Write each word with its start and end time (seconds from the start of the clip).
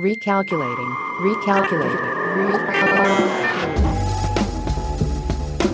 Recalculating. 0.00 0.90
Recalculating. 1.20 2.00
Recalculating. 2.48 3.36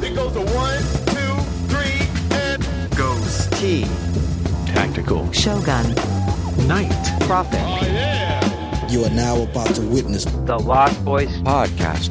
It 0.02 0.14
goes 0.16 0.32
to 0.32 0.40
one, 0.40 0.82
two, 1.14 1.36
three, 1.68 2.08
and 2.36 2.60
Goes 2.96 3.46
T. 3.50 3.84
Tactical. 4.66 5.30
Shogun. 5.30 5.94
Night. 6.66 6.90
Prophet. 7.20 7.60
oh 7.62 7.78
yeah. 7.86 8.88
You 8.88 9.04
are 9.04 9.10
now 9.10 9.42
about 9.42 9.72
to 9.76 9.82
witness 9.82 10.24
The 10.24 10.58
Lost 10.58 11.04
Boys 11.04 11.30
Podcast. 11.42 12.10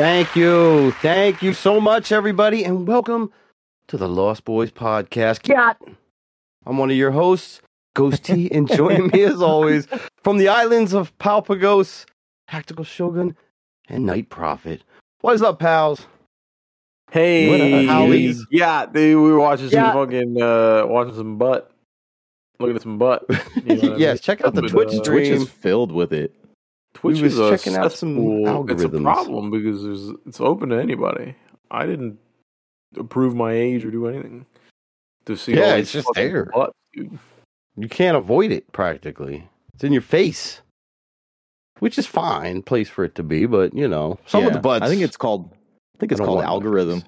Thank 0.00 0.34
you. 0.34 0.92
Thank 1.02 1.42
you 1.42 1.52
so 1.52 1.78
much, 1.78 2.10
everybody, 2.10 2.64
and 2.64 2.88
welcome 2.88 3.30
to 3.88 3.98
the 3.98 4.08
Lost 4.08 4.46
Boys 4.46 4.70
podcast. 4.70 5.46
Yacht. 5.46 5.76
I'm 6.64 6.78
one 6.78 6.90
of 6.90 6.96
your 6.96 7.10
hosts, 7.10 7.60
Ghosty, 7.94 8.22
T, 8.22 8.50
and 8.54 8.66
joining 8.66 9.08
me 9.08 9.24
as 9.24 9.42
always 9.42 9.86
from 10.24 10.38
the 10.38 10.48
islands 10.48 10.94
of 10.94 11.16
Palpagos, 11.18 12.06
Tactical 12.48 12.82
Shogun, 12.82 13.36
and 13.90 14.06
Night 14.06 14.30
Prophet. 14.30 14.82
What 15.20 15.34
is 15.34 15.42
up, 15.42 15.58
pals? 15.58 16.06
Hey, 17.10 17.50
What 17.50 17.60
up, 17.60 17.84
Howlies? 17.96 18.38
yeah, 18.50 18.86
dude, 18.86 19.22
we 19.22 19.30
were 19.30 19.38
watching 19.38 19.68
some 19.68 19.80
Yeah. 19.80 19.92
fucking, 19.92 20.40
uh, 20.40 20.86
watching 20.86 21.14
some 21.14 21.36
butt, 21.36 21.70
looking 22.58 22.76
at 22.76 22.80
some 22.80 22.96
butt. 22.96 23.26
You 23.28 23.36
know 23.36 23.74
what 23.74 23.92
I 23.92 23.96
yes, 23.98 24.14
mean? 24.14 24.18
check 24.22 24.46
out 24.46 24.54
the 24.54 24.62
Twitch 24.62 24.88
uh, 24.88 25.02
stream. 25.02 25.02
Twitch 25.02 25.28
is 25.28 25.46
filled 25.50 25.92
with 25.92 26.14
it. 26.14 26.34
Twitch 27.00 27.16
we 27.16 27.22
was 27.24 27.32
is 27.34 27.38
a 27.38 27.50
checking 27.50 27.76
out 27.76 27.92
some 27.92 28.14
cesspool. 28.14 28.70
It's 28.70 28.82
a 28.84 28.88
problem 28.90 29.50
because 29.50 29.82
there's, 29.82 30.10
it's 30.26 30.40
open 30.40 30.68
to 30.68 30.76
anybody. 30.80 31.34
I 31.70 31.86
didn't 31.86 32.18
approve 32.96 33.34
my 33.34 33.52
age 33.52 33.84
or 33.84 33.90
do 33.90 34.06
anything 34.06 34.44
to 35.24 35.36
see. 35.36 35.54
Yeah, 35.54 35.64
all 35.64 35.70
it's 35.78 35.92
just 35.92 36.08
there. 36.14 36.46
butts. 36.54 36.72
You 36.94 37.88
can't 37.88 38.16
avoid 38.18 38.52
it 38.52 38.70
practically. 38.72 39.48
It's 39.74 39.84
in 39.84 39.92
your 39.92 40.02
face. 40.02 40.60
Which 41.78 41.96
is 41.96 42.06
fine, 42.06 42.60
place 42.60 42.90
for 42.90 43.04
it 43.04 43.14
to 43.14 43.22
be, 43.22 43.46
but 43.46 43.72
you 43.74 43.88
know, 43.88 44.18
some 44.26 44.44
of 44.46 44.52
the 44.52 44.58
butts. 44.58 44.84
I 44.84 44.88
think 44.88 45.00
it's 45.00 45.16
called. 45.16 45.50
I 45.96 45.98
think 45.98 46.12
it's 46.12 46.18
don't 46.18 46.26
called 46.26 46.42
algorithm. 46.44 47.02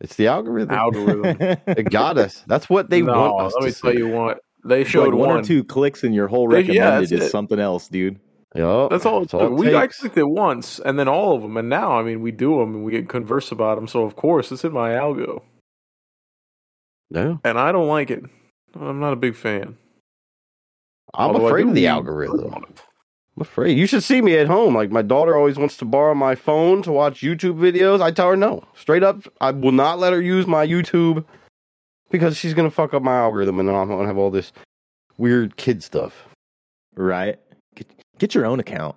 It's 0.00 0.16
the 0.16 0.28
algorithm. 0.28 0.74
Algorithm. 0.74 1.36
It 1.66 1.90
got 1.90 2.16
us. 2.16 2.42
That's 2.46 2.70
what 2.70 2.88
they 2.88 3.02
no, 3.02 3.12
want 3.12 3.42
us 3.48 3.52
let 3.54 3.64
me 3.64 3.70
to 3.72 3.80
tell 3.80 3.92
say. 3.92 3.98
you 3.98 4.08
what 4.08 4.38
they 4.64 4.78
Like 4.78 4.86
showed 4.86 5.14
one, 5.14 5.28
one 5.28 5.38
or 5.38 5.42
two 5.42 5.62
clicks 5.64 6.02
and 6.04 6.14
your 6.14 6.28
whole 6.28 6.48
They- 6.48 6.62
yeah, 6.62 6.84
recommended 6.84 7.12
is 7.12 7.24
it. 7.26 7.30
something 7.30 7.58
else, 7.58 7.88
dude. 7.88 8.18
Yup, 8.56 8.90
That's 8.90 9.04
all. 9.04 9.20
That's 9.20 9.34
all 9.34 9.50
we 9.50 9.74
I 9.76 9.82
takes. 9.82 9.98
clicked 10.00 10.16
it 10.16 10.28
once, 10.28 10.78
and 10.80 10.98
then 10.98 11.08
all 11.08 11.34
of 11.36 11.42
them, 11.42 11.56
and 11.56 11.68
now 11.68 11.98
I 11.98 12.02
mean 12.02 12.22
we 12.22 12.30
do 12.30 12.58
them 12.58 12.74
and 12.76 12.84
we 12.84 12.92
get 12.92 13.08
converse 13.08 13.52
about 13.52 13.76
them. 13.76 13.86
So 13.88 14.02
of 14.04 14.16
course 14.16 14.50
it's 14.52 14.64
in 14.64 14.72
my 14.72 14.90
algo, 14.90 15.42
Yeah. 17.10 17.36
and 17.44 17.58
I 17.58 17.72
don't 17.72 17.88
like 17.88 18.10
it. 18.10 18.24
I'm 18.78 19.00
not 19.00 19.12
a 19.12 19.16
big 19.16 19.34
fan. 19.36 19.76
I'm 21.14 21.30
Although 21.32 21.46
afraid 21.46 21.66
of 21.66 21.74
the 21.74 21.86
algorithm. 21.86 22.52
I'm 22.54 23.40
afraid. 23.40 23.76
You 23.78 23.86
should 23.86 24.02
see 24.02 24.20
me 24.22 24.36
at 24.38 24.46
home. 24.46 24.74
Like 24.74 24.90
my 24.90 25.02
daughter 25.02 25.36
always 25.36 25.56
wants 25.58 25.76
to 25.78 25.84
borrow 25.84 26.14
my 26.14 26.34
phone 26.34 26.82
to 26.82 26.92
watch 26.92 27.20
YouTube 27.20 27.58
videos. 27.58 28.00
I 28.00 28.10
tell 28.10 28.28
her 28.30 28.36
no. 28.36 28.64
Straight 28.74 29.02
up, 29.02 29.22
I 29.40 29.50
will 29.50 29.72
not 29.72 29.98
let 29.98 30.12
her 30.12 30.20
use 30.22 30.46
my 30.46 30.66
YouTube 30.66 31.24
because 32.10 32.36
she's 32.36 32.54
gonna 32.54 32.70
fuck 32.70 32.92
up 32.94 33.02
my 33.02 33.16
algorithm 33.16 33.58
and 33.60 33.68
then 33.68 33.76
I'm 33.76 33.88
gonna 33.88 34.06
have 34.06 34.18
all 34.18 34.30
this 34.30 34.52
weird 35.18 35.56
kid 35.56 35.82
stuff. 35.82 36.26
Right? 36.96 37.38
Get, 38.18 38.30
get 38.30 38.34
your 38.34 38.46
own 38.46 38.60
account. 38.60 38.96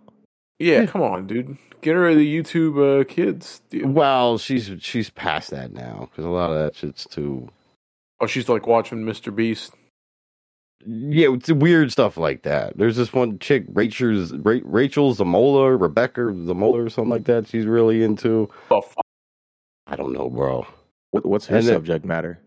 Yeah, 0.60 0.82
Yeah. 0.82 0.86
come 0.88 1.02
on, 1.02 1.28
dude. 1.28 1.58
Get 1.82 1.96
her 1.96 2.14
the 2.14 2.28
YouTube 2.44 3.02
uh, 3.02 3.04
kids. 3.06 3.62
deal. 3.70 3.88
Well, 3.88 4.38
she's 4.38 4.70
she's 4.80 5.10
past 5.10 5.52
that 5.52 5.72
now 5.72 6.10
because 6.12 6.26
a 6.26 6.30
lot 6.30 6.52
of 6.52 6.58
that 6.60 6.76
shit's 6.76 7.06
too. 7.06 7.48
Oh, 8.20 8.28
she's 8.28 8.50
like 8.50 8.68
watching 8.68 9.06
Mr. 9.06 9.34
Beast. 9.34 9.74
Yeah, 10.86 11.34
it's 11.34 11.50
weird 11.52 11.92
stuff 11.92 12.18
like 12.18 12.44
that. 12.44 12.78
There's 12.78 12.96
this 12.98 13.12
one 13.14 13.40
chick, 13.40 13.66
Rachel's 13.70 14.34
Ra- 14.34 14.60
Rachel 14.64 15.14
Zamolo, 15.14 15.80
Rebecca 15.80 16.22
Zamolo, 16.22 16.86
or 16.86 16.90
something 16.90 17.10
like 17.12 17.26
that. 17.26 17.48
She's 17.48 17.66
really 17.66 18.04
into. 18.04 18.50
Oh, 18.72 18.82
fuck. 18.82 19.06
I 19.88 19.96
don't 19.96 20.14
know, 20.14 20.30
bro. 20.30 20.66
What, 21.12 21.26
what's 21.26 21.46
her 21.48 21.58
And 21.58 21.66
then- 21.68 21.76
subject 21.76 22.06
matter? 22.06 22.40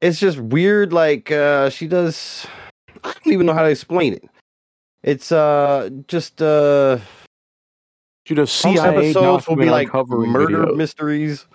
It's 0.00 0.18
just 0.18 0.38
weird. 0.38 0.94
Like 0.94 1.30
uh 1.30 1.68
she 1.68 1.86
does. 1.86 2.46
I 3.04 3.12
don't 3.22 3.32
even 3.34 3.44
know 3.44 3.52
how 3.52 3.62
to 3.62 3.68
explain 3.70 4.14
it. 4.14 4.24
It's 5.02 5.32
uh 5.32 5.90
just 6.08 6.42
uh 6.42 6.98
does 8.26 8.52
some 8.52 8.76
CIA 8.76 9.08
episodes 9.08 9.48
will 9.48 9.56
be 9.56 9.64
like 9.70 9.92
murder 9.92 10.64
videos. 10.66 10.76
mysteries, 10.76 11.46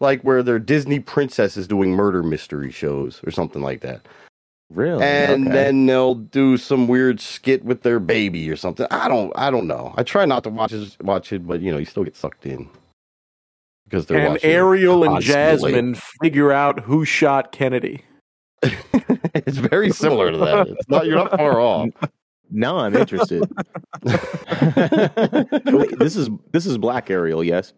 like 0.00 0.20
where 0.22 0.42
they're 0.42 0.58
Disney 0.58 1.00
princesses 1.00 1.66
doing 1.66 1.92
murder 1.92 2.22
mystery 2.22 2.70
shows 2.70 3.20
or 3.26 3.30
something 3.30 3.62
like 3.62 3.80
that. 3.80 4.06
Really? 4.70 5.02
and 5.04 5.46
Okay. 5.46 5.52
then 5.54 5.86
they'll 5.86 6.14
do 6.14 6.56
some 6.56 6.88
weird 6.88 7.20
skit 7.20 7.64
with 7.64 7.82
their 7.82 8.00
baby 8.00 8.50
or 8.50 8.56
something. 8.56 8.86
I 8.90 9.08
don't, 9.08 9.32
I 9.36 9.50
don't 9.50 9.66
know. 9.66 9.94
I 9.96 10.02
try 10.02 10.24
not 10.24 10.42
to 10.44 10.50
watch 10.50 10.72
it, 10.72 10.96
watch 11.02 11.32
it, 11.32 11.46
but 11.46 11.60
you 11.60 11.70
know, 11.70 11.78
you 11.78 11.84
still 11.84 12.02
get 12.02 12.16
sucked 12.16 12.44
in 12.46 12.68
because 13.84 14.06
they're 14.06 14.18
and 14.18 14.28
watching 14.30 14.50
Ariel 14.50 15.04
and. 15.04 15.22
Jasmine 15.22 15.94
figure 16.20 16.50
out 16.50 16.80
who 16.80 17.04
shot 17.04 17.52
Kennedy. 17.52 18.04
it's 18.62 19.58
very 19.58 19.90
similar 19.90 20.32
to 20.32 20.38
that. 20.38 20.68
It's 20.68 20.88
not, 20.88 21.06
you're 21.06 21.16
not 21.16 21.30
far 21.30 21.60
off. 21.60 21.88
now 22.54 22.78
I'm 22.78 22.96
interested. 22.96 23.42
Wait, 24.04 25.98
this 25.98 26.16
is 26.16 26.28
this 26.52 26.66
is 26.66 26.78
Black 26.78 27.10
Ariel, 27.10 27.42
yes? 27.44 27.72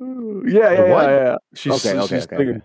Yeah, 0.00 0.74
The 0.74 0.86
what? 0.90 1.04
yeah. 1.08 1.36
She's, 1.54 1.72
Okay, 1.86 1.96
okay, 1.96 2.06
she's 2.16 2.24
okay, 2.24 2.36
thinking- 2.36 2.62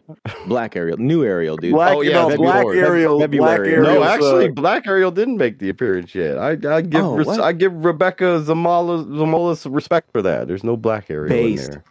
Black 0.48 0.76
Ariel, 0.76 0.98
new 0.98 1.24
Ariel, 1.24 1.56
dude. 1.56 1.74
Black, 1.74 1.96
Oh, 1.96 2.02
yeah, 2.02 2.14
no, 2.14 2.30
February. 2.30 2.52
Black 2.52 2.66
Feb- 2.66 2.88
Ariel. 2.88 3.28
Black 3.28 3.60
Ariel. 3.60 3.84
no, 3.84 4.02
uh, 4.02 4.08
actually, 4.08 4.50
Black 4.50 4.88
Ariel 4.88 5.12
didn't 5.12 5.38
make 5.38 5.60
the 5.60 5.70
appearance 5.70 6.16
yet. 6.16 6.40
I, 6.40 6.52
I 6.68 6.82
give, 6.82 7.04
Oh, 7.04 7.16
res- 7.16 7.28
I 7.40 7.52
give 7.54 7.74
Rebecca 7.86 8.42
Zamala 8.44 9.06
Zamolis 9.06 9.72
respect 9.72 10.12
for 10.12 10.24
that. 10.24 10.48
There's 10.48 10.64
no 10.64 10.76
Black 10.76 11.12
Ariel 11.12 11.30
Based. 11.30 11.66
in 11.66 11.72
there. 11.74 11.84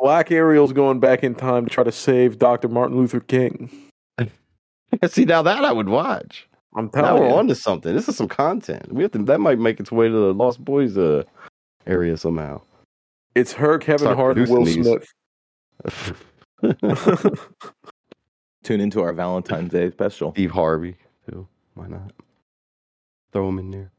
Black 0.00 0.32
Ariel's 0.32 0.72
going 0.72 0.98
back 0.98 1.22
in 1.22 1.36
time 1.36 1.66
to 1.66 1.70
try 1.70 1.84
to 1.84 1.92
save 1.92 2.38
Dr. 2.40 2.66
Martin 2.68 2.96
Luther 2.96 3.20
King. 3.20 3.70
See, 5.06 5.24
now 5.24 5.42
that 5.42 5.64
I 5.64 5.70
would 5.70 5.88
watch. 5.88 6.48
I'm 6.76 6.90
Now 6.94 7.02
telling 7.02 7.22
we're 7.22 7.28
you. 7.30 7.34
on 7.34 7.48
to 7.48 7.54
something. 7.54 7.94
This 7.94 8.08
is 8.08 8.16
some 8.16 8.28
content. 8.28 8.92
We 8.92 9.02
have 9.02 9.12
to. 9.12 9.18
That 9.18 9.40
might 9.40 9.58
make 9.58 9.80
its 9.80 9.90
way 9.90 10.08
to 10.08 10.12
the 10.12 10.32
Lost 10.34 10.64
Boys 10.64 10.96
uh, 10.96 11.24
area 11.86 12.16
somehow. 12.16 12.60
It's 13.34 13.52
her, 13.54 13.78
Kevin 13.78 14.14
Start 14.14 14.16
Hart, 14.16 14.36
Will. 14.48 14.66
Smith. 14.66 15.12
Tune 18.62 18.80
into 18.80 19.00
our 19.02 19.12
Valentine's 19.12 19.70
Day 19.70 19.90
special. 19.90 20.32
Steve 20.32 20.50
Harvey 20.50 20.96
too. 21.28 21.46
Why 21.74 21.86
not? 21.86 22.12
Throw 23.32 23.48
him 23.48 23.58
in 23.58 23.70
there. 23.70 23.90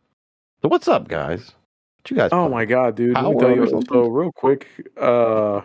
So 0.62 0.70
what's 0.70 0.88
up, 0.88 1.08
guys? 1.08 1.52
What 1.98 2.12
you 2.12 2.18
guys? 2.18 2.30
Oh 2.32 2.38
playing? 2.38 2.52
my 2.52 2.66
god, 2.66 2.96
dude! 2.96 3.16
Let 3.16 3.24
me 3.26 3.40
tell 3.40 3.56
you. 3.56 3.68
something? 3.68 3.88
So 3.92 4.08
real 4.08 4.32
quick, 4.32 4.68
uh, 5.00 5.58
I 5.58 5.62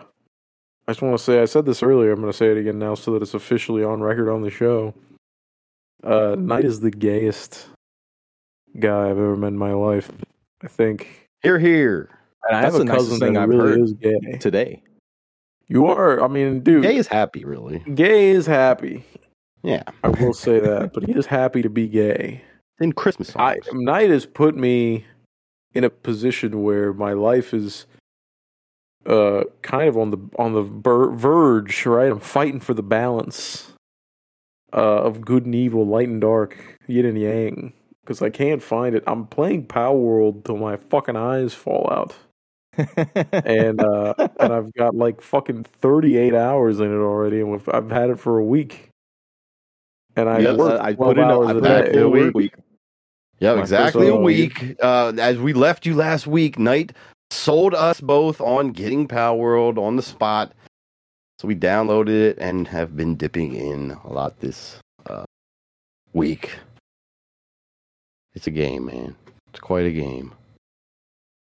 just 0.87 1.01
want 1.01 1.17
to 1.17 1.23
say 1.23 1.41
I 1.41 1.45
said 1.45 1.65
this 1.65 1.83
earlier. 1.83 2.11
I'm 2.11 2.19
going 2.19 2.31
to 2.31 2.37
say 2.37 2.47
it 2.47 2.57
again 2.57 2.79
now, 2.79 2.95
so 2.95 3.11
that 3.13 3.21
it's 3.21 3.33
officially 3.33 3.83
on 3.83 4.01
record 4.01 4.29
on 4.29 4.41
the 4.41 4.49
show. 4.49 4.93
Uh, 6.03 6.35
Night 6.37 6.65
is 6.65 6.79
the 6.79 6.91
gayest 6.91 7.67
guy 8.79 9.05
I've 9.05 9.17
ever 9.17 9.35
met 9.35 9.47
in 9.47 9.57
my 9.57 9.73
life. 9.73 10.11
I 10.63 10.67
think. 10.67 11.29
Here, 11.41 11.59
here. 11.59 12.09
And 12.47 12.57
I 12.57 12.61
That's 12.61 12.73
have 12.73 12.75
a 12.75 12.77
the 12.79 12.85
nicest 12.85 13.09
cousin 13.09 13.19
thing 13.19 13.33
that 13.33 13.43
I've 13.43 13.49
really 13.49 13.69
heard 13.71 13.79
is 13.81 13.93
gay. 13.93 14.37
Today. 14.39 14.83
You 15.67 15.87
are. 15.87 16.23
I 16.23 16.27
mean, 16.27 16.61
dude, 16.61 16.83
Gay 16.83 16.95
is 16.95 17.07
happy, 17.07 17.43
really. 17.43 17.79
gay 17.93 18.29
is 18.29 18.45
happy. 18.45 19.03
Yeah. 19.63 19.83
I 20.03 20.09
will 20.09 20.33
say 20.33 20.59
that, 20.59 20.93
but 20.93 21.03
he 21.03 21.11
is 21.11 21.25
happy 21.25 21.61
to 21.61 21.69
be 21.69 21.87
gay. 21.87 22.41
In 22.79 22.93
Christmas 22.93 23.35
I, 23.35 23.59
songs. 23.59 23.67
Night 23.73 24.09
has 24.09 24.25
put 24.25 24.55
me 24.55 25.03
in 25.73 25.83
a 25.83 25.89
position 25.89 26.63
where 26.63 26.93
my 26.93 27.13
life 27.13 27.53
is 27.53 27.85
uh 29.05 29.43
kind 29.61 29.87
of 29.89 29.97
on 29.97 30.11
the 30.11 30.17
on 30.39 30.53
the 30.53 30.61
ver- 30.63 31.11
verge, 31.11 31.85
right? 31.85 32.11
I'm 32.11 32.19
fighting 32.19 32.59
for 32.59 32.73
the 32.73 32.83
balance 32.83 33.71
uh, 34.73 35.01
of 35.03 35.21
good 35.21 35.45
and 35.45 35.55
evil, 35.55 35.85
light 35.85 36.07
and 36.09 36.21
dark, 36.21 36.57
yin 36.87 37.05
and 37.05 37.19
yang, 37.19 37.73
because 38.03 38.21
I 38.21 38.29
can't 38.29 38.61
find 38.61 38.95
it. 38.95 39.03
I'm 39.07 39.25
playing 39.27 39.67
Palworld 39.67 40.43
till 40.45 40.57
my 40.57 40.77
fucking 40.77 41.15
eyes 41.15 41.53
fall 41.53 41.87
out, 41.91 42.15
and 43.33 43.81
uh, 43.81 44.13
and 44.39 44.53
I've 44.53 44.73
got 44.73 44.95
like 44.95 45.21
fucking 45.21 45.63
38 45.63 46.33
hours 46.33 46.79
in 46.79 46.87
it 46.91 46.97
already, 46.99 47.39
and 47.39 47.51
we've- 47.51 47.71
I've 47.71 47.89
had 47.89 48.09
it 48.09 48.19
for 48.19 48.37
a 48.37 48.43
week. 48.45 48.89
And 50.15 50.27
I 50.29 50.39
Yes, 50.39 50.59
I 50.59 50.95
put 50.95 51.17
in 51.19 51.23
a, 51.25 51.27
hours 51.27 51.47
I 51.47 51.51
a 51.51 51.53
put 51.61 51.65
in 51.65 51.95
a 51.99 52.01
full 52.01 52.09
Week. 52.11 52.23
work 52.25 52.33
week. 52.35 52.53
Yeah, 53.39 53.53
My 53.53 53.61
exactly 53.61 54.07
a 54.07 54.15
week. 54.15 54.75
Uh, 54.81 55.13
as 55.19 55.37
we 55.37 55.53
left 55.53 55.85
you 55.85 55.93
last 55.93 56.25
week, 56.25 56.57
Night 56.57 56.91
sold 57.29 57.75
us 57.75 58.01
both 58.01 58.41
on 58.41 58.71
getting 58.71 59.07
Palworld 59.07 59.77
on 59.77 59.95
the 59.95 60.01
spot. 60.01 60.53
So 61.39 61.47
we 61.47 61.55
downloaded 61.55 62.09
it 62.09 62.37
and 62.39 62.67
have 62.67 62.95
been 62.97 63.15
dipping 63.15 63.53
in 63.53 63.91
a 64.03 64.11
lot 64.11 64.39
this 64.39 64.79
uh, 65.07 65.23
week. 66.13 66.57
It's 68.33 68.47
a 68.47 68.51
game, 68.51 68.85
man. 68.85 69.15
It's 69.49 69.59
quite 69.59 69.85
a 69.85 69.91
game. 69.91 70.33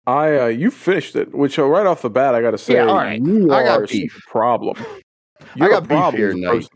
I 0.06 0.36
uh, 0.38 0.46
you 0.46 0.70
finished 0.70 1.14
it, 1.16 1.32
which 1.34 1.58
uh, 1.58 1.64
right 1.66 1.86
off 1.86 2.02
the 2.02 2.10
bat, 2.10 2.34
I 2.34 2.42
got 2.42 2.52
to 2.52 2.58
say, 2.58 2.74
Yeah, 2.74 2.86
all 2.86 2.96
right. 2.96 3.20
you 3.20 3.52
I 3.52 3.62
got 3.64 3.82
are 3.82 3.86
beef. 3.86 4.16
a 4.26 4.30
problem. 4.30 4.76
I 4.78 5.46
You're 5.56 5.68
got 5.70 5.78
a 5.78 5.80
beef 5.82 5.88
problem 5.88 6.16
here 6.16 6.28
as 6.30 6.34
tonight. 6.34 6.68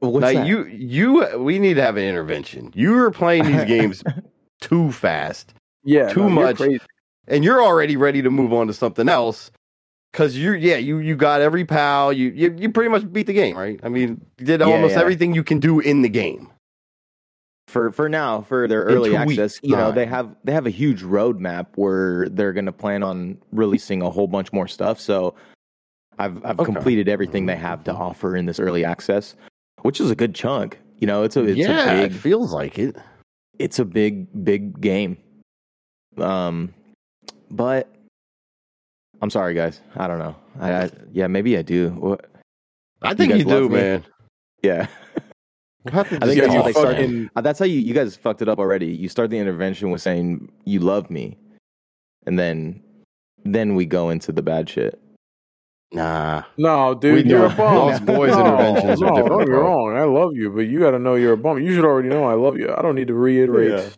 What's 0.00 0.22
now 0.22 0.32
that? 0.32 0.46
you 0.46 0.64
you 0.66 1.38
we 1.38 1.58
need 1.58 1.74
to 1.74 1.82
have 1.82 1.96
an 1.96 2.04
intervention. 2.04 2.72
You 2.74 2.96
are 2.98 3.10
playing 3.10 3.44
these 3.44 3.64
games 3.66 4.02
too 4.60 4.92
fast, 4.92 5.52
Yeah, 5.84 6.08
Too 6.12 6.20
no, 6.20 6.26
you're 6.28 6.34
much. 6.46 6.56
crazy. 6.56 6.80
and 7.28 7.44
you're 7.44 7.62
already 7.62 7.96
ready 7.96 8.22
to 8.22 8.30
move 8.30 8.52
on 8.52 8.66
to 8.68 8.72
something 8.72 9.08
else. 9.08 9.50
Cause 10.12 10.36
you're 10.36 10.56
yeah 10.56 10.76
you 10.76 10.98
you 10.98 11.14
got 11.14 11.40
every 11.40 11.64
pal 11.64 12.12
you 12.12 12.30
you, 12.30 12.54
you 12.58 12.70
pretty 12.72 12.90
much 12.90 13.10
beat 13.12 13.26
the 13.28 13.32
game 13.32 13.56
right? 13.56 13.78
I 13.82 13.88
mean 13.88 14.20
you 14.38 14.44
did 14.46 14.60
almost 14.60 14.94
yeah. 14.94 15.00
everything 15.00 15.34
you 15.34 15.44
can 15.44 15.60
do 15.60 15.78
in 15.80 16.02
the 16.02 16.08
game. 16.08 16.50
For 17.68 17.92
for 17.92 18.08
now 18.08 18.40
for 18.42 18.66
their 18.66 18.82
early 18.82 19.14
access 19.16 19.60
you 19.62 19.76
know 19.76 19.92
they 19.92 20.06
have 20.06 20.34
they 20.42 20.52
have 20.52 20.66
a 20.66 20.70
huge 20.70 21.02
roadmap 21.02 21.66
where 21.76 22.28
they're 22.30 22.52
going 22.52 22.66
to 22.66 22.72
plan 22.72 23.04
on 23.04 23.38
releasing 23.52 24.02
a 24.02 24.10
whole 24.10 24.26
bunch 24.26 24.52
more 24.52 24.66
stuff. 24.66 24.98
So 24.98 25.34
i've 26.18 26.44
i've 26.44 26.58
Okay. 26.58 26.72
completed 26.72 27.08
everything 27.08 27.46
they 27.46 27.56
have 27.56 27.84
to 27.84 27.92
offer 27.94 28.34
in 28.36 28.46
this 28.46 28.58
early 28.58 28.84
access 28.84 29.36
which 29.82 30.00
is 30.00 30.10
a 30.10 30.16
good 30.16 30.34
chunk. 30.34 30.78
You 30.98 31.06
know 31.06 31.22
it's 31.22 31.36
a 31.36 31.44
it's 31.44 31.56
yeah 31.58 31.92
a 31.92 32.02
it 32.02 32.12
feels 32.12 32.52
like 32.52 32.78
it. 32.80 32.96
It's 33.60 33.78
a 33.78 33.84
big 33.84 34.26
big 34.44 34.80
game. 34.80 35.16
Um 36.18 36.74
but 37.52 37.88
i'm 39.22 39.30
sorry 39.30 39.54
guys 39.54 39.80
i 39.96 40.06
don't 40.06 40.18
know 40.18 40.34
i, 40.60 40.84
I 40.84 40.90
yeah 41.12 41.26
maybe 41.26 41.56
i 41.58 41.62
do 41.62 41.90
what 41.90 42.26
I 43.02 43.14
think 43.14 43.30
guys 43.32 43.38
you, 43.40 43.44
do 43.46 43.60
love 43.62 43.70
me? 43.70 43.76
man 43.78 44.04
yeah 44.62 44.86
We'll 45.84 46.00
I 46.00 46.02
think 46.02 46.22
just 46.22 46.34
that's 46.34 46.34
get 46.34 46.50
how 46.50 46.62
they 46.62 46.70
off 46.70 46.76
started. 46.76 46.96
that. 46.98 47.02
fucking- 47.06 47.30
Uh, 47.36 47.40
That's 47.40 47.58
how 47.58 47.64
you 47.64 47.80
you 47.80 47.94
guys 47.94 48.14
fucked 48.14 48.42
it 48.42 48.50
up 48.50 48.58
already. 48.58 48.88
You 48.88 49.08
start 49.08 49.30
the 49.30 49.38
intervention 49.38 49.90
with 49.90 50.02
saying 50.02 50.52
you 50.66 50.78
love 50.80 51.08
me, 51.10 51.38
and 52.26 52.38
then 52.38 52.82
then 53.46 53.74
we 53.76 53.86
go 53.86 54.10
into 54.10 54.30
the 54.30 54.42
bad 54.42 54.68
shit. 54.68 55.00
nah 55.92 56.42
No, 56.58 56.92
dude, 56.94 57.24
We 57.24 57.30
you're 57.30 57.48
do. 57.48 57.54
a 57.54 57.56
bum. 57.56 57.74
Lost 57.76 58.04
Boys 58.04 58.32
no, 58.36 58.40
interventions 58.44 59.02
are 59.02 59.06
different, 59.08 59.28
Don't 59.28 59.46
get 59.46 59.52
wrong. 59.52 59.96
I 59.96 60.04
love 60.04 60.32
you, 60.34 60.50
but 60.50 60.66
you 60.68 60.80
got 60.80 60.90
to 60.90 60.98
know 60.98 61.14
you're 61.14 61.32
a 61.32 61.38
bum. 61.38 61.58
You 61.62 61.74
should 61.74 61.86
already 61.86 62.10
know 62.10 62.24
I 62.24 62.34
love 62.34 62.58
you. 62.58 62.70
I 62.76 62.82
don't 62.82 62.94
need 62.94 63.08
to 63.08 63.14
reiterate 63.14 63.96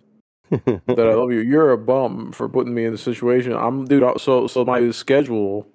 that 0.53 1.07
I 1.07 1.15
love 1.15 1.33
you. 1.33 1.41
You're 1.41 1.73
a 1.73 1.79
bum 1.79 2.33
for 2.33 2.49
putting 2.49 2.75
me 2.75 2.85
in 2.85 2.93
the 2.93 2.99
situation. 2.99 3.53
I'm, 3.53 3.87
dude. 3.87 4.21
So, 4.21 4.47
so 4.47 4.65
my 4.65 4.91
schedule 4.91 5.67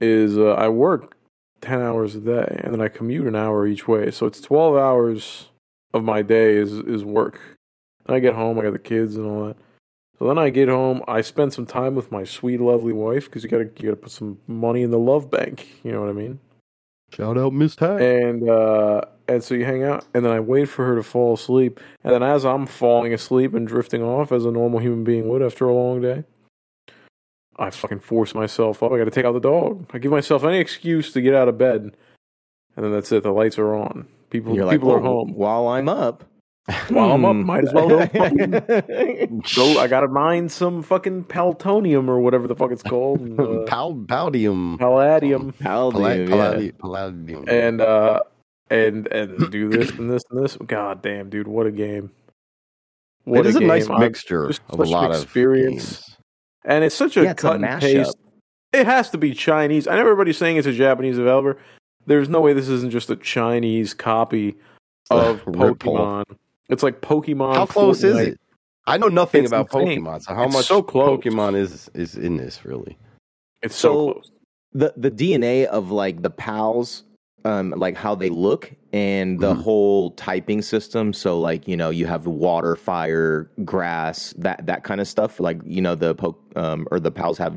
is 0.00 0.38
uh, 0.38 0.52
I 0.52 0.68
work 0.68 1.16
ten 1.60 1.80
hours 1.82 2.14
a 2.14 2.20
day, 2.20 2.60
and 2.62 2.72
then 2.72 2.80
I 2.80 2.88
commute 2.88 3.26
an 3.26 3.36
hour 3.36 3.66
each 3.66 3.88
way. 3.88 4.10
So 4.10 4.26
it's 4.26 4.40
twelve 4.40 4.76
hours 4.76 5.48
of 5.92 6.04
my 6.04 6.22
day 6.22 6.56
is 6.56 6.72
is 6.72 7.04
work. 7.04 7.40
And 8.06 8.14
I 8.14 8.20
get 8.20 8.34
home, 8.34 8.58
I 8.58 8.62
got 8.62 8.72
the 8.72 8.78
kids 8.78 9.16
and 9.16 9.26
all 9.26 9.46
that. 9.46 9.56
So 10.18 10.26
then 10.26 10.38
I 10.38 10.48
get 10.50 10.68
home, 10.68 11.02
I 11.08 11.20
spend 11.20 11.52
some 11.52 11.66
time 11.66 11.94
with 11.94 12.10
my 12.12 12.24
sweet, 12.24 12.60
lovely 12.60 12.92
wife 12.92 13.26
because 13.26 13.42
you 13.42 13.50
gotta 13.50 13.64
you 13.78 13.90
gotta 13.90 13.96
put 13.96 14.12
some 14.12 14.38
money 14.46 14.82
in 14.82 14.90
the 14.90 14.98
love 14.98 15.30
bank. 15.30 15.66
You 15.82 15.92
know 15.92 16.00
what 16.00 16.10
I 16.10 16.12
mean? 16.12 16.38
shout 17.12 17.38
out 17.38 17.52
Miss 17.52 17.76
Tag 17.76 18.00
and 18.00 18.48
uh, 18.48 19.02
and 19.28 19.42
so 19.42 19.54
you 19.54 19.64
hang 19.64 19.82
out, 19.84 20.04
and 20.14 20.24
then 20.24 20.32
I 20.32 20.40
wait 20.40 20.66
for 20.68 20.84
her 20.86 20.94
to 20.96 21.02
fall 21.02 21.34
asleep, 21.34 21.80
and 22.04 22.12
then 22.14 22.22
as 22.22 22.44
I'm 22.44 22.66
falling 22.66 23.12
asleep 23.12 23.54
and 23.54 23.66
drifting 23.66 24.02
off 24.02 24.32
as 24.32 24.44
a 24.44 24.50
normal 24.50 24.78
human 24.80 25.04
being 25.04 25.28
would 25.28 25.42
after 25.42 25.66
a 25.66 25.74
long 25.74 26.00
day, 26.00 26.24
I 27.58 27.70
fucking 27.70 28.00
force 28.00 28.34
myself 28.34 28.82
up. 28.82 28.92
I 28.92 28.98
got 28.98 29.04
to 29.04 29.10
take 29.10 29.24
out 29.24 29.32
the 29.32 29.40
dog. 29.40 29.86
I 29.92 29.98
give 29.98 30.10
myself 30.10 30.44
any 30.44 30.58
excuse 30.58 31.12
to 31.12 31.20
get 31.20 31.34
out 31.34 31.48
of 31.48 31.56
bed, 31.58 31.96
and 32.76 32.84
then 32.84 32.92
that's 32.92 33.10
it. 33.12 33.22
The 33.22 33.30
lights 33.32 33.58
are 33.58 33.74
on. 33.74 34.06
People 34.30 34.54
You're 34.54 34.64
like, 34.66 34.74
people 34.78 34.92
are 34.92 34.98
"Oh, 35.00 35.24
home. 35.24 35.32
while 35.34 35.68
I'm 35.68 35.88
up. 35.88 36.24
While 36.88 37.12
I'm 37.12 37.24
up, 37.24 37.32
hmm." 37.36 37.42
might 37.46 37.62
as 37.64 37.72
well 37.72 37.88
go 37.88 38.06
fucking- 38.06 39.42
So 39.46 39.78
I 39.78 39.86
got 39.86 40.00
to 40.00 40.08
mine 40.08 40.48
some 40.48 40.82
fucking 40.82 41.24
paltonium 41.24 42.08
or 42.08 42.18
whatever 42.20 42.48
the 42.48 42.56
fuck 42.56 42.72
it's 42.72 42.82
called, 42.82 43.20
and, 43.20 43.38
uh, 43.40 43.62
Pal 43.66 43.94
Palladium 44.08 44.76
palladium. 44.76 45.52
Palladium, 45.52 46.28
Palla- 46.28 46.60
yeah. 46.60 46.70
Palladium 46.78 47.44
and 47.48 47.80
uh 47.80 48.20
and 48.70 49.06
and 49.08 49.50
do 49.50 49.68
this 49.68 49.90
and 49.92 50.10
this 50.10 50.22
and 50.30 50.42
this. 50.44 50.56
God 50.56 51.02
damn, 51.02 51.30
dude, 51.30 51.48
what 51.48 51.66
a 51.66 51.70
game! 51.72 52.10
What 53.24 53.40
it 53.40 53.46
is 53.46 53.56
a, 53.56 53.60
game. 53.60 53.68
nice 53.68 53.88
mixture 53.88 54.48
of 54.68 54.78
a 54.78 54.84
lot 54.84 55.10
of 55.10 55.22
experience. 55.22 55.96
games. 55.96 56.16
and 56.64 56.84
it's 56.84 56.94
such 56.94 57.16
a 57.16 57.22
Yeah, 57.24 57.30
it's 57.32 57.42
a 57.44 57.46
cut 57.48 57.60
and 57.62 57.80
paste. 57.80 58.16
It 58.72 58.86
has 58.86 59.10
to 59.10 59.18
be 59.18 59.32
Chinese. 59.32 59.86
I 59.88 59.94
know 59.94 60.00
everybody's 60.02 60.36
saying 60.36 60.56
it's 60.58 60.66
a 60.66 60.72
Japanese 60.72 61.16
developer. 61.16 61.58
There's 62.06 62.28
no 62.28 62.40
way 62.40 62.52
this 62.52 62.68
isn't 62.68 62.90
just 62.90 63.10
a 63.10 63.16
Chinese 63.16 63.94
copy 63.94 64.54
of 65.10 65.42
Pokemon. 65.44 66.24
It's 66.68 66.82
like 66.82 67.00
Pokemon. 67.00 67.54
How 67.54 67.66
close 67.66 68.02
is 68.04 68.16
it? 68.16 68.40
I 68.88 68.96
know 68.98 69.08
nothing 69.08 69.42
It's 69.44 69.50
about 69.52 69.72
insane. 69.72 70.02
Pokemon, 70.04 70.22
so 70.22 70.34
how 70.34 70.44
It's 70.44 70.54
much 70.54 70.66
so 70.66 70.82
close. 70.82 71.18
Pokemon 71.18 71.56
is 71.56 71.90
is 71.94 72.16
in 72.16 72.36
this 72.36 72.64
really? 72.64 72.96
It's 73.62 73.74
so, 73.74 73.88
So- 73.92 74.12
close. 74.12 74.30
the 74.72 74.94
the 74.96 75.10
DNA 75.10 75.64
of 75.66 75.90
like 75.90 76.22
the 76.22 76.30
pals, 76.30 77.02
um, 77.46 77.70
like 77.76 77.96
how 77.96 78.14
they 78.14 78.28
look 78.28 78.72
and 78.92 79.38
the 79.40 79.54
Mhm. 79.54 79.62
whole 79.62 80.10
typing 80.12 80.62
system. 80.62 81.12
So 81.12 81.38
like 81.38 81.68
you 81.68 81.76
know 81.76 81.90
you 81.90 82.06
have 82.06 82.26
water, 82.26 82.74
fire, 82.76 83.50
grass, 83.64 84.34
that 84.38 84.66
that 84.66 84.82
kind 84.84 85.00
of 85.00 85.06
stuff. 85.08 85.38
Like 85.40 85.60
you 85.64 85.80
know 85.80 85.94
the 85.94 86.14
poke 86.14 86.40
um, 86.56 86.86
or 86.90 86.98
the 86.98 87.10
pals 87.12 87.38
have 87.38 87.56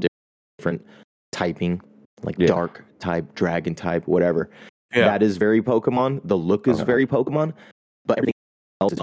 different 0.59 0.85
typing, 1.31 1.81
like 2.23 2.35
Yeah. 2.37 2.47
dark 2.47 2.83
type, 2.99 3.33
dragon 3.35 3.73
type, 3.75 4.07
whatever. 4.07 4.49
Yeah. 4.95 5.05
That 5.05 5.23
is 5.23 5.37
very 5.37 5.61
Pokemon. 5.61 6.21
The 6.23 6.37
look 6.37 6.67
is 6.67 6.77
Okay. 6.77 6.85
very 6.85 7.05
Pokemon, 7.07 7.53
but 8.05 8.17
everything 8.19 8.33
else 8.81 8.93
is 8.93 8.99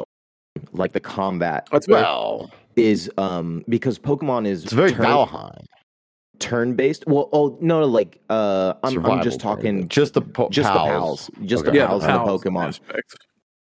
like 0.72 0.92
the 0.92 1.00
combat 1.00 1.68
That's 1.72 1.88
well, 1.88 2.38
Well, 2.38 2.50
is 2.76 3.10
um 3.18 3.64
because 3.68 3.98
Pokemon 3.98 4.46
is 4.46 4.64
it's 4.64 4.72
very 4.72 4.92
turn- 4.92 5.06
Valheim. 5.06 5.64
Turn 6.38 6.74
based. 6.74 7.04
Well, 7.06 7.28
oh 7.32 7.56
no, 7.60 7.84
like 7.84 8.20
uh, 8.30 8.74
I'm, 8.82 9.04
I'm 9.06 9.22
just 9.22 9.40
talking 9.40 9.88
just 9.88 10.14
the 10.14 10.22
po- 10.22 10.48
just 10.50 10.68
pals. 10.70 11.26
the 11.26 11.32
pals, 11.32 11.48
just 11.48 11.62
Okay. 11.64 11.70
the 11.72 11.76
yeah, 11.78 11.86
pals 11.86 12.02
the 12.02 12.08
and 12.18 12.28
the 12.28 12.32
Pokemon. 12.32 12.68
aspect. 12.68 13.14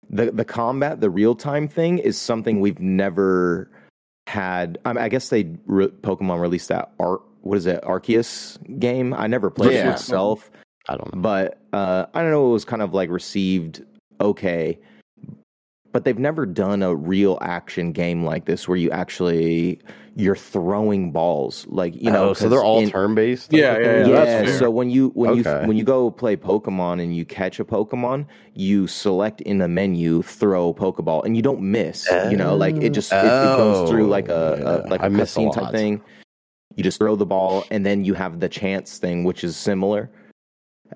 The 0.10 0.32
the 0.32 0.46
combat, 0.46 1.00
the 1.02 1.10
real 1.10 1.36
time 1.36 1.68
thing 1.68 2.00
is 2.00 2.18
something 2.18 2.60
we've 2.60 2.80
never 2.80 3.70
had. 4.28 4.78
I, 4.86 4.94
mean, 4.94 5.04
I 5.04 5.10
guess 5.10 5.30
they 5.30 5.50
re- 5.66 5.88
Pokemon 5.88 6.40
released 6.42 6.68
that 6.70 6.92
art. 7.00 7.22
What 7.42 7.58
is 7.58 7.66
it, 7.66 7.82
Arceus 7.84 8.58
game? 8.80 9.14
I 9.14 9.28
never 9.28 9.50
played 9.50 9.74
Yeah. 9.74 9.88
it 9.88 9.92
myself, 9.92 10.52
I 10.90 10.96
don't 10.98 11.16
know. 11.16 11.22
but 11.22 11.60
uh, 11.74 12.06
I 12.14 12.22
don't 12.22 12.32
know. 12.32 12.50
It 12.50 12.54
was 12.54 12.66
kind 12.66 12.82
of 12.82 12.94
like 12.94 13.10
received 13.10 13.84
okay, 14.20 14.78
but 15.92 16.06
they've 16.06 16.20
never 16.20 16.46
done 16.46 16.84
a 16.84 16.96
real 16.96 17.38
action 17.42 17.92
game 17.92 18.24
like 18.24 18.46
this 18.46 18.68
where 18.68 18.78
you 18.78 18.90
actually 18.92 19.80
you're 20.16 20.36
throwing 20.36 21.12
balls, 21.12 21.66
like 21.70 21.96
you 21.96 22.12
know. 22.12 22.30
Oh, 22.30 22.34
so 22.34 22.50
they're 22.50 22.64
all 22.64 22.80
in- 22.80 22.90
turn 22.90 23.16
based. 23.16 23.54
Yeah, 23.54 23.78
yeah, 23.78 23.80
yeah, 23.80 24.08
yeah, 24.08 24.26
that's 24.26 24.60
so 24.60 24.70
when 24.70 24.90
you 24.90 25.10
when 25.10 25.40
Okay. 25.40 25.62
you 25.62 25.68
when 25.68 25.78
you 25.78 25.84
go 25.84 26.12
play 26.12 26.36
Pokemon 26.36 27.02
and 27.02 27.16
you 27.16 27.26
catch 27.26 27.60
a 27.60 27.66
Pokemon, 27.66 28.26
you 28.54 28.88
select 28.88 29.42
in 29.42 29.60
the 29.60 29.68
menu 29.68 30.22
throw 30.22 30.74
Pokeball 30.74 31.24
and 31.26 31.36
you 31.36 31.42
don't 31.42 31.62
miss. 31.62 32.10
you 32.30 32.38
know, 32.38 32.56
like 32.56 32.76
it 32.78 32.92
just 32.92 33.12
it, 33.14 33.18
it 33.18 33.22
goes 33.58 33.78
oh, 33.78 33.88
through 33.88 34.08
like 34.08 34.28
a, 34.28 34.32
Oh, 34.34 34.88
a 34.88 34.90
like 34.90 35.02
yeah. 35.02 35.06
I 35.06 35.10
a 35.10 35.14
a 35.14 35.16
cutscene 35.16 35.54
type 35.54 35.72
thing. 35.72 36.02
You 36.76 36.84
just 36.84 37.00
throw 37.00 37.16
the 37.16 37.26
ball 37.26 37.66
and 37.70 37.86
then 37.86 38.06
you 38.06 38.14
have 38.14 38.40
the 38.40 38.48
chance 38.50 38.98
thing, 38.98 39.24
which 39.24 39.44
is 39.44 39.58
similar. 39.58 40.10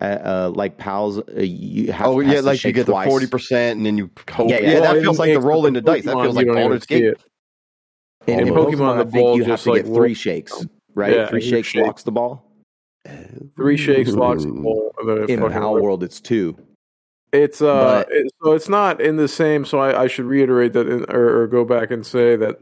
Uh, 0.01 0.03
uh, 0.03 0.51
like 0.53 0.77
pals, 0.77 1.19
uh, 1.19 1.23
you 1.37 1.91
have 1.93 2.07
Oh 2.07 2.19
has 2.19 2.29
yeah, 2.29 2.39
to 2.41 2.45
like 2.45 2.53
you 2.55 2.57
shake 2.59 2.75
get 2.75 2.85
the 2.85 2.91
forty 3.05 3.27
percent, 3.27 3.77
and 3.77 3.85
then 3.85 3.97
you 3.97 4.09
hope. 4.29 4.49
Yeah, 4.49 4.59
Yeah, 4.59 4.71
yeah. 4.73 4.79
that 4.81 5.01
feels 5.01 5.19
like 5.19 5.29
the 5.29 5.35
in 5.35 5.41
rolling 5.41 5.73
the 5.73 5.81
dice. 5.81 6.03
That 6.03 6.21
feels 6.21 6.35
like 6.35 6.47
don't 6.47 6.55
Baldur's 6.55 6.85
Gate. 6.85 7.15
And 8.27 8.41
In 8.41 8.47
in 8.47 8.53
Pokemon, 8.53 8.73
Pokemon, 8.73 8.95
the 8.97 9.01
I 9.01 9.03
think 9.03 9.13
ball 9.13 9.37
you 9.37 9.43
have 9.45 9.61
to 9.61 9.71
like, 9.71 9.85
get 9.85 9.93
three 9.93 10.13
shakes, 10.13 10.65
right? 10.95 11.13
Yeah, 11.13 11.27
three 11.27 11.39
three 11.39 11.49
shakes 11.49 11.67
shakes. 11.69 11.85
locks 11.85 12.03
the 12.03 12.11
ball. 12.11 12.51
Three 13.55 13.77
shakes 13.77 14.11
locks 14.11 14.43
the 14.43 14.51
ball. 14.51 14.93
and 14.99 15.09
then 15.09 15.17
it 15.19 15.29
In 15.29 15.39
fucking 15.39 15.53
Pal. 15.53 15.81
World, 15.81 16.03
it's 16.03 16.19
two. 16.19 16.57
It's 17.31 17.61
uh, 17.61 18.03
it, 18.09 18.31
so 18.43 18.51
it's 18.53 18.67
not 18.67 18.99
in 18.99 19.15
the 19.15 19.27
same. 19.27 19.63
So 19.63 19.79
I, 19.79 20.03
I 20.03 20.07
should 20.07 20.25
reiterate 20.25 20.73
that, 20.73 20.87
in, 20.87 21.05
or, 21.09 21.41
or 21.43 21.47
go 21.47 21.63
back 21.63 21.91
and 21.91 22.05
say 22.05 22.35
that. 22.35 22.59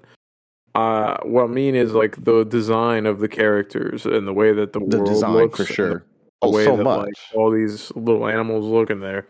Uh, 0.75 1.17
what 1.23 1.43
I 1.43 1.47
mean 1.47 1.75
is 1.75 1.93
like 1.93 2.23
the 2.23 2.43
design 2.43 3.05
of 3.05 3.19
the 3.19 3.27
characters 3.27 4.05
and 4.07 4.27
the 4.27 4.33
way 4.33 4.53
that 4.53 4.73
the, 4.73 4.79
The 4.79 4.97
world 4.97 5.05
design 5.07 5.33
looks, 5.33 5.57
for 5.57 5.63
and 5.63 5.75
sure. 5.75 6.05
The 6.43 6.49
Oh, 6.49 6.51
way 6.51 6.65
so 6.65 6.77
that 6.77 6.83
much. 6.83 7.05
like 7.07 7.13
all 7.35 7.49
these 7.51 7.91
little 7.95 8.27
animals 8.27 8.65
look 8.65 8.89
in 8.89 8.99
there, 8.99 9.27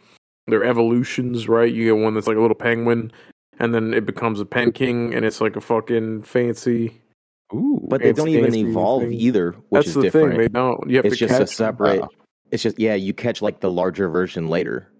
their 0.48 0.64
evolutions, 0.64 1.48
right? 1.48 1.72
You 1.72 1.86
get 1.96 2.04
one 2.04 2.14
that's 2.16 2.28
like 2.28 2.38
a 2.38 2.42
little 2.42 2.56
penguin, 2.56 3.12
and 3.60 3.74
then 3.74 3.94
it 3.94 4.06
becomes 4.06 4.40
a 4.40 4.46
Penking, 4.46 5.14
and 5.16 5.26
it's 5.26 5.40
like 5.40 5.56
a 5.56 5.62
fucking 5.62 6.24
fancy. 6.24 7.00
Ooh, 7.54 7.80
But 7.88 8.02
they 8.02 8.14
don't 8.14 8.30
even 8.30 8.56
evolve 8.56 9.04
thing. 9.04 9.14
either, 9.14 9.52
which 9.70 9.86
That's 9.86 9.88
is 9.90 9.94
the 9.96 10.02
different. 10.04 10.32
thing. 10.32 10.38
They 10.40 10.48
don't. 10.48 10.90
You 10.90 10.96
have 10.98 11.06
it's 11.06 11.16
to 11.18 11.28
just 11.28 11.34
catch 11.38 11.42
a 11.44 11.48
separate. 11.48 12.02
Wow. 12.02 12.10
It's 12.52 12.64
just 12.64 12.80
yeah, 12.80 12.96
you 12.96 13.14
catch 13.14 13.42
like 13.44 13.60
the 13.60 13.70
larger 13.72 14.10
version 14.10 14.48
later. 14.48 14.92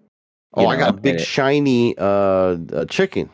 oh, 0.54 0.62
you 0.62 0.68
I 0.68 0.76
got 0.76 0.90
a 0.90 0.92
big 1.00 1.16
it- 1.16 1.20
shiny 1.20 1.96
uh, 1.98 2.56
uh 2.72 2.84
chicken. 2.86 3.28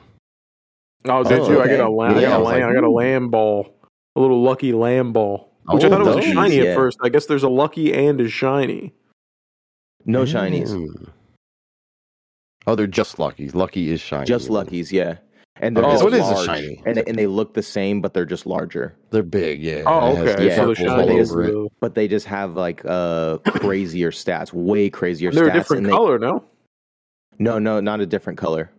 Oh, 1.06 1.22
did 1.24 1.40
Oh, 1.40 1.50
you? 1.50 1.60
I 1.60 1.66
got 1.66 1.80
a 1.80 1.84
okay. 1.84 1.92
lamb. 1.92 2.16
I, 2.16 2.20
got 2.22 2.32
I 2.32 2.34
a 2.36 2.38
was 2.38 2.46
lamb. 2.48 2.60
like, 2.60 2.70
I 2.70 2.74
got 2.74 2.84
a 2.84 2.90
lamb 2.90 3.30
ball, 3.30 3.74
a 4.16 4.20
little 4.20 4.42
lucky 4.42 4.72
Lamball, 4.72 5.48
which 5.72 5.84
I 5.84 5.86
Oh, 5.86 5.90
thought 5.90 6.00
it 6.00 6.04
was 6.04 6.16
a 6.16 6.20
those, 6.20 6.32
shiny 6.32 6.56
yeah. 6.56 6.62
at 6.64 6.76
first. 6.76 6.98
I 7.02 7.08
guess 7.08 7.26
there's 7.26 7.42
a 7.42 7.48
lucky 7.48 7.92
and 7.92 8.20
a 8.20 8.28
shiny. 8.28 8.94
No 10.06 10.24
shinies, 10.24 10.70
Mm. 10.70 11.08
Oh, 12.66 12.74
they're 12.74 12.86
just 12.86 13.18
luckies. 13.18 13.54
Lucky 13.54 13.90
is 13.90 14.00
shiny. 14.00 14.26
just 14.26 14.50
luckies. 14.50 14.92
Yeah, 14.92 15.16
and 15.56 15.76
they're 15.76 15.84
Oh, 15.84 15.90
just 15.90 16.02
so 16.02 16.08
it 16.08 16.14
is 16.14 16.28
a 16.28 16.44
shiny. 16.44 16.82
and 16.84 16.98
and 16.98 17.18
they 17.18 17.26
look 17.26 17.54
the 17.54 17.62
same, 17.62 18.00
but 18.00 18.12
they're 18.14 18.26
just 18.26 18.46
larger. 18.46 18.94
They're 19.10 19.22
big. 19.22 19.62
Yeah. 19.62 19.82
Oh, 19.86 20.16
okay. 20.16 20.46
Yeah. 20.48 20.56
So 20.56 20.68
the 20.68 20.76
circles 20.76 20.88
all 20.90 21.06
shiny 21.06 21.18
is 21.18 21.32
over 21.32 21.66
But 21.80 21.94
they 21.94 22.06
just 22.08 22.26
have 22.26 22.54
like 22.56 22.82
uh 22.84 23.38
crazier 23.46 24.10
stats, 24.10 24.52
way 24.52 24.90
crazier 24.90 25.30
they're 25.32 25.46
stats. 25.46 25.50
a 25.50 25.52
different 25.54 25.82
and 25.84 25.86
they- 25.92 25.96
color, 25.96 26.18
no? 26.18 26.44
No, 27.38 27.58
no, 27.58 27.80
not 27.80 28.00
a 28.00 28.06
different 28.06 28.38
color. 28.38 28.70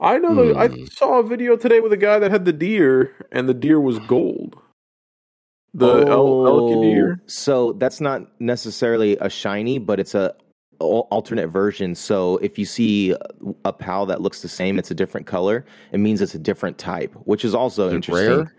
I 0.00 0.18
know. 0.18 0.34
that 0.34 0.56
I 0.56 0.68
Hmm. 0.68 0.84
saw 0.86 1.18
a 1.20 1.22
video 1.22 1.56
today 1.56 1.80
with 1.80 1.92
a 1.92 1.96
guy 1.96 2.18
that 2.18 2.30
had 2.30 2.44
the 2.46 2.52
deer, 2.52 3.14
and 3.32 3.48
the 3.48 3.54
deer 3.54 3.78
was 3.80 3.98
gold. 4.00 4.56
The 5.74 6.06
el- 6.08 6.44
elky. 6.44 7.12
Oh, 7.12 7.16
So 7.26 7.72
that's 7.74 8.00
not 8.00 8.22
necessarily 8.40 9.16
a 9.18 9.28
shiny, 9.30 9.78
but 9.78 10.00
it's 10.00 10.14
a 10.14 10.34
alternate 10.80 11.48
version. 11.48 11.94
So 11.94 12.38
if 12.38 12.58
you 12.58 12.64
see 12.64 13.14
a 13.64 13.72
pal 13.72 14.06
that 14.06 14.20
looks 14.22 14.40
the 14.42 14.48
same, 14.48 14.78
it's 14.78 14.90
a 14.90 14.94
different 14.94 15.26
color. 15.26 15.64
It 15.92 15.98
means 15.98 16.20
it's 16.22 16.34
a 16.34 16.38
different 16.38 16.78
type, 16.78 17.12
which 17.24 17.44
is 17.44 17.54
also 17.54 17.88
Is 17.88 17.94
interesting. 17.94 18.36
rare? 18.38 18.54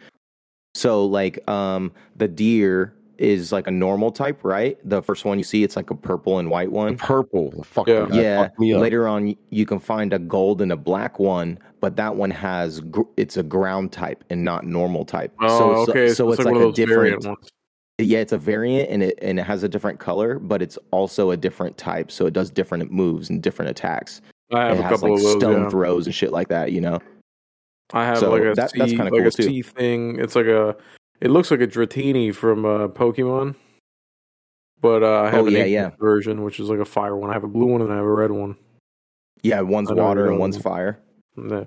So 0.76 1.04
like 1.06 1.46
um 1.50 1.92
the 2.16 2.28
deer 2.28 2.94
is 3.18 3.52
like 3.52 3.68
a 3.68 3.72
normal 3.72 4.12
type, 4.12 4.44
right? 4.44 4.78
The 4.88 5.02
first 5.02 5.26
one 5.26 5.38
you 5.38 5.44
see, 5.44 5.64
it's 5.64 5.76
like 5.76 5.90
a 5.92 5.96
purple 5.96 6.40
and 6.40 6.50
white 6.50 6.70
The 6.70 6.76
one. 6.76 6.98
purple. 6.98 7.52
The 7.52 7.64
fuck 7.64 7.88
Yeah. 7.88 8.08
Yeah. 8.12 8.44
fucked 8.44 8.60
me 8.60 8.74
up. 8.74 8.82
Later 8.82 9.08
on, 9.08 9.36
you 9.50 9.66
can 9.66 9.80
find 9.80 10.14
a 10.14 10.20
gold 10.20 10.62
and 10.62 10.72
a 10.72 10.78
black 10.78 11.20
one, 11.20 11.60
but 11.82 11.96
that 11.98 12.16
one 12.16 12.32
has 12.32 12.80
gr- 12.80 13.02
it's 13.18 13.36
a 13.38 13.44
ground 13.44 13.92
type 13.92 14.24
and 14.30 14.44
not 14.46 14.66
normal 14.66 15.04
type. 15.04 15.34
Oh, 15.42 15.60
so 15.60 15.82
it's, 15.82 15.90
okay. 15.90 16.14
so 16.14 16.32
it's, 16.32 16.40
like, 16.44 16.56
like, 16.56 16.64
a 16.66 16.72
different. 16.72 17.26
Yeah, 17.98 18.20
it's 18.20 18.32
a 18.32 18.38
variant 18.38 18.90
and 18.90 19.04
it 19.04 19.20
and 19.22 19.38
it 19.40 19.44
has 19.44 19.62
a 19.64 19.70
different 19.70 20.00
color, 20.00 20.40
but 20.40 20.62
it's 20.62 20.78
also 20.92 21.32
a 21.32 21.38
different 21.38 21.78
type, 21.78 22.10
so 22.12 22.26
it 22.26 22.34
does 22.34 22.50
different 22.50 22.92
moves 22.92 23.30
and 23.30 23.44
different 23.44 23.70
attacks. 23.70 24.22
I 24.54 24.66
have 24.66 24.78
it 24.78 24.80
a 24.80 24.84
has 24.84 24.92
couple 24.92 25.10
like 25.10 25.18
of 25.18 25.24
those. 25.24 25.40
stone 25.40 25.64
yeah. 25.64 25.70
throws 25.70 26.06
and 26.08 26.16
shit 26.16 26.32
like 26.32 26.48
that. 26.48 26.72
You 26.72 26.82
know. 26.82 27.00
I 27.94 28.06
have 28.06 28.20
So 28.20 28.32
like 28.32 28.44
a 28.44 28.54
that- 28.56 28.72
sea, 28.72 28.80
that's 28.80 28.92
kinda 28.92 29.04
like 29.06 29.14
cool, 29.14 29.28
a 29.28 29.32
sea 29.32 29.62
thing. 29.62 30.18
It's 30.20 30.36
like 30.36 30.46
a. 30.46 30.76
It 31.20 31.30
looks 31.30 31.52
like 31.52 31.62
a 31.62 31.68
Dratini 31.68 32.34
from 32.34 32.66
uh, 32.66 32.88
Pokemon, 32.88 33.54
but 34.82 35.04
uh, 35.04 35.22
I 35.22 35.30
have 35.30 35.44
Oh, 35.44 35.48
an 35.48 35.54
yeah, 35.54 35.66
yeah. 35.66 35.90
version, 36.00 36.44
which 36.44 36.60
is 36.60 36.70
like 36.70 36.80
a 36.80 36.86
fire 36.86 37.16
one. 37.16 37.30
I 37.30 37.34
have 37.34 37.44
a 37.44 37.48
blue 37.48 37.68
one 37.68 37.82
and 37.82 37.92
I 37.94 37.98
have 37.98 38.06
a 38.06 38.12
red 38.12 38.32
one. 38.32 38.56
Yeah, 39.44 39.62
one's 39.62 39.92
water 39.92 40.28
and 40.28 40.40
one's 40.40 40.56
on- 40.56 40.62
fire. 40.64 41.00
Yeah. 41.38 41.64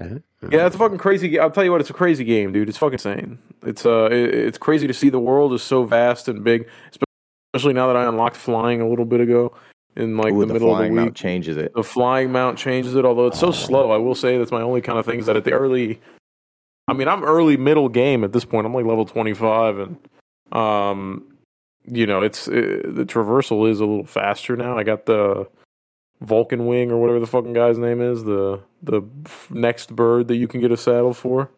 Uh-huh. 0.00 0.18
Yeah, 0.50 0.66
it's 0.66 0.74
a 0.74 0.78
fucking 0.78 0.98
crazy. 0.98 1.38
I'll 1.38 1.50
tell 1.50 1.64
you 1.64 1.70
what, 1.70 1.80
it's 1.80 1.90
a 1.90 1.94
crazy 1.94 2.24
game, 2.24 2.52
dude. 2.52 2.68
It's 2.68 2.78
fucking 2.78 2.94
insane. 2.94 3.38
It's 3.64 3.86
uh, 3.86 4.06
it, 4.06 4.34
it's 4.34 4.58
crazy 4.58 4.86
to 4.86 4.94
see 4.94 5.10
the 5.10 5.20
world 5.20 5.52
is 5.52 5.62
so 5.62 5.84
vast 5.84 6.28
and 6.28 6.42
big, 6.42 6.68
especially 7.54 7.74
now 7.74 7.86
that 7.86 7.96
I 7.96 8.06
unlocked 8.06 8.36
flying 8.36 8.80
a 8.80 8.88
little 8.88 9.04
bit 9.04 9.20
ago 9.20 9.54
in 9.96 10.16
like 10.16 10.32
Ooh, 10.32 10.40
the 10.40 10.46
the 10.46 10.52
middle 10.54 10.72
of 10.72 10.78
the 10.78 10.84
week. 10.84 10.92
mount 10.92 11.14
changes 11.14 11.56
it. 11.56 11.72
The 11.74 11.84
flying 11.84 12.32
mount 12.32 12.58
changes 12.58 12.96
it, 12.96 13.04
although 13.04 13.26
it's 13.26 13.38
so 13.38 13.52
slow. 13.52 13.92
I 13.92 13.98
will 13.98 14.14
say 14.14 14.38
that's 14.38 14.50
my 14.50 14.62
only 14.62 14.80
kind 14.80 14.98
of 14.98 15.04
thing 15.06 15.20
is 15.20 15.26
that 15.26 15.36
at 15.36 15.44
the 15.44 15.52
early, 15.52 16.00
I 16.88 16.94
mean, 16.94 17.06
I'm 17.08 17.22
early 17.22 17.56
middle 17.56 17.88
game 17.88 18.24
at 18.24 18.32
this 18.32 18.44
point. 18.44 18.66
I'm 18.66 18.74
like 18.74 18.86
level 18.86 19.04
25, 19.04 19.78
and 19.78 19.96
um, 20.52 21.24
you 21.84 22.06
know, 22.06 22.22
it's 22.22 22.48
uh 22.48 22.82
the 22.84 23.04
traversal 23.06 23.70
is 23.70 23.78
a 23.78 23.84
little 23.84 24.06
faster 24.06 24.56
now. 24.56 24.76
I 24.78 24.82
got 24.82 25.06
the 25.06 25.46
Vulcan 26.22 26.66
wing 26.66 26.90
or 26.90 26.98
whatever 26.98 27.20
the 27.20 27.26
fucking 27.26 27.52
guy's 27.52 27.78
name 27.78 28.00
is, 28.00 28.24
the 28.24 28.60
the 28.82 29.02
f- 29.26 29.50
next 29.50 29.94
bird 29.94 30.28
that 30.28 30.36
you 30.36 30.48
can 30.48 30.60
get 30.60 30.70
a 30.72 30.76
saddle 30.76 31.14
for. 31.14 31.50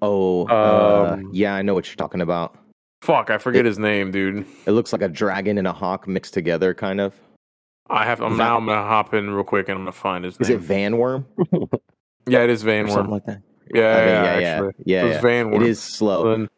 Oh, 0.00 0.46
uh, 0.48 1.14
Um, 1.14 1.30
yeah, 1.32 1.54
I 1.54 1.62
know 1.62 1.74
what 1.74 1.86
you're 1.88 1.96
talking 1.96 2.20
about. 2.20 2.56
Fuck, 3.02 3.30
I 3.30 3.38
forget 3.38 3.64
his 3.64 3.78
name, 3.78 4.10
dude. 4.10 4.46
It 4.66 4.72
looks 4.72 4.92
like 4.92 5.02
a 5.02 5.08
dragon 5.08 5.58
and 5.58 5.66
a 5.66 5.72
hawk 5.72 6.06
mixed 6.08 6.34
together, 6.34 6.74
kind 6.74 7.00
of. 7.00 7.14
I 7.90 8.04
have. 8.04 8.20
I'm 8.20 8.36
now. 8.36 8.56
I'm 8.56 8.66
gonna 8.66 8.82
hop 8.82 9.14
in 9.14 9.30
real 9.30 9.44
quick 9.44 9.68
and 9.68 9.76
I'm 9.78 9.82
gonna 9.84 9.92
find 9.92 10.24
his 10.24 10.36
Is 10.38 10.50
it 10.50 10.68
name. 10.68 10.92
Vanwyrm 10.92 11.24
yeah, 12.28 12.42
it 12.42 12.50
is 12.50 12.62
or 12.62 12.66
Van 12.66 12.86
something 12.88 13.04
Worm. 13.04 13.10
like 13.10 13.24
that? 13.26 13.42
Yeah, 13.74 13.90
I 13.90 13.94
think- 13.94 14.08
yeah, 14.08 14.38
yeah, 14.38 14.40
yeah, 14.40 14.70
yeah, 14.84 15.00
It 15.00 15.04
was 15.04 15.14
yeah. 15.16 15.20
Vanwyrm. 15.22 15.56
It 15.56 15.62
is 15.62 15.80
slow. 15.80 16.30
Then 16.30 16.48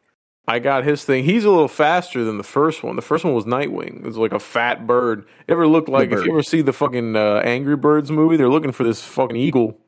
I 0.51 0.59
got 0.59 0.83
his 0.83 1.05
thing. 1.05 1.23
He's 1.23 1.45
a 1.45 1.51
little 1.51 1.69
faster 1.69 2.25
than 2.25 2.37
the 2.37 2.43
first 2.43 2.83
one. 2.83 2.97
The 2.97 3.03
first 3.03 3.25
one 3.25 3.35
was 3.35 3.47
Nitewing. 3.47 3.99
It 3.99 4.05
was 4.05 4.17
like 4.17 4.33
a 4.33 4.41
fat 4.41 4.85
bird. 4.85 5.21
It 5.47 5.53
ever 5.53 5.69
looked 5.69 5.89
like 5.89 6.11
if 6.11 6.25
you 6.25 6.33
ever 6.33 6.43
see 6.43 6.61
the 6.61 6.73
fucking 6.73 7.15
uh, 7.15 7.41
Angry 7.45 7.77
Birds 7.77 8.11
movie, 8.11 8.37
they're 8.37 8.49
looking 8.49 8.73
for 8.73 8.83
this 8.83 9.01
fucking 9.01 9.37
eagle 9.37 9.79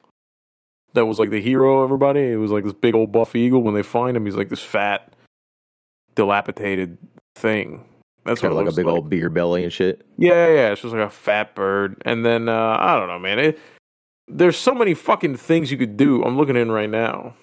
that 0.95 1.07
was 1.07 1.19
like 1.19 1.31
the 1.31 1.41
hero. 1.41 1.81
of 1.81 1.89
Everybody, 1.89 2.21
it 2.21 2.37
was 2.37 2.53
like 2.53 2.63
this 2.63 2.75
big 2.75 2.95
old 2.95 3.11
buff 3.11 3.35
eagle. 3.35 3.61
When 3.61 3.75
they 3.75 3.83
find 3.83 4.17
him, 4.17 4.25
he's 4.25 4.37
like 4.37 4.51
this 4.51 4.63
fat, 4.63 5.13
dilapidated 6.15 6.97
thing. 7.35 7.85
That's 8.25 8.41
what 8.41 8.53
it 8.53 8.55
like 8.55 8.69
a 8.69 8.73
big 8.73 8.87
like. 8.87 8.95
old 8.95 9.11
beer 9.11 9.31
belly 9.31 9.65
and 9.65 9.73
shit. 9.73 10.07
Yeah, 10.17 10.47
yeah, 10.47 10.55
yeah. 10.55 10.69
It's 10.71 10.83
just 10.83 10.95
like 10.95 11.05
a 11.05 11.11
fat 11.11 11.57
bird. 11.57 12.01
And 12.05 12.25
then 12.25 12.49
uh, 12.49 12.77
I 12.79 12.97
don't 12.97 13.09
know, 13.09 13.19
man. 13.19 13.41
It, 13.41 13.59
there's 14.29 14.57
so 14.57 14.75
many 14.75 14.95
fucking 14.95 15.39
things 15.39 15.73
you 15.73 15.77
could 15.77 15.97
do. 15.97 16.23
I'm 16.23 16.37
looking 16.37 16.55
in 16.55 16.71
right 16.71 16.89
now. 16.89 17.35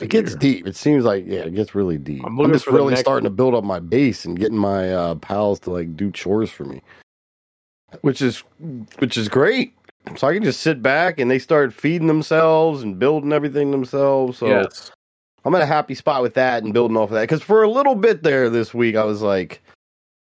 It 0.00 0.08
gets 0.08 0.34
deep. 0.34 0.66
It 0.66 0.74
seems 0.74 1.04
like 1.04 1.24
yeah, 1.26 1.40
it 1.40 1.54
gets 1.54 1.74
really 1.74 1.98
deep. 1.98 2.24
I'm 2.24 2.38
I'm, 2.38 2.52
just 2.52 2.66
really 2.66 2.96
starting 2.96 3.24
to 3.24 3.30
build 3.30 3.54
up 3.54 3.62
my 3.62 3.78
base 3.78 4.24
and 4.24 4.38
getting 4.38 4.56
my 4.56 4.92
uh, 4.92 5.14
pals 5.16 5.60
to 5.60 5.70
like 5.70 5.96
do 5.96 6.10
chores 6.10 6.50
for 6.50 6.64
me, 6.64 6.80
which 8.00 8.22
is 8.22 8.38
which 8.98 9.18
is 9.18 9.28
great. 9.28 9.74
So 10.16 10.26
I 10.26 10.34
can 10.34 10.42
just 10.42 10.60
sit 10.60 10.82
back 10.82 11.20
and 11.20 11.30
they 11.30 11.38
start 11.38 11.72
feeding 11.72 12.08
themselves 12.08 12.82
and 12.82 12.98
building 12.98 13.32
everything 13.32 13.70
themselves. 13.70 14.38
So 14.38 14.46
yes. 14.46 14.90
I'm 15.44 15.54
at 15.54 15.62
a 15.62 15.66
happy 15.66 15.94
spot 15.94 16.22
with 16.22 16.34
that 16.34 16.62
and 16.62 16.72
building 16.72 16.96
off 16.96 17.10
of 17.10 17.14
that. 17.14 17.22
Because 17.22 17.42
for 17.42 17.62
a 17.62 17.70
little 17.70 17.94
bit 17.94 18.22
there 18.22 18.48
this 18.48 18.72
week, 18.72 18.96
I 18.96 19.04
was 19.04 19.22
like, 19.22 19.62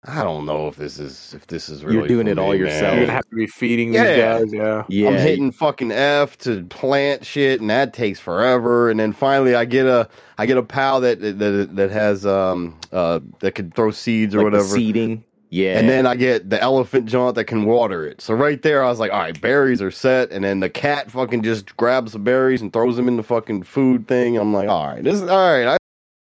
I 0.05 0.23
don't 0.23 0.45
know 0.45 0.67
if 0.67 0.75
this 0.75 0.99
is 0.99 1.33
if 1.33 1.47
this 1.47 1.69
is 1.69 1.83
really 1.83 1.99
You're 1.99 2.07
doing 2.07 2.25
for 2.25 2.31
it 2.33 2.37
all 2.39 2.53
yourself. 2.53 2.95
You're 2.95 3.05
gonna 3.05 3.13
have 3.13 3.29
to 3.29 3.35
be 3.35 3.47
feeding 3.47 3.91
these 3.91 4.01
Yeah. 4.01 4.39
guys. 4.39 4.51
Yeah. 4.53 4.83
Yeah, 4.89 5.07
I'm 5.09 5.15
hitting 5.15 5.51
fucking 5.53 5.91
F 5.93 6.37
to 6.39 6.63
plant 6.65 7.25
shit, 7.25 7.61
and 7.61 7.69
that 7.69 7.93
takes 7.93 8.19
forever. 8.19 8.89
And 8.89 8.99
then 8.99 9.13
finally, 9.13 9.55
I 9.55 9.63
get 9.63 9.85
a 9.85 10.09
I 10.37 10.45
get 10.45 10.57
a 10.57 10.63
pal 10.63 11.01
that 11.01 11.21
that 11.21 11.69
that 11.75 11.91
has 11.91 12.25
um 12.25 12.77
uh 12.91 13.21
that 13.39 13.55
can 13.55 13.71
throw 13.71 13.91
seeds 13.91 14.35
or 14.35 14.39
like 14.39 14.45
whatever. 14.45 14.65
seeding. 14.65 15.23
Yeah, 15.49 15.77
And 15.77 15.87
then 15.87 16.07
I 16.07 16.15
get 16.15 16.49
the 16.49 16.59
elephant 16.59 17.05
jaunt 17.05 17.35
that 17.35 17.43
can 17.45 17.65
water 17.65 18.07
it. 18.07 18.21
So 18.21 18.33
right 18.33 18.59
there, 18.63 18.83
I 18.83 18.89
was 18.89 18.99
like, 18.99 19.11
all 19.13 19.19
right, 19.19 19.39
berries 19.39 19.83
are 19.83 19.91
set. 19.91 20.31
And 20.31 20.43
then 20.43 20.61
the 20.61 20.69
cat 20.69 21.11
fucking 21.11 21.43
just 21.43 21.77
grabs 21.77 22.13
the 22.13 22.19
berries 22.19 22.63
and 22.63 22.73
throws 22.73 22.95
them 22.95 23.07
in 23.07 23.17
the 23.17 23.23
fucking 23.23 23.61
food 23.61 24.07
thing. 24.07 24.35
I'm 24.37 24.51
like, 24.51 24.67
all 24.67 24.87
right, 24.87 25.03
this 25.03 25.13
is 25.13 25.29
all 25.29 25.37
right. 25.37 25.67
I 25.67 25.77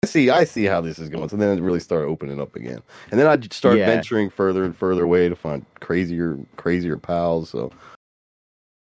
see, 0.10 0.30
I 0.30 0.44
see 0.44 0.66
how 0.66 0.82
this 0.82 1.00
is 1.00 1.10
going. 1.10 1.30
So 1.30 1.38
then 1.38 1.58
it 1.58 1.62
really 1.62 1.80
started 1.80 2.08
opening 2.08 2.40
up 2.42 2.56
again. 2.56 2.82
And 3.12 3.20
then 3.20 3.28
I 3.28 3.38
start 3.52 3.78
Yeah. 3.78 3.86
venturing 3.86 4.30
further 4.30 4.64
and 4.64 4.76
further 4.76 5.04
away 5.04 5.30
to 5.30 5.36
find 5.36 5.66
crazier, 5.80 6.38
crazier 6.58 6.98
pals. 6.98 7.50
So 7.50 7.72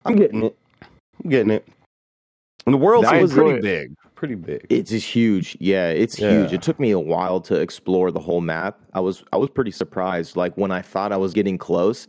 I'm 0.05 0.15
getting 0.15 0.43
it. 0.43 0.57
I'm 1.23 1.29
getting 1.29 1.51
it. 1.51 1.67
And 2.65 2.73
the 2.73 2.77
world 2.77 3.05
I 3.05 3.21
was 3.21 3.33
pretty 3.33 3.59
it. 3.59 3.61
big, 3.61 3.95
pretty 4.15 4.35
big. 4.35 4.65
It's 4.69 4.89
just 4.91 5.07
huge. 5.07 5.55
Yeah, 5.59 5.89
it's 5.89 6.19
Yeah. 6.19 6.31
huge. 6.31 6.53
It 6.53 6.61
took 6.61 6.79
me 6.79 6.91
a 6.91 6.99
while 6.99 7.39
to 7.41 7.55
explore 7.55 8.11
the 8.11 8.19
whole 8.19 8.41
map. 8.41 8.79
I 8.93 8.99
was 8.99 9.23
I 9.31 9.37
was 9.37 9.49
pretty 9.49 9.71
surprised. 9.71 10.35
Like 10.35 10.55
when 10.57 10.71
I 10.71 10.81
thought 10.81 11.11
I 11.11 11.17
was 11.17 11.33
getting 11.33 11.57
close, 11.57 12.07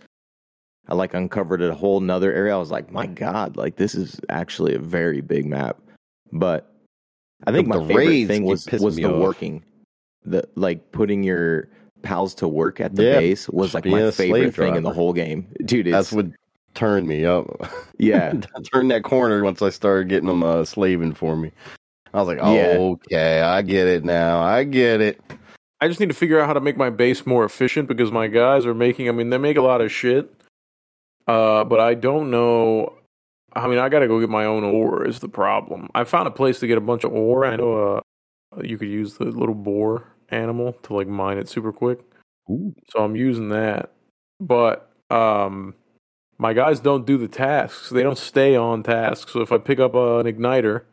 I 0.88 0.94
like 0.94 1.14
uncovered 1.14 1.62
a 1.62 1.74
whole 1.74 2.00
nother 2.00 2.32
area. 2.32 2.54
I 2.54 2.58
was 2.58 2.70
like, 2.70 2.90
my 2.90 3.06
God, 3.06 3.56
like 3.56 3.76
this 3.76 3.94
is 3.94 4.20
actually 4.30 4.74
a 4.74 4.78
very 4.80 5.20
big 5.20 5.46
map. 5.46 5.78
But 6.32 6.74
I 7.46 7.52
think 7.52 7.72
The 7.72 7.80
my 7.80 7.86
favorite 7.86 8.26
thing 8.26 8.44
was 8.44 8.66
was 8.80 8.96
the 8.96 9.04
off. 9.06 9.20
working. 9.20 9.64
The 10.24 10.46
like 10.56 10.92
putting 10.92 11.22
your 11.22 11.68
pals 12.02 12.34
to 12.36 12.48
work 12.48 12.80
at 12.80 12.94
the 12.94 13.04
Yeah, 13.04 13.18
base 13.18 13.48
was 13.48 13.74
like 13.74 13.84
my 13.86 14.10
favorite 14.10 14.54
thing 14.54 14.76
in 14.76 14.82
the 14.82 14.92
whole 14.92 15.12
game. 15.12 15.46
Dude, 15.64 15.86
it's 15.86 15.94
That's 15.96 16.12
what 16.12 16.26
turned 16.74 17.06
me 17.08 17.24
up. 17.24 17.46
yeah. 17.98 18.34
turned 18.72 18.90
that 18.90 19.04
corner 19.04 19.42
once 19.42 19.62
I 19.62 19.70
started 19.70 20.08
getting 20.08 20.28
them 20.28 20.42
uh, 20.42 20.64
slaving 20.64 21.14
for 21.14 21.36
me. 21.36 21.52
I 22.14 22.18
was 22.18 22.28
like, 22.28 22.38
oh, 22.40 22.54
Yeah. 22.54 22.76
okay, 22.78 23.40
I 23.42 23.62
get 23.62 23.86
it 23.86 24.04
now. 24.04 24.40
I 24.40 24.64
get 24.64 25.00
it. 25.00 25.20
I 25.80 25.86
just 25.88 26.00
need 26.00 26.08
to 26.08 26.14
figure 26.14 26.40
out 26.40 26.46
how 26.46 26.54
to 26.54 26.60
make 26.60 26.76
my 26.76 26.90
base 26.90 27.24
more 27.24 27.44
efficient 27.44 27.86
because 27.88 28.10
my 28.10 28.26
guys 28.26 28.66
are 28.66 28.74
making. 28.74 29.08
I 29.08 29.12
mean, 29.12 29.30
they 29.30 29.38
make 29.38 29.56
a 29.56 29.62
lot 29.62 29.80
of 29.80 29.92
shit. 29.92 30.32
Uh, 31.26 31.64
but 31.64 31.78
I 31.78 31.94
don't 31.94 32.30
know. 32.30 32.97
I 33.58 33.68
mean, 33.68 33.78
I 33.78 33.88
got 33.88 34.00
to 34.00 34.08
go 34.08 34.20
get 34.20 34.30
my 34.30 34.44
own 34.44 34.64
ore. 34.64 35.06
Is 35.06 35.20
the 35.20 35.28
problem? 35.28 35.88
I 35.94 36.04
found 36.04 36.28
a 36.28 36.30
place 36.30 36.60
to 36.60 36.66
get 36.66 36.78
a 36.78 36.82
bunch 36.82 37.04
of 37.04 37.12
ore. 37.12 37.44
I 37.44 37.56
know. 37.56 37.96
Uh, 37.96 38.00
you 38.62 38.78
could 38.78 38.88
use 38.88 39.14
the 39.14 39.26
little 39.26 39.54
boar 39.54 40.04
animal 40.30 40.72
to 40.84 40.94
like 40.94 41.08
mine 41.08 41.38
it 41.38 41.48
super 41.48 41.72
quick. 41.72 42.00
Ooh. 42.50 42.74
So 42.90 43.02
I'm 43.02 43.16
using 43.16 43.50
that. 43.50 43.92
But 44.40 44.90
um, 45.10 45.74
my 46.38 46.52
guys 46.52 46.80
don't 46.80 47.06
do 47.06 47.18
the 47.18 47.28
tasks. 47.28 47.90
They 47.90 48.02
don't 48.02 48.18
stay 48.18 48.56
on 48.56 48.82
task. 48.82 49.28
So 49.28 49.40
if 49.40 49.52
I 49.52 49.58
pick 49.58 49.80
up 49.80 49.94
uh, 49.94 50.18
an 50.18 50.26
igniter 50.26 50.84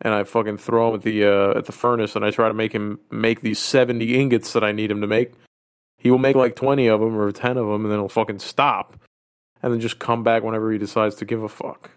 and 0.00 0.12
I 0.12 0.24
fucking 0.24 0.58
throw 0.58 0.90
him 0.90 0.94
at 0.96 1.02
the 1.02 1.24
uh, 1.24 1.58
at 1.58 1.66
the 1.66 1.72
furnace 1.72 2.16
and 2.16 2.24
I 2.24 2.30
try 2.30 2.48
to 2.48 2.54
make 2.54 2.72
him 2.72 2.98
make 3.10 3.40
these 3.40 3.58
70 3.58 4.18
ingots 4.20 4.52
that 4.52 4.64
I 4.64 4.72
need 4.72 4.90
him 4.90 5.00
to 5.00 5.06
make, 5.06 5.32
he 5.98 6.10
will 6.10 6.18
make 6.18 6.36
like 6.36 6.56
20 6.56 6.88
of 6.88 7.00
them 7.00 7.16
or 7.16 7.30
10 7.32 7.56
of 7.56 7.66
them 7.66 7.84
and 7.84 7.92
then 7.92 7.98
he'll 7.98 8.08
fucking 8.08 8.40
stop 8.40 8.96
and 9.64 9.72
then 9.72 9.80
just 9.80 9.98
come 9.98 10.22
back 10.22 10.42
whenever 10.42 10.70
he 10.70 10.76
decides 10.78 11.14
to 11.16 11.24
give 11.24 11.42
a 11.42 11.48
fuck. 11.48 11.90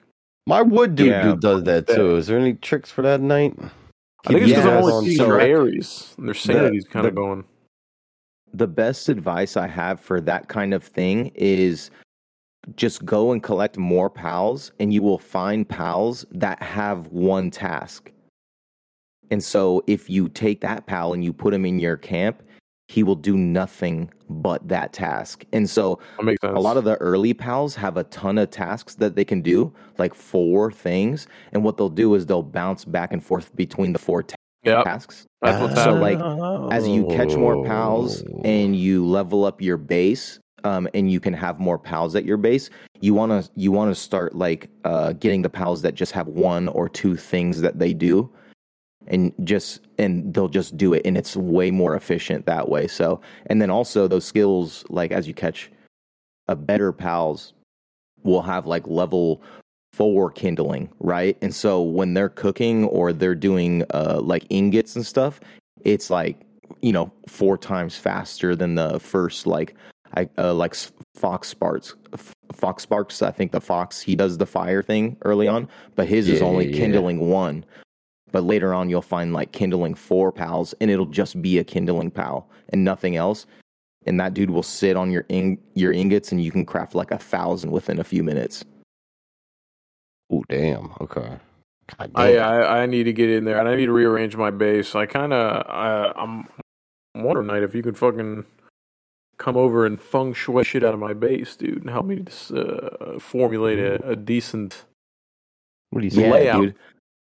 My 0.48 0.62
wood 0.62 0.96
dude, 0.96 1.08
Yeah. 1.10 1.22
dude 1.24 1.42
does 1.42 1.64
that 1.64 1.86
too. 1.86 2.16
Is 2.16 2.28
there 2.28 2.40
any 2.40 2.54
tricks 2.54 2.90
for 2.90 3.02
that 3.02 3.20
night? 3.20 3.54
I 3.60 4.30
think 4.30 4.42
it's 4.44 4.52
because 4.52 4.66
Yeah, 4.66 4.78
I'm 4.78 4.84
on 4.86 4.92
only 4.92 5.06
seeing 5.08 5.18
so- 5.18 5.26
their 5.28 5.42
Aries. 5.42 6.16
Their 6.18 6.34
sanity's 6.34 6.86
kind 6.86 7.06
of 7.06 7.14
going. 7.14 7.44
the 8.54 8.66
best 8.68 9.10
advice 9.10 9.58
I 9.58 9.68
have 9.68 10.00
for 10.00 10.22
that 10.22 10.48
kind 10.48 10.74
of 10.74 10.82
thing 10.82 11.32
is 11.36 11.92
just 12.78 13.06
go 13.06 13.34
and 13.34 13.44
collect 13.44 13.78
more 13.78 14.10
pals 14.10 14.72
and 14.80 14.94
you 14.94 15.02
will 15.04 15.20
find 15.20 15.68
pals 15.68 16.26
that 16.32 16.64
have 16.64 17.08
one 17.08 17.52
task. 17.52 18.10
And 19.30 19.44
so 19.44 19.84
if 19.86 20.10
you 20.10 20.30
take 20.30 20.62
that 20.62 20.86
pal 20.88 21.12
and 21.12 21.24
you 21.26 21.34
put 21.34 21.54
him 21.54 21.66
in 21.66 21.78
your 21.78 21.98
camp, 21.98 22.42
he 22.88 23.04
will 23.04 23.16
do 23.16 23.38
nothing 23.38 24.10
but 24.30 24.66
that 24.68 24.94
task. 24.94 25.46
And 25.52 25.70
so 25.70 26.00
That 26.18 26.24
makes 26.24 26.42
sense. 26.42 26.54
a 26.56 26.60
lot 26.60 26.78
of 26.78 26.86
the 26.86 26.96
early 26.98 27.34
pals 27.34 27.76
have 27.76 27.98
a 27.98 28.06
ton 28.06 28.38
of 28.38 28.50
tasks 28.50 28.96
that 28.96 29.16
they 29.16 29.26
can 29.26 29.42
do, 29.42 29.74
like 29.98 30.14
four 30.14 30.72
things. 30.72 31.28
And 31.52 31.64
what 31.64 31.78
they'll 31.78 31.90
do 31.90 32.16
is 32.16 32.26
they'll 32.26 32.44
bounce 32.44 32.86
back 32.86 33.12
and 33.12 33.24
forth 33.24 33.54
between 33.56 33.94
the 33.94 34.00
four 34.00 34.24
ta- 34.24 34.36
Yep. 34.64 34.84
tasks. 34.86 35.26
That's 35.42 35.62
what's 35.62 35.76
So, 35.76 35.96
happening. 35.96 36.20
like, 36.20 36.74
as 36.74 36.88
you 36.88 37.06
catch 37.08 37.36
more 37.36 37.64
pals 37.64 38.24
and 38.44 38.76
you 38.76 39.06
level 39.06 39.46
up 39.46 39.62
your 39.62 39.78
base 39.78 40.40
um, 40.64 40.88
and 40.94 41.12
you 41.12 41.20
can 41.20 41.34
have 41.34 41.60
more 41.60 41.78
pals 41.78 42.16
at 42.16 42.26
your 42.26 42.36
base 42.38 42.70
you 43.00 43.14
want 43.14 43.32
to 43.32 43.50
you 43.56 43.72
want 43.72 43.92
to 43.92 43.96
start 43.96 44.34
like 44.36 44.70
uh, 44.84 45.14
getting 45.14 45.44
the 45.44 45.50
pals 45.50 45.84
that 45.84 45.94
just 45.94 46.12
have 46.12 46.28
one 46.28 46.68
or 46.70 46.90
two 46.90 47.16
things 47.16 47.62
that 47.62 47.78
they 47.78 47.94
do 47.94 48.28
and 49.08 49.34
just 49.44 49.82
and 49.98 50.34
they'll 50.34 50.48
just 50.48 50.78
do 50.78 50.94
it 50.94 51.02
and 51.06 51.18
it's 51.18 51.36
way 51.36 51.72
more 51.72 51.96
efficient 51.96 52.46
that 52.46 52.70
way 52.70 52.88
so 52.88 53.20
and 53.48 53.62
then 53.62 53.70
also 53.70 54.08
those 54.08 54.26
skills 54.26 54.84
like 54.90 55.12
as 55.12 55.28
you 55.28 55.34
catch 55.34 55.72
a 56.48 56.56
better 56.56 56.92
pals 56.92 57.54
will 58.24 58.42
have 58.42 58.66
like 58.66 58.86
level 58.88 59.42
four 59.94 60.30
kindling 60.30 60.90
right 61.00 61.38
and 61.42 61.56
so 61.56 61.82
when 61.82 62.14
they're 62.14 62.30
cooking 62.30 62.86
or 62.86 63.12
they're 63.14 63.36
doing 63.36 63.84
uh 63.94 64.20
like 64.22 64.46
ingots 64.50 64.96
and 64.96 65.06
stuff 65.06 65.40
it's 65.82 66.10
like 66.10 66.46
you 66.82 66.92
know 66.92 67.12
four 67.28 67.58
times 67.58 67.96
faster 67.96 68.56
than 68.56 68.76
the 68.76 69.00
first 69.00 69.48
like 69.48 69.76
I 70.16 70.30
uh, 70.38 70.54
like 70.54 70.74
Foxparks. 71.18 71.94
Fox 72.54 72.84
Sparks, 72.84 73.22
I 73.22 73.32
think 73.32 73.52
the 73.52 73.62
Fox 73.62 74.02
he 74.02 74.16
does 74.16 74.38
the 74.38 74.46
fire 74.46 74.82
thing 74.82 75.18
early 75.24 75.48
on, 75.48 75.68
but 75.96 76.08
his 76.08 76.30
is 76.30 76.42
only 76.42 76.72
yeah. 76.72 76.78
kindling 76.78 77.30
one. 77.30 77.66
But 78.32 78.44
later 78.44 78.74
on, 78.74 78.90
you'll 78.90 79.02
find 79.02 79.34
like 79.34 79.52
kindling 79.52 79.96
four 79.96 80.32
pals, 80.32 80.74
and 80.82 80.92
it'll 80.92 81.06
just 81.06 81.42
be 81.42 81.58
a 81.60 81.64
kindling 81.64 82.12
pal 82.12 82.50
and 82.70 82.84
nothing 82.84 83.16
else. 83.16 83.46
And 84.06 84.20
that 84.20 84.34
dude 84.34 84.50
will 84.50 84.64
sit 84.64 84.96
on 84.96 85.12
your 85.12 85.26
ing- 85.30 85.60
your 85.74 85.92
ingots, 85.92 86.32
and 86.32 86.44
you 86.44 86.52
can 86.52 86.66
craft 86.66 86.96
like 86.96 87.12
a 87.12 87.18
thousand 87.18 87.72
within 87.72 88.00
a 88.00 88.04
few 88.04 88.24
minutes. 88.24 88.64
Oh 90.30 90.44
damn. 90.50 90.92
Okay. 91.02 91.38
God 91.98 92.12
I, 92.16 92.32
damn. 92.34 92.44
I 92.44 92.82
I 92.82 92.86
need 92.86 93.04
to 93.04 93.14
get 93.14 93.30
in 93.30 93.46
there, 93.46 93.60
and 93.60 93.68
I 93.68 93.76
need 93.76 93.86
to 93.86 93.94
rearrange 93.94 94.36
my 94.36 94.52
base. 94.52 94.94
I 94.96 95.06
kind 95.06 95.32
of 95.34 95.66
uh, 95.68 96.14
I'm 96.16 96.48
wondering 97.16 97.48
Night, 97.48 97.64
if 97.64 97.74
you 97.74 97.82
can 97.84 97.96
fucking 97.96 98.46
come 99.38 99.56
over 99.56 99.86
and 99.86 100.00
feng 100.00 100.34
shui 100.34 100.64
shit 100.64 100.84
out 100.84 100.94
of 100.94 101.00
my 101.00 101.14
base, 101.14 101.56
dude, 101.56 101.78
and 101.82 101.90
help 101.90 102.06
me 102.06 102.18
just, 102.18 102.52
uh, 102.52 103.20
formulate 103.20 103.78
a, 103.80 104.10
a 104.10 104.16
decent 104.16 104.84
what 105.92 106.02
do 106.02 106.08
you 106.08 106.22
Yeah, 106.22 106.28
say? 106.28 106.32
layout. 106.32 106.62
dude. 106.62 106.76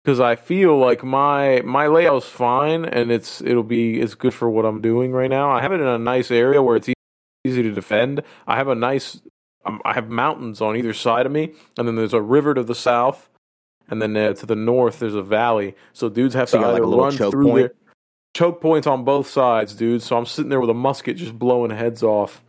Because 0.05 0.19
I 0.19 0.35
feel 0.35 0.77
like 0.77 1.03
my 1.03 1.63
my 1.65 1.87
layout's 1.87 2.27
fine, 2.27 2.85
and 2.85 3.11
it's 3.11 3.41
it'll 3.41 3.63
be 3.63 3.99
it's 3.99 4.13
good 4.13 4.35
for 4.35 4.47
what 4.47 4.63
I'm 4.63 4.79
doing 4.79 5.11
right 5.11 5.31
now. 5.31 5.49
I 5.49 5.63
have 5.63 5.71
it 5.71 5.81
in 5.81 5.87
a 5.87 5.97
nice 5.97 6.29
area 6.29 6.61
where 6.61 6.75
it's 6.75 6.89
easy 7.43 7.63
to 7.63 7.71
defend. 7.71 8.21
I 8.45 8.55
have 8.57 8.67
a 8.67 8.75
nice 8.75 9.19
um, 9.65 9.81
I 9.83 9.93
have 9.93 10.11
mountains 10.11 10.61
on 10.61 10.75
either 10.75 10.93
side 10.93 11.25
of 11.25 11.31
me, 11.31 11.53
and 11.75 11.87
then 11.87 11.95
there's 11.95 12.13
a 12.13 12.21
river 12.21 12.53
to 12.53 12.61
the 12.61 12.75
south, 12.75 13.27
and 13.89 13.99
then 13.99 14.15
uh, 14.15 14.33
to 14.33 14.45
the 14.45 14.55
north 14.55 14.99
there's 14.99 15.15
a 15.15 15.23
valley. 15.23 15.73
So 15.93 16.07
dudes 16.07 16.35
have 16.35 16.49
So 16.49 16.59
to 16.59 16.67
like, 16.67 16.75
either 16.75 16.83
a 16.83 16.87
run 16.87 17.17
through 17.17 17.49
point? 17.49 17.71
Choke 18.35 18.61
points 18.61 18.85
on 18.85 19.05
both 19.05 19.27
sides, 19.27 19.73
dude. 19.73 20.03
So 20.03 20.15
I'm 20.15 20.27
sitting 20.27 20.49
there 20.49 20.59
with 20.59 20.69
a 20.69 20.75
musket, 20.75 21.17
just 21.17 21.39
blowing 21.39 21.71
heads 21.71 22.03
off, 22.03 22.43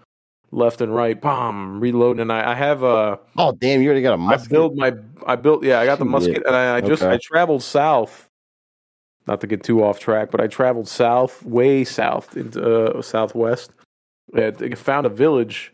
left 0.52 0.80
and 0.80 0.94
right. 0.94 1.20
Bomb, 1.20 1.80
reloading, 1.80 2.20
and 2.20 2.32
I, 2.32 2.52
I 2.52 2.54
have 2.54 2.82
a. 2.82 3.18
Oh 3.36 3.52
damn! 3.52 3.80
You 3.82 3.88
already 3.88 4.02
got 4.02 4.18
a 4.18 4.22
I 4.22 4.26
musket. 4.26 4.50
built 4.50 4.74
my. 4.74 4.92
I 5.26 5.36
built. 5.36 5.64
Yeah, 5.64 5.80
I 5.80 5.86
got 5.86 5.98
the 5.98 6.04
musket, 6.04 6.44
and 6.46 6.54
I, 6.54 6.76
I 6.76 6.80
just 6.80 7.02
Okay. 7.02 7.14
I 7.14 7.18
traveled 7.22 7.62
south. 7.62 8.28
Not 9.26 9.40
to 9.40 9.48
get 9.48 9.64
too 9.64 9.82
off 9.82 9.98
track, 9.98 10.30
but 10.30 10.40
I 10.40 10.46
traveled 10.46 10.86
south, 10.88 11.42
way 11.44 11.82
south 11.82 12.36
into 12.36 12.62
uh, 12.96 13.02
southwest. 13.02 13.72
And 14.34 14.62
I 14.62 14.74
found 14.76 15.04
a 15.04 15.08
village 15.08 15.72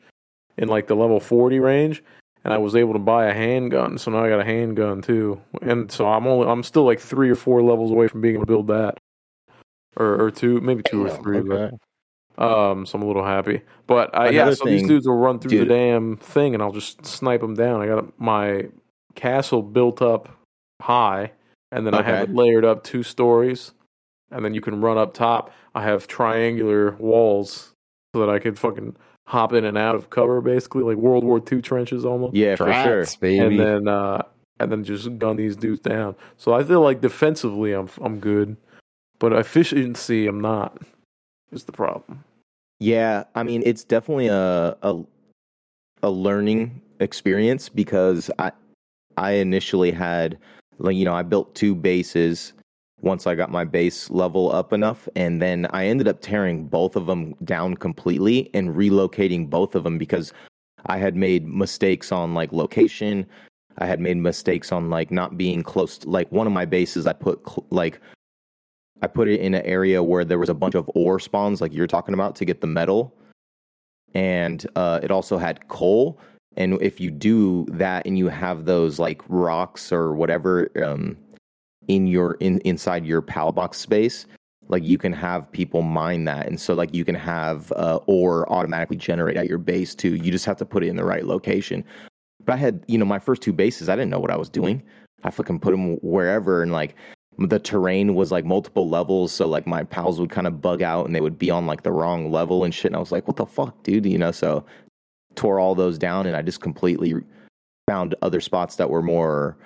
in 0.57 0.68
like 0.68 0.87
the 0.87 0.97
level 0.97 1.20
forty 1.20 1.59
range, 1.61 2.03
and 2.44 2.55
I 2.55 2.59
was 2.59 2.75
able 2.75 2.94
to 2.94 2.99
buy 2.99 3.27
a 3.27 3.35
handgun. 3.35 3.99
So 3.99 4.11
now 4.11 4.25
I 4.25 4.31
got 4.31 4.40
a 4.40 4.44
handgun 4.44 5.03
too, 5.03 5.38
and 5.61 5.92
so 5.92 6.07
I'm 6.07 6.27
only 6.27 6.49
I'm 6.49 6.62
still 6.62 6.85
like 6.85 6.99
three 7.01 7.29
or 7.29 7.35
four 7.35 7.62
levels 7.62 7.90
away 7.90 8.09
from 8.09 8.23
being 8.23 8.37
able 8.37 8.47
to 8.47 8.51
build 8.53 8.68
that, 8.68 8.97
or 9.97 10.18
or 10.23 10.31
two, 10.31 10.61
maybe 10.62 10.83
two 10.83 11.05
or 11.05 11.11
three. 11.11 11.40
but- 11.42 11.55
okay. 11.57 11.77
Um, 12.38 12.87
so 12.87 12.97
I'm 12.99 13.03
a 13.03 13.07
little 13.07 13.25
happy. 13.25 13.62
But 13.87 14.16
uh, 14.16 14.25
yeah, 14.25 14.42
Another 14.42 14.57
so 14.57 14.64
these 14.64 14.87
dudes 14.87 15.07
will 15.07 15.16
run 15.16 15.38
through 15.38 15.51
dude. 15.51 15.68
the 15.68 15.75
damn 15.75 16.16
thing, 16.16 16.55
and 16.55 16.62
I'll 16.62 16.73
just 16.73 17.05
snipe 17.05 17.40
them 17.40 17.55
down. 17.55 17.81
I 17.81 17.87
got 17.87 18.21
my 18.21 18.68
castle 19.14 19.62
built 19.62 20.03
up 20.03 20.29
high, 20.81 21.33
and 21.71 21.87
then 21.87 21.95
I 21.95 22.03
have 22.03 22.31
it 22.31 22.35
layered 22.35 22.64
up 22.64 22.85
two 22.85 23.03
stories, 23.03 23.73
and 24.31 24.45
then 24.45 24.55
you 24.55 24.61
can 24.61 24.81
run 24.81 24.99
up 24.99 25.14
top. 25.14 25.53
I 25.75 25.83
have 25.83 26.07
triangular 26.07 26.92
walls 26.99 27.73
so 28.14 28.21
that 28.21 28.31
I 28.31 28.38
could 28.38 28.59
fucking 28.59 28.97
hop 29.27 29.53
in 29.53 29.64
and 29.64 29.79
out 29.79 29.95
of 29.95 30.11
cover, 30.11 30.40
basically 30.40 30.83
like 30.83 30.97
World 30.97 31.25
War 31.25 31.42
II 31.51 31.62
trenches 31.62 32.05
almost. 32.05 32.35
Yeah, 32.35 32.57
for 32.57 32.73
sure. 32.73 33.07
Baby. 33.21 33.38
And 33.38 33.61
then 33.61 33.88
uh, 33.88 34.23
and 34.61 34.71
then 34.71 34.85
just 34.85 35.18
gun 35.18 35.37
these 35.37 35.57
dudes 35.57 35.81
down. 35.81 36.14
So 36.37 36.53
I 36.53 36.64
feel 36.64 36.81
like 36.81 37.01
defensively, 37.01 37.73
I'm 37.73 37.88
I'm 38.01 38.21
good, 38.21 38.57
but 39.18 39.33
efficiency, 39.33 40.27
I'm 40.27 40.40
not. 40.40 40.79
Is 41.53 41.65
the 41.65 41.73
problem? 41.73 42.25
Yeah, 42.81 43.25
I 43.35 43.43
mean 43.43 43.62
it's 43.65 43.85
definitely 43.85 44.29
a 44.29 44.77
a 44.83 45.03
a 46.03 46.11
learning 46.11 46.81
experience 47.01 47.69
because 47.69 48.31
I 48.38 48.53
I 49.17 49.33
initially 49.33 49.93
had 49.93 50.38
like 50.79 50.97
you 50.97 51.05
know 51.05 51.15
I 51.15 51.23
built 51.23 51.55
two 51.55 51.75
bases 51.75 52.55
once 53.01 53.27
I 53.27 53.35
got 53.35 53.51
my 53.51 53.65
base 53.65 54.11
level 54.11 54.53
up 54.53 54.73
enough 54.73 55.09
and 55.17 55.43
then 55.43 55.67
I 55.71 55.87
ended 55.87 56.09
up 56.09 56.21
tearing 56.21 56.67
both 56.67 56.97
of 56.97 57.07
them 57.07 57.35
down 57.45 57.75
completely 57.75 58.49
and 58.55 58.71
relocating 58.71 59.51
both 59.51 59.75
of 59.75 59.85
them 59.85 59.99
because 59.99 60.33
I 60.87 60.99
had 60.99 61.17
made 61.17 61.47
mistakes 61.47 62.12
on 62.12 62.35
like 62.35 62.53
location. 62.53 63.27
I 63.79 63.87
had 63.87 64.01
made 64.01 64.17
mistakes 64.17 64.71
on 64.71 64.88
like 64.91 65.11
not 65.11 65.37
being 65.37 65.62
close 65.62 65.99
to 65.99 66.09
like 66.09 66.31
one 66.31 66.47
of 66.47 66.53
my 66.53 66.65
bases 66.65 67.07
I 67.07 67.12
put 67.12 67.41
cl- 67.49 67.67
like 67.71 68.01
I 69.03 69.09
put 69.09 69.29
it 69.29 69.41
in 69.41 69.55
an 69.55 69.67
area 69.67 70.03
where 70.03 70.25
there 70.25 70.38
was 70.38 70.49
a 70.49 70.55
bunch 70.55 70.77
of 70.77 70.88
ore 70.95 71.19
spawns, 71.19 71.61
like 71.61 71.75
you're 71.75 71.88
talking 71.88 72.15
about, 72.15 72.37
to 72.37 72.45
get 72.45 72.61
the 72.61 72.69
metal, 72.69 73.12
and 74.15 74.65
uh, 74.77 75.01
it 75.03 75.11
also 75.11 75.38
had 75.38 75.69
coal. 75.69 76.21
And 76.57 76.81
if 76.81 77.01
you 77.01 77.11
do 77.11 77.67
that, 77.71 78.07
and 78.07 78.17
you 78.17 78.29
have 78.29 78.65
those 78.65 78.99
like 78.99 79.21
rocks 79.29 79.93
or 79.93 80.15
whatever 80.15 80.71
um, 80.85 81.17
in 81.88 82.07
your 82.07 82.35
in 82.35 82.61
inside 82.61 83.05
your 83.05 83.23
pal 83.23 83.51
box 83.51 83.79
space, 83.79 84.27
like 84.69 84.85
you 84.85 84.99
can 84.99 85.12
have 85.12 85.51
people 85.51 85.83
mine 85.83 86.25
that, 86.27 86.47
and 86.47 86.61
so 86.61 86.75
like 86.75 86.95
you 86.95 87.05
can 87.05 87.17
have 87.17 87.73
uh, 87.73 87.99
ore 88.07 88.51
automatically 88.53 88.97
generate 88.97 89.37
at 89.37 89.49
your 89.49 89.59
base 89.59 89.95
too. 89.97 90.15
You 90.15 90.31
just 90.31 90.45
have 90.45 90.59
to 90.59 90.65
put 90.65 90.85
it 90.85 90.88
in 90.88 90.97
the 90.97 91.05
right 91.05 91.25
location. 91.25 91.85
But 92.45 92.55
I 92.55 92.57
had, 92.57 92.85
you 92.87 92.99
know, 92.99 93.05
my 93.05 93.19
first 93.19 93.43
two 93.43 93.53
bases, 93.53 93.88
I 93.88 93.97
didn't 93.97 94.11
know 94.11 94.21
what 94.21 94.31
I 94.31 94.37
was 94.37 94.49
doing. 94.49 94.83
I 95.25 95.31
fucking 95.31 95.61
put 95.61 95.71
them 95.73 95.97
wherever, 96.03 96.62
and 96.62 96.71
like 96.71 96.95
the 97.38 97.59
terrain 97.59 98.14
was 98.14 98.31
like 98.31 98.45
multiple 98.45 98.88
levels 98.88 99.33
so 99.33 99.47
like 99.47 99.66
my 99.66 99.83
pals 99.85 100.21
would 100.21 100.31
kind 100.31 100.47
of 100.47 100.61
bug 100.61 100.83
out 100.83 101.07
and 101.07 101.14
they 101.14 101.21
would 101.21 101.38
be 101.38 101.51
on 101.51 101.66
like 101.66 101.83
the 101.83 101.92
wrong 101.92 102.31
level 102.31 102.64
and 102.64 102.75
shit 102.75 102.87
and 102.87 102.97
i 102.97 103.01
was 103.01 103.12
like 103.12 103.27
what 103.27 103.37
the 103.37 103.47
fuck 103.47 103.83
dude? 103.83 104.07
You 104.07 104.18
know 104.18 104.33
so 104.33 104.64
tore 105.35 105.59
all 105.59 105.75
those 105.75 105.99
down 105.99 106.27
and 106.27 106.37
i 106.37 106.42
just 106.42 106.61
completely 106.61 107.14
found 107.88 108.14
other 108.23 108.40
spots 108.40 108.77
that 108.77 108.90
were 108.90 109.03
more 109.03 109.57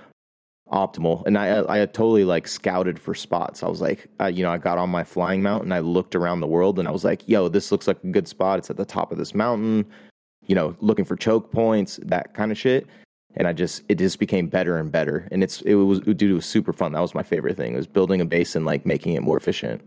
optimal. 0.72 1.24
And 1.26 1.38
i 1.38 1.60
i 1.68 1.86
totally 1.86 2.24
like 2.24 2.48
scouted 2.48 2.98
for 2.98 3.14
spots. 3.14 3.62
I 3.62 3.68
was 3.68 3.80
like 3.80 4.08
I, 4.18 4.28
you 4.28 4.42
know 4.42 4.50
i 4.50 4.58
got 4.58 4.78
on 4.78 4.90
my 4.90 5.04
flying 5.04 5.42
mount 5.42 5.62
and 5.62 5.72
i 5.72 5.78
looked 5.78 6.14
around 6.14 6.40
the 6.40 6.46
world 6.46 6.78
and 6.78 6.88
i 6.88 6.90
was 6.90 7.04
like 7.04 7.28
yo 7.28 7.48
this 7.48 7.70
looks 7.70 7.86
like 7.86 8.02
a 8.02 8.08
good 8.08 8.26
spot 8.26 8.58
it's 8.58 8.70
at 8.70 8.76
the 8.76 8.84
top 8.84 9.12
of 9.12 9.18
this 9.18 9.34
mountain 9.34 9.84
you 10.46 10.54
know 10.54 10.76
looking 10.80 11.04
for 11.04 11.16
choke 11.16 11.52
points 11.52 12.00
that 12.02 12.34
kind 12.34 12.50
of 12.50 12.58
shit 12.58 12.86
and 13.36 13.46
I 13.48 13.52
just 13.52 13.82
it 13.88 13.96
just 13.98 14.18
became 14.18 14.48
better 14.48 14.76
and 14.78 14.90
better. 14.90 15.28
And 15.30 15.42
it's 15.42 15.60
it 15.62 15.74
was 15.74 16.00
dude, 16.00 16.22
it 16.22 16.32
was 16.32 16.46
super 16.46 16.72
fun. 16.72 16.92
That 16.92 17.00
was 17.00 17.14
my 17.14 17.22
favorite 17.22 17.56
thing. 17.56 17.74
It 17.74 17.76
was 17.76 17.86
building 17.86 18.20
a 18.20 18.24
base 18.24 18.56
and 18.56 18.64
like 18.64 18.86
making 18.86 19.14
it 19.14 19.22
more 19.22 19.36
efficient. 19.36 19.80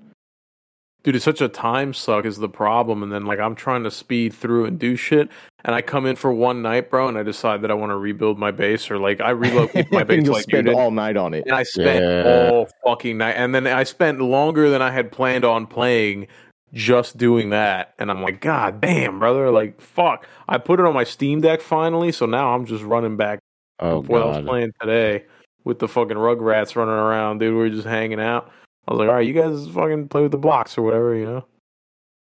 Dude, 1.03 1.15
it's 1.15 1.23
such 1.23 1.39
a 1.39 1.47
time 1.47 1.93
suck 1.93 2.25
is 2.25 2.37
the 2.39 2.49
problem, 2.49 3.03
and 3.03 3.11
then 3.11 3.25
like 3.25 3.39
I'm 3.39 3.55
trying 3.55 3.83
to 3.85 3.91
speed 3.91 4.33
through 4.33 4.65
and 4.65 4.77
do 4.77 4.97
shit, 4.97 5.29
and 5.63 5.73
I 5.73 5.81
come 5.81 6.05
in 6.05 6.17
for 6.17 6.33
one 6.33 6.61
night, 6.61 6.89
bro, 6.89 7.07
and 7.07 7.17
I 7.17 7.23
decide 7.23 7.61
that 7.61 7.71
I 7.71 7.73
want 7.73 7.91
to 7.91 7.95
rebuild 7.95 8.37
my 8.37 8.51
base, 8.51 8.91
or 8.91 8.97
like 8.97 9.21
I 9.21 9.29
relocate 9.29 9.89
my 9.93 10.03
base 10.03 10.17
and 10.17 10.25
you'll 10.25 10.35
like 10.35 10.43
spend 10.43 10.65
did, 10.67 10.75
all 10.75 10.91
night 10.91 11.15
on 11.15 11.33
it. 11.33 11.45
and 11.45 11.55
I 11.55 11.63
spent 11.63 12.03
Yeah. 12.03 12.49
all 12.51 12.67
fucking 12.83 13.17
night, 13.17 13.35
and 13.37 13.55
then 13.55 13.65
I 13.65 13.83
spent 13.85 14.19
longer 14.19 14.69
than 14.69 14.81
I 14.81 14.91
had 14.91 15.09
planned 15.09 15.45
on 15.45 15.67
playing 15.67 16.27
just 16.73 17.17
doing 17.17 17.49
that, 17.51 17.93
and 17.99 18.09
I'm 18.11 18.21
like, 18.21 18.41
God 18.41 18.81
damn, 18.81 19.19
brother, 19.19 19.49
like 19.51 19.79
fuck. 19.81 20.25
I 20.47 20.57
put 20.57 20.79
it 20.79 20.85
on 20.85 20.93
my 20.93 21.03
Steam 21.03 21.41
Deck 21.41 21.61
finally, 21.61 22.11
so 22.11 22.25
now 22.25 22.53
I'm 22.53 22.65
just 22.65 22.83
running 22.83 23.17
back 23.17 23.39
oh 23.79 24.01
what 24.01 24.21
I 24.21 24.25
was 24.25 24.45
playing 24.45 24.71
today 24.79 25.25
with 25.63 25.79
the 25.79 25.87
fucking 25.87 26.17
Rugrats 26.17 26.75
running 26.75 26.93
around, 26.93 27.39
dude. 27.39 27.53
We 27.53 27.59
were 27.59 27.69
just 27.69 27.87
hanging 27.87 28.19
out. 28.19 28.51
I 28.87 28.91
was 28.93 28.99
like, 28.99 29.09
all 29.09 29.15
right, 29.15 29.27
you 29.27 29.33
guys 29.33 29.67
fucking 29.67 30.07
play 30.07 30.23
with 30.23 30.31
the 30.31 30.37
blocks 30.37 30.77
or 30.77 30.81
whatever, 30.81 31.15
you 31.15 31.25
know. 31.25 31.45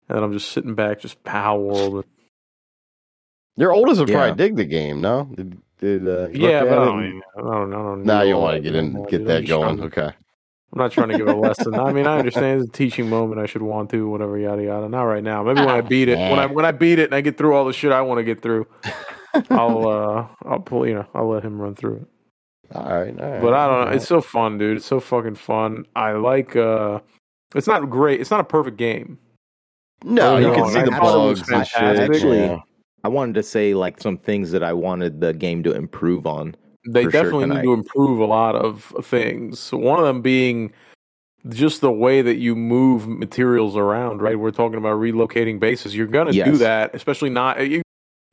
and 0.09 0.17
then 0.17 0.23
I'm 0.23 0.33
just 0.33 0.53
sitting 0.53 0.75
back, 0.75 1.01
just 1.01 1.23
Palworld. 1.25 2.05
Your 3.57 3.73
oldest 3.73 4.01
would 4.01 4.09
Yeah. 4.09 4.17
probably 4.17 4.37
dig 4.37 4.57
the 4.57 4.65
game, 4.65 5.01
no? 5.01 5.29
Did, 5.35 5.59
did 5.79 6.09
uh, 6.09 6.29
Yeah, 6.33 6.65
but 6.65 6.79
I 6.79 6.85
don't, 6.85 7.23
I 7.37 7.41
don't, 7.41 7.73
I 7.73 7.77
don't. 7.77 8.05
Nah, 8.05 8.23
you 8.23 8.35
all 8.35 8.43
want 8.43 8.57
to 8.57 8.61
get 8.63 8.75
in, 8.75 9.03
get 9.05 9.27
that 9.27 9.47
going. 9.47 9.81
Okay. 9.83 10.11
I'm 10.73 10.79
not 10.79 10.91
trying 10.93 11.09
to 11.11 11.19
give 11.19 11.27
a 11.29 11.35
lesson. 11.35 11.75
I 11.75 11.93
mean, 11.93 12.07
I 12.07 12.19
understand 12.19 12.63
it's 12.63 12.71
a 12.71 12.73
teaching 12.73 13.09
moment. 13.11 13.41
I 13.41 13.47
should 13.47 13.61
want 13.63 13.91
to, 13.91 14.09
whatever, 14.09 14.39
yada 14.39 14.63
yada. 14.63 14.89
Not 14.89 15.03
right 15.03 15.23
now. 15.23 15.43
Maybe 15.43 15.61
when 15.61 15.69
I 15.69 15.83
beat 15.83 16.09
it, 16.09 16.17
when 16.19 16.39
I 16.39 16.47
when 16.47 16.65
I 16.65 16.73
beat 16.73 16.99
it 16.99 17.07
and 17.07 17.15
I 17.15 17.21
get 17.21 17.37
through 17.37 17.55
all 17.55 17.67
the 17.67 17.75
shit 17.75 17.93
I 17.93 18.01
want 18.01 18.19
to 18.19 18.25
get 18.25 18.41
through, 18.41 18.67
I'll 19.51 19.87
uh 19.89 20.27
I'll 20.49 20.61
pull 20.61 20.87
you 20.87 20.95
know 20.95 21.07
I'll 21.15 21.29
let 21.29 21.45
him 21.45 21.61
run 21.61 21.75
through 21.75 21.97
it. 21.97 22.07
All 22.75 22.85
right. 22.85 23.21
All 23.21 23.31
right. 23.31 23.43
But 23.43 23.53
I 23.53 23.67
don't 23.67 23.77
all 23.81 23.85
know. 23.87 23.91
It's 23.93 24.07
so 24.09 24.23
fun, 24.23 24.57
dude. 24.57 24.79
It's 24.79 24.87
so 24.87 24.99
fucking 24.99 25.35
fun. 25.35 25.85
I 25.95 26.13
like. 26.13 26.57
uh 26.57 27.01
It's 27.55 27.67
not 27.67 27.91
great. 27.91 28.21
It's 28.23 28.31
not 28.31 28.41
a 28.41 28.45
perfect 28.45 28.79
game. 28.79 29.19
No, 30.05 30.39
you 30.39 30.49
No, 30.49 30.55
can 30.55 30.67
see 30.71 30.79
I 30.79 30.85
the 30.85 30.91
thought 30.93 31.37
bugs 31.37 31.49
and 31.51 31.67
shit. 31.67 31.83
Actually, 32.01 32.41
yeah. 32.41 32.59
I 33.05 33.09
wanted 33.09 33.35
to 33.35 33.43
say 33.43 33.75
like 33.75 34.01
some 34.01 34.17
things 34.17 34.51
that 34.53 34.63
I 34.63 34.73
wanted 34.73 35.21
the 35.21 35.35
game 35.35 35.63
to 35.65 35.73
improve 35.73 36.27
on. 36.27 36.57
They 36.87 37.05
For 37.05 37.11
sure 37.11 37.23
definitely 37.23 37.47
need 37.57 37.62
to 37.62 37.73
improve 37.73 38.18
a 38.18 38.25
lot 38.25 38.57
of 38.57 38.92
things. 39.03 39.71
One 39.73 39.99
of 39.99 40.05
them 40.05 40.21
being 40.21 40.73
just 41.49 41.81
the 41.81 41.92
way 41.92 42.23
that 42.23 42.37
you 42.37 42.57
move 42.57 43.09
materials 43.09 43.77
around. 43.77 44.21
Right, 44.21 44.38
we're 44.38 44.51
talking 44.51 44.79
about 44.79 44.99
relocating 44.99 45.61
bases. 45.61 45.95
You're 45.95 46.07
gonna 46.07 46.33
do 46.33 46.57
that, 46.57 46.95
especially 46.95 47.31
not 47.31 47.68
you're 47.68 47.83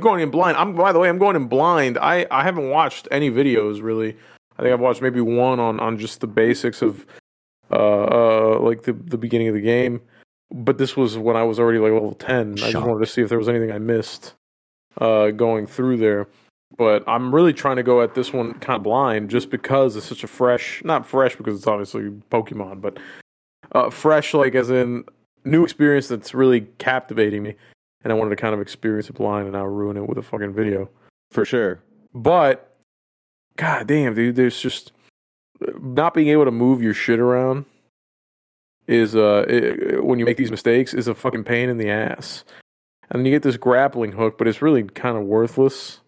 going 0.01 0.21
in 0.21 0.31
blind. 0.31 0.57
I'm 0.57 0.73
by 0.73 0.91
the 0.91 0.99
way, 0.99 1.09
I'm 1.09 1.19
going 1.19 1.35
in 1.35 1.47
blind. 1.47 1.97
I 1.99 2.25
I 2.31 2.43
haven't 2.43 2.69
watched 2.69 3.07
any 3.11 3.29
videos 3.29 3.81
really. 3.83 4.17
I 4.57 4.63
think 4.63 4.73
I've 4.73 4.79
watched 4.79 5.01
maybe 5.01 5.21
one 5.21 5.59
on 5.59 5.79
on 5.79 5.97
just 5.97 6.19
the 6.19 6.27
basics 6.27 6.81
of 6.81 7.05
uh 7.71 8.55
uh 8.55 8.59
like 8.59 8.83
the 8.83 8.93
the 8.93 9.17
beginning 9.17 9.47
of 9.47 9.53
the 9.53 9.61
game. 9.61 10.01
But 10.51 10.79
this 10.79 10.97
was 10.97 11.19
when 11.19 11.35
I 11.35 11.43
was 11.43 11.59
already 11.59 11.77
like 11.77 11.93
level 11.93 12.15
ten. 12.15 12.53
I 12.53 12.71
just 12.71 12.85
wanted 12.85 13.05
to 13.05 13.11
see 13.11 13.21
if 13.21 13.29
there 13.29 13.37
was 13.37 13.49
anything 13.49 13.71
I 13.71 13.77
missed 13.77 14.33
uh 14.97 15.29
going 15.29 15.67
through 15.67 15.97
there 15.97 16.27
but 16.79 17.03
I'm 17.07 17.35
really 17.35 17.51
trying 17.51 17.75
to 17.75 17.83
go 17.83 18.01
at 18.01 18.15
this 18.15 18.31
one 18.31 18.53
kind 18.53 18.77
of 18.77 18.83
blind 18.83 19.29
just 19.29 19.49
because 19.49 19.97
it's 19.97 20.05
such 20.05 20.23
a 20.23 20.27
fresh, 20.27 20.81
not 20.85 21.05
fresh 21.05 21.35
because 21.35 21.57
it's 21.57 21.67
obviously 21.67 22.03
Pokemon, 22.31 22.79
but 22.79 22.97
uh, 23.73 23.89
fresh, 23.89 24.33
like 24.33 24.55
as 24.55 24.69
in 24.69 25.03
new 25.43 25.65
experience 25.65 26.07
that's 26.07 26.33
really 26.33 26.61
captivating 26.77 27.43
me. 27.43 27.55
And 28.01 28.13
I 28.13 28.15
wanted 28.15 28.29
to 28.29 28.37
kind 28.37 28.55
of 28.55 28.61
experience 28.61 29.09
it 29.09 29.17
blind 29.17 29.43
and 29.43 29.53
now 29.53 29.65
ruin 29.65 29.97
it 29.97 30.07
with 30.07 30.17
a 30.17 30.21
fucking 30.21 30.53
video. 30.53 30.89
For 31.31 31.43
sure. 31.43 31.83
But, 32.13 32.73
god 33.57 33.85
damn, 33.87 34.15
dude, 34.15 34.37
there's 34.37 34.59
just 34.59 34.93
not 35.81 36.13
being 36.13 36.29
able 36.29 36.45
to 36.45 36.51
move 36.51 36.81
your 36.81 36.93
shit 36.93 37.19
around 37.19 37.65
is, 38.87 39.17
uh, 39.17 39.45
it, 39.49 40.01
when 40.01 40.17
you 40.17 40.23
make 40.23 40.37
these 40.37 40.49
mistakes, 40.49 40.93
is 40.93 41.09
a 41.09 41.13
fucking 41.13 41.43
pain 41.43 41.67
in 41.67 41.77
the 41.77 41.89
ass. 41.89 42.45
And 43.09 43.19
then 43.19 43.25
you 43.25 43.33
get 43.33 43.43
this 43.43 43.57
grappling 43.57 44.13
hook, 44.13 44.37
but 44.37 44.47
it's 44.47 44.61
really 44.61 44.83
kind 44.83 45.17
of 45.17 45.25
worthless. 45.25 45.99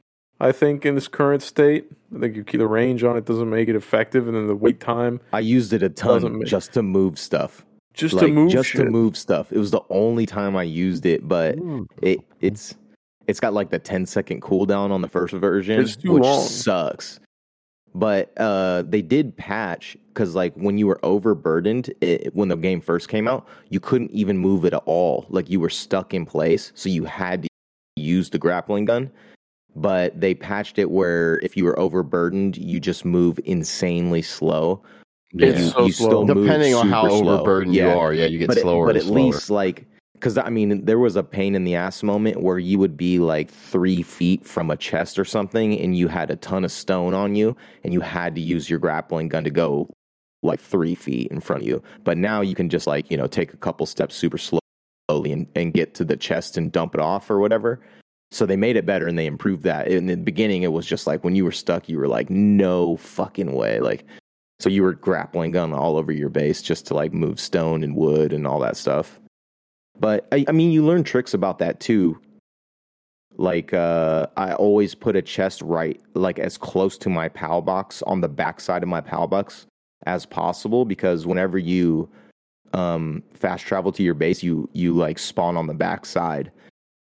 I 0.41 0.51
think 0.51 0.85
in 0.85 0.95
this 0.95 1.07
current 1.07 1.41
state, 1.43 1.85
I 2.15 2.19
think 2.19 2.35
you 2.35 2.43
keep 2.43 2.59
the 2.59 2.67
range 2.67 3.03
on 3.03 3.15
it 3.15 3.25
doesn't 3.25 3.49
make 3.49 3.69
it 3.69 3.75
effective, 3.75 4.27
and 4.27 4.35
then 4.35 4.47
the 4.47 4.55
wait 4.55 4.79
time 4.79 5.19
I 5.33 5.39
used 5.39 5.71
it 5.71 5.83
a 5.83 5.89
ton 5.89 6.39
make- 6.39 6.47
just 6.47 6.73
to 6.73 6.81
move 6.81 7.17
stuff. 7.19 7.63
just 7.93 8.15
like 8.15 8.25
to 8.27 8.31
move 8.31 8.51
just 8.51 8.69
shit. 8.69 8.83
to 8.85 8.89
move 8.89 9.15
stuff. 9.15 9.51
It 9.53 9.59
was 9.59 9.69
the 9.71 9.81
only 9.89 10.25
time 10.25 10.55
I 10.55 10.63
used 10.63 11.05
it, 11.05 11.27
but 11.27 11.57
Mm. 11.57 11.85
it 12.01 12.19
it's 12.41 12.75
it's 13.27 13.39
got 13.39 13.53
like 13.53 13.69
the 13.69 13.77
10 13.79 14.05
second 14.07 14.41
cooldown 14.41 14.89
on 14.91 15.01
the 15.01 15.07
first 15.07 15.33
version, 15.33 15.79
It's 15.79 15.95
too 15.95 16.13
which 16.13 16.23
long. 16.23 16.43
sucks. 16.47 17.19
But 17.93 18.31
uh 18.37 18.83
they 18.83 19.01
did 19.01 19.35
patch 19.37 19.95
cuz 20.15 20.33
like 20.33 20.55
when 20.55 20.77
you 20.77 20.87
were 20.87 20.99
overburdened 21.03 21.93
it, 22.01 22.33
when 22.35 22.47
the 22.47 22.55
game 22.55 22.81
first 22.81 23.09
came 23.09 23.27
out, 23.27 23.45
you 23.69 23.79
couldn't 23.79 24.11
even 24.11 24.37
move 24.37 24.65
it 24.65 24.73
at 24.73 24.81
all. 24.85 25.25
Like 25.29 25.49
you 25.51 25.59
were 25.59 25.69
stuck 25.69 26.13
in 26.13 26.25
place, 26.25 26.71
so 26.73 26.89
you 26.89 27.03
had 27.05 27.43
to 27.43 27.47
use 27.97 28.29
the 28.31 28.39
grappling 28.39 28.85
gun. 28.85 29.11
But 29.75 30.19
they 30.19 30.33
patched 30.33 30.77
it 30.79 30.91
where 30.91 31.39
if 31.41 31.55
you 31.55 31.63
were 31.63 31.79
overburdened, 31.79 32.57
you 32.57 32.79
just 32.79 33.05
move 33.05 33.39
insanely 33.45 34.21
slow. 34.21 34.81
But 35.33 35.47
It's 35.49 35.59
you, 35.59 35.69
so 35.69 35.85
you 35.85 35.91
slow. 35.93 36.07
still 36.09 36.25
Depending 36.25 36.73
on 36.75 36.89
how 36.89 37.07
slow. 37.07 37.35
overburdened 37.35 37.73
you 37.75 37.87
are, 37.87 38.13
yeah, 38.13 38.25
you 38.25 38.37
get 38.37 38.47
but 38.49 38.57
it- 38.57 38.61
slower 38.61 38.85
but 38.87 38.95
and 38.95 38.99
at 38.99 39.07
slower. 39.07 39.19
least 39.31 39.49
like 39.49 39.85
because 40.13 40.37
I 40.37 40.49
mean 40.49 40.83
there 40.85 40.99
was 40.99 41.15
a 41.15 41.23
pain 41.23 41.55
in 41.55 41.63
the 41.63 41.73
ass 41.73 42.03
moment 42.03 42.41
where 42.43 42.59
you 42.59 42.77
would 42.79 42.95
be 42.97 43.17
like 43.17 43.49
three 43.49 44.03
feet 44.03 44.45
from 44.45 44.69
a 44.69 44.75
chest 44.77 45.17
or 45.17 45.23
something, 45.25 45.79
and 45.79 45.97
you 45.97 46.07
had 46.09 46.29
a 46.29 46.35
ton 46.35 46.63
of 46.65 46.71
stone 46.71 47.13
on 47.13 47.33
you, 47.35 47.55
and 47.85 47.93
you 47.93 48.01
had 48.01 48.35
to 48.35 48.41
use 48.41 48.69
your 48.69 48.77
grappling 48.77 49.29
gun 49.29 49.43
to 49.45 49.49
go 49.49 49.89
like 50.43 50.59
three 50.59 50.95
feet 50.95 51.31
in 51.31 51.39
front 51.39 51.61
of 51.61 51.67
you. 51.67 51.81
But 52.03 52.17
now 52.17 52.41
you 52.41 52.53
can 52.53 52.67
just 52.69 52.85
like 52.87 53.09
you 53.09 53.15
know 53.17 53.27
take 53.27 53.53
a 53.53 53.57
couple 53.57 53.85
steps 53.85 54.15
super 54.15 54.37
slowly 54.37 55.31
and, 55.31 55.47
and 55.55 55.73
get 55.73 55.93
to 55.95 56.03
the 56.03 56.17
chest 56.17 56.57
and 56.57 56.71
dump 56.73 56.93
it 56.93 56.99
off 57.01 57.31
or 57.31 57.39
whatever. 57.39 57.79
So 58.31 58.45
they 58.45 58.55
made 58.55 58.77
it 58.77 58.85
better 58.85 59.07
and 59.07 59.19
they 59.19 59.25
improved 59.25 59.63
that. 59.63 59.87
In 59.89 60.05
the 60.05 60.15
beginning, 60.15 60.63
it 60.63 60.71
was 60.71 60.85
just 60.85 61.05
like 61.05 61.23
when 61.23 61.35
you 61.35 61.43
were 61.43 61.51
stuck, 61.51 61.89
you 61.89 61.97
were 61.97 62.07
like, 62.07 62.29
no 62.29 62.95
fucking 62.97 63.53
way. 63.53 63.79
Like, 63.79 64.05
so 64.59 64.69
you 64.69 64.83
were 64.83 64.93
grappling 64.93 65.51
gun 65.51 65.73
all 65.73 65.97
over 65.97 66.11
your 66.11 66.29
base 66.29 66.61
just 66.61 66.85
to 66.87 66.93
like 66.93 67.13
move 67.13 67.39
stone 67.39 67.83
and 67.83 67.95
wood 67.95 68.31
and 68.31 68.47
all 68.47 68.59
that 68.59 68.77
stuff. 68.77 69.19
But 69.99 70.27
I, 70.31 70.45
I 70.47 70.51
mean, 70.53 70.71
you 70.71 70.85
learn 70.85 71.03
tricks 71.03 71.33
about 71.33 71.59
that 71.59 71.79
too. 71.79 72.19
Like, 73.37 73.73
uh, 73.73 74.27
I 74.37 74.53
always 74.53 74.95
put 74.95 75.15
a 75.15 75.21
chest 75.21 75.61
right, 75.61 75.99
like 76.13 76.39
as 76.39 76.57
close 76.57 76.97
to 76.99 77.09
my 77.09 77.27
PAL 77.27 77.61
box 77.61 78.01
on 78.03 78.21
the 78.21 78.29
backside 78.29 78.83
of 78.83 78.89
my 78.89 79.01
PAL 79.01 79.27
box 79.27 79.65
as 80.05 80.25
possible 80.25 80.85
because 80.85 81.25
whenever 81.25 81.57
you 81.57 82.09
um, 82.73 83.23
fast 83.33 83.65
travel 83.65 83.91
to 83.91 84.03
your 84.03 84.13
base, 84.13 84.41
you 84.41 84.69
you 84.73 84.93
like 84.93 85.19
spawn 85.19 85.57
on 85.57 85.67
the 85.67 85.73
backside. 85.73 86.51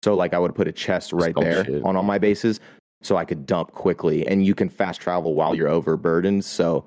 So 0.03 0.13
like 0.13 0.33
I 0.33 0.39
would 0.39 0.55
put 0.55 0.67
a 0.67 0.71
chest 0.71 1.13
right 1.13 1.35
there 1.35 1.65
shit. 1.65 1.83
on 1.83 1.95
all 1.95 2.03
my 2.03 2.17
bases, 2.17 2.59
so 3.01 3.17
I 3.17 3.25
could 3.25 3.45
dump 3.45 3.71
quickly, 3.73 4.25
and 4.27 4.45
you 4.45 4.55
can 4.55 4.69
fast 4.69 5.01
travel 5.01 5.33
while 5.33 5.55
you're 5.55 5.67
overburdened. 5.67 6.45
So 6.45 6.85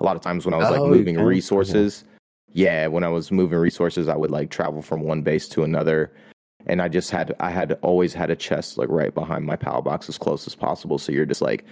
a 0.00 0.04
lot 0.04 0.16
of 0.16 0.22
times 0.22 0.44
when 0.44 0.54
I 0.54 0.58
was 0.58 0.70
like 0.70 0.80
Oh, 0.80 0.86
you 0.86 0.90
moving 0.90 1.16
can? 1.16 1.24
resources, 1.24 2.04
yeah, 2.52 2.86
when 2.86 3.04
I 3.04 3.08
was 3.08 3.30
moving 3.30 3.58
resources, 3.58 4.08
I 4.08 4.16
would 4.16 4.30
like 4.30 4.50
travel 4.50 4.82
from 4.82 5.02
one 5.02 5.22
base 5.22 5.48
to 5.50 5.64
another, 5.64 6.12
and 6.66 6.80
I 6.80 6.88
just 6.88 7.10
had 7.10 7.34
I 7.40 7.50
had 7.50 7.78
always 7.82 8.14
had 8.14 8.30
a 8.30 8.36
chest 8.36 8.78
like 8.78 8.88
right 8.88 9.14
behind 9.14 9.44
my 9.44 9.56
pal 9.56 9.82
box 9.82 10.08
as 10.08 10.18
close 10.18 10.46
as 10.46 10.54
possible. 10.54 10.98
So 10.98 11.12
you're 11.12 11.26
just 11.26 11.42
like 11.42 11.64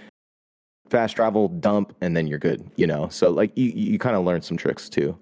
fast 0.89 1.15
travel, 1.15 1.47
dump, 1.47 1.95
and 2.01 2.15
then 2.15 2.27
you're 2.27 2.39
good. 2.39 2.69
You 2.75 2.87
know, 2.87 3.09
so 3.09 3.31
like 3.31 3.51
you 3.57 3.71
you 3.75 3.97
kind 3.99 4.15
of 4.15 4.23
learn 4.23 4.41
some 4.41 4.57
tricks 4.57 4.87
too. 4.87 5.17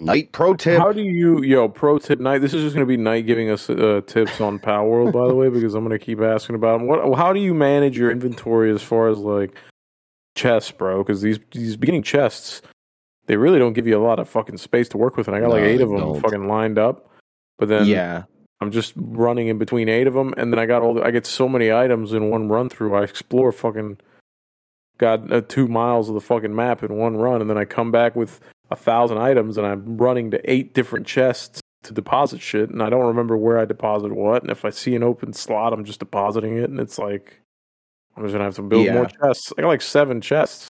Night 0.00 0.32
pro 0.32 0.54
tip. 0.54 0.78
How 0.78 0.92
do 0.92 1.02
you, 1.02 1.42
yo, 1.42 1.68
pro 1.68 1.98
tip 1.98 2.20
night? 2.20 2.38
This 2.38 2.54
is 2.54 2.62
just 2.62 2.74
going 2.74 2.86
to 2.86 2.88
be 2.88 2.96
night 2.96 3.26
giving 3.26 3.50
us 3.50 3.68
uh, 3.68 4.00
tips 4.06 4.40
on 4.40 4.58
Palworld, 4.58 5.12
by 5.12 5.28
the 5.28 5.34
way, 5.34 5.48
because 5.50 5.74
I'm 5.74 5.84
going 5.84 5.96
to 5.96 6.04
keep 6.04 6.20
asking 6.22 6.56
about 6.56 6.78
them. 6.78 6.88
What? 6.88 7.16
How 7.18 7.34
do 7.34 7.40
you 7.40 7.52
manage 7.52 7.98
your 7.98 8.10
inventory 8.10 8.72
as 8.72 8.82
far 8.82 9.08
as 9.08 9.18
like 9.18 9.54
chests, 10.34 10.70
bro? 10.70 11.02
Because 11.02 11.20
these 11.20 11.38
these 11.52 11.76
beginning 11.76 12.02
chests, 12.02 12.62
they 13.26 13.36
really 13.36 13.58
don't 13.58 13.74
give 13.74 13.86
you 13.86 13.98
a 13.98 14.02
lot 14.02 14.18
of 14.18 14.26
fucking 14.26 14.56
space 14.56 14.88
to 14.88 14.96
work 14.96 15.18
with, 15.18 15.28
and 15.28 15.36
I 15.36 15.40
got 15.40 15.50
like 15.50 15.62
eight 15.62 15.82
of 15.82 15.90
them 15.90 15.98
don't. 15.98 16.20
fucking 16.20 16.48
lined 16.48 16.78
up. 16.78 17.10
But 17.58 17.68
then 17.68 17.84
yeah, 17.84 18.22
I'm 18.62 18.70
just 18.70 18.94
running 18.96 19.48
in 19.48 19.58
between 19.58 19.90
eight 19.90 20.06
of 20.06 20.14
them, 20.14 20.32
and 20.38 20.50
then 20.50 20.58
I 20.58 20.64
got 20.64 20.80
all 20.80 20.94
the, 20.94 21.02
I 21.02 21.10
get 21.10 21.26
so 21.26 21.46
many 21.46 21.70
items 21.70 22.14
in 22.14 22.30
one 22.30 22.48
run 22.48 22.70
through. 22.70 22.94
I 22.94 23.02
explore 23.02 23.52
fucking 23.52 23.98
got 24.96 25.30
uh, 25.30 25.42
two 25.42 25.68
miles 25.68 26.08
of 26.08 26.14
the 26.14 26.20
fucking 26.22 26.54
map 26.54 26.82
in 26.82 26.96
one 26.96 27.16
run, 27.16 27.42
and 27.42 27.50
then 27.50 27.58
I 27.58 27.66
come 27.66 27.90
back 27.90 28.16
with 28.16 28.40
a 28.70 28.76
thousand 28.76 29.18
items, 29.18 29.58
and 29.58 29.66
I'm 29.66 29.96
running 29.96 30.30
to 30.32 30.50
eight 30.50 30.74
different 30.74 31.06
chests 31.06 31.60
to 31.82 31.92
deposit 31.94 32.40
shit, 32.40 32.70
and 32.70 32.82
I 32.82 32.90
don't 32.90 33.06
remember 33.06 33.36
where 33.36 33.58
I 33.58 33.64
deposit 33.64 34.12
what. 34.12 34.42
And 34.42 34.50
if 34.50 34.64
I 34.64 34.70
see 34.70 34.94
an 34.94 35.02
open 35.02 35.32
slot, 35.32 35.72
I'm 35.72 35.84
just 35.84 35.98
depositing 36.00 36.56
it, 36.58 36.70
and 36.70 36.78
it's 36.78 36.98
like 36.98 37.40
I'm 38.16 38.22
just 38.24 38.32
gonna 38.32 38.44
have 38.44 38.56
to 38.56 38.62
build 38.62 38.84
Yeah. 38.84 38.94
more 38.94 39.06
chests. 39.06 39.52
I 39.56 39.62
got 39.62 39.68
like 39.68 39.82
seven 39.82 40.20
chests. 40.20 40.68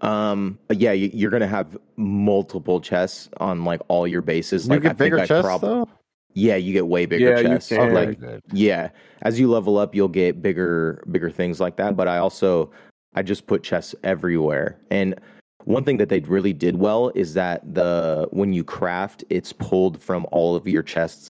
um, 0.00 0.58
yeah, 0.70 0.92
you, 0.92 1.10
you're 1.14 1.30
gonna 1.30 1.46
have 1.46 1.78
multiple 1.96 2.80
chests 2.80 3.28
on 3.38 3.64
like 3.64 3.80
all 3.88 4.06
your 4.06 4.22
bases. 4.22 4.66
you 4.66 4.70
like 4.70 4.80
I 4.80 4.82
get 4.82 4.88
think 4.90 4.98
bigger 4.98 5.18
I 5.20 5.26
chests 5.26 5.44
prob- 5.46 5.60
though. 5.60 5.88
Yeah, 6.36 6.56
you 6.56 6.72
get 6.72 6.88
way 6.88 7.06
bigger 7.06 7.30
Yeah, 7.30 7.38
you 7.40 7.48
chests. 7.48 7.68
can. 7.68 7.94
Like 7.94 8.18
good. 8.18 8.40
Yeah, 8.52 8.90
as 9.22 9.38
you 9.38 9.48
level 9.50 9.78
up, 9.78 9.94
you'll 9.94 10.08
get 10.08 10.42
bigger, 10.42 11.04
bigger 11.12 11.30
things 11.30 11.60
like 11.60 11.76
that. 11.76 11.96
But 11.96 12.08
I 12.08 12.18
also, 12.18 12.72
I 13.14 13.22
just 13.22 13.46
put 13.46 13.62
chests 13.62 13.94
everywhere. 14.02 14.76
And 14.90 15.14
one 15.64 15.84
thing 15.84 15.96
that 15.98 16.08
they 16.08 16.20
really 16.20 16.52
did 16.52 16.76
well 16.76 17.10
is 17.14 17.34
that 17.34 17.62
the 17.74 18.28
when 18.32 18.52
you 18.52 18.64
craft, 18.64 19.24
it's 19.30 19.52
pulled 19.52 20.02
from 20.02 20.26
all 20.32 20.56
of 20.56 20.66
your 20.68 20.82
chests 20.82 21.28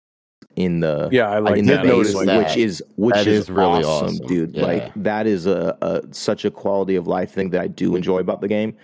in 0.57 0.81
the 0.81 1.09
Yeah, 1.13 1.31
I 1.31 1.39
like 1.39 1.59
in 1.59 1.67
did 1.67 1.81
the 1.81 1.85
notice 1.85 2.15
base, 2.15 2.27
that. 2.27 2.39
which 2.47 2.57
is 2.57 2.83
which 2.97 3.15
That 3.15 3.27
is, 3.27 3.45
is 3.45 3.51
really 3.51 3.85
awesome, 3.85 4.09
awesome. 4.09 4.27
dude. 4.27 4.55
Yeah. 4.55 4.63
Like 4.67 4.93
that 4.97 5.27
is 5.27 5.47
a, 5.47 5.77
a 5.81 6.03
such 6.13 6.45
a 6.45 6.51
quality 6.51 6.97
of 6.97 7.07
life 7.07 7.31
thing 7.33 7.51
that 7.51 7.61
I 7.61 7.69
do 7.69 7.97
enjoy 7.97 8.19
about 8.19 8.41
the 8.41 8.49
game 8.49 8.77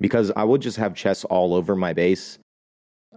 because 0.00 0.32
I 0.34 0.44
would 0.44 0.62
just 0.62 0.76
have 0.78 0.94
chests 0.94 1.24
all 1.24 1.54
over 1.54 1.76
my 1.76 1.92
base. 1.92 2.38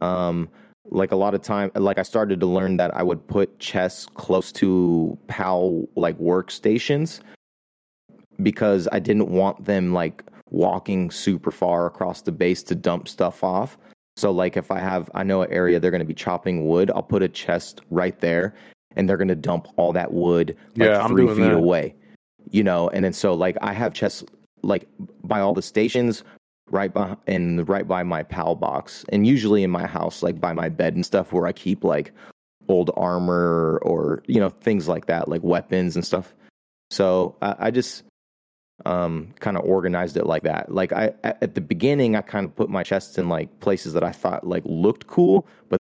Um, 0.02 0.50
like 0.90 1.12
a 1.12 1.16
lot 1.16 1.34
of 1.34 1.42
time, 1.42 1.72
like 1.76 1.98
I 2.00 2.04
started 2.04 2.40
to 2.40 2.46
learn 2.46 2.78
that 2.78 2.96
I 2.96 3.04
would 3.04 3.26
put 3.28 3.58
chests 3.60 4.06
close 4.06 4.52
to 4.54 5.18
PAL 5.28 5.88
like 5.96 6.18
workstations 6.18 7.22
because 8.42 8.88
I 8.92 9.00
didn't 9.00 9.30
want 9.30 9.64
them 9.64 9.94
like 9.94 10.24
walking 10.52 11.10
super 11.10 11.52
far 11.52 11.86
across 11.86 12.22
the 12.22 12.32
base 12.32 12.62
to 12.64 12.76
dump 12.76 13.08
stuff 13.08 13.44
off. 13.44 13.78
So 14.18 14.32
like 14.32 14.58
if 14.58 14.70
I 14.72 14.80
have 14.80 15.10
I 15.16 15.24
know 15.24 15.42
an 15.42 15.52
area 15.52 15.80
they're 15.80 15.92
going 15.92 16.00
to 16.00 16.06
be 16.06 16.14
chopping 16.14 16.68
wood, 16.68 16.92
I'll 16.94 17.04
put 17.04 17.24
a 17.24 17.30
chest 17.30 17.82
right 17.90 18.20
there, 18.20 18.54
and 18.96 19.10
they're 19.10 19.18
going 19.18 19.28
to 19.30 19.36
dump 19.36 19.68
all 19.78 19.94
that 19.94 20.14
wood 20.14 20.56
like 20.76 20.90
Yeah, 20.90 21.08
three 21.08 21.28
feet 21.28 21.38
that. 21.38 21.54
away. 21.56 21.96
You 22.50 22.64
know, 22.64 22.90
and 22.90 23.04
then 23.06 23.14
so 23.14 23.34
like 23.34 23.58
I 23.62 23.74
have 23.74 23.94
chests 23.94 24.24
like 24.64 24.88
by 25.24 25.40
all 25.40 25.54
the 25.54 25.62
stations 25.62 26.24
right 26.70 26.94
by 26.94 27.16
and 27.28 27.68
right 27.68 27.88
by 27.88 28.04
my 28.04 28.24
pal 28.24 28.56
box 28.56 29.06
and 29.10 29.28
usually 29.28 29.64
in 29.64 29.70
my 29.70 29.86
house 29.86 30.24
like 30.24 30.40
by 30.40 30.54
my 30.54 30.70
bed 30.70 30.96
and 30.96 31.06
stuff 31.06 31.34
where 31.34 31.46
i 31.46 31.52
keep 31.52 31.84
like 31.84 32.14
old 32.70 32.90
armor 32.96 33.80
or 33.84 34.24
you 34.28 34.40
know 34.40 34.50
things 34.50 34.88
like 34.88 35.06
that 35.08 35.28
like 35.28 35.44
weapons 35.44 35.96
and 35.96 36.06
stuff 36.06 36.34
so 36.90 37.36
i, 37.42 37.56
I 37.60 37.72
just 37.72 38.04
um 38.86 39.34
kind 39.40 39.58
of 39.58 39.64
organized 39.64 40.18
it 40.18 40.26
like 40.26 40.44
that. 40.44 40.74
Like 40.74 40.92
i 40.94 41.12
at 41.24 41.56
the 41.56 41.62
beginning 41.62 42.16
i 42.16 42.22
kind 42.22 42.46
of 42.46 42.56
put 42.56 42.70
my 42.70 42.84
chests 42.84 43.18
in 43.18 43.30
like 43.30 43.60
places 43.60 43.94
that 43.94 44.04
i 44.04 44.12
thought 44.12 44.46
like 44.46 44.64
looked 44.66 45.08
cool 45.08 45.48
but 45.70 45.80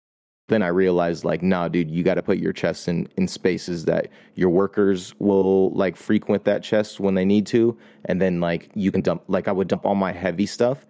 then 0.48 0.62
i 0.62 0.68
realized 0.68 1.24
like 1.24 1.42
nah 1.42 1.68
dude 1.68 1.90
you 1.90 2.02
got 2.02 2.14
to 2.14 2.22
put 2.22 2.38
your 2.38 2.52
chests 2.52 2.88
in 2.88 3.08
in 3.16 3.28
spaces 3.28 3.84
that 3.84 4.08
your 4.34 4.50
workers 4.50 5.14
will 5.18 5.70
like 5.70 5.96
frequent 5.96 6.44
that 6.44 6.62
chest 6.62 7.00
when 7.00 7.14
they 7.14 7.24
need 7.24 7.46
to 7.46 7.76
and 8.06 8.20
then 8.20 8.40
like 8.40 8.70
you 8.74 8.90
can 8.90 9.00
dump 9.00 9.22
like 9.28 9.48
i 9.48 9.52
would 9.52 9.68
dump 9.68 9.86
all 9.86 9.94
my 9.94 10.12
heavy 10.12 10.46
stuff 10.46 10.86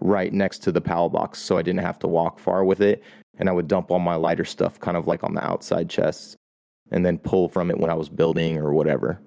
right 0.00 0.32
next 0.32 0.58
to 0.58 0.72
the 0.72 0.80
pal 0.80 1.08
box 1.08 1.38
so 1.38 1.58
i 1.58 1.62
didn't 1.62 1.80
have 1.80 1.98
to 1.98 2.08
walk 2.08 2.38
far 2.38 2.64
with 2.64 2.80
it 2.80 3.02
and 3.38 3.48
i 3.48 3.52
would 3.52 3.68
dump 3.68 3.90
all 3.90 3.98
my 3.98 4.14
lighter 4.14 4.44
stuff 4.44 4.78
kind 4.80 4.96
of 4.96 5.06
like 5.06 5.24
on 5.24 5.34
the 5.34 5.44
outside 5.44 5.88
chests 5.88 6.36
and 6.90 7.04
then 7.04 7.18
pull 7.18 7.48
from 7.48 7.70
it 7.70 7.78
when 7.78 7.90
i 7.90 7.94
was 7.94 8.08
building 8.08 8.58
or 8.58 8.72
whatever 8.72 9.20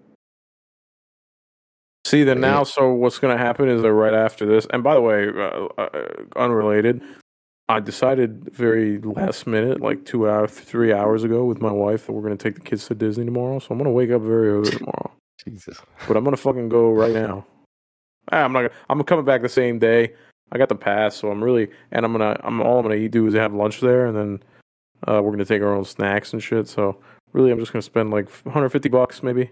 See, 2.08 2.24
then 2.24 2.40
now, 2.40 2.64
so 2.64 2.94
what's 2.94 3.20
going 3.20 3.38
to 3.38 3.44
happen 3.44 3.68
is 3.68 3.82
that 3.82 3.92
right 3.92 4.14
after 4.14 4.46
this, 4.46 4.66
and 4.72 4.82
by 4.82 4.94
the 4.94 5.02
way, 5.02 5.28
uh, 5.28 5.68
uh, 5.78 6.06
unrelated, 6.38 7.02
I 7.68 7.82
decided 7.82 8.50
very 8.50 9.00
last 9.00 9.46
minute, 9.46 9.82
like 9.82 10.06
two 10.06 10.30
hours, 10.30 10.52
three 10.52 10.94
hours 10.94 11.26
ago, 11.26 11.44
with 11.44 11.62
my 11.62 11.72
wife 11.72 12.06
that 12.06 12.14
we're 12.14 12.22
going 12.22 12.38
to 12.38 12.42
take 12.42 12.56
the 12.56 12.62
kids 12.62 12.88
to 12.88 12.96
Disney 12.96 13.26
tomorrow. 13.26 13.60
So 13.60 13.68
I'm 13.72 13.78
going 13.78 13.90
to 13.90 13.92
wake 13.92 14.10
up 14.12 14.22
very 14.22 14.48
early 14.48 14.72
tomorrow, 14.72 15.12
Jesus. 15.46 15.82
but 16.08 16.16
I'm 16.16 16.24
going 16.24 16.34
to 16.34 16.42
fucking 16.42 16.70
go 16.70 16.92
right 16.92 17.12
now. 17.12 17.46
Ah, 18.32 18.46
I'm 18.46 18.54
not. 18.54 18.62
Gonna, 18.62 18.74
I'm 18.90 19.04
coming 19.04 19.26
back 19.26 19.42
the 19.42 19.50
same 19.50 19.78
day. 19.78 20.14
I 20.54 20.58
got 20.58 20.70
the 20.70 20.76
pass, 20.76 21.14
so 21.14 21.30
I'm 21.30 21.44
really, 21.44 21.68
and 21.92 22.06
I'm 22.06 22.14
gonna. 22.14 22.40
I'm 22.42 22.62
all 22.62 22.80
I'm 22.80 22.84
gonna 22.84 23.10
do 23.10 23.28
is 23.28 23.34
have 23.34 23.54
lunch 23.54 23.82
there, 23.82 24.06
and 24.06 24.16
then 24.18 24.44
uh, 25.08 25.22
we're 25.22 25.32
gonna 25.32 25.46
take 25.46 25.62
our 25.62 25.74
own 25.74 25.86
snacks 25.86 26.34
and 26.34 26.42
shit. 26.42 26.68
So 26.68 27.00
really, 27.34 27.52
I'm 27.52 27.60
just 27.60 27.74
gonna 27.74 27.82
spend 27.82 28.12
like 28.12 28.30
150 28.46 28.90
bucks 28.90 29.24
maybe, 29.24 29.50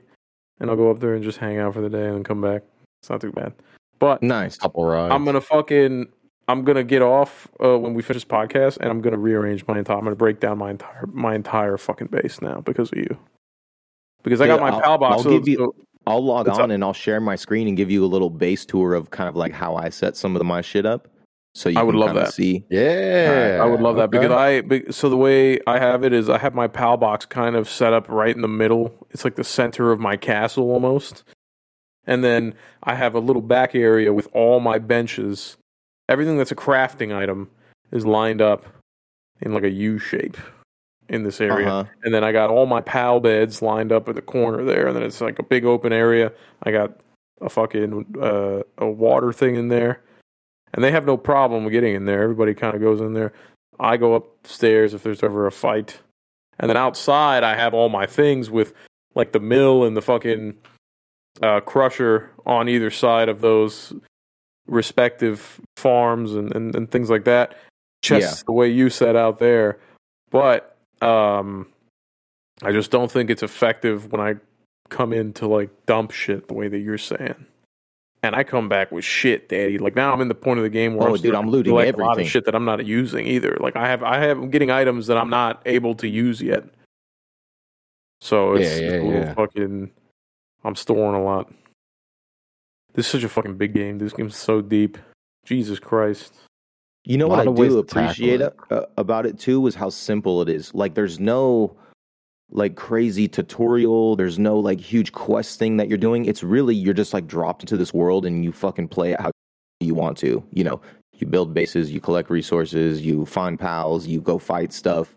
and 0.60 0.70
I'll 0.70 0.76
go 0.76 0.90
up 0.92 1.00
there 1.00 1.14
and 1.14 1.24
just 1.24 1.38
hang 1.38 1.58
out 1.58 1.74
for 1.74 1.82
the 1.82 1.90
day 1.90 2.06
and 2.06 2.16
then 2.16 2.24
come 2.24 2.42
back. 2.42 2.64
It's 3.02 3.10
not 3.10 3.22
too 3.22 3.32
bad. 3.32 3.54
But 4.00 4.22
nice 4.24 4.58
Couple 4.58 4.86
rides. 4.86 5.14
I'm 5.14 5.24
gonna 5.26 5.42
fucking 5.42 6.08
I'm 6.48 6.64
gonna 6.64 6.84
get 6.84 7.02
off 7.02 7.48
uh, 7.64 7.78
when 7.80 7.94
we 7.94 8.02
finish 8.04 8.24
this 8.24 8.32
podcast, 8.32 8.78
and 8.78 8.90
I'm 8.90 9.02
gonna 9.02 9.18
rearrange 9.18 9.66
my 9.68 9.78
entire. 9.80 9.98
I'm 9.98 10.04
gonna 10.04 10.16
break 10.16 10.40
down 10.40 10.58
my 10.58 10.72
entire 10.72 11.06
my 11.08 11.34
entire 11.36 11.78
fucking 11.78 12.08
base 12.08 12.42
now 12.42 12.62
because 12.62 12.92
of 12.92 12.98
you. 13.00 13.18
Because 14.24 14.42
I 14.42 14.48
got 14.48 14.56
Dude, 14.60 14.74
my 14.74 14.82
pal 14.82 14.98
box. 14.98 15.14
I'll 15.18 15.24
so- 15.24 15.30
give 15.30 15.48
you- 15.48 15.58
so- 15.58 15.76
I'll 16.08 16.24
log 16.24 16.48
on 16.48 16.62
up? 16.62 16.70
and 16.70 16.84
I'll 16.84 16.94
share 16.94 17.20
my 17.20 17.36
screen 17.36 17.68
and 17.68 17.76
give 17.76 17.90
you 17.90 18.06
a 18.06 18.08
little 18.08 18.30
base 18.30 18.64
tour 18.64 18.94
of 18.94 19.10
kind 19.10 19.28
of 19.28 19.36
like 19.36 19.52
how 19.52 19.76
I 19.76 19.90
set 19.90 20.16
some 20.16 20.36
of 20.36 20.46
my 20.46 20.62
shit 20.62 20.86
up. 20.86 21.08
So 21.56 21.70
you 21.70 21.80
I 21.80 21.84
would 21.84 21.94
can 21.94 22.00
love 22.02 22.16
that. 22.16 22.34
see. 22.34 22.66
yeah. 22.70 23.64
I 23.64 23.66
would 23.66 23.80
love 23.80 23.96
that 23.96 24.14
okay. 24.14 24.20
because 24.20 24.32
I 24.32 24.92
so 24.92 25.10
the 25.10 25.16
way 25.16 25.58
I 25.66 25.80
have 25.80 26.04
it 26.04 26.12
is 26.12 26.30
I 26.30 26.38
have 26.38 26.54
my 26.54 26.68
pal 26.68 26.98
box 26.98 27.26
kind 27.26 27.56
of 27.56 27.70
set 27.70 27.94
up 27.94 28.10
right 28.10 28.36
in 28.36 28.42
the 28.42 28.50
middle. 28.50 28.94
It's 29.12 29.24
like 29.24 29.36
the 29.36 29.44
center 29.46 29.94
of 29.94 30.00
my 30.00 30.18
castle 30.18 30.70
almost. 30.70 31.24
And 32.06 32.26
then 32.26 32.56
I 32.84 32.94
have 32.96 33.16
a 33.16 33.20
little 33.20 33.42
back 33.42 33.74
area 33.74 34.14
with 34.14 34.28
all 34.34 34.60
my 34.60 34.80
benches. 34.80 35.56
Everything 36.10 36.38
that's 36.38 36.52
a 36.52 36.56
crafting 36.56 37.16
item 37.16 37.50
is 37.90 38.06
lined 38.06 38.42
up 38.42 38.66
in 39.40 39.54
like 39.54 39.64
a 39.64 39.72
U 39.72 39.98
shape 39.98 40.38
in 41.08 41.24
this 41.24 41.40
area. 41.40 41.70
Uh-huh. 41.70 41.90
And 42.04 42.14
then 42.14 42.26
I 42.26 42.34
got 42.34 42.50
all 42.50 42.66
my 42.66 42.82
pal 42.82 43.22
beds 43.22 43.62
lined 43.62 43.94
up 43.94 44.10
at 44.10 44.16
the 44.16 44.22
corner 44.22 44.66
there. 44.66 44.88
And 44.88 44.96
then 44.96 45.04
it's 45.04 45.22
like 45.22 45.40
a 45.40 45.44
big 45.44 45.64
open 45.64 45.94
area. 45.94 46.34
I 46.64 46.72
got 46.72 47.00
a 47.40 47.50
fucking 47.50 48.18
uh, 48.22 48.64
a 48.78 48.88
water 48.88 49.32
thing 49.32 49.56
in 49.56 49.70
there. 49.70 50.02
And 50.76 50.84
they 50.84 50.92
have 50.92 51.06
no 51.06 51.16
problem 51.16 51.68
getting 51.70 51.96
in 51.96 52.06
there. 52.06 52.22
Everybody 52.22 52.54
kind 52.54 52.76
of 52.76 52.82
goes 52.82 53.00
in 53.00 53.14
there. 53.14 53.32
I 53.80 53.96
go 53.96 54.14
upstairs 54.14 54.94
if 54.94 55.04
there's 55.04 55.24
ever 55.24 55.48
a 55.48 55.52
fight. 55.52 56.00
And 56.60 56.70
then 56.70 56.78
outside, 56.78 57.44
I 57.44 57.56
have 57.56 57.74
all 57.74 57.90
my 57.90 58.06
things 58.06 58.50
with 58.50 58.74
like 59.16 59.32
the 59.32 59.40
mill 59.40 59.86
and 59.86 59.96
the 59.96 60.02
fucking 60.02 60.56
uh, 61.42 61.62
crusher 61.62 62.30
on 62.46 62.68
either 62.68 62.92
side 62.92 63.30
of 63.30 63.40
those 63.40 63.94
respective 64.68 65.62
farms 65.78 66.34
and, 66.34 66.54
and, 66.54 66.76
and 66.76 66.92
things 66.92 67.10
like 67.10 67.24
that. 67.24 67.58
Just 68.02 68.46
the 68.46 68.52
way 68.52 68.70
you 68.70 68.90
set 68.90 69.16
out 69.16 69.40
there. 69.40 69.80
But 70.30 70.78
um, 71.02 71.68
I 72.62 72.74
just 72.74 72.92
don't 72.92 73.10
think 73.10 73.30
it's 73.30 73.44
effective 73.44 74.12
when 74.12 74.20
I 74.20 74.36
come 74.90 75.14
in 75.14 75.32
to 75.34 75.48
like 75.48 75.70
dump 75.86 76.12
shit 76.12 76.50
the 76.50 76.54
way 76.54 76.68
that 76.68 76.80
you're 76.80 76.98
saying. 76.98 77.46
And 78.26 78.36
I 78.36 78.44
come 78.44 78.68
back 78.70 78.92
with 78.92 79.04
shit, 79.06 79.50
daddy. 79.50 79.78
Like 79.78 79.96
now 79.96 80.12
I'm 80.14 80.22
in 80.22 80.28
the 80.28 80.36
point 80.36 80.60
of 80.60 80.64
the 80.64 80.70
game 80.70 80.96
where 80.96 81.10
Oh, 81.10 81.16
I'm 81.16 81.22
dude, 81.22 81.36
I'm 81.36 81.50
looting 81.50 81.74
like 81.74 81.94
a 81.94 81.98
lot 81.98 82.06
of 82.08 82.12
everything. 82.14 82.30
shit 82.30 82.46
that 82.46 82.56
I'm 82.56 82.66
not 82.66 82.86
using 82.86 83.28
either. 83.28 83.58
Like 83.60 83.76
I 83.76 83.88
have, 83.88 84.04
I 84.04 84.20
have, 84.20 84.38
I'm 84.38 84.50
getting 84.50 84.72
items 84.72 85.08
that 85.08 85.18
I'm 85.18 85.30
not 85.30 85.62
able 85.66 85.96
to 85.96 86.08
use 86.08 86.42
yet. 86.42 86.64
So 88.22 88.56
it's 88.56 88.80
Yeah, 88.80 88.86
yeah, 88.88 88.92
a 88.92 89.04
little 89.04 89.12
yeah. 89.14 89.34
fucking. 89.34 89.92
I'm 90.64 90.76
storing 90.76 91.20
a 91.20 91.24
lot. 91.24 91.54
This 92.94 93.06
is 93.06 93.12
such 93.12 93.24
a 93.24 93.30
fucking 93.30 93.58
big 93.58 93.74
game. 93.74 93.98
This 94.00 94.14
game's 94.14 94.36
so 94.36 94.62
deep. 94.62 94.98
Jesus 95.46 95.80
Christ. 95.80 96.34
You 97.04 97.18
know 97.18 97.28
what 97.28 97.40
I 97.48 97.52
do 97.54 97.78
appreciate 97.78 98.42
it. 98.42 98.56
uh, 98.72 98.86
about 98.98 99.26
it 99.28 99.38
too 99.38 99.68
is 99.68 99.76
how 99.76 99.90
simple 99.90 100.42
it 100.42 100.50
is. 100.50 100.74
Like 100.74 100.96
there's 100.96 101.20
no 101.20 101.76
like 102.52 102.76
crazy 102.76 103.28
tutorial, 103.28 104.16
there's 104.16 104.38
no 104.40 104.58
like 104.60 104.80
huge 104.80 105.12
quest 105.12 105.60
thing 105.60 105.78
that 105.78 105.88
you're 105.90 105.98
doing. 105.98 106.26
It's 106.26 106.44
really 106.44 106.76
you're 106.76 106.94
just 106.94 107.14
like 107.14 107.28
dropped 107.28 107.64
into 107.64 107.78
this 107.78 107.94
world 107.94 108.26
and 108.26 108.44
you 108.44 108.52
fucking 108.52 108.88
play 108.90 109.12
it 109.14 109.20
how 109.20 109.32
you 109.80 109.96
want 109.96 110.18
to. 110.20 110.44
You 110.52 110.64
know, 110.64 110.82
you 111.14 111.28
build 111.28 111.54
bases, 111.54 111.92
you 111.92 112.00
collect 112.00 112.30
resources, 112.30 113.02
you 113.02 113.26
find 113.26 113.60
pals, 113.60 114.08
you 114.08 114.22
go 114.22 114.38
fight 114.38 114.72
stuff. 114.74 115.16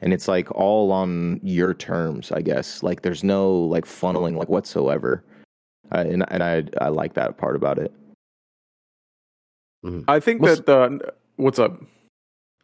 And 0.00 0.12
it's 0.12 0.28
like 0.28 0.48
all 0.52 0.92
on 0.92 1.40
your 1.42 1.74
terms, 1.74 2.30
I 2.30 2.40
guess. 2.40 2.82
Like 2.84 3.02
there's 3.02 3.24
no 3.24 3.52
like 3.52 3.84
funneling 3.84 4.36
like 4.36 4.48
whatsoever. 4.48 5.24
Uh, 5.90 6.04
and 6.06 6.24
and 6.28 6.42
I 6.42 6.64
I 6.80 6.88
like 6.88 7.14
that 7.14 7.38
part 7.38 7.56
about 7.56 7.78
it. 7.78 7.92
I 10.06 10.20
think 10.20 10.42
What's- 10.42 10.60
that 10.60 10.68
uh, 10.68 10.98
what's 11.36 11.58
up? 11.58 11.80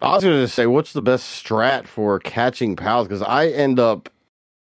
I 0.01 0.15
was 0.15 0.25
going 0.25 0.41
to 0.41 0.49
say, 0.49 0.67
what's 0.67 0.93
the 0.93 1.03
best 1.03 1.45
strat 1.45 1.87
for 1.87 2.19
catching 2.21 2.77
pals? 2.77 3.09
Because 3.09 3.23
I 3.23 3.49
end 3.49 3.79
up 3.79 4.09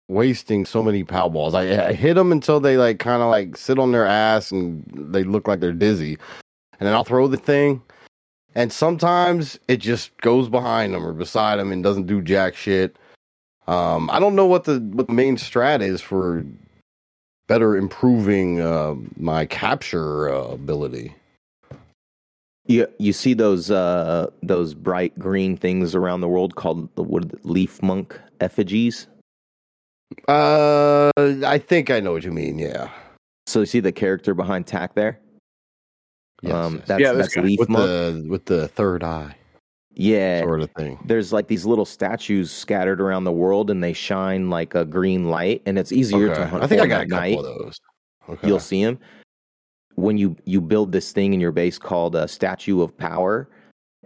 wasting 0.10 0.66
so 0.66 0.84
many 0.84 1.04
pal 1.04 1.30
balls. 1.30 1.54
I, 1.54 1.90
I 1.90 1.94
hit 1.94 2.16
them 2.16 2.32
until 2.32 2.60
they 2.60 2.78
like 2.78 3.00
kind 3.00 3.22
of 3.22 3.30
like 3.30 3.56
sit 3.56 3.80
on 3.80 3.92
their 3.92 4.06
ass 4.06 4.52
and 4.52 4.84
they 4.94 5.24
look 5.24 5.48
like 5.48 5.60
they're 5.60 5.72
dizzy, 5.72 6.18
and 6.80 6.88
then 6.88 6.94
I'll 6.94 7.04
throw 7.06 7.28
the 7.28 7.38
thing. 7.38 7.82
And 8.56 8.74
sometimes 8.74 9.60
it 9.68 9.78
just 9.78 10.16
goes 10.18 10.50
behind 10.50 10.94
them 10.94 11.06
or 11.06 11.14
beside 11.14 11.58
them 11.58 11.72
and 11.72 11.84
doesn't 11.84 12.08
do 12.08 12.22
jack 12.22 12.56
shit. 12.56 12.98
Um, 13.68 14.10
I 14.10 14.20
don't 14.20 14.36
know 14.36 14.48
what 14.48 14.64
the 14.64 14.80
what 14.80 15.08
the 15.08 15.14
main 15.14 15.38
strat 15.38 15.82
is 15.82 16.02
for 16.02 16.44
better 17.48 17.78
improving 17.78 18.60
uh, 18.60 18.96
my 19.16 19.46
capture 19.46 20.34
uh, 20.34 20.48
ability. 20.48 21.14
You 22.70 22.88
you 23.00 23.14
see 23.14 23.34
those 23.34 23.72
uh 23.72 24.30
those 24.44 24.76
bright 24.76 25.18
green 25.18 25.58
things 25.58 25.96
around 25.96 26.22
the 26.22 26.28
world 26.28 26.56
called 26.56 26.88
the 26.96 27.02
what 27.04 27.28
Lifmunk 27.44 28.18
effigies. 28.42 29.08
Uh, 30.28 31.12
I 31.18 31.58
think 31.58 31.90
I 31.90 32.00
know 32.00 32.12
what 32.14 32.24
you 32.24 32.32
mean. 32.32 32.60
Yeah. 32.60 32.90
So 33.48 33.62
you 33.62 33.66
see 33.66 33.80
the 33.80 33.92
character 33.92 34.36
behind 34.36 34.68
Tack 34.68 34.94
there. 34.94 35.20
Yes, 36.44 36.54
um, 36.54 36.76
yes. 36.78 36.88
that's 36.88 37.02
Yeah, 37.02 37.14
this 37.14 37.22
that's 37.26 37.36
guy. 37.36 37.42
leaf 37.42 37.60
with 37.60 37.70
monk. 37.70 37.86
the 37.86 38.26
with 38.30 38.46
the 38.46 38.68
third 38.70 39.04
eye 39.04 39.36
yeah, 39.96 40.42
sort 40.42 40.62
of 40.62 40.70
thing. 40.78 40.98
there's 41.06 41.34
like 41.34 41.48
these 41.48 41.66
little 41.66 41.86
statues 41.86 42.52
scattered 42.52 43.02
around 43.02 43.24
the 43.24 43.32
world, 43.32 43.70
and 43.72 43.84
they 43.84 43.92
shine 43.94 44.50
like 44.52 44.76
a 44.76 44.86
green 44.86 45.26
light, 45.30 45.62
and 45.66 45.78
it's 45.80 45.92
easier 45.92 46.28
to 46.28 46.34
Okay. 46.42 46.50
hunt 46.50 46.64
I 46.64 46.68
think 46.68 46.82
I 46.82 46.86
got 46.88 47.00
a 47.02 47.04
at 47.04 47.10
couple 47.10 47.20
night. 47.20 47.38
of 47.40 47.44
those. 47.44 47.80
Okay. 48.30 48.48
You'll 48.48 48.60
see 48.60 48.84
them 48.86 49.00
when 50.00 50.18
you 50.18 50.36
you 50.46 50.62
build 50.62 50.92
this 50.92 51.12
thing 51.12 51.34
in 51.34 51.40
your 51.40 51.52
base 51.52 51.78
called 51.78 52.16
a 52.16 52.28
statue 52.28 52.82
of 52.82 52.96
power. 52.98 53.50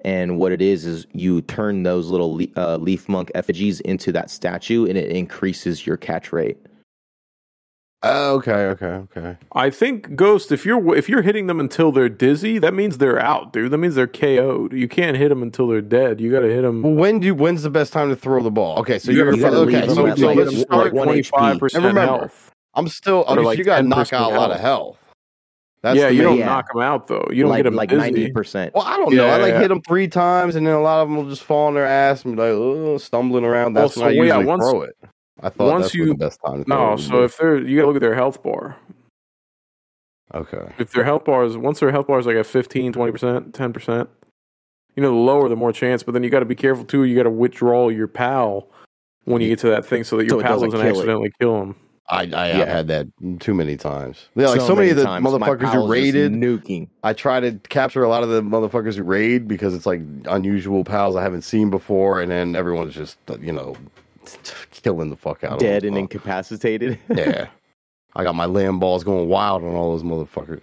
And 0.05 0.37
what 0.37 0.51
it 0.51 0.61
is 0.61 0.85
is 0.85 1.07
you 1.13 1.41
turn 1.43 1.83
those 1.83 2.09
little 2.09 2.35
le- 2.35 2.47
uh, 2.57 2.77
Lifmunk 2.77 3.29
effigies 3.35 3.79
into 3.81 4.11
that 4.11 4.29
statue, 4.29 4.85
and 4.85 4.97
it 4.97 5.09
increases 5.09 5.87
your 5.87 5.95
catch 5.95 6.33
rate. 6.33 6.57
Oh, 8.05 8.35
okay, 8.35 8.51
okay, 8.51 8.85
okay. 8.85 9.37
I 9.53 9.69
think 9.69 10.13
Ghost. 10.13 10.51
If 10.51 10.65
you're 10.65 10.93
if 10.93 11.07
you're 11.07 11.21
hitting 11.21 11.47
them 11.47 11.61
until 11.61 11.93
they're 11.93 12.09
dizzy, 12.09 12.59
that 12.59 12.73
means 12.73 12.97
they're 12.97 13.17
out, 13.17 13.53
dude. 13.53 13.71
That 13.71 13.77
means 13.77 13.95
they're 13.95 14.07
KO'd. 14.07 14.73
You 14.73 14.89
can't 14.89 15.15
hit 15.15 15.29
them 15.29 15.41
until 15.41 15.69
they're 15.69 15.79
dead. 15.81 16.19
You 16.19 16.29
got 16.29 16.41
to 16.41 16.49
hit 16.53 16.63
them. 16.63 16.81
Well, 16.81 16.95
when 16.95 17.19
do 17.21 17.33
when's 17.33 17.63
the 17.63 17.69
best 17.69 17.93
time 17.93 18.09
to 18.09 18.15
throw 18.17 18.43
the 18.43 18.51
ball? 18.51 18.79
Okay, 18.79 18.99
so 18.99 19.09
You 19.09 19.19
you're 19.19 19.25
gotta- 19.27 19.37
you 19.37 19.43
gotta 19.43 19.57
okay. 19.59 19.65
leave 19.77 19.85
them 19.87 19.89
So, 19.95 20.15
so 20.17 20.27
like, 20.27 20.37
let's 20.37 20.59
start. 20.59 20.83
like 20.83 20.93
one 20.93 21.07
twenty 21.07 21.23
five 21.23 21.51
And 21.51 21.59
percent 21.61 21.85
remember, 21.85 22.01
health. 22.17 22.51
I'm 22.73 22.89
still. 22.89 23.23
Or 23.25 23.37
Okay, 23.37 23.45
like 23.45 23.57
you 23.57 23.63
got 23.63 23.77
to 23.77 23.83
knock 23.87 24.11
out 24.11 24.33
a 24.33 24.35
lot 24.35 24.51
of 24.51 24.59
health. 24.59 24.97
Health. 25.83 25.95
That's 25.95 25.97
yeah, 25.99 26.09
you 26.09 26.19
main- 26.19 26.27
don't 26.27 26.37
Yeah. 26.39 26.45
knock 26.45 26.71
them 26.73 26.81
out 26.81 27.07
though. 27.07 27.27
You 27.31 27.43
don't 27.43 27.49
like 27.51 27.59
get 27.59 27.63
them 27.63 27.75
like 27.75 27.91
ninety 27.91 28.31
percent. 28.31 28.73
Well, 28.73 28.83
I 28.85 28.97
don't 28.97 29.13
know. 29.13 29.27
I 29.27 29.37
like 29.37 29.53
yeah. 29.53 29.59
hit 29.59 29.67
them 29.67 29.81
three 29.81 30.07
times, 30.07 30.55
and 30.55 30.65
then 30.65 30.73
a 30.73 30.81
lot 30.81 31.01
of 31.01 31.09
them 31.09 31.17
will 31.17 31.29
just 31.29 31.43
fall 31.43 31.67
on 31.67 31.73
their 31.73 31.85
ass 31.85 32.23
and 32.25 32.35
be 32.35 32.41
like, 32.41 32.51
oh, 32.51 32.97
stumbling 32.97 33.43
around. 33.45 33.73
That's 33.73 33.95
Well, 33.97 34.05
when 34.07 34.15
I 34.15 34.17
so, 34.17 34.23
yeah, 34.23 34.33
usually 34.35 34.45
once- 34.45 34.63
throw 34.69 34.81
it. 34.83 34.95
I 35.41 35.49
thought 35.49 35.71
once 35.71 35.83
that's 35.85 35.95
you- 35.95 36.05
the 36.05 36.15
best 36.15 36.39
time. 36.45 36.59
To 36.59 36.63
throw 36.65 36.77
No, 36.87 36.93
it 36.93 36.99
so 36.99 37.15
would 37.17 37.23
if 37.25 37.37
they're 37.37 37.57
you 37.59 37.75
gotta 37.75 37.87
look 37.87 37.95
at 37.97 38.01
their 38.01 38.15
health 38.15 38.41
bar. 38.43 38.77
okay, 40.33 40.73
If 40.79 40.91
their 40.93 41.03
health 41.03 41.25
bar 41.25 41.43
is 41.43 41.57
once 41.57 41.79
their 41.79 41.91
health 41.91 42.07
bar 42.07 42.19
is 42.19 42.25
like 42.25 42.35
at 42.37 42.45
15, 42.45 42.93
20 42.93 43.11
percent, 43.11 43.53
ten 43.53 43.73
percent, 43.73 44.09
you 44.95 45.03
know, 45.03 45.09
the 45.09 45.15
lower 45.17 45.49
the 45.49 45.55
more 45.55 45.73
chance. 45.73 46.01
But 46.03 46.13
then 46.13 46.23
you 46.23 46.29
got 46.29 46.39
to 46.39 46.45
be 46.45 46.55
careful 46.55 46.85
too. 46.85 47.03
You 47.03 47.15
got 47.15 47.23
to 47.23 47.29
withdraw 47.29 47.89
your 47.89 48.07
pal 48.07 48.67
when 49.25 49.41
you 49.41 49.49
get 49.49 49.59
to 49.59 49.69
that 49.69 49.85
thing 49.85 50.03
so 50.03 50.17
that 50.17 50.23
your 50.25 50.39
So 50.39 50.43
pal 50.43 50.53
doesn't 50.53 50.69
doesn't 50.71 50.85
kill 50.85 50.95
it. 50.95 50.99
accidentally 50.99 51.31
kill 51.41 51.61
him. 51.61 51.75
I 52.09 52.23
I 52.33 52.47
have 52.47 52.57
Yeah. 52.57 52.65
had 52.65 52.87
that 52.89 53.07
too 53.39 53.53
many 53.53 53.77
times. 53.77 54.27
Yeah, 54.35 54.47
like 54.47 54.61
so, 54.61 54.75
many 54.75 54.89
of 54.89 54.97
the 54.97 55.03
times, 55.05 55.25
motherfuckers 55.25 55.61
you 55.61 55.67
pals 55.67 55.73
just 55.85 55.89
raided. 55.89 56.31
nuking. 56.33 56.89
I 57.03 57.13
try 57.13 57.39
to 57.39 57.53
capture 57.69 58.03
a 58.03 58.09
lot 58.09 58.23
of 58.23 58.29
the 58.29 58.41
motherfuckers 58.41 58.95
who 58.95 59.03
raid 59.03 59.47
because 59.47 59.73
it's 59.73 59.85
like 59.85 60.01
unusual 60.25 60.83
pals 60.83 61.15
I 61.15 61.23
haven't 61.23 61.43
seen 61.43 61.69
before, 61.69 62.19
and 62.21 62.29
then 62.29 62.55
everyone's 62.55 62.93
just 62.93 63.17
you 63.39 63.53
know 63.53 63.75
killing 64.71 65.09
the 65.09 65.15
fuck 65.15 65.43
out 65.43 65.53
of 65.53 65.59
dead 65.59 65.83
them. 65.83 65.89
and 65.89 65.97
incapacitated. 65.99 66.99
yeah. 67.15 67.47
I 68.15 68.23
got 68.23 68.35
my 68.35 68.45
Lamballs 68.45 69.03
going 69.03 69.27
wild 69.27 69.63
on 69.63 69.73
all 69.73 69.91
those 69.97 70.03
motherfuckers. 70.03 70.61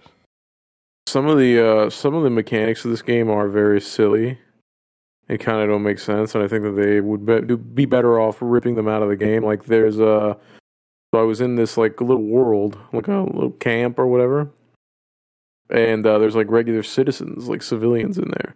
Some 1.07 1.27
of 1.27 1.37
the 1.37 1.59
uh, 1.59 1.89
some 1.89 2.13
of 2.13 2.23
the 2.23 2.29
mechanics 2.29 2.85
of 2.85 2.91
this 2.91 3.01
game 3.01 3.29
are 3.29 3.47
very 3.49 3.81
silly. 3.81 4.37
It 5.27 5.39
kind 5.39 5.61
of 5.61 5.69
don't 5.69 5.83
make 5.83 5.99
sense, 5.99 6.35
and 6.35 6.43
I 6.43 6.47
think 6.47 6.63
that 6.63 6.71
they 6.71 6.99
would 7.01 7.25
be, 7.25 7.41
do- 7.41 7.57
be 7.57 7.85
better 7.85 8.19
off 8.19 8.37
ripping 8.41 8.75
them 8.75 8.87
out 8.87 9.01
of 9.01 9.09
the 9.09 9.15
game. 9.15 9.43
Like 9.43 9.65
there's 9.65 9.97
a, 9.99 10.37
so 11.13 11.19
I 11.19 11.23
was 11.23 11.41
in 11.41 11.55
this 11.55 11.77
like 11.77 11.99
little 12.01 12.23
world, 12.23 12.77
like 12.93 13.07
a 13.07 13.13
little 13.21 13.51
camp 13.51 13.99
or 13.99 14.07
whatever, 14.07 14.49
and 15.69 16.05
uh, 16.05 16.17
there's 16.19 16.35
like 16.35 16.49
regular 16.49 16.83
citizens, 16.83 17.47
like 17.47 17.61
civilians 17.61 18.17
in 18.17 18.29
there, 18.29 18.55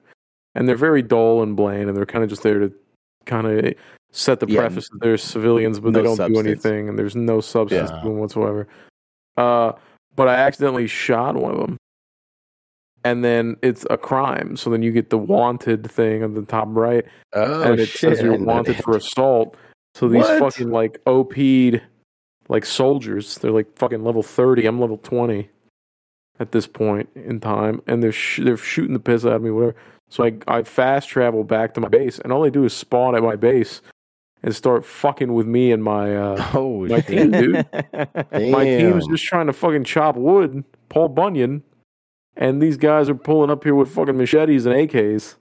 and 0.55 0.67
they're 0.67 0.75
very 0.75 1.01
dull 1.01 1.43
and 1.43 1.55
bland, 1.55 1.89
and 1.89 1.97
they're 1.97 2.05
kind 2.05 2.23
of 2.23 2.29
just 2.29 2.43
there 2.43 2.59
to 2.59 2.73
kind 3.25 3.47
of 3.47 3.73
set 4.11 4.39
the 4.39 4.47
Yeah, 4.47 4.59
preface 4.61 4.89
that 4.89 4.99
they're 5.01 5.17
civilians, 5.17 5.79
but 5.79 5.91
no 5.93 5.99
they 5.99 6.03
don't 6.03 6.33
do 6.33 6.39
anything, 6.39 6.87
and 6.89 6.97
there's 6.97 7.15
no 7.15 7.41
substance 7.41 7.89
Yeah. 7.91 7.99
to 7.99 8.03
them 8.07 8.17
whatsoever. 8.19 8.67
Uh, 9.37 9.73
but 10.15 10.29
I 10.29 10.35
accidentally 10.35 10.87
shot 10.87 11.35
one 11.35 11.51
of 11.53 11.59
them 11.59 11.77
and 13.03 13.23
then 13.23 13.55
it's 13.61 13.85
a 13.89 13.97
crime. 13.97 14.55
So 14.57 14.69
then 14.69 14.81
you 14.81 14.91
get 14.91 15.09
the 15.09 15.17
wanted 15.17 15.89
thing 15.91 16.23
on 16.23 16.33
the 16.33 16.41
top 16.43 16.67
right, 16.71 17.05
Oh 17.33 17.61
and 17.63 17.79
it 17.79 17.89
says 17.89 18.21
you're 18.21 18.33
wanted 18.37 18.77
for 18.83 18.95
assault. 18.95 19.55
So 19.93 20.07
these 20.07 20.21
What? 20.23 20.39
fucking 20.39 20.71
like 20.71 20.99
OP'd 21.05 21.81
like 22.47 22.65
soldiers, 22.65 23.37
they're 23.37 23.51
like 23.51 23.75
fucking 23.77 24.03
level 24.03 24.23
thirty. 24.23 24.65
I'm 24.65 24.79
level 24.79 24.97
twenty 24.97 25.49
at 26.39 26.51
this 26.51 26.67
point 26.67 27.09
in 27.15 27.39
time, 27.39 27.81
and 27.87 28.03
they're 28.03 28.11
sh- 28.11 28.41
they're 28.43 28.57
shooting 28.57 28.93
the 28.93 28.99
piss 28.99 29.25
out 29.25 29.33
of 29.33 29.41
me, 29.41 29.51
whatever. 29.51 29.75
So 30.09 30.23
I 30.25 30.33
I 30.47 30.63
fast 30.63 31.09
travel 31.09 31.43
back 31.43 31.73
to 31.75 31.81
my 31.81 31.87
base, 31.87 32.19
and 32.19 32.31
all 32.31 32.41
they 32.41 32.49
do 32.49 32.65
is 32.65 32.73
spawn 32.73 33.15
at 33.15 33.23
my 33.23 33.35
base 33.35 33.81
and 34.43 34.55
start 34.55 34.85
fucking 34.85 35.33
with 35.33 35.47
me 35.47 35.71
and 35.71 35.83
my 35.83 36.15
uh, 36.15 36.49
Oh 36.53 36.85
my 36.87 37.01
shit! 37.01 37.07
team, 37.07 37.31
dude. 37.31 37.65
My 38.51 38.63
team's 38.63 39.07
just 39.07 39.23
trying 39.23 39.47
to 39.47 39.53
fucking 39.53 39.85
chop 39.85 40.15
wood, 40.15 40.63
Paul 40.89 41.09
Bunyan, 41.09 41.63
and 42.37 42.61
these 42.61 42.77
guys 42.77 43.09
are 43.09 43.15
pulling 43.15 43.49
up 43.49 43.63
here 43.63 43.73
with 43.75 43.89
fucking 43.89 44.17
machetes 44.17 44.67
and 44.67 44.75
AKs, 44.75 45.35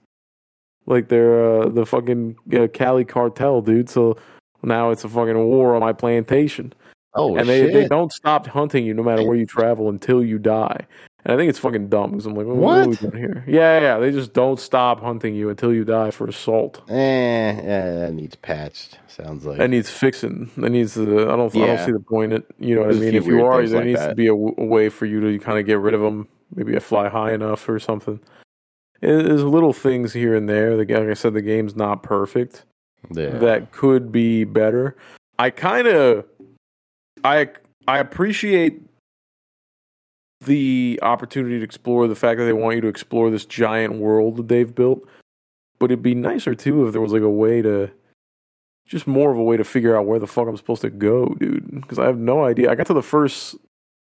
like 0.87 1.09
they're 1.09 1.61
uh, 1.61 1.69
the 1.69 1.85
fucking 1.85 2.35
uh, 2.53 2.67
Cali 2.73 3.05
cartel, 3.05 3.61
dude. 3.61 3.89
So 3.89 4.17
now 4.63 4.89
it's 4.89 5.03
a 5.03 5.09
fucking 5.09 5.37
war 5.37 5.75
on 5.75 5.81
my 5.81 5.93
plantation, 5.93 6.73
Oh 7.15 7.35
and 7.37 7.47
they 7.47 7.61
shit! 7.61 7.73
they 7.73 7.87
don't 7.87 8.11
stop 8.11 8.45
hunting 8.47 8.85
you 8.85 8.93
no 8.93 9.03
matter 9.03 9.25
where 9.25 9.37
you 9.37 9.45
travel 9.45 9.89
until 9.89 10.23
you 10.23 10.37
die. 10.37 10.85
And 11.23 11.33
I 11.33 11.37
think 11.37 11.49
it's 11.49 11.57
fucking 11.57 11.89
dumb 11.89 12.11
because 12.11 12.27
I'm 12.27 12.35
like, 12.35 12.45
what, 12.45 12.55
what 12.57 12.77
are 12.77 12.89
we 12.89 12.95
doing 12.97 13.17
here? 13.17 13.43
Yeah, 13.47 13.79
yeah, 13.81 13.97
they 13.97 14.11
just 14.11 14.33
don't 14.33 14.59
stop 14.59 14.99
hunting 15.01 15.33
you 15.33 15.49
until 15.49 15.73
you 15.73 15.83
die 15.83 16.11
for 16.11 16.27
assault. 16.27 16.83
Eh, 16.87 16.93
yeah, 16.93 17.93
that 17.93 18.13
needs 18.13 18.35
patched. 18.35 18.99
Sounds 19.07 19.43
like. 19.43 19.57
That 19.57 19.71
needs 19.71 19.89
fixing. 19.89 20.51
That 20.57 20.69
needs. 20.69 20.97
Uh, 20.97 21.01
I 21.01 21.35
don't. 21.35 21.55
I 21.55 21.65
don't 21.65 21.85
see 21.85 21.91
the 21.91 21.99
point. 22.07 22.33
In 22.33 22.41
it. 22.41 22.45
You 22.59 22.75
know 22.75 22.81
what 22.81 22.95
I 22.95 22.99
mean? 22.99 23.15
If 23.15 23.25
you 23.25 23.43
are, 23.43 23.65
there 23.65 23.79
like 23.79 23.87
needs 23.87 24.05
to 24.05 24.13
be 24.13 24.27
a, 24.27 24.31
w- 24.31 24.53
a 24.57 24.65
way 24.65 24.89
for 24.89 25.05
you 25.07 25.19
to 25.21 25.39
kind 25.43 25.57
of 25.57 25.65
get 25.65 25.79
rid 25.79 25.93
of 25.95 26.01
them. 26.01 26.27
Maybe 26.53 26.75
a 26.75 26.79
fly 26.79 27.09
high 27.09 27.33
enough 27.33 27.67
or 27.67 27.79
something. 27.79 28.19
There's 29.01 29.43
little 29.43 29.73
things 29.73 30.13
here 30.13 30.35
and 30.35 30.47
there. 30.47 30.77
The, 30.77 30.85
like 30.93 31.09
I 31.09 31.13
said, 31.15 31.33
the 31.33 31.41
game's 31.41 31.75
not 31.75 32.03
perfect. 32.03 32.65
yeah. 33.11 33.29
That 33.29 33.71
could 33.71 34.11
be 34.11 34.43
better. 34.43 34.95
I 35.37 35.49
kind 35.49 35.87
of, 35.87 36.23
I 37.25 37.47
I 37.87 37.99
appreciate 37.99 38.81
the 40.41 40.99
opportunity 41.01 41.57
to 41.57 41.63
explore 41.63 42.07
the 42.07 42.15
fact 42.15 42.37
that 42.37 42.45
they 42.45 42.53
want 42.53 42.75
you 42.75 42.81
to 42.81 42.87
explore 42.87 43.29
this 43.29 43.45
giant 43.45 43.95
world 43.95 44.37
that 44.37 44.47
they've 44.47 44.73
built. 44.73 45.07
But 45.79 45.91
it'd 45.91 46.03
be 46.03 46.15
nicer 46.15 46.55
too 46.55 46.85
if 46.85 46.91
there 46.91 47.01
was 47.01 47.11
like 47.11 47.21
a 47.21 47.29
way 47.29 47.61
to, 47.61 47.91
just 48.87 49.07
more 49.07 49.31
of 49.31 49.37
a 49.37 49.43
way 49.43 49.57
to 49.57 49.63
figure 49.63 49.97
out 49.97 50.05
where 50.05 50.19
the 50.19 50.27
fuck 50.27 50.47
I'm 50.47 50.55
supposed 50.55 50.81
to 50.83 50.89
go, 50.89 51.27
dude. 51.39 51.81
Because 51.81 51.99
I 51.99 52.05
have 52.05 52.17
no 52.17 52.45
idea. 52.45 52.71
I 52.71 52.75
got 52.75 52.87
to 52.87 52.93
the 52.93 53.01
first, 53.01 53.55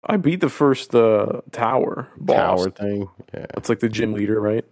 I 0.06 0.18
beat 0.18 0.40
the 0.40 0.50
first 0.50 0.96
uh, 0.96 1.42
tower 1.52 2.08
boss. 2.18 2.62
tower 2.62 2.70
thing. 2.70 3.10
Yeah. 3.34 3.48
It's 3.58 3.70
like 3.70 3.80
the 3.80 3.90
gym 3.90 4.14
leader, 4.14 4.40
right? 4.40 4.66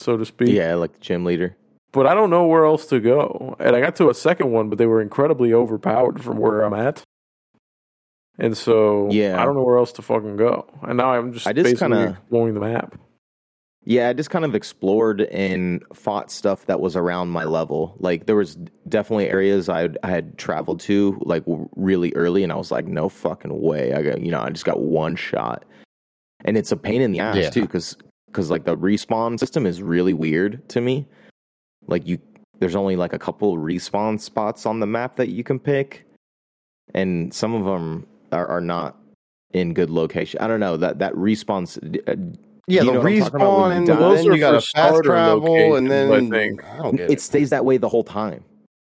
So 0.00 0.16
to 0.16 0.26
speak. 0.26 0.48
yeah, 0.48 0.74
like 0.74 0.92
the 0.92 1.00
gym 1.00 1.24
leader. 1.24 1.56
But 1.92 2.06
I 2.06 2.14
don't 2.14 2.28
know 2.30 2.46
where 2.46 2.66
else 2.66 2.86
to 2.86 3.00
go. 3.00 3.56
And 3.58 3.74
I 3.74 3.80
got 3.80 3.96
to 3.96 4.10
a 4.10 4.14
second 4.14 4.50
one, 4.50 4.68
but 4.68 4.76
they 4.76 4.86
were 4.86 5.00
incredibly 5.00 5.54
overpowered 5.54 6.22
from 6.22 6.36
where 6.36 6.62
I'm 6.62 6.74
at. 6.74 7.02
And 8.38 8.56
so 8.56 9.08
Yeah. 9.10 9.40
I 9.40 9.44
don't 9.44 9.54
know 9.54 9.62
where 9.62 9.78
else 9.78 9.92
to 9.92 10.02
fucking 10.02 10.36
go. 10.36 10.66
And 10.82 10.98
now 10.98 11.12
I'm 11.14 11.32
just, 11.32 11.46
I 11.46 11.52
just 11.52 11.64
basically 11.64 11.96
kinda- 11.96 12.10
exploring 12.20 12.54
the 12.54 12.60
map. 12.60 12.98
Yeah, 13.88 14.08
I 14.08 14.14
just 14.14 14.30
kind 14.30 14.44
of 14.44 14.56
explored 14.56 15.20
and 15.20 15.80
fought 15.94 16.32
stuff 16.32 16.66
that 16.66 16.80
was 16.80 16.96
around 16.96 17.28
my 17.28 17.44
level. 17.44 17.94
Like 18.00 18.26
there 18.26 18.34
was 18.34 18.56
definitely 18.88 19.30
areas 19.30 19.68
I 19.68 19.90
I 20.02 20.08
had 20.10 20.36
traveled 20.38 20.80
to 20.80 21.16
like 21.24 21.44
really 21.76 22.12
early, 22.16 22.42
and 22.42 22.50
I 22.50 22.56
was 22.56 22.72
like, 22.72 22.86
no 22.86 23.08
fucking 23.08 23.62
way. 23.62 23.94
I 23.94 24.02
got 24.02 24.20
you 24.22 24.32
know 24.32 24.40
I 24.40 24.50
just 24.50 24.64
got 24.64 24.80
one 24.80 25.14
shot, 25.14 25.64
and 26.44 26.56
it's 26.58 26.72
a 26.72 26.76
pain 26.76 27.00
in 27.00 27.12
the 27.12 27.20
ass 27.20 27.36
Yeah. 27.36 27.50
too 27.50 27.60
because 27.62 27.96
because 28.26 28.50
like 28.50 28.64
the 28.64 28.76
respawn 28.76 29.38
system 29.38 29.66
is 29.66 29.80
really 29.80 30.12
weird 30.12 30.68
to 30.70 30.80
me. 30.80 31.06
Like 31.86 32.08
you, 32.08 32.18
there's 32.58 32.74
only 32.74 32.96
like 32.96 33.12
a 33.12 33.20
couple 33.20 33.56
respawn 33.56 34.18
spots 34.20 34.66
on 34.66 34.80
the 34.80 34.86
map 34.86 35.14
that 35.14 35.28
you 35.28 35.44
can 35.44 35.60
pick, 35.60 36.04
and 36.92 37.32
some 37.32 37.54
of 37.54 37.64
them 37.64 38.04
are, 38.32 38.46
are 38.46 38.60
not 38.60 38.96
in 39.52 39.74
good 39.74 39.90
location. 39.90 40.40
I 40.40 40.46
don't 40.46 40.60
know 40.60 40.76
that 40.76 40.98
that 40.98 41.12
respawn. 41.14 41.66
uh, 42.08 42.14
Yeah, 42.68 42.82
You 42.82 42.86
the 42.86 42.92
know 42.94 43.00
what 43.00 43.12
I'm 43.12 43.18
talking 43.20 43.36
about 43.36 43.58
respawn, 43.58 43.76
and 43.76 43.86
die? 43.86 43.92
then 43.94 44.02
Those 44.02 44.26
are 44.26 44.34
you 44.34 44.40
got 44.40 44.50
to 44.52 44.60
for 44.60 44.66
fast 44.74 44.88
starter 44.88 45.02
travel, 45.08 45.76
and 45.76 45.90
then 45.90 46.10
I 46.34 46.76
don't 46.82 46.96
get 46.96 47.10
it 47.10 47.12
it. 47.14 47.20
stays 47.20 47.50
that 47.50 47.64
way 47.64 47.76
the 47.76 47.88
whole 47.88 48.04
time. 48.04 48.44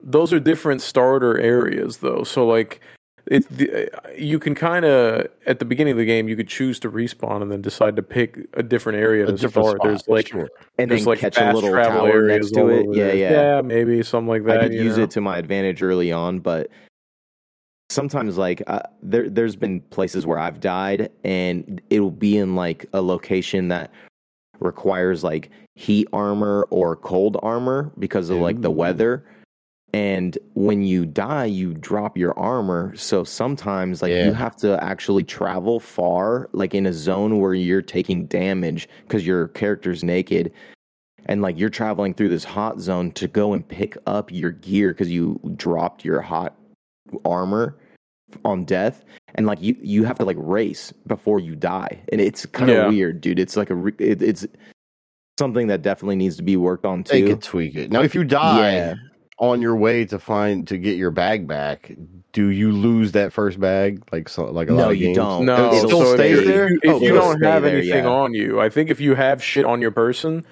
Those 0.02 0.32
are 0.32 0.38
different 0.38 0.82
starter 0.82 1.38
areas, 1.40 1.96
though. 1.96 2.22
So, 2.22 2.46
like, 2.46 2.80
it, 3.26 3.48
the, 3.48 3.88
you 4.16 4.38
can 4.38 4.54
kind 4.54 4.84
of, 4.84 5.26
at 5.46 5.58
the 5.58 5.64
beginning 5.64 5.92
of 5.92 5.98
the 5.98 6.04
game, 6.04 6.28
you 6.28 6.36
could 6.36 6.46
choose 6.46 6.78
to 6.80 6.90
respawn 6.90 7.42
and 7.42 7.50
then 7.50 7.60
decide 7.60 7.96
to 7.96 8.02
pick 8.02 8.38
a 8.54 8.62
different 8.62 8.98
area 9.00 9.24
A 9.24 9.26
to 9.26 9.32
different 9.32 9.52
start. 9.66 9.76
spot, 9.78 9.88
There's 9.88 10.06
like, 10.06 10.28
sure. 10.28 10.48
And 10.78 10.88
there's 10.90 11.00
then 11.00 11.08
like 11.08 11.18
catch 11.18 11.34
fast 11.34 11.52
a 11.52 11.54
little 11.56 11.70
travel 11.70 12.02
tower 12.02 12.12
areas 12.12 12.52
next 12.52 12.54
to 12.54 12.68
it. 12.68 12.86
Yeah, 12.94 13.04
there. 13.06 13.16
yeah. 13.16 13.30
yeah, 13.56 13.60
maybe 13.62 14.00
something 14.04 14.28
like 14.28 14.44
that. 14.44 14.60
I 14.60 14.68
did 14.68 14.74
you 14.74 14.84
use 14.84 14.96
know? 14.96 15.04
it 15.04 15.10
to 15.12 15.20
my 15.20 15.38
advantage 15.38 15.82
early 15.82 16.12
on, 16.12 16.38
but 16.38 16.70
sometimes 17.88 18.36
like 18.38 18.62
uh, 18.66 18.82
there 19.02 19.28
there's 19.28 19.56
been 19.56 19.80
places 19.80 20.26
where 20.26 20.38
I've 20.38 20.60
died 20.60 21.10
and 21.24 21.80
it'll 21.90 22.10
be 22.10 22.36
in 22.36 22.56
like 22.56 22.86
a 22.92 23.00
location 23.00 23.68
that 23.68 23.90
requires 24.60 25.22
like 25.22 25.50
heat 25.74 26.08
armor 26.12 26.66
or 26.70 26.96
cold 26.96 27.36
armor 27.42 27.92
because 27.98 28.30
of 28.30 28.38
like 28.38 28.60
the 28.62 28.70
weather. 28.70 29.24
And 29.92 30.36
when 30.54 30.82
you 30.82 31.06
die, 31.06 31.46
you 31.46 31.72
drop 31.72 32.18
your 32.18 32.38
armor. 32.38 32.94
So 32.96 33.24
sometimes, 33.24 34.02
like, 34.02 34.10
Yeah. 34.10 34.26
you 34.26 34.32
have 34.34 34.54
to 34.56 34.82
actually 34.84 35.22
travel 35.22 35.80
far, 35.80 36.50
like 36.52 36.74
in 36.74 36.84
a 36.84 36.92
zone 36.92 37.38
where 37.40 37.54
you're 37.54 37.80
taking 37.80 38.26
damage 38.26 38.88
because 39.02 39.26
your 39.26 39.48
character's 39.48 40.04
naked. 40.04 40.52
And 41.26 41.40
like 41.40 41.58
you're 41.58 41.70
traveling 41.70 42.12
through 42.12 42.28
this 42.28 42.44
hot 42.44 42.78
zone 42.78 43.10
to 43.12 43.26
go 43.26 43.54
and 43.54 43.66
pick 43.66 43.96
up 44.06 44.30
your 44.30 44.50
gear 44.50 44.88
because 44.92 45.10
you 45.10 45.40
dropped 45.56 46.04
your 46.04 46.20
hot 46.20 46.54
armor 47.24 47.76
on 48.44 48.64
death. 48.64 49.04
And 49.34 49.46
like 49.46 49.60
you, 49.60 49.76
you 49.80 50.04
have 50.04 50.18
to 50.18 50.24
like 50.24 50.36
race 50.38 50.92
before 51.06 51.40
you 51.40 51.54
die. 51.54 52.00
And 52.10 52.20
it's 52.20 52.46
kind 52.46 52.70
of 52.70 52.76
Yeah. 52.76 52.88
weird, 52.88 53.20
dude. 53.20 53.38
It's 53.38 53.56
like 53.56 53.70
a, 53.70 53.74
re- 53.74 53.92
it, 53.98 54.22
it's 54.22 54.46
something 55.38 55.66
that 55.66 55.82
definitely 55.82 56.16
needs 56.16 56.36
to 56.36 56.42
be 56.42 56.56
worked 56.56 56.84
on 56.86 57.02
They 57.02 57.20
too. 57.20 57.28
could 57.28 57.42
tweak 57.42 57.74
it. 57.76 57.90
Now, 57.90 58.02
if 58.02 58.14
you 58.14 58.24
die 58.24 58.74
Yeah. 58.74 58.94
on 59.38 59.60
your 59.60 59.76
way 59.76 60.06
to 60.06 60.18
find 60.18 60.66
to 60.68 60.78
get 60.78 60.96
your 60.96 61.10
bag 61.10 61.46
back, 61.46 61.92
do 62.32 62.48
you 62.48 62.72
lose 62.72 63.12
that 63.12 63.32
first 63.32 63.60
bag? 63.60 64.02
Like 64.12 64.28
so, 64.28 64.46
like 64.46 64.68
a 64.68 64.72
No, 64.72 64.76
lot 64.78 64.90
of 64.92 64.96
you 64.96 65.06
games? 65.08 65.16
don't. 65.18 65.44
No, 65.46 65.70
It 65.72 65.78
still 65.86 66.00
so 66.02 66.14
stays 66.14 66.38
if, 66.38 66.44
there? 66.46 66.66
If 66.68 66.78
you, 66.84 66.90
Oh, 66.92 67.00
you 67.00 67.12
don't 67.12 67.42
have 67.42 67.62
there, 67.62 67.76
anything 67.76 68.04
yeah. 68.04 68.10
on 68.10 68.32
you, 68.34 68.60
I 68.60 68.70
think 68.70 68.90
if 68.90 69.00
you 69.00 69.14
have 69.14 69.42
shit 69.42 69.64
on 69.66 69.80
your 69.82 69.90
person, 69.90 70.46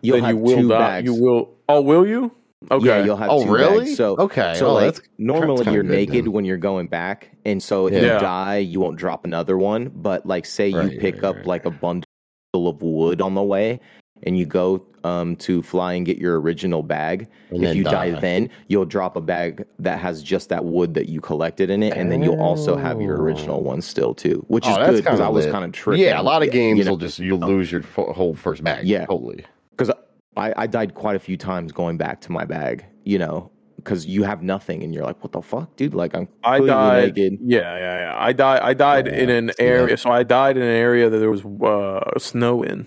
You'll 0.00 0.16
then 0.16 0.24
have 0.24 0.34
you 0.36 0.40
will 0.42 0.56
two 0.56 0.68
die. 0.68 0.78
bags. 0.78 1.04
You 1.06 1.22
will. 1.22 1.50
Oh, 1.68 1.80
will 1.82 2.06
you? 2.06 2.32
Okay. 2.70 2.86
Yeah, 2.86 3.04
you'll 3.04 3.16
have 3.16 3.30
Oh, 3.30 3.44
two 3.44 3.52
really? 3.52 3.84
bags. 3.86 3.96
So 3.96 4.16
Okay. 4.18 4.54
So 4.56 4.68
Oh, 4.68 4.74
like 4.74 5.08
normally 5.18 5.72
you're 5.72 5.82
naked 5.82 6.26
then. 6.26 6.32
when 6.32 6.44
you're 6.44 6.56
going 6.56 6.86
back, 6.88 7.30
and 7.44 7.62
so 7.62 7.86
if 7.86 7.94
you 7.94 8.00
die, 8.08 8.58
you 8.58 8.80
won't 8.80 8.96
drop 8.96 9.24
another 9.24 9.56
one. 9.58 9.90
But 9.94 10.26
like, 10.26 10.46
say 10.46 10.68
you 10.68 10.98
pick 11.00 11.16
right, 11.16 11.24
up 11.24 11.36
right, 11.36 11.46
like 11.46 11.64
a 11.66 11.70
bundle 11.70 12.04
of 12.54 12.82
wood 12.82 13.20
on 13.20 13.34
the 13.34 13.42
way, 13.42 13.80
and 14.22 14.38
you 14.38 14.46
go 14.46 14.86
um, 15.04 15.36
to 15.36 15.60
fly 15.62 15.92
and 15.92 16.06
get 16.06 16.16
your 16.16 16.40
original 16.40 16.82
bag. 16.82 17.28
And 17.50 17.62
if 17.64 17.76
you 17.76 17.84
die. 17.84 18.10
die. 18.12 18.20
then 18.20 18.48
you'll 18.68 18.86
drop 18.86 19.16
a 19.16 19.20
bag 19.20 19.66
that 19.78 19.98
has 19.98 20.22
just 20.22 20.48
that 20.48 20.64
wood 20.64 20.94
that 20.94 21.08
you 21.10 21.20
collected 21.20 21.68
in 21.68 21.82
it, 21.82 21.92
and 21.94 22.10
then 22.10 22.22
you'll 22.22 22.40
also 22.40 22.76
have 22.76 23.00
your 23.02 23.20
original 23.20 23.62
one 23.62 23.82
still 23.82 24.14
too, 24.14 24.44
which 24.48 24.64
Oh, 24.66 24.70
is 24.80 24.88
good 24.90 25.04
because 25.04 25.20
I 25.20 25.28
was 25.28 25.46
kind 25.46 25.64
of 25.64 25.72
tripping. 25.72 26.02
Yeah, 26.02 26.20
a 26.20 26.22
lot 26.22 26.42
of 26.42 26.50
games 26.50 26.78
you 26.78 26.84
know, 26.84 26.92
will 26.92 26.98
just 26.98 27.18
you'll 27.18 27.38
lose 27.38 27.70
your 27.70 27.82
whole 27.82 28.34
first 28.34 28.64
bag. 28.64 28.86
Yeah. 28.86 29.04
totally. 29.06 29.44
because 29.76 29.90
I, 30.36 30.52
I 30.56 30.66
died 30.66 30.94
quite 30.94 31.16
a 31.16 31.20
few 31.20 31.36
times 31.36 31.72
going 31.72 31.96
back 31.96 32.20
to 32.22 32.32
my 32.32 32.44
bag, 32.44 32.84
you 33.04 33.18
know, 33.18 33.50
because 33.76 34.06
you 34.06 34.22
have 34.24 34.42
nothing 34.42 34.82
and 34.82 34.92
you're 34.94 35.04
like, 35.04 35.22
what 35.22 35.32
the 35.32 35.42
fuck, 35.42 35.74
dude? 35.76 35.94
Like 35.94 36.14
I'm 36.14 36.28
I 36.42 36.56
completely 36.58 36.66
died. 36.74 37.16
naked. 37.16 37.38
Yeah, 37.42 37.60
yeah, 37.78 37.98
yeah. 37.98 38.16
I 38.18 38.32
died. 38.32 38.60
I 38.62 38.74
died 38.74 39.08
in 39.08 39.30
an 39.30 39.46
Yeah. 39.58 39.64
area. 39.64 39.96
So 39.96 40.10
I 40.10 40.22
died 40.22 40.56
in 40.56 40.62
an 40.62 40.68
area 40.68 41.08
that 41.10 41.18
there 41.18 41.30
was 41.30 41.44
uh, 41.44 42.18
snow 42.18 42.62
in, 42.62 42.86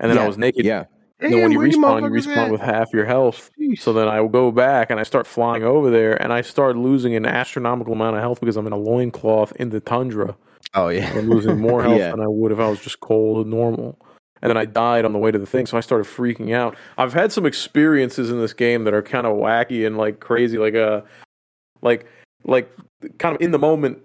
and 0.00 0.10
then 0.10 0.18
I 0.18 0.26
was 0.26 0.38
naked. 0.38 0.64
Yeah, 0.64 0.84
And 1.20 1.32
then 1.32 1.42
when 1.42 1.52
you 1.52 1.58
respawn, 1.58 2.02
you 2.02 2.08
respawn 2.10 2.50
with 2.50 2.60
half 2.60 2.92
your 2.92 3.04
health. 3.04 3.50
So 3.76 3.92
then 3.92 4.08
I 4.08 4.20
will 4.20 4.28
go 4.28 4.50
back 4.50 4.90
and 4.90 4.98
I 4.98 5.02
start 5.02 5.26
flying 5.26 5.62
over 5.64 5.90
there, 5.90 6.20
and 6.22 6.32
I 6.32 6.40
start 6.42 6.76
losing 6.76 7.14
an 7.14 7.26
astronomical 7.26 7.92
amount 7.92 8.16
of 8.16 8.22
health 8.22 8.40
because 8.40 8.56
I'm 8.56 8.66
in 8.66 8.72
a 8.72 8.78
loincloth 8.78 9.52
in 9.56 9.70
the 9.70 9.80
tundra. 9.80 10.36
Oh 10.74 10.88
yeah. 10.88 11.10
I'm 11.14 11.28
losing 11.28 11.60
more 11.60 11.82
health 11.88 11.98
Yeah. 11.98 12.10
than 12.12 12.20
I 12.20 12.28
would 12.28 12.52
if 12.52 12.58
I 12.58 12.68
was 12.68 12.80
just 12.80 13.00
cold 13.00 13.42
and 13.46 13.50
normal. 13.50 13.98
And 14.42 14.50
then 14.50 14.56
I 14.56 14.64
died 14.64 15.04
on 15.04 15.12
the 15.12 15.18
way 15.20 15.30
to 15.30 15.38
the 15.38 15.46
thing, 15.46 15.66
so 15.66 15.76
I 15.76 15.80
started 15.80 16.04
freaking 16.06 16.52
out. 16.52 16.76
I've 16.98 17.12
had 17.12 17.30
some 17.30 17.46
experiences 17.46 18.28
in 18.28 18.40
this 18.40 18.52
game 18.52 18.82
that 18.84 18.92
are 18.92 19.02
kind 19.02 19.24
of 19.26 19.36
wacky 19.36 19.86
and 19.86 19.96
like 19.96 20.18
crazy, 20.18 20.58
like 20.58 20.74
uh 20.74 21.02
like 21.80 22.06
like 22.44 22.68
kind 23.18 23.36
of 23.36 23.40
in 23.40 23.52
the 23.52 23.58
moment, 23.58 23.98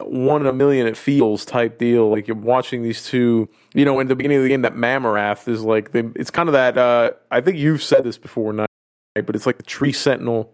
one 0.00 0.40
in 0.40 0.48
a 0.48 0.52
million 0.52 0.88
it 0.88 0.96
feels 0.96 1.44
type 1.44 1.78
deal. 1.78 2.10
Like 2.10 2.26
you're 2.26 2.36
watching 2.36 2.82
these 2.82 3.04
two, 3.04 3.48
you 3.74 3.84
know, 3.84 4.00
in 4.00 4.08
the 4.08 4.16
beginning 4.16 4.38
of 4.38 4.42
the 4.42 4.48
game, 4.48 4.62
that 4.62 4.74
Mammorest 4.74 5.46
is 5.46 5.62
like 5.62 5.92
they, 5.92 6.02
it's 6.16 6.30
kind 6.30 6.48
of 6.48 6.52
that. 6.52 6.76
uh 6.76 7.12
I 7.30 7.40
think 7.40 7.56
you've 7.56 7.82
said 7.82 8.02
this 8.02 8.18
before, 8.18 8.52
Night, 8.52 8.68
but 9.14 9.36
it's 9.36 9.46
like 9.46 9.58
the 9.58 9.62
tree 9.62 9.92
sentinel 9.92 10.52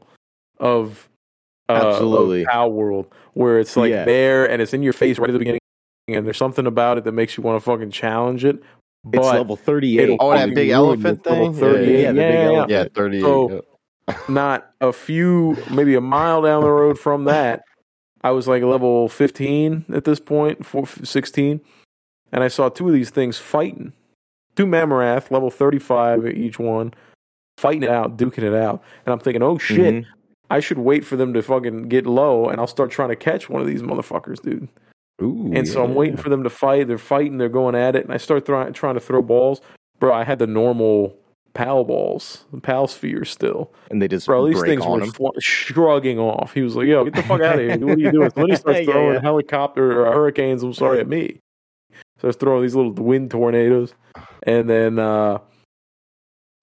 of 0.60 1.08
uh, 1.70 1.72
Absolutely. 1.72 2.42
of 2.42 2.48
Palworld, 2.48 3.06
where 3.32 3.58
it's 3.58 3.78
like 3.78 3.90
Yeah. 3.90 4.04
there 4.04 4.48
and 4.50 4.60
it's 4.60 4.74
in 4.74 4.82
your 4.82 4.92
face 4.92 5.18
right 5.18 5.30
at 5.30 5.32
the 5.32 5.38
beginning, 5.38 5.60
and 6.08 6.26
there's 6.26 6.36
something 6.36 6.66
about 6.66 6.98
it 6.98 7.04
that 7.04 7.12
makes 7.12 7.36
you 7.38 7.42
want 7.42 7.56
to 7.58 7.64
fucking 7.64 7.90
challenge 7.92 8.44
it. 8.44 8.62
But 9.06 9.18
it's 9.20 9.26
level 9.28 9.56
38. 9.56 10.02
it'll 10.02 10.16
Oh, 10.20 10.32
that 10.32 10.54
big 10.54 10.70
elephant 10.70 11.20
your 11.24 11.34
level 11.34 11.52
thing? 11.52 11.60
30. 11.60 11.84
Yeah, 11.92 11.98
Yeah, 11.98 12.06
the 12.08 12.12
big 12.14 12.20
yeah. 12.20 12.66
Yeah, 12.68 12.84
thirty. 12.92 13.20
So- 13.20 13.64
not 14.28 14.70
a 14.80 14.92
few, 14.92 15.56
maybe 15.70 15.94
a 15.94 16.00
mile 16.00 16.42
down 16.42 16.62
the 16.62 16.70
road 16.70 16.98
from 16.98 17.24
that, 17.24 17.62
I 18.22 18.30
was 18.30 18.46
like 18.48 18.62
level 18.62 19.08
15 19.08 19.84
at 19.92 20.04
this 20.04 20.20
point, 20.20 20.64
four- 20.64 20.86
16, 20.86 21.60
and 22.32 22.44
I 22.44 22.48
saw 22.48 22.68
two 22.68 22.86
of 22.88 22.94
these 22.94 23.10
things 23.10 23.38
fighting. 23.38 23.92
Two 24.56 24.66
Mammorest, 24.66 25.30
level 25.30 25.50
35 25.50 26.26
each 26.28 26.58
one, 26.58 26.94
fighting 27.58 27.82
it 27.84 27.90
out, 27.90 28.16
duking 28.16 28.42
it 28.44 28.54
out. 28.54 28.82
And 29.04 29.12
I'm 29.12 29.18
thinking, 29.18 29.42
oh 29.42 29.58
shit, 29.58 29.94
Mhm. 29.94 30.06
I 30.50 30.60
should 30.60 30.78
wait 30.78 31.04
for 31.04 31.16
them 31.16 31.34
to 31.34 31.42
fucking 31.42 31.88
get 31.88 32.06
low 32.06 32.48
and 32.48 32.60
I'll 32.60 32.66
start 32.68 32.90
trying 32.90 33.08
to 33.08 33.16
catch 33.16 33.48
one 33.50 33.60
of 33.60 33.66
these 33.66 33.82
motherfuckers, 33.82 34.40
dude. 34.40 34.68
Ooh, 35.22 35.50
And 35.54 35.66
so 35.66 35.82
I'm 35.82 35.94
waiting 35.94 36.16
for 36.18 36.28
them 36.28 36.42
to 36.44 36.50
fight. 36.50 36.88
They're 36.88 36.98
fighting. 36.98 37.38
They're 37.38 37.48
going 37.48 37.74
at 37.74 37.96
it, 37.96 38.04
and 38.04 38.12
I 38.12 38.18
start 38.18 38.44
throwing, 38.44 38.72
trying 38.74 38.94
to 38.94 39.00
throw 39.00 39.22
balls. 39.22 39.60
Bro, 39.98 40.12
I 40.12 40.24
had 40.24 40.38
the 40.38 40.46
normal 40.46 41.16
pal 41.54 41.84
balls, 41.84 42.44
the 42.52 42.60
pal 42.60 42.86
spheres 42.86 43.30
still. 43.30 43.72
and 43.90 44.02
they 44.02 44.08
just 44.08 44.26
Bro, 44.26 44.46
these 44.48 44.58
break 44.58 44.68
things 44.78 44.84
were 44.86 45.06
fl- 45.06 45.28
shrugging 45.38 46.18
off. 46.18 46.52
He 46.52 46.60
was 46.60 46.76
like, 46.76 46.86
"Yo, 46.86 47.04
get 47.04 47.14
the 47.14 47.22
fuck 47.22 47.40
out 47.40 47.58
of 47.58 47.60
here! 47.60 47.78
What 47.78 47.96
are 47.96 48.00
you 48.00 48.12
doing?" 48.12 48.28
So 48.28 48.40
then 48.40 48.48
he 48.50 48.56
starts 48.56 48.80
Yeah, 48.80 48.92
throwing 48.92 49.14
yeah. 49.14 49.20
helicopter 49.22 50.02
or 50.06 50.12
hurricanes. 50.12 50.62
I'm 50.62 50.74
sorry, 50.74 51.00
at 51.00 51.08
me. 51.08 51.38
So 52.18 52.24
I 52.24 52.26
was 52.26 52.36
throwing 52.36 52.60
these 52.60 52.74
little 52.74 52.92
wind 52.92 53.30
tornadoes, 53.30 53.94
and 54.42 54.68
then 54.68 54.98
uh, 54.98 55.38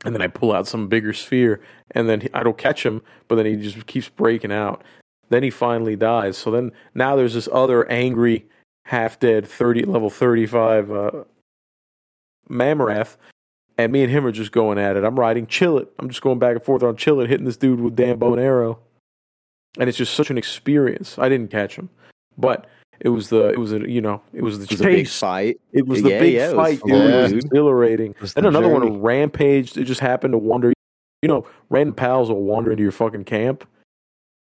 and 0.06 0.14
then 0.14 0.22
I 0.22 0.28
pull 0.28 0.54
out 0.54 0.68
some 0.68 0.88
bigger 0.90 1.14
sphere, 1.14 1.60
and 1.92 2.08
then 2.08 2.22
he, 2.22 2.30
I 2.36 2.44
don't 2.44 2.58
catch 2.60 2.86
him, 2.86 3.02
but 3.28 3.36
then 3.36 3.48
he 3.48 3.56
just 3.56 3.88
keeps 3.88 4.10
breaking 4.10 4.52
out. 4.52 4.84
Then 5.34 5.42
he 5.42 5.50
finally 5.50 5.96
dies. 5.96 6.38
So 6.38 6.52
then 6.52 6.72
now 6.94 7.16
there's 7.16 7.34
this 7.34 7.50
other 7.52 7.90
angry, 7.90 8.46
half 8.86 9.20
dead, 9.20 9.48
thirty 9.48 9.82
level 9.82 10.12
thirty 10.12 10.46
five 10.46 10.92
uh, 10.92 11.24
Mammorest, 12.52 13.18
and 13.80 13.92
me 13.92 14.04
and 14.04 14.12
him 14.12 14.28
are 14.28 14.32
just 14.32 14.52
going 14.52 14.78
at 14.78 14.96
it. 14.96 15.04
I'm 15.04 15.20
riding 15.20 15.48
Chillet. 15.48 15.88
I'm 15.98 16.08
just 16.08 16.22
going 16.22 16.38
back 16.38 16.56
and 16.56 16.64
forth 16.64 16.84
on 16.84 16.98
Chillet, 16.98 17.28
hitting 17.28 17.48
this 17.48 17.58
dude 17.58 17.80
with 17.80 17.96
damn 17.96 18.20
bow 18.20 18.34
and 18.34 18.44
arrow, 18.44 18.78
and 19.80 19.90
it's 19.90 19.98
just 19.98 20.14
such 20.14 20.30
an 20.30 20.38
experience. 20.38 21.18
I 21.18 21.30
didn't 21.30 21.50
catch 21.50 21.76
him, 21.76 21.90
but 22.38 22.68
it 23.00 23.10
was 23.10 23.30
the 23.30 23.48
it 23.48 23.58
was 23.58 23.74
a 23.74 23.90
you 23.90 24.02
know 24.02 24.22
it 24.34 24.44
was 24.44 24.60
the 24.60 24.66
It 24.66 24.70
was 24.70 24.82
a 24.82 24.84
big 24.84 25.08
fight. 25.08 25.60
It 25.72 25.88
was 25.88 26.04
the 26.04 26.12
Yeah, 26.12 26.20
big 26.20 26.34
yeah, 26.36 26.54
fight, 26.54 26.80
dude. 26.86 26.96
It 26.96 27.24
was 27.24 27.32
exhilarating. 27.32 28.14
Then 28.36 28.46
another 28.46 28.68
journey. 28.70 28.92
one 28.92 29.02
rampaged. 29.02 29.80
It 29.80 29.86
just 29.86 30.00
happened 30.00 30.34
to 30.34 30.38
wander. 30.38 30.74
You 31.24 31.28
know, 31.28 31.48
random 31.72 31.96
pals 31.96 32.30
will 32.30 32.44
wander 32.44 32.70
into 32.70 32.84
your 32.84 32.92
fucking 32.92 33.24
camp 33.24 33.68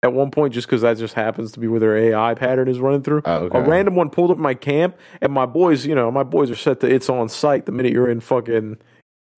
at 0.04 0.14
one 0.14 0.30
point 0.30 0.54
just 0.54 0.68
because 0.68 0.82
that 0.82 0.97
just 0.97 1.14
happens 1.16 1.51
to 1.54 1.60
be 1.60 1.68
where 1.68 1.80
their 1.80 1.97
AI 1.97 2.34
pattern 2.36 2.68
is 2.68 2.80
running 2.80 3.01
through. 3.01 3.22
Oh, 3.26 3.45
okay. 3.45 3.58
A 3.58 3.62
random 3.62 3.95
one 3.95 4.10
pulled 4.10 4.30
up 4.32 4.38
my 4.38 4.54
camp, 4.54 4.95
and 5.22 5.32
my 5.34 5.45
boys, 5.47 5.86
you 5.86 5.95
know, 5.95 6.12
my 6.12 6.24
boys 6.24 6.51
are 6.51 6.56
set 6.56 6.82
to 6.82 6.93
it's 6.93 7.10
on 7.10 7.30
site 7.30 7.66
the 7.66 7.72
minute 7.72 7.93
you're 7.93 8.10
in 8.10 8.20
fucking 8.20 8.78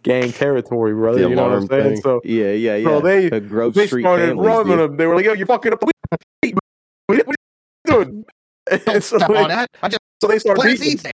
gang 0.04 0.32
territory, 0.32 0.94
brother. 0.94 1.22
The 1.24 1.30
you 1.30 1.36
know 1.36 1.44
what 1.44 1.54
I'm 1.54 1.68
saying? 1.68 1.84
thing. 1.96 2.02
So 2.02 2.22
Yeah, 2.26 2.52
yeah, 2.52 2.76
yeah. 2.76 2.84
Bro, 2.84 3.02
they- 3.02 3.30
the 3.30 3.40
Grove 3.42 3.74
they 3.76 3.88
Street 3.88 4.02
started 4.04 4.28
families, 4.30 4.46
running 4.48 4.68
dude. 4.78 4.80
them. 4.80 4.98
They 4.98 5.06
were 5.08 5.16
like, 5.16 5.26
"Yo, 5.26 5.34
you're 5.34 5.48
fucking 5.48 5.72
up 5.74 5.80
the 5.80 5.86
weed. 6.44 6.58
What 7.08 7.20
are 7.20 7.24
you 7.28 7.36
doing?" 7.86 8.26
And 8.72 9.04
so, 9.04 9.18
Step 9.18 9.30
they, 9.30 9.38
on 9.38 9.50
that. 9.50 9.70
I 9.84 9.90
just 9.90 10.00
so 10.22 10.28
they 10.28 10.40
started 10.40 10.64
beating 10.80 11.12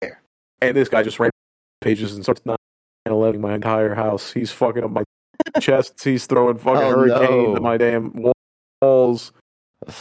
there. 0.00 0.22
and 0.62 0.74
this 0.74 0.88
guy 0.88 1.02
just 1.02 1.20
ran 1.20 1.30
pages 1.82 2.14
and 2.14 2.22
starts 2.24 2.40
9 2.46 2.56
11 3.06 3.38
my 3.42 3.52
entire 3.54 3.94
house. 3.94 4.32
He's 4.32 4.50
fucking 4.50 4.82
up 4.82 4.90
my 4.90 5.02
chest. 5.60 6.02
He's 6.02 6.24
throwing 6.26 6.56
fucking 6.56 6.80
Oh, 6.82 6.90
hurricanes 6.90 7.30
no. 7.30 7.56
at 7.56 7.62
my 7.62 7.76
damn 7.76 8.10
walls. 8.84 9.32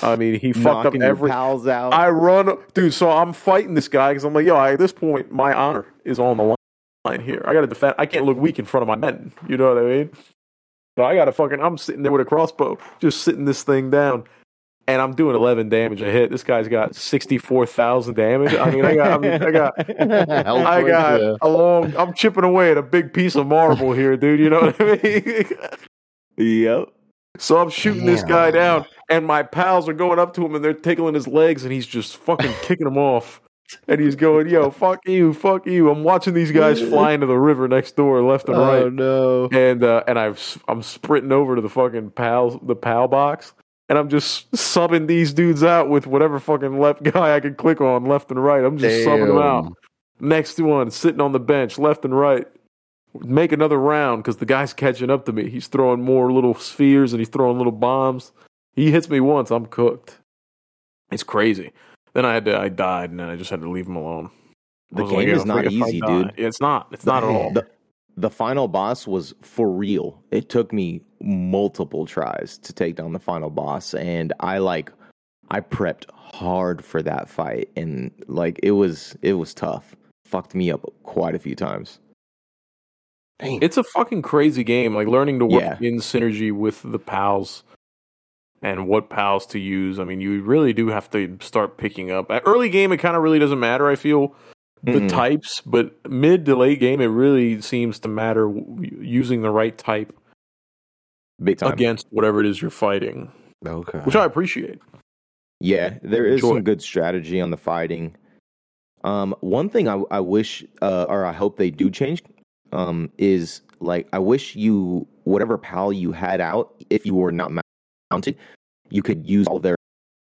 I 0.01 0.15
mean, 0.17 0.39
he 0.39 0.53
fucked 0.53 0.88
up 0.88 0.95
every. 0.95 1.29
pals 1.29 1.67
out. 1.67 1.93
I 1.93 2.09
run, 2.09 2.57
dude. 2.73 2.93
So 2.93 3.09
I'm 3.09 3.34
fighting 3.34 3.73
this 3.73 3.88
guy 3.88 4.11
because 4.11 4.23
I'm 4.23 4.34
like, 4.34 4.45
yo, 4.45 4.55
I, 4.55 4.73
at 4.73 4.79
this 4.79 4.93
point, 4.93 5.31
my 5.31 5.53
honor 5.53 5.86
is 6.05 6.19
on 6.19 6.38
the 6.38 6.55
line 7.05 7.21
here. 7.21 7.43
I 7.45 7.53
got 7.53 7.61
to 7.61 7.67
defend. 7.67 7.95
I 7.97 8.05
can't 8.05 8.25
look 8.25 8.38
weak 8.38 8.59
in 8.59 8.65
front 8.65 8.81
of 8.84 8.88
my 8.88 8.95
men. 8.95 9.34
You 9.47 9.57
know 9.57 9.73
what 9.73 9.84
I 9.84 9.88
mean? 9.88 10.11
So 10.97 11.03
I 11.03 11.15
got 11.15 11.25
to 11.25 11.31
fucking. 11.31 11.59
I'm 11.59 11.77
sitting 11.77 12.03
there 12.03 12.11
with 12.11 12.21
a 12.21 12.25
crossbow, 12.25 12.77
just 12.99 13.23
sitting 13.23 13.45
this 13.45 13.63
thing 13.63 13.89
down, 13.89 14.25
and 14.88 15.01
I'm 15.01 15.15
doing 15.15 15.36
11 15.36 15.69
damage 15.69 16.01
a 16.01 16.11
hit. 16.11 16.29
This 16.29 16.43
guy's 16.43 16.67
got 16.67 16.95
64,000 16.95 18.13
damage. 18.13 18.53
I 18.53 18.69
mean, 18.69 18.86
I 18.86 18.95
got, 18.95 19.11
I, 19.11 19.17
mean, 19.17 19.43
I 19.43 19.51
got, 19.51 19.73
I 19.79 20.84
got 20.84 21.21
yeah. 21.21 21.36
a 21.41 21.49
long. 21.49 21.95
I'm 21.97 22.13
chipping 22.13 22.43
away 22.43 22.71
at 22.71 22.77
a 22.77 22.84
big 22.84 23.11
piece 23.11 23.36
of 23.36 23.47
marble 23.47 23.93
here, 23.93 24.15
dude. 24.17 24.39
You 24.39 24.49
know 24.49 24.61
what 24.61 24.75
I 24.79 24.99
mean? 25.01 25.45
yep. 26.63 26.93
So 27.38 27.57
I'm 27.57 27.69
shooting 27.69 28.05
this 28.05 28.23
guy 28.23 28.51
down, 28.51 28.86
and 29.09 29.25
my 29.25 29.43
pals 29.43 29.89
are 29.89 29.93
going 29.93 30.19
up 30.19 30.34
to 30.36 30.45
him 30.45 30.55
and 30.55 30.63
they're 30.63 30.73
tickling 30.73 31.15
his 31.15 31.27
legs, 31.27 31.63
and 31.63 31.73
he's 31.73 31.88
just 31.88 32.17
fucking 32.17 32.53
kicking 32.61 32.86
them 32.86 32.97
off. 32.97 33.41
And 33.88 33.99
he's 33.99 34.15
going, 34.15 34.49
"Yo, 34.49 34.69
fuck 34.69 34.99
you, 35.07 35.34
fuck 35.34 35.65
you." 35.65 35.89
I'm 35.89 36.03
watching 36.03 36.34
these 36.36 36.51
guys 36.51 36.79
fly 36.89 37.13
into 37.13 37.25
the 37.25 37.38
river 37.39 37.67
next 37.67 37.95
door, 37.95 38.21
left 38.21 38.47
and 38.49 38.57
Oh 38.57 38.84
right, 38.84 38.93
no. 38.93 39.49
and 39.51 39.84
uh, 39.84 40.03
and 40.07 40.19
I've 40.19 40.61
I'm 40.67 40.84
sprinting 40.84 41.31
over 41.31 41.55
to 41.55 41.61
the 41.61 41.69
fucking 41.69 42.11
pals, 42.11 42.57
the 42.61 42.75
pal 42.75 43.07
box, 43.07 43.53
and 43.89 43.97
I'm 43.97 44.09
just 44.09 44.51
subbing 44.51 45.07
these 45.07 45.34
dudes 45.34 45.63
out 45.63 45.89
with 45.89 46.05
whatever 46.05 46.39
fucking 46.39 46.79
left 46.79 47.01
guy 47.13 47.36
I 47.36 47.39
can 47.39 47.55
click 47.55 47.81
on, 47.81 48.05
left 48.05 48.29
and 48.29 48.43
right. 48.43 48.63
I'm 48.63 48.77
just 48.77 49.07
subbing 49.07 49.27
them 49.27 49.38
out. 49.39 49.73
Next 50.19 50.59
one, 50.59 50.91
sitting 50.91 51.21
on 51.21 51.31
the 51.31 51.39
bench, 51.39 51.79
left 51.79 52.05
and 52.05 52.15
right. 52.15 52.45
Make 53.20 53.51
another 53.51 53.78
round 53.78 54.24
because 54.24 54.38
the 54.38 54.45
guy's 54.45 54.74
catching 54.74 55.09
up 55.09 55.26
to 55.26 55.32
me. 55.32 55.49
He's 55.49 55.68
throwing 55.68 56.01
more 56.01 56.32
little 56.32 56.55
spheres 56.55 57.14
and 57.14 57.20
he's 57.20 57.30
throwing 57.30 57.57
little 57.57 57.72
bombs. 57.72 58.32
He 58.76 58.91
hits 58.91 59.09
me 59.09 59.20
once, 59.20 59.51
I'm 59.51 59.68
cooked. 59.68 60.18
It's 61.11 61.24
crazy. 61.24 61.72
Then 62.14 62.26
I 62.26 62.34
had 62.34 62.45
to, 62.45 62.57
I 62.57 62.70
died, 62.70 63.11
and 63.11 63.20
then 63.20 63.30
I 63.30 63.36
just 63.36 63.49
had 63.49 63.61
to 63.61 63.70
leave 63.70 63.88
him 63.88 63.95
alone. 63.95 64.32
The 64.91 65.05
game 65.05 65.16
like, 65.16 65.28
is 65.28 65.45
not 65.45 65.72
easy, 65.72 66.01
dude. 66.01 66.34
It's 66.38 66.61
not. 66.61 66.88
It's 66.91 67.05
not 67.05 67.24
at 67.24 67.30
all. 67.30 67.51
The, 67.51 67.68
the 68.18 68.30
final 68.30 68.68
boss 68.68 69.07
was 69.07 69.34
for 69.41 69.70
real. 69.70 70.22
It 70.32 70.49
took 70.49 70.72
me 70.72 71.01
multiple 71.22 72.05
tries 72.05 72.57
to 72.59 72.74
take 72.74 72.95
down 72.95 73.14
the 73.14 73.20
final 73.20 73.49
boss, 73.49 73.93
and 73.95 74.34
I 74.39 74.59
like 74.59 74.91
I 75.49 75.61
prepped 75.61 76.05
hard 76.11 76.84
for 76.86 77.01
that 77.01 77.28
fight, 77.28 77.70
and 77.76 78.11
like 78.28 78.59
it 78.61 78.72
was 78.72 79.18
it 79.24 79.34
was 79.34 79.53
tough. 79.53 79.95
Fucked 80.26 80.53
me 80.53 80.72
up 80.72 80.82
quite 81.03 81.36
a 81.36 81.39
few 81.39 81.55
times. 81.55 81.99
It's 83.39 83.77
a 83.77 83.84
fucking 83.84 84.21
crazy 84.21 84.63
game. 84.63 84.95
Like 84.95 85.07
learning 85.07 85.39
to 85.39 85.45
work 85.45 85.61
Yeah. 85.61 85.77
in 85.81 85.97
synergy 85.97 86.51
with 86.51 86.81
the 86.84 86.99
pals 86.99 87.63
and 88.61 88.88
what 88.88 89.09
pals 89.09 89.45
to 89.47 89.59
use. 89.59 89.99
I 89.99 90.05
mean, 90.05 90.21
you 90.21 90.41
really 90.43 90.71
do 90.73 90.88
have 90.88 91.09
to 91.11 91.38
start 91.41 91.77
picking 91.77 92.11
up. 92.11 92.31
At 92.31 92.43
early 92.45 92.69
game, 92.69 92.91
it 92.93 92.97
kind 92.97 93.15
of 93.17 93.23
really 93.23 93.39
doesn't 93.39 93.59
matter. 93.59 93.89
I 93.89 93.95
feel 93.95 94.34
the 94.84 94.93
Mm-mm. 94.93 95.09
types, 95.09 95.61
but 95.61 96.09
mid 96.09 96.45
to 96.45 96.55
late 96.55 96.79
game, 96.79 97.01
it 97.01 97.07
really 97.07 97.59
seems 97.61 97.99
to 97.99 98.07
matter 98.07 98.49
using 98.81 99.41
the 99.41 99.49
right 99.51 99.77
type 99.77 100.15
against 101.61 102.07
whatever 102.11 102.39
it 102.39 102.45
is 102.45 102.61
you're 102.61 102.71
fighting, 102.71 103.31
Okay. 103.65 103.99
which 103.99 104.15
I 104.15 104.23
appreciate. 104.25 104.79
Yeah, 105.59 105.97
there 106.01 106.25
is 106.25 106.36
Enjoy. 106.36 106.55
some 106.55 106.63
good 106.63 106.81
strategy 106.81 107.39
on 107.41 107.49
the 107.51 107.57
fighting. 107.57 108.15
Um, 109.03 109.36
one 109.41 109.69
thing 109.69 109.88
I, 109.89 110.01
I 110.11 110.19
wish, 110.21 110.63
uh, 110.81 111.05
or 111.09 111.25
I 111.25 111.31
hope 111.34 111.57
they 111.57 111.71
do 111.71 111.89
change, 111.89 112.21
um, 112.74 113.09
is 113.17 113.61
like 113.80 114.07
I 114.13 114.19
wish 114.19 114.55
you 114.55 115.07
whatever 115.24 115.57
pal 115.57 115.93
you 115.93 116.11
had 116.11 116.41
out, 116.41 116.74
if 116.89 117.05
you 117.05 117.15
were 117.15 117.32
not 117.32 117.51
mounted, 118.11 118.38
you 118.89 119.01
could 119.01 119.28
use 119.28 119.47
all 119.47 119.59
their 119.59 119.76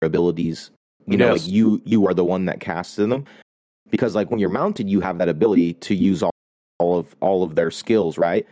abilities. 0.02 0.70
You 1.06 1.16
know, 1.16 1.32
Yes. 1.32 1.42
like 1.44 1.52
you 1.52 1.80
you 1.84 2.06
are 2.06 2.14
the 2.14 2.24
one 2.24 2.44
that 2.46 2.60
casts 2.60 2.96
them, 2.96 3.24
because 3.90 4.14
like 4.14 4.30
when 4.30 4.40
you're 4.40 4.50
mounted, 4.50 4.88
you 4.90 5.00
have 5.00 5.18
that 5.18 5.28
ability 5.28 5.74
to 5.74 5.94
use 5.94 6.22
all, 6.22 6.32
all 6.78 6.98
of 6.98 7.14
all 7.20 7.42
of 7.42 7.54
their 7.54 7.70
skills, 7.70 8.18
right? 8.18 8.46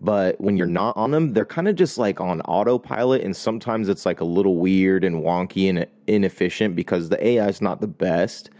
But 0.00 0.40
when 0.40 0.56
you're 0.56 0.66
not 0.66 0.96
on 0.96 1.12
them, 1.12 1.32
they're 1.32 1.44
kind 1.44 1.68
of 1.68 1.76
just 1.76 1.96
like 1.96 2.20
on 2.20 2.40
autopilot, 2.42 3.22
and 3.22 3.36
sometimes 3.36 3.88
it's 3.88 4.04
like 4.04 4.20
a 4.20 4.24
little 4.24 4.56
weird 4.56 5.04
and 5.04 5.22
wonky 5.22 5.68
and 5.68 5.86
inefficient 6.08 6.74
because 6.74 7.08
the 7.08 7.24
AI 7.24 7.46
is 7.48 7.60
not 7.60 7.80
the 7.80 7.86
best. 7.86 8.50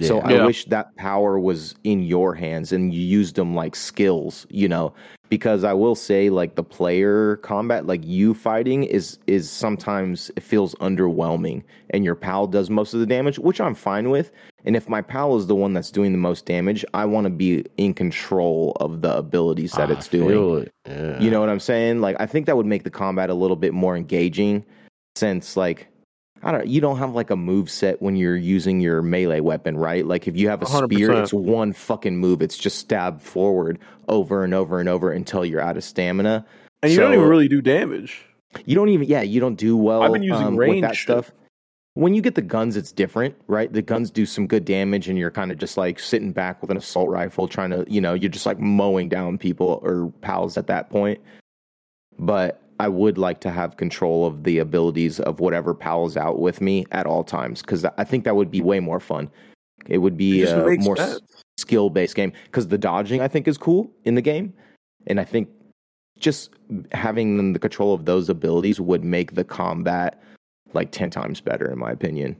So 0.00 0.20
I 0.20 0.32
Yeah. 0.34 0.46
wish 0.46 0.64
that 0.66 0.94
power 0.96 1.38
was 1.38 1.74
in 1.84 2.02
your 2.02 2.34
hands 2.34 2.72
and 2.72 2.94
you 2.94 3.00
used 3.00 3.34
them 3.34 3.54
like 3.54 3.74
skills, 3.74 4.46
you 4.50 4.68
know, 4.68 4.92
because 5.28 5.64
I 5.64 5.72
will 5.72 5.94
say 5.94 6.30
like 6.30 6.54
the 6.54 6.62
player 6.62 7.36
combat, 7.36 7.86
like 7.86 8.04
you 8.04 8.34
fighting 8.34 8.84
is 8.84 9.18
is 9.26 9.50
sometimes 9.50 10.30
it 10.36 10.42
feels 10.42 10.74
underwhelming 10.76 11.62
and 11.90 12.04
your 12.04 12.14
pal 12.14 12.46
does 12.46 12.70
most 12.70 12.94
of 12.94 13.00
the 13.00 13.06
damage, 13.06 13.38
which 13.38 13.60
I'm 13.60 13.74
fine 13.74 14.10
with. 14.10 14.30
And 14.64 14.76
if 14.76 14.88
my 14.88 15.00
pal 15.02 15.36
is 15.36 15.46
the 15.46 15.54
one 15.54 15.72
that's 15.72 15.90
doing 15.90 16.12
the 16.12 16.18
most 16.18 16.44
damage, 16.46 16.84
I 16.94 17.04
want 17.06 17.24
to 17.24 17.30
be 17.30 17.64
in 17.78 17.94
control 17.94 18.76
of 18.80 19.00
the 19.00 19.16
abilities 19.16 19.72
that 19.72 19.88
ah, 19.88 19.94
I 19.94 19.96
it's 19.96 20.08
doing. 20.08 20.62
it. 20.62 20.72
Yeah. 20.86 21.18
You 21.20 21.30
know 21.30 21.40
what 21.40 21.48
I'm 21.48 21.60
saying? 21.60 22.00
Like 22.00 22.16
I 22.20 22.26
think 22.26 22.46
that 22.46 22.56
would 22.56 22.66
make 22.66 22.84
the 22.84 22.90
combat 22.90 23.30
a 23.30 23.34
little 23.34 23.56
bit 23.56 23.72
more 23.72 23.96
engaging 23.96 24.64
since 25.16 25.56
like 25.56 25.88
I 26.42 26.52
don't 26.52 26.66
you 26.66 26.80
don't 26.80 26.98
have 26.98 27.14
like 27.14 27.30
a 27.30 27.36
move 27.36 27.70
set 27.70 28.00
when 28.00 28.16
you're 28.16 28.36
using 28.36 28.80
your 28.80 29.02
melee 29.02 29.40
weapon, 29.40 29.76
right? 29.76 30.06
Like 30.06 30.26
if 30.26 30.36
you 30.36 30.48
have 30.48 30.62
a 30.62 30.66
spear, 30.66 31.10
100%. 31.10 31.22
it's 31.22 31.32
one 31.32 31.72
fucking 31.72 32.16
move. 32.16 32.40
It's 32.42 32.56
just 32.56 32.78
stab 32.78 33.20
forward 33.20 33.78
over 34.08 34.42
and 34.44 34.54
over 34.54 34.80
and 34.80 34.88
over 34.88 35.12
until 35.12 35.44
you're 35.44 35.60
out 35.60 35.76
of 35.76 35.84
stamina. 35.84 36.46
And 36.82 36.90
you 36.92 36.96
So- 36.96 37.02
don't 37.02 37.14
even 37.14 37.28
really 37.28 37.48
do 37.48 37.60
damage. 37.60 38.24
You 38.64 38.74
don't 38.74 38.88
even 38.88 39.06
yeah, 39.08 39.22
you 39.22 39.38
don't 39.40 39.54
do 39.56 39.76
well 39.76 40.02
I've 40.02 40.12
been 40.12 40.22
using 40.22 40.46
um, 40.46 40.56
with 40.56 40.68
range 40.68 40.80
that 40.82 40.96
stuff. 40.96 41.30
When 41.94 42.14
you 42.14 42.22
get 42.22 42.34
the 42.36 42.42
guns, 42.42 42.76
it's 42.76 42.92
different, 42.92 43.34
right? 43.46 43.72
The 43.72 43.82
guns 43.82 44.10
do 44.10 44.24
some 44.24 44.46
good 44.46 44.64
damage, 44.64 45.08
and 45.08 45.18
you're 45.18 45.30
kind 45.30 45.50
of 45.52 45.58
just 45.58 45.76
like 45.76 45.98
sitting 45.98 46.32
back 46.32 46.60
with 46.62 46.70
an 46.70 46.76
assault 46.76 47.10
rifle, 47.10 47.48
trying 47.48 47.70
to, 47.70 47.84
you 47.88 48.00
know, 48.00 48.14
you're 48.14 48.30
just 48.30 48.46
like 48.46 48.58
mowing 48.60 49.08
down 49.08 49.38
people 49.38 49.80
or 49.82 50.12
pals 50.20 50.56
at 50.56 50.68
that 50.68 50.88
point. 50.88 51.20
But 52.18 52.62
I 52.80 52.88
would 52.88 53.18
like 53.18 53.40
to 53.40 53.50
have 53.50 53.76
control 53.76 54.26
of 54.26 54.44
the 54.44 54.58
abilities 54.58 55.20
of 55.20 55.38
whatever 55.38 55.74
pal 55.74 56.06
is 56.06 56.16
out 56.16 56.40
with 56.40 56.62
me 56.62 56.86
at 56.92 57.06
all 57.06 57.22
times 57.22 57.60
because 57.60 57.84
I 57.84 58.04
think 58.04 58.24
that 58.24 58.36
would 58.36 58.50
be 58.50 58.62
way 58.62 58.80
more 58.80 59.00
fun. 59.00 59.30
It 59.86 59.98
would 59.98 60.16
be 60.16 60.42
It 60.42 60.48
a 60.48 60.76
more 60.78 60.96
sense. 60.96 61.20
skill 61.58 61.90
based 61.90 62.14
game 62.14 62.32
because 62.44 62.68
the 62.68 62.78
dodging 62.78 63.20
I 63.20 63.28
think 63.28 63.46
is 63.46 63.58
cool 63.58 63.90
in 64.04 64.14
the 64.14 64.22
game, 64.22 64.54
and 65.06 65.20
I 65.20 65.24
think 65.24 65.50
just 66.18 66.50
having 66.92 67.52
the 67.52 67.58
control 67.58 67.92
of 67.92 68.06
those 68.06 68.30
abilities 68.30 68.80
would 68.80 69.04
make 69.04 69.34
the 69.34 69.44
combat 69.44 70.22
like 70.72 70.90
10 70.90 71.10
times 71.10 71.40
better 71.40 71.70
in 71.70 71.78
my 71.78 71.90
opinion 71.90 72.36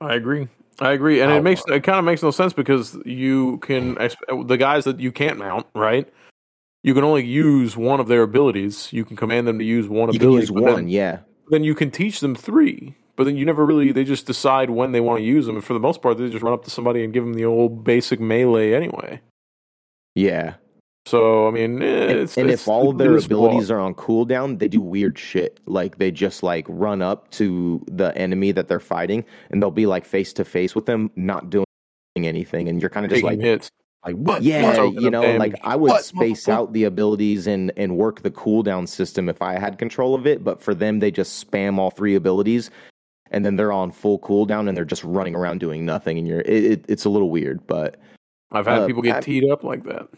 I 0.00 0.14
agree. 0.14 0.48
I 0.80 0.92
agree, 0.92 1.20
and 1.20 1.30
Oh, 1.30 1.36
it 1.36 1.42
makes 1.42 1.62
it 1.68 1.84
kind 1.84 1.98
of 1.98 2.04
makes 2.04 2.22
no 2.22 2.30
sense 2.32 2.52
because 2.52 2.98
you 3.04 3.58
can 3.58 3.94
the 3.94 4.56
guys 4.58 4.84
that 4.84 4.98
you 4.98 5.12
can't 5.12 5.38
mount, 5.38 5.66
right? 5.74 6.12
You 6.82 6.94
can 6.94 7.04
only 7.04 7.24
use 7.24 7.76
one 7.76 8.00
of 8.00 8.08
their 8.08 8.22
abilities. 8.22 8.92
You 8.92 9.04
can 9.04 9.16
command 9.16 9.46
them 9.46 9.58
to 9.58 9.64
use 9.64 9.88
one 9.88 10.12
you 10.12 10.18
can 10.18 10.28
ability. 10.28 10.42
use 10.42 10.50
one 10.50 10.64
Then, 10.64 10.88
yeah 10.88 11.18
then 11.50 11.64
you 11.64 11.74
can 11.74 11.90
teach 11.90 12.20
them 12.20 12.34
three, 12.34 12.94
but 13.16 13.24
then 13.24 13.36
you 13.36 13.44
never 13.44 13.66
really. 13.66 13.92
They 13.92 14.04
just 14.04 14.26
decide 14.26 14.70
when 14.70 14.92
they 14.92 15.00
want 15.00 15.18
to 15.18 15.24
use 15.24 15.46
them, 15.46 15.56
and 15.56 15.64
for 15.64 15.74
the 15.74 15.80
most 15.80 16.00
part, 16.00 16.16
they 16.16 16.30
just 16.30 16.42
run 16.42 16.52
up 16.54 16.64
to 16.64 16.70
somebody 16.70 17.04
and 17.04 17.12
give 17.12 17.24
them 17.24 17.34
the 17.34 17.44
old 17.44 17.84
basic 17.84 18.20
melee 18.20 18.72
anyway. 18.72 19.20
yeah 20.14 20.54
So 21.06 21.48
I 21.48 21.50
mean, 21.50 21.82
eh, 21.82 21.86
and, 21.86 22.18
it's, 22.20 22.36
and 22.38 22.50
it's, 22.50 22.62
if 22.62 22.68
all 22.68 22.90
of 22.90 22.98
their 22.98 23.16
abilities 23.16 23.66
flawed. 23.68 23.78
are 23.78 23.80
on 23.80 23.94
cooldown 23.94 24.58
they 24.58 24.68
do 24.68 24.80
weird 24.80 25.18
shit 25.18 25.60
like 25.66 25.98
they 25.98 26.10
just 26.10 26.42
like 26.42 26.64
run 26.68 27.02
up 27.02 27.30
to 27.32 27.84
the 27.88 28.16
enemy 28.16 28.52
that 28.52 28.68
they're 28.68 28.80
fighting 28.80 29.24
and 29.50 29.60
they'll 29.60 29.70
be 29.70 29.86
like 29.86 30.04
face 30.04 30.32
to 30.34 30.44
face 30.44 30.74
with 30.74 30.86
them 30.86 31.10
not 31.16 31.50
doing 31.50 31.64
anything 32.16 32.68
and 32.68 32.80
you're 32.80 32.90
kind 32.90 33.04
of 33.04 33.10
just 33.10 33.22
taking 33.22 33.38
like 33.38 33.44
hits, 33.44 33.70
Like 34.04 34.16
what? 34.16 34.42
yeah 34.42 34.74
Soaking 34.74 35.00
you 35.00 35.10
know 35.10 35.22
damage. 35.22 35.38
like 35.38 35.54
i 35.62 35.76
would 35.76 35.88
What, 35.90 36.04
space 36.04 36.46
motherfucker? 36.46 36.52
out 36.52 36.72
the 36.72 36.84
abilities 36.84 37.46
and 37.46 37.70
and 37.76 37.96
work 37.96 38.22
the 38.22 38.30
cooldown 38.32 38.88
system 38.88 39.28
if 39.28 39.40
i 39.40 39.58
had 39.58 39.78
control 39.78 40.14
of 40.14 40.26
it 40.26 40.42
but 40.42 40.60
for 40.60 40.74
them 40.74 40.98
they 40.98 41.10
just 41.12 41.48
spam 41.48 41.78
all 41.78 41.90
three 41.90 42.14
abilities 42.16 42.70
and 43.30 43.44
then 43.46 43.54
they're 43.56 43.70
on 43.72 43.92
full 43.92 44.18
cooldown 44.18 44.66
and 44.68 44.76
they're 44.76 44.84
just 44.84 45.04
running 45.04 45.34
around 45.36 45.60
doing 45.60 45.84
nothing 45.86 46.18
and 46.18 46.26
you're 46.26 46.40
it, 46.40 46.64
it, 46.64 46.84
it's 46.88 47.04
a 47.04 47.08
little 47.08 47.30
weird 47.30 47.64
but 47.68 47.96
I've 48.50 48.66
had 48.66 48.80
uh, 48.82 48.86
people 48.88 49.02
get 49.02 49.16
I- 49.16 49.20
teed 49.20 49.48
up 49.48 49.62
like 49.62 49.84
that. 49.84 50.08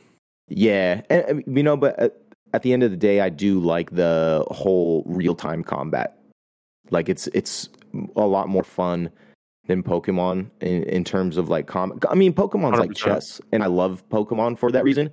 yeah 0.48 1.02
and, 1.10 1.24
and, 1.46 1.56
you 1.56 1.62
know 1.62 1.76
but 1.76 1.98
at, 1.98 2.16
at 2.54 2.62
the 2.62 2.72
end 2.72 2.82
of 2.84 2.90
the 2.90 2.96
day 2.96 3.20
i 3.20 3.28
do 3.28 3.60
like 3.60 3.90
the 3.90 4.46
whole 4.50 5.02
real-time 5.06 5.62
combat 5.62 6.18
like 6.90 7.08
it's 7.10 7.26
it's 7.34 7.68
a 8.16 8.26
lot 8.26 8.48
more 8.48 8.64
fun 8.64 9.10
than 9.66 9.82
pokemon 9.82 10.50
in, 10.60 10.82
in 10.84 11.04
terms 11.04 11.36
of 11.36 11.48
like 11.48 11.66
com 11.66 11.98
i 12.10 12.14
mean 12.14 12.32
pokemon's 12.32 12.78
like 12.78 12.90
100%. 12.90 12.96
chess 12.96 13.40
and 13.52 13.62
i 13.62 13.66
love 13.66 14.02
pokemon 14.10 14.58
for 14.58 14.70
that 14.70 14.84
reason 14.84 15.10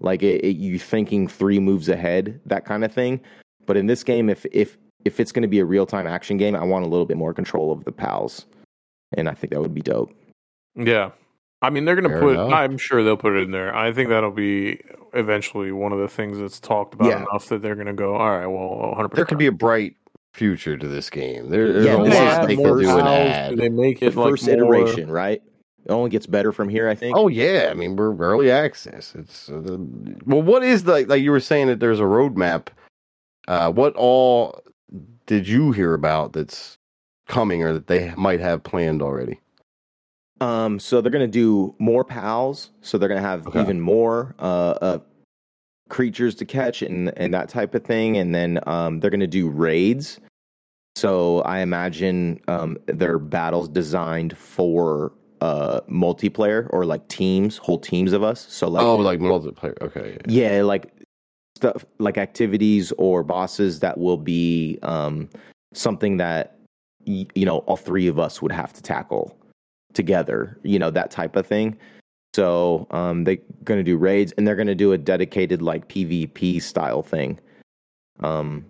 like 0.00 0.22
it, 0.22 0.42
it, 0.44 0.56
you 0.56 0.78
thinking 0.78 1.26
three 1.28 1.58
moves 1.58 1.88
ahead 1.88 2.40
that 2.46 2.64
kind 2.64 2.84
of 2.84 2.92
thing 2.92 3.20
but 3.66 3.76
in 3.76 3.86
this 3.86 4.02
game 4.02 4.28
if 4.30 4.46
if 4.52 4.76
if 5.04 5.20
it's 5.20 5.30
going 5.32 5.42
to 5.42 5.48
be 5.48 5.58
a 5.58 5.64
real-time 5.64 6.06
action 6.06 6.36
game 6.36 6.56
i 6.56 6.64
want 6.64 6.84
a 6.84 6.88
little 6.88 7.06
bit 7.06 7.16
more 7.16 7.32
control 7.34 7.70
of 7.72 7.84
the 7.84 7.92
pals 7.92 8.46
and 9.16 9.28
i 9.28 9.34
think 9.34 9.52
that 9.52 9.60
would 9.60 9.74
be 9.74 9.82
dope 9.82 10.10
Yeah. 10.76 11.10
I 11.62 11.70
mean, 11.70 11.86
they're 11.86 11.96
going 11.96 12.12
to 12.12 12.20
put, 12.20 12.34
enough. 12.34 12.52
I'm 12.52 12.76
sure 12.76 13.02
they'll 13.02 13.16
put 13.16 13.34
it 13.34 13.42
in 13.42 13.50
there. 13.50 13.74
I 13.74 13.90
think 13.90 14.10
that'll 14.10 14.30
be 14.30 14.78
eventually 15.14 15.72
one 15.72 15.90
of 15.90 15.98
the 15.98 16.06
things 16.06 16.38
that's 16.38 16.60
talked 16.60 16.92
about 16.92 17.08
Yeah. 17.08 17.22
enough 17.22 17.48
that 17.48 17.62
they're 17.62 17.74
going 17.74 17.86
to 17.86 17.94
go, 17.94 18.14
all 18.14 18.38
right, 18.38 18.46
well, 18.46 18.94
100%. 18.94 19.14
There 19.14 19.24
could 19.24 19.38
be 19.38 19.46
a 19.46 19.52
bright 19.52 19.96
future 20.36 20.76
to 20.76 20.86
this 20.86 21.08
game. 21.10 21.48
There, 21.50 21.72
there's 21.72 21.86
Yeah, 21.86 21.94
a 21.96 22.02
they 22.02 22.08
is 22.10 22.14
lot 22.14 22.46
they 22.48 22.54
the 22.56 22.62
can 22.62 22.78
do 22.78 22.78
and 22.90 23.00
first- 23.00 23.06
add. 23.06 23.56
They 23.56 23.68
make 23.70 24.00
the 24.00 24.06
it 24.06 24.16
like 24.16 24.30
first 24.30 24.46
more- 24.46 24.54
iteration 24.54 25.10
right 25.10 25.42
it 25.86 25.92
only 25.92 26.10
gets 26.10 26.26
better 26.26 26.50
from 26.50 26.68
here 26.68 26.88
i 26.88 26.94
think 26.96 27.16
Oh 27.16 27.28
yeah, 27.28 27.68
I 27.70 27.74
mean 27.74 27.94
we're 27.96 28.14
early 28.16 28.50
access. 28.50 29.14
It's 29.14 29.48
uh, 29.48 29.60
the, 29.60 29.78
well, 30.26 30.42
what 30.42 30.62
is 30.64 30.82
the 30.84 31.06
like 31.06 31.22
you 31.22 31.30
were 31.30 31.40
saying 31.40 31.68
that 31.68 31.80
there's 31.80 32.00
a 32.00 32.04
roadmap. 32.04 32.68
Uh, 33.48 33.70
what 33.72 33.94
all 33.96 34.60
did 35.26 35.46
you 35.48 35.70
hear 35.72 35.94
about 35.94 36.32
that's 36.32 36.76
coming 37.28 37.62
or 37.62 37.72
that 37.72 37.86
they 37.86 38.12
might 38.16 38.40
have 38.40 38.62
planned 38.64 39.00
already? 39.00 39.40
Um, 40.40 40.78
so 40.80 41.00
they're 41.00 41.12
gonna 41.12 41.26
do 41.28 41.74
more 41.78 42.04
pals. 42.04 42.70
So 42.82 42.98
they're 42.98 43.08
gonna 43.08 43.20
have 43.20 43.46
Okay. 43.46 43.60
even 43.62 43.80
more 43.80 44.34
uh, 44.40 44.74
uh 44.82 44.98
creatures 45.88 46.34
to 46.34 46.44
catch 46.44 46.82
and 46.82 47.16
and 47.16 47.32
that 47.32 47.48
type 47.48 47.74
of 47.76 47.84
thing. 47.84 48.16
And 48.16 48.34
then 48.34 48.58
um, 48.66 48.98
they're 48.98 49.10
gonna 49.10 49.26
do 49.28 49.48
raids. 49.48 50.18
So 50.96 51.40
I 51.42 51.60
imagine 51.60 52.40
um, 52.48 52.78
their 52.86 53.18
battles 53.18 53.68
designed 53.68 54.36
for 54.36 55.12
uh 55.42 55.82
multiplayer 55.82 56.66
or 56.70 56.86
like 56.86 57.06
teams, 57.08 57.58
whole 57.58 57.78
teams 57.78 58.14
of 58.14 58.22
us. 58.22 58.46
So 58.48 58.68
like 58.68 58.82
oh, 58.82 58.96
like 58.96 59.20
multiplayer. 59.20 59.80
Okay, 59.82 60.18
yeah, 60.26 60.62
like 60.62 60.90
stuff 61.56 61.84
like 61.98 62.16
activities 62.16 62.92
or 62.98 63.22
bosses 63.22 63.80
that 63.80 63.98
will 63.98 64.16
be 64.16 64.78
um, 64.82 65.28
something 65.74 66.16
that 66.16 66.58
y- 67.06 67.26
you 67.34 67.44
know 67.44 67.58
all 67.58 67.76
three 67.76 68.06
of 68.06 68.18
us 68.18 68.40
would 68.40 68.52
have 68.52 68.72
to 68.72 68.82
tackle 68.82 69.36
together. 69.92 70.58
You 70.62 70.78
know 70.78 70.90
that 70.90 71.10
type 71.10 71.36
of 71.36 71.46
thing. 71.46 71.76
So 72.34 72.86
um, 72.90 73.24
they're 73.24 73.38
going 73.64 73.80
to 73.80 73.84
do 73.84 73.98
raids, 73.98 74.32
and 74.36 74.46
they're 74.46 74.56
going 74.56 74.66
to 74.66 74.74
do 74.74 74.92
a 74.92 74.98
dedicated 74.98 75.60
like 75.60 75.88
PvP 75.88 76.62
style 76.62 77.02
thing, 77.02 77.38
um, 78.20 78.64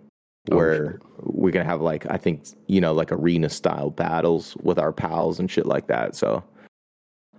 Oh, 0.51 0.55
where 0.55 0.99
we're 1.23 1.51
going 1.51 1.65
to 1.65 1.69
have 1.69 1.81
like 1.81 2.05
I 2.09 2.17
think 2.17 2.43
you 2.67 2.79
know 2.81 2.93
like 2.93 3.11
arena 3.11 3.49
style 3.49 3.89
battles 3.89 4.55
with 4.63 4.79
our 4.79 4.93
pals 4.93 5.39
and 5.39 5.49
shit 5.49 5.65
like 5.65 5.87
that. 5.87 6.15
So 6.15 6.43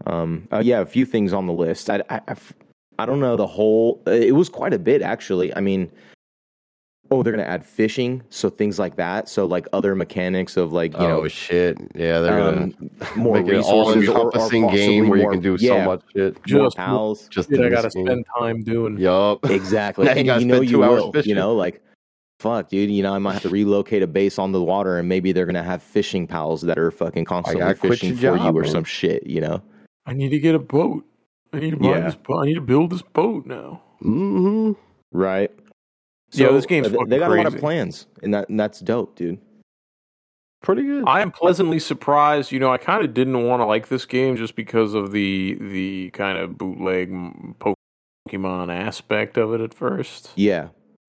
um, 0.06 0.46
uh, 0.52 0.60
yeah, 0.64 0.80
a 0.80 0.86
few 0.86 1.04
things 1.04 1.32
on 1.32 1.46
the 1.46 1.52
list. 1.52 1.90
I, 1.90 2.02
I, 2.10 2.16
I 2.16 2.30
f- 2.32 2.52
I 2.98 3.06
don't 3.06 3.20
know 3.20 3.36
the 3.36 3.46
whole. 3.46 4.02
It 4.06 4.34
was 4.34 4.48
quite 4.48 4.72
a 4.74 4.78
bit 4.78 5.02
actually. 5.02 5.54
I 5.54 5.60
mean, 5.60 5.90
oh, 7.10 7.22
they're 7.22 7.32
gonna 7.32 7.44
add 7.44 7.64
fishing, 7.64 8.22
so 8.28 8.50
things 8.50 8.78
like 8.78 8.96
that. 8.96 9.28
So 9.28 9.46
like 9.46 9.66
other 9.72 9.94
mechanics 9.94 10.56
of 10.56 10.72
like 10.72 10.92
you 10.92 10.98
oh 11.00 11.08
know 11.08 11.28
shit, 11.28 11.78
yeah, 11.94 12.20
they're 12.20 12.38
gonna 12.38 12.62
um, 12.62 12.90
more 13.16 13.40
make 13.40 13.48
it 13.48 13.56
an 13.56 13.62
all 13.62 13.94
resources 13.94 14.08
or, 14.08 14.12
or 14.12 14.16
encompassing 14.26 14.68
game 14.68 15.08
where 15.08 15.18
you 15.20 15.30
can 15.30 15.40
do 15.40 15.56
yeah, 15.60 15.84
so 15.84 15.90
much 15.90 16.02
shit. 16.14 16.34
more 16.52 16.64
Just- 16.64 16.76
pals. 16.76 17.28
Just 17.28 17.52
I 17.52 17.68
got 17.68 17.82
to 17.82 17.82
this 17.82 17.94
game. 17.94 18.06
spend 18.06 18.24
time 18.38 18.62
doing. 18.62 18.98
Yup. 18.98 19.44
Exactly, 19.50 20.06
Now 20.24 20.36
you 20.36 20.40
you 20.40 20.44
know 20.46 20.60
you 20.60 20.78
will. 20.78 21.12
fishing. 21.12 21.30
You 21.30 21.34
know, 21.36 21.54
like 21.54 21.82
fuck, 22.38 22.68
dude. 22.68 22.90
You 22.90 23.02
know, 23.02 23.14
I 23.14 23.18
might 23.18 23.34
have 23.34 23.42
to 23.42 23.48
relocate 23.48 24.02
a 24.02 24.06
base 24.06 24.38
on 24.38 24.52
the 24.52 24.62
water, 24.62 24.98
and 24.98 25.08
maybe 25.08 25.32
they're 25.32 25.46
gonna 25.46 25.62
have 25.62 25.82
fishing 25.82 26.26
pals 26.26 26.62
that 26.62 26.78
are 26.78 26.90
fucking 26.90 27.24
constantly 27.24 27.60
gotta 27.60 27.74
fishing 27.74 28.16
your 28.16 28.36
for 28.36 28.44
you 28.44 28.50
or 28.50 28.62
man. 28.62 28.70
some 28.70 28.84
shit. 28.84 29.26
You 29.26 29.40
know. 29.40 29.62
I 30.06 30.14
need 30.14 30.30
to 30.30 30.38
get 30.38 30.54
a 30.54 30.58
boat. 30.58 31.04
I 31.52 31.60
need 31.60 31.70
to 31.70 31.76
buy 31.76 31.90
Yeah. 31.90 32.00
this 32.00 32.14
boat. 32.14 32.42
I 32.42 32.46
need 32.46 32.54
to 32.54 32.60
build 32.60 32.90
this 32.90 33.02
boat 33.02 33.46
now. 33.46 33.82
Mm-hmm. 34.02 34.72
Right. 35.12 35.50
Yeah, 36.32 36.52
this 36.52 36.66
game's 36.66 36.86
uh, 36.86 36.90
they, 36.90 36.96
fucking 36.96 37.08
they 37.08 37.18
got 37.18 37.30
a 37.30 37.34
lot 37.34 37.46
of 37.46 37.56
plans, 37.56 38.06
and 38.22 38.34
that 38.34 38.48
and 38.48 38.60
that's 38.60 38.80
dope, 38.80 39.16
dude. 39.16 39.40
Pretty 40.60 40.82
good. 40.82 41.04
I 41.06 41.20
am 41.20 41.30
pleasantly 41.30 41.78
surprised. 41.78 42.52
You 42.52 42.58
know, 42.58 42.70
I 42.72 42.78
kind 42.78 43.04
of 43.04 43.14
didn't 43.14 43.46
want 43.46 43.60
to 43.60 43.66
like 43.66 43.88
this 43.88 44.04
game 44.04 44.36
just 44.36 44.56
because 44.56 44.92
of 44.92 45.12
the 45.12 45.56
the 45.60 46.10
kind 46.10 46.36
of 46.36 46.58
bootleg 46.58 47.10
Pokemon 48.28 48.74
aspect 48.74 49.38
of 49.38 49.54
it 49.54 49.60
at 49.60 49.72
first. 49.72 50.32
Yeah, 50.34 50.68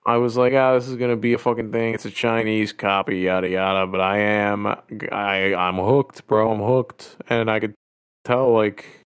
I 0.09 0.17
was 0.17 0.35
like, 0.35 0.53
ah, 0.53 0.73
this 0.73 0.87
is 0.87 0.95
gonna 0.95 1.15
be 1.15 1.33
a 1.33 1.37
fucking 1.37 1.71
thing. 1.71 1.93
It's 1.93 2.05
a 2.05 2.09
Chinese 2.09 2.73
copy, 2.73 3.19
yada 3.19 3.47
yada. 3.47 3.85
But 3.85 4.01
I 4.01 4.17
am, 4.17 4.65
I 4.65 5.53
I'm 5.53 5.75
hooked, 5.75 6.25
bro. 6.25 6.51
I'm 6.51 6.61
hooked, 6.61 7.15
and 7.29 7.51
I 7.51 7.59
could 7.59 7.75
tell, 8.23 8.51
like, 8.51 9.03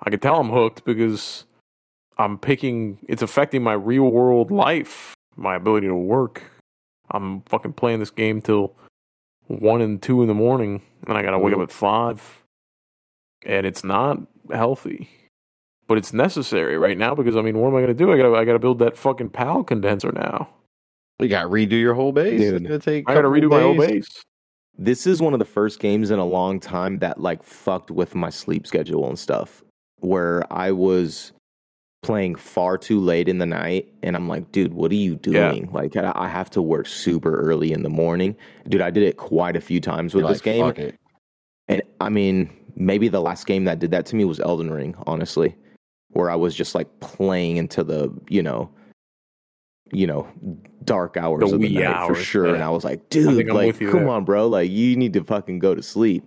I 0.00 0.08
could 0.08 0.22
tell 0.22 0.40
I'm 0.40 0.48
hooked 0.48 0.86
because 0.86 1.44
I'm 2.16 2.38
picking. 2.38 3.00
It's 3.06 3.20
affecting 3.20 3.62
my 3.62 3.74
real 3.74 4.04
world 4.04 4.50
life, 4.50 5.14
my 5.36 5.56
ability 5.56 5.88
to 5.88 5.94
work. 5.94 6.42
I'm 7.10 7.42
fucking 7.42 7.74
playing 7.74 8.00
this 8.00 8.10
game 8.10 8.40
till 8.40 8.74
one 9.48 9.82
and 9.82 10.00
two 10.00 10.22
in 10.22 10.28
the 10.28 10.34
morning, 10.34 10.80
and 11.06 11.18
I 11.18 11.22
gotta 11.22 11.38
wake 11.38 11.52
up 11.52 11.60
at 11.60 11.70
five, 11.70 12.42
and 13.44 13.66
it's 13.66 13.84
not 13.84 14.22
healthy. 14.50 15.10
But 15.86 15.98
it's 15.98 16.12
necessary 16.12 16.78
right 16.78 16.96
now 16.96 17.14
because 17.14 17.36
I 17.36 17.42
mean, 17.42 17.58
what 17.58 17.68
am 17.68 17.76
I 17.76 17.80
gonna 17.82 17.94
do? 17.94 18.10
I 18.12 18.16
gotta 18.16 18.34
I 18.34 18.44
gotta 18.44 18.58
build 18.58 18.78
that 18.78 18.96
fucking 18.96 19.30
PAL 19.30 19.64
condenser 19.64 20.12
now. 20.12 20.48
You 21.20 21.28
got 21.28 21.42
to 21.42 21.48
redo 21.48 21.72
your 21.78 21.94
whole 21.94 22.10
base. 22.12 22.40
Dude. 22.40 22.54
It's 22.54 22.62
gonna 22.62 22.78
take. 22.80 23.06
a 23.06 23.10
I 23.10 23.14
gotta 23.14 23.28
couple 23.28 23.40
redo 23.40 23.50
my 23.50 23.60
whole 23.60 23.76
base. 23.78 24.08
this 24.76 25.06
is 25.06 25.22
one 25.22 25.32
of 25.32 25.38
the 25.38 25.44
first 25.44 25.78
games 25.78 26.10
in 26.10 26.18
a 26.18 26.24
long 26.24 26.58
time 26.58 26.98
that 26.98 27.20
like 27.20 27.42
fucked 27.42 27.90
with 27.90 28.14
my 28.14 28.30
sleep 28.30 28.66
schedule 28.66 29.06
and 29.08 29.18
stuff. 29.18 29.62
Where 30.00 30.50
I 30.52 30.72
was 30.72 31.32
playing 32.02 32.34
far 32.34 32.76
too 32.76 33.00
late 33.00 33.28
in 33.28 33.38
the 33.38 33.46
night, 33.46 33.90
and 34.02 34.14
I'm 34.16 34.28
like, 34.28 34.50
dude, 34.52 34.74
what 34.74 34.90
are 34.90 34.94
you 34.96 35.18
Yeah. 35.26 35.50
doing? 35.52 35.70
Like, 35.72 35.96
I 35.96 36.12
I 36.14 36.28
have 36.28 36.50
to 36.50 36.60
work 36.62 36.86
super 36.86 37.38
early 37.40 37.72
in 37.72 37.82
the 37.82 37.88
morning, 37.90 38.34
dude. 38.68 38.80
I 38.80 38.90
did 38.90 39.02
it 39.04 39.16
quite 39.18 39.54
a 39.56 39.60
few 39.60 39.80
times 39.80 40.14
with 40.14 40.22
You're 40.24 40.32
this 40.32 40.38
like, 40.44 40.54
game. 40.54 40.64
"Fuck 40.66 40.78
it." 40.78 40.96
And 41.68 41.82
I 42.00 42.08
mean, 42.08 42.50
maybe 42.74 43.08
the 43.08 43.20
last 43.22 43.46
game 43.46 43.64
that 43.64 43.78
did 43.78 43.90
that 43.92 44.04
to 44.06 44.16
me 44.16 44.24
was 44.24 44.40
Elden 44.40 44.70
Ring, 44.70 44.94
honestly, 45.06 45.54
where 46.14 46.30
I 46.30 46.34
was 46.34 46.54
just 46.54 46.74
like 46.74 46.88
playing 47.00 47.58
into 47.58 47.84
the, 47.84 48.12
you 48.28 48.42
know, 48.42 48.70
you 49.92 50.06
know, 50.06 50.26
dark 50.84 51.16
hours 51.16 51.40
The 51.50 51.54
of 51.54 51.60
the 51.60 51.68
night 51.68 52.06
for 52.06 52.14
sure. 52.14 52.48
yeah. 52.48 52.54
And 52.54 52.62
I 52.64 52.70
was 52.70 52.84
like, 52.84 53.08
dude, 53.10 53.46
like, 53.48 53.78
come 53.78 53.90
there. 53.90 54.08
on, 54.08 54.24
bro, 54.24 54.48
like 54.48 54.70
you 54.70 54.96
need 54.96 55.12
to 55.12 55.22
fucking 55.22 55.58
go 55.58 55.74
to 55.74 55.82
sleep. 55.82 56.26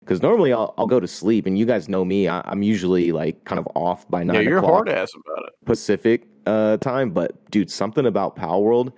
Because 0.00 0.20
normally 0.20 0.52
I'll 0.52 0.74
I'll 0.76 0.86
go 0.86 1.00
to 1.00 1.08
sleep, 1.08 1.46
and 1.46 1.58
you 1.58 1.64
guys 1.64 1.88
know 1.88 2.04
me. 2.04 2.28
I, 2.28 2.42
I'm 2.44 2.62
usually 2.62 3.10
like 3.10 3.42
kind 3.44 3.58
of 3.58 3.66
off 3.74 4.06
by 4.10 4.22
nine 4.22 4.36
Yeah, 4.36 4.42
you're 4.42 4.60
hard 4.60 4.88
ass 4.88 5.10
about 5.14 5.46
it. 5.46 5.54
Pacific 5.64 6.26
uh, 6.44 6.76
time. 6.76 7.10
But 7.10 7.50
dude, 7.50 7.70
something 7.70 8.04
about 8.04 8.36
Palworld, 8.36 8.92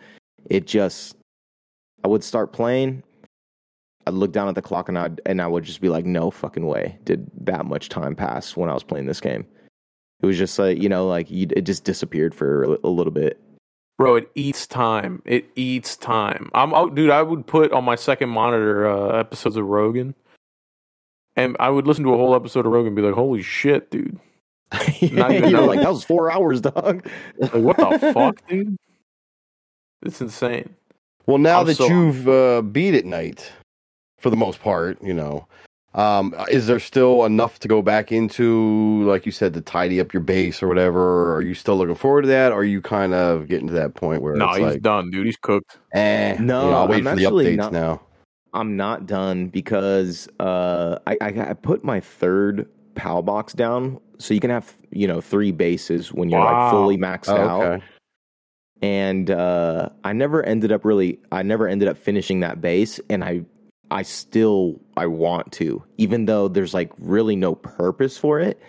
it 0.51 0.67
just 0.67 1.17
I 2.05 2.09
would 2.09 2.25
start 2.25 2.53
playing. 2.53 3.05
I'd 4.09 4.15
look 4.15 4.33
down 4.33 4.49
at 4.49 4.57
the 4.57 4.63
clock 4.63 4.89
and 4.89 4.99
I 4.99 5.11
and 5.27 5.41
I 5.41 5.47
would 5.47 5.63
just 5.63 5.81
be 5.81 5.89
like, 5.89 6.05
no 6.05 6.31
fucking 6.31 6.67
way 6.67 6.99
did 7.05 7.31
that 7.41 7.67
much 7.67 7.89
time 7.89 8.17
pass 8.17 8.57
when 8.57 8.69
I 8.69 8.75
was 8.75 8.83
playing 8.83 9.07
this 9.07 9.21
game. 9.21 9.47
It 10.21 10.27
was 10.27 10.39
just 10.39 10.59
like 10.59 10.81
you 10.83 10.89
know, 10.89 11.07
like 11.07 11.31
you, 11.31 11.47
it 11.57 11.63
just 11.63 11.85
disappeared 11.85 12.35
for 12.35 12.65
a, 12.65 12.77
a 12.85 12.89
little 12.89 13.13
bit. 13.13 13.41
Bro, 13.99 14.17
it 14.17 14.31
eats 14.35 14.67
time. 14.67 15.23
It 15.25 15.49
eats 15.57 15.97
time. 15.97 16.51
I'm 16.55 16.75
out, 16.75 16.95
dude. 16.95 17.11
I 17.11 17.23
would 17.23 17.47
put 17.47 17.73
on 17.73 17.85
my 17.85 17.95
second 17.95 18.29
monitor 18.29 18.89
uh, 18.89 19.19
episodes 19.19 19.57
of 19.57 19.65
Rogan, 19.65 20.15
and 21.35 21.57
I 21.61 21.71
would 21.71 21.87
listen 21.87 22.05
to 22.05 22.13
a 22.13 22.17
whole 22.17 22.35
episode 22.35 22.67
of 22.67 22.73
Rogan 22.73 22.89
and 22.89 22.97
be 22.97 23.03
like, 23.03 23.15
"Holy 23.15 23.43
shit, 23.43 23.91
dude! 23.91 24.19
Not 24.73 25.33
even 25.33 25.53
know, 25.53 25.61
know. 25.61 25.65
like 25.67 25.81
that 25.81 25.91
was 25.93 26.05
four 26.05 26.31
hours, 26.31 26.61
dog. 26.61 27.09
Like, 27.39 27.53
what 27.55 27.77
the 27.77 28.13
fuck, 28.15 28.47
dude? 28.49 28.77
It's 30.03 30.21
insane." 30.21 30.75
Well, 31.27 31.39
now 31.39 31.61
I'm 31.61 31.67
that 31.67 31.77
so- 31.77 31.89
you've 31.89 32.29
uh, 32.29 32.63
beat 32.63 32.95
at 32.95 33.05
night, 33.05 33.51
for 34.19 34.31
the 34.31 34.37
most 34.37 34.61
part, 34.61 35.03
you 35.03 35.15
know, 35.15 35.47
um, 35.97 36.35
is 36.51 36.67
there 36.67 36.79
still 36.79 37.25
enough 37.25 37.59
to 37.61 37.69
go 37.69 37.83
back 37.83 38.13
into, 38.13 39.03
like 39.05 39.27
you 39.27 39.33
said, 39.33 39.55
to 39.55 39.61
tidy 39.61 39.99
up 40.01 40.13
your 40.13 40.21
base 40.23 40.63
or 40.63 40.69
whatever? 40.69 41.35
Are 41.35 41.43
you 41.43 41.55
still 41.55 41.77
looking 41.77 41.95
forward 41.95 42.23
to 42.23 42.29
that? 42.29 42.53
Or 42.53 42.57
are 42.61 42.65
you 42.65 42.81
kind 42.83 43.15
of 43.15 43.49
getting 43.49 43.67
to 43.69 43.73
that 43.75 43.95
point 43.95 44.23
where 44.23 44.35
No, 44.37 44.49
it's 44.51 44.59
he's 44.59 44.67
like, 44.67 44.83
done, 44.83 45.11
dude. 45.11 45.27
He's 45.27 45.37
cooked. 45.39 45.79
eh, 45.95 46.37
No, 46.39 46.65
you 46.65 46.71
know, 46.71 46.77
I'll 46.77 46.89
wait 46.89 46.99
I'm 46.99 47.05
for 47.05 47.17
the 47.17 47.25
updates 47.25 47.57
not- 47.57 47.73
now. 47.73 48.03
I'm 48.53 48.77
not 48.77 49.07
done 49.07 49.49
because 49.49 50.29
uh, 50.41 50.99
I, 51.07 51.19
I 51.21 51.51
I 51.51 51.53
put 51.53 51.85
my 51.85 52.01
third 52.01 52.67
PAL 52.95 53.21
box 53.23 53.53
down, 53.53 54.01
so 54.19 54.33
you 54.33 54.41
can 54.41 54.49
have 54.49 54.73
you 54.93 55.07
know 55.07 55.21
three 55.21 55.53
bases 55.53 56.11
when 56.11 56.31
you're 56.31 56.41
Wow. 56.41 56.63
like 56.65 56.71
fully 56.73 56.97
maxed 56.97 57.29
Oh, 57.29 57.37
out. 57.37 57.63
okay. 57.67 57.85
and 58.81 59.31
uh, 59.31 59.91
I 60.05 60.15
never 60.15 60.43
ended 60.43 60.73
up 60.73 60.87
really. 60.87 61.19
I 61.33 61.43
never 61.43 61.69
ended 61.69 61.89
up 61.89 61.99
finishing 61.99 62.41
that 62.41 62.63
base, 62.63 62.99
and 63.11 63.23
I, 63.25 63.43
I 63.91 64.03
still 64.03 64.81
I 64.97 65.07
want 65.07 65.53
to, 65.53 65.83
even 65.99 66.27
though 66.27 66.49
there's 66.49 66.75
like 66.75 66.91
really 66.99 67.37
no 67.37 67.55
purpose 67.55 68.19
for 68.19 68.41
it. 68.41 68.61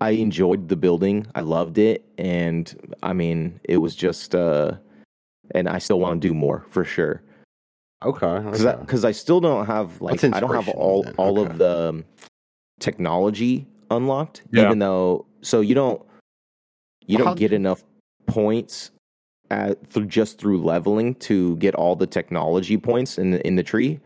I 0.00 0.10
enjoyed 0.10 0.68
the 0.68 0.76
building. 0.76 1.26
I 1.34 1.40
loved 1.40 1.78
it, 1.78 2.04
and 2.18 2.94
I 3.02 3.12
mean, 3.14 3.60
it 3.64 3.78
was 3.78 3.94
just. 3.96 4.34
uh 4.34 4.72
And 5.54 5.68
I 5.68 5.78
still 5.78 6.00
want 6.00 6.20
to 6.20 6.28
do 6.28 6.34
more 6.34 6.66
for 6.70 6.84
sure 6.84 7.22
Okay. 8.04 8.40
because 8.44 8.66
okay. 8.66 8.80
because 8.80 9.04
I, 9.04 9.12
still 9.12 9.40
don't 9.40 9.64
have 9.66 10.00
like 10.02 10.22
I 10.24 10.40
don't 10.40 10.52
have 10.54 10.68
all 10.68 11.02
then. 11.04 11.14
all 11.16 11.38
Okay. 11.38 11.50
of 11.52 11.58
the 11.58 11.88
um, 11.90 12.04
technology 12.80 13.66
unlocked. 13.90 14.42
Yeah. 14.50 14.64
Even 14.66 14.80
though, 14.80 15.24
so 15.40 15.60
you 15.62 15.74
don't 15.74 16.02
you 17.06 17.16
don't 17.16 17.28
how- 17.28 17.34
get 17.34 17.52
enough 17.52 17.82
points 18.26 18.90
at 19.50 19.86
through 19.90 20.06
just 20.06 20.38
through 20.38 20.62
leveling 20.62 21.14
to 21.16 21.56
get 21.56 21.74
all 21.74 21.96
the 21.96 22.06
technology 22.06 22.76
points 22.76 23.18
in 23.18 23.32
the, 23.32 23.46
in 23.46 23.56
the 23.56 23.62
tree. 23.62 24.00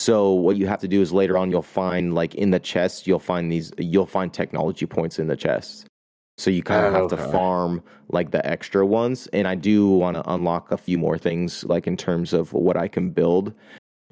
So 0.00 0.32
what 0.32 0.56
you 0.56 0.66
have 0.66 0.80
to 0.80 0.88
do 0.88 1.00
is 1.00 1.12
later 1.12 1.38
on 1.38 1.50
you'll 1.50 1.62
find 1.62 2.14
like 2.14 2.34
in 2.34 2.50
the 2.50 2.58
chest 2.58 3.06
you'll 3.06 3.18
find 3.18 3.52
these 3.52 3.72
you'll 3.78 4.06
find 4.06 4.32
technology 4.32 4.86
points 4.86 5.18
in 5.18 5.28
the 5.28 5.36
chest. 5.36 5.86
So 6.38 6.50
you 6.50 6.62
kind 6.62 6.86
of 6.86 6.94
Oh, 6.94 7.08
have 7.08 7.10
to 7.10 7.30
farm 7.30 7.82
like 8.08 8.30
the 8.30 8.44
extra 8.46 8.84
ones 8.84 9.28
and 9.32 9.46
I 9.46 9.54
do 9.54 9.88
want 9.88 10.16
to 10.16 10.30
unlock 10.30 10.72
a 10.72 10.76
few 10.76 10.98
more 10.98 11.18
things 11.18 11.64
like 11.64 11.86
in 11.86 11.96
terms 11.96 12.32
of 12.32 12.52
what 12.52 12.76
I 12.76 12.88
can 12.88 13.10
build 13.10 13.54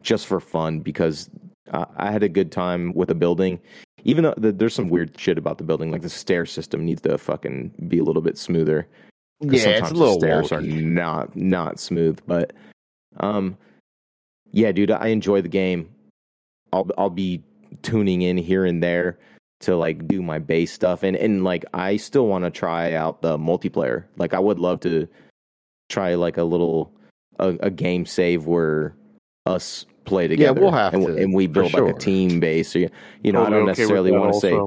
just 0.03 0.27
for 0.27 0.41
fun 0.41 0.81
because 0.81 1.29
uh, 1.73 1.87
I 1.97 2.11
had 2.11 2.23
a 2.23 2.29
good 2.29 2.53
time 2.53 2.93
with 2.95 3.09
the 3.09 3.15
building. 3.15 3.61
Even 4.05 4.25
though 4.25 4.35
th- 4.35 4.55
there's 4.57 4.75
some 4.75 4.89
weird 4.89 5.19
shit 5.19 5.39
about 5.39 5.59
the 5.59 5.65
building, 5.65 5.91
like 5.91 6.03
the 6.03 6.09
stair 6.09 6.47
system 6.47 6.85
needs 6.85 7.03
to 7.03 7.19
fucking 7.19 7.73
be 7.89 7.99
a 7.99 8.05
little 8.05 8.23
bit 8.23 8.39
smoother. 8.39 8.89
Yeah, 9.41 9.53
it's 9.53 9.65
a 9.65 9.73
sometimes 9.73 9.99
little 9.99 10.19
the 10.19 10.27
stairs 10.27 10.53
are 10.53 10.61
not 10.61 11.35
not 11.35 11.81
smooth. 11.81 12.19
But 12.27 12.53
um, 13.19 13.57
yeah, 14.53 14.73
dude, 14.73 14.91
I 14.91 15.09
enjoy 15.09 15.41
the 15.41 15.49
game. 15.49 15.89
I'll 16.73 16.89
I'll 16.99 17.11
be 17.11 17.43
tuning 17.83 18.23
in 18.23 18.37
here 18.37 18.65
and 18.65 18.83
there 18.83 19.19
to 19.61 19.77
like 19.77 20.07
do 20.07 20.23
my 20.23 20.39
base 20.39 20.73
stuff, 20.73 21.03
and 21.03 21.17
and 21.17 21.45
like 21.45 21.65
I 21.73 21.97
still 21.97 22.27
want 22.27 22.45
to 22.45 22.51
try 22.51 22.93
out 22.93 23.23
the 23.23 23.39
multiplayer. 23.39 24.05
Like 24.17 24.35
I 24.35 24.39
would 24.39 24.59
love 24.59 24.81
to 24.81 25.09
try 25.89 26.15
like 26.15 26.37
a 26.37 26.45
little 26.45 26.93
a, 27.39 27.57
a 27.61 27.71
game 27.71 28.07
save 28.07 28.47
where 28.47 28.95
us 29.47 29.87
play 30.05 30.29
together. 30.29 30.61
Yeah, 30.61 30.65
we'll 30.65 30.73
have 30.73 30.95
and, 30.95 31.07
to, 31.07 31.17
and 31.17 31.35
we 31.35 31.47
build 31.47 31.73
like 31.73 31.81
sure. 31.81 31.89
a 31.91 31.99
team 31.99 32.41
base. 32.41 32.75
Or, 32.77 32.89
you 33.23 33.33
know, 33.33 33.45
I 33.45 33.51
don't 33.51 33.63
okay 33.63 33.67
necessarily 33.67 34.13
want 34.13 34.35
to 34.35 34.41
say. 34.41 34.59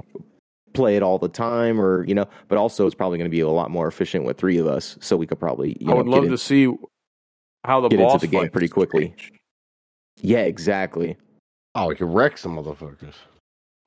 Play 0.73 0.95
it 0.95 1.03
all 1.03 1.17
the 1.19 1.29
time 1.29 1.79
or 1.79 2.05
you 2.05 2.15
know 2.15 2.27
but 2.47 2.57
also 2.57 2.85
it's 2.85 2.95
probably 2.95 3.17
going 3.17 3.29
to 3.29 3.35
be 3.35 3.39
a 3.41 3.47
lot 3.47 3.69
more 3.71 3.87
efficient 3.87 4.25
with 4.25 4.37
three 4.37 4.57
of 4.57 4.67
us 4.67 4.97
so 5.01 5.15
we 5.15 5.25
could 5.27 5.39
probably 5.39 5.77
you 5.79 5.87
I 5.87 5.91
know 5.91 5.97
would 5.97 6.07
love 6.07 6.23
in- 6.25 6.31
to 6.31 6.37
see 6.37 6.67
how 7.63 7.79
the 7.81 7.89
get 7.89 7.99
into 7.99 8.11
boss 8.11 8.21
the 8.21 8.27
game 8.27 8.49
pretty 8.49 8.67
quickly. 8.67 9.09
change. 9.09 9.31
yeah 10.21 10.39
exactly 10.41 11.17
Oh, 11.75 11.87
we 11.87 11.95
could 11.95 12.13
wreck 12.13 12.37
some 12.37 12.55
motherfuckers. 12.55 13.15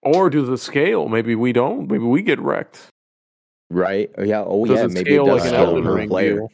Or 0.03 0.29
do 0.29 0.45
the 0.45 0.59
scale? 0.59 1.09
Maybe 1.09 1.37
we 1.37 1.53
don't. 1.53 1.89
Maybe 1.89 2.03
we 2.03 2.21
get 2.21 2.41
wrecked. 2.41 2.89
right 3.71 4.11
Oh, 4.19 4.25
yeah 4.25 4.43
oh 4.45 4.65
Does 4.67 4.79
yeah 4.79 4.85
it 4.87 4.91
maybe 4.93 5.11
scale 5.11 5.25
it 5.25 5.29
does 5.29 5.41
like 5.43 5.49
an 5.51 5.55
scale 5.55 5.67
Elden 5.69 5.85
per 5.85 6.07
player 6.09 6.35
deal? 6.37 6.51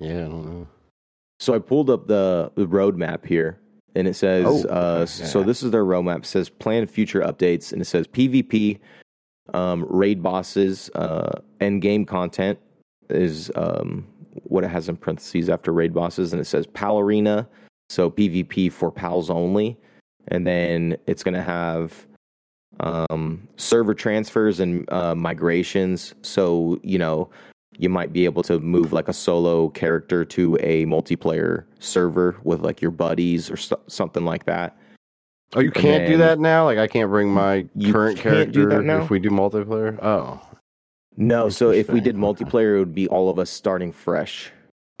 Yeah, 0.00 0.24
I 0.26 0.28
don't 0.28 0.44
know. 0.46 0.66
so 1.40 1.54
i 1.54 1.58
pulled 1.58 1.90
up 1.90 2.06
the, 2.06 2.52
the 2.54 2.66
roadmap 2.66 3.24
here 3.26 3.58
and 3.96 4.06
it 4.06 4.14
says 4.14 4.46
Oh, 4.46 4.64
uh, 4.68 4.98
okay. 5.02 5.06
so 5.06 5.42
this 5.42 5.62
is 5.64 5.72
their 5.72 5.84
roadmap 5.84 6.18
it 6.18 6.26
says 6.26 6.48
plan 6.48 6.86
future 6.86 7.20
updates 7.22 7.72
and 7.72 7.82
it 7.82 7.86
says 7.86 8.06
pvp 8.06 8.78
um, 9.54 9.86
raid 9.88 10.22
bosses 10.22 10.90
uh, 10.94 11.40
end 11.60 11.82
game 11.82 12.04
content 12.04 12.58
is 13.08 13.50
um, 13.56 14.06
what 14.44 14.64
it 14.64 14.68
has 14.68 14.88
in 14.88 14.96
parentheses 14.96 15.48
after 15.48 15.72
raid 15.72 15.92
bosses 15.92 16.32
and 16.32 16.40
it 16.40 16.44
says 16.44 16.66
pal 16.66 16.98
arena 16.98 17.48
so 17.90 18.08
pvp 18.08 18.72
for 18.72 18.92
pals 18.92 19.28
only. 19.28 19.76
And 20.28 20.46
then 20.46 20.96
it's 21.06 21.24
going 21.24 21.34
to 21.34 21.42
have 21.42 22.06
um, 22.78 23.48
server 23.56 23.94
transfers 23.94 24.60
and 24.60 24.90
uh, 24.92 25.14
migrations. 25.16 26.14
So 26.22 26.78
you 26.84 26.98
know 26.98 27.28
you 27.78 27.88
might 27.88 28.12
be 28.12 28.24
able 28.26 28.44
to 28.44 28.60
move 28.60 28.92
like 28.92 29.08
a 29.08 29.12
solo 29.12 29.70
character 29.70 30.24
to 30.24 30.56
a 30.60 30.86
multiplayer 30.86 31.64
server 31.80 32.36
with 32.44 32.60
like 32.60 32.80
your 32.80 32.92
buddies 32.92 33.50
or 33.50 33.56
so- 33.56 33.80
something 33.88 34.24
like 34.24 34.44
that 34.44 34.76
Oh, 35.56 35.60
you 35.60 35.70
can't 35.70 36.06
do 36.06 36.16
that 36.18 36.38
now. 36.38 36.64
Like, 36.64 36.78
I 36.78 36.86
can't 36.86 37.10
bring 37.10 37.28
my 37.28 37.66
You 37.74 37.92
current 37.92 38.18
can't 38.18 38.52
do 38.52 38.66
character 38.68 38.78
that 38.78 38.84
now? 38.84 39.02
if 39.02 39.10
we 39.10 39.18
do 39.18 39.30
multiplayer. 39.30 39.98
Oh, 40.02 40.40
No, 41.16 41.48
so 41.48 41.70
if 41.70 41.90
we 41.90 42.00
did 42.00 42.14
multiplayer, 42.16 42.76
it 42.76 42.78
would 42.78 42.94
be 42.94 43.08
all 43.08 43.28
of 43.28 43.38
us 43.38 43.50
starting 43.50 43.90
fresh. 43.92 44.50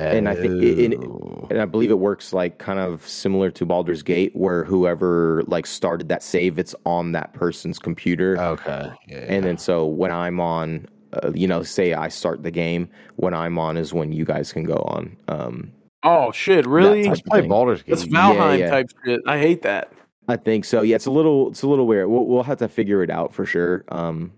And 0.00 0.28
I 0.28 0.34
think 0.34 0.62
it- 0.62 0.78
it- 0.94 0.98
Oh. 0.98 1.46
And 1.50 1.60
I 1.60 1.66
believe 1.66 1.90
it 1.90 1.98
works 1.98 2.32
like 2.32 2.58
kind 2.58 2.78
of 2.80 3.06
similar 3.06 3.50
to 3.52 3.64
Baldur's 3.66 4.02
Gate, 4.02 4.34
where 4.34 4.64
whoever 4.64 5.42
like 5.46 5.66
started 5.66 6.08
that 6.08 6.22
save, 6.22 6.58
it's 6.58 6.74
on 6.84 7.12
that 7.12 7.32
person's 7.34 7.78
computer. 7.78 8.36
okay. 8.40 8.90
Yeah. 9.08 9.18
And 9.28 9.44
then 9.44 9.56
so 9.58 9.86
when 9.86 10.10
I'm 10.10 10.40
on, 10.40 10.86
uh, 11.12 11.30
you 11.34 11.46
know, 11.46 11.62
say 11.62 11.92
I 11.94 12.08
start 12.08 12.42
the 12.42 12.50
game, 12.50 12.88
when 13.16 13.34
I'm 13.34 13.58
on 13.58 13.76
is 13.76 13.92
when 13.94 14.10
you 14.12 14.24
guys 14.24 14.52
can 14.52 14.64
go 14.64 14.76
on. 14.86 15.16
Um, 15.28 15.70
Oh 16.02 16.32
shit! 16.32 16.66
Really? 16.66 17.02
type 17.02 17.10
let's 17.10 17.20
play. 17.22 17.40
Baldur's 17.42 17.82
Gate. 17.82 17.90
That's 17.90 18.06
Valheim 18.06 18.58
yeah. 18.58 18.70
type 18.70 18.86
shit. 19.04 19.20
I 19.26 19.38
hate 19.38 19.60
that. 19.62 19.92
I 20.30 20.36
think 20.36 20.64
so. 20.64 20.82
Yeah, 20.82 20.96
it's 20.96 21.06
a 21.06 21.10
little, 21.10 21.48
it's 21.50 21.62
a 21.62 21.66
little 21.68 21.86
weird. 21.86 22.08
We'll, 22.08 22.24
we'll 22.24 22.42
have 22.44 22.58
to 22.58 22.68
figure 22.68 23.02
it 23.02 23.10
out 23.10 23.34
for 23.34 23.44
sure. 23.44 23.84
Um, 23.88 24.32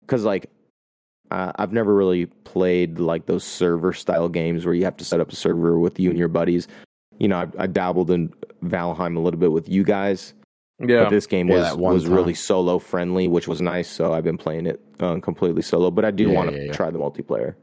because 0.00 0.24
like, 0.24 0.50
uh, 1.30 1.52
I've 1.56 1.72
never 1.72 1.94
really 1.94 2.26
played 2.26 2.98
like 2.98 3.26
those 3.26 3.44
server 3.44 3.92
style 3.92 4.28
games 4.28 4.66
where 4.66 4.74
you 4.74 4.84
have 4.84 4.96
to 4.98 5.04
set 5.04 5.20
up 5.20 5.32
a 5.32 5.36
server 5.36 5.78
with 5.78 5.98
you 5.98 6.10
and 6.10 6.18
your 6.18 6.28
buddies. 6.28 6.68
You 7.18 7.28
know, 7.28 7.38
I, 7.38 7.62
I 7.62 7.66
dabbled 7.68 8.10
in 8.10 8.32
Valheim 8.64 9.16
a 9.16 9.20
little 9.20 9.38
bit 9.40 9.52
with 9.52 9.68
you 9.68 9.84
guys, 9.84 10.34
Yeah. 10.80 11.04
but 11.04 11.10
this 11.10 11.26
game 11.26 11.48
Yeah, 11.48 11.58
was 11.58 11.64
that 11.70 11.78
one 11.78 11.94
was 11.94 12.08
really 12.08 12.34
solo 12.34 12.78
friendly, 12.78 13.28
which 13.28 13.46
was 13.48 13.62
nice. 13.62 13.88
So 13.88 14.12
I've 14.12 14.24
been 14.24 14.36
playing 14.36 14.66
it 14.66 14.80
uh, 15.00 15.20
completely 15.20 15.62
solo, 15.62 15.90
but 15.90 16.04
I 16.04 16.10
do 16.10 16.24
Yeah, 16.24 16.34
want 16.34 16.50
to 16.50 16.56
yeah, 16.56 16.64
yeah. 16.64 16.72
try 16.72 16.90
the 16.90 16.98
multiplayer. 16.98 17.54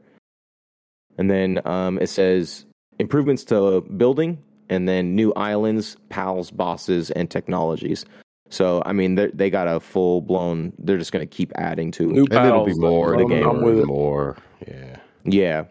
And 1.18 1.30
then 1.30 1.60
um, 1.66 1.98
it 1.98 2.08
says 2.08 2.64
improvements 2.98 3.44
to 3.44 3.82
building, 3.82 4.38
and 4.70 4.88
then 4.88 5.14
new 5.14 5.32
islands, 5.34 5.96
pals, 6.08 6.50
bosses, 6.50 7.10
and 7.10 7.30
technologies. 7.30 8.06
So 8.48 8.82
I 8.86 8.92
mean, 8.92 9.16
they 9.16 9.26
they 9.28 9.50
got 9.50 9.68
a 9.68 9.78
full 9.80 10.22
blown. 10.22 10.72
They're 10.78 10.98
just 10.98 11.12
going 11.12 11.26
to 11.28 11.36
keep 11.36 11.52
adding 11.56 11.90
to. 11.92 12.06
New 12.06 12.26
And 12.30 12.46
it'll 12.46 12.64
be 12.64 12.74
more 12.74 13.16
the 13.16 13.24
game. 13.26 13.44
more 13.44 13.56
I'm 13.56 13.62
with 13.62 13.84
more. 13.84 14.36
Yeah. 14.66 14.96
yeah, 15.24 15.64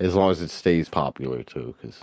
As 0.00 0.14
long 0.14 0.30
as 0.30 0.40
it 0.42 0.50
stays 0.50 0.88
popular 0.88 1.42
too, 1.42 1.74
because 1.80 2.02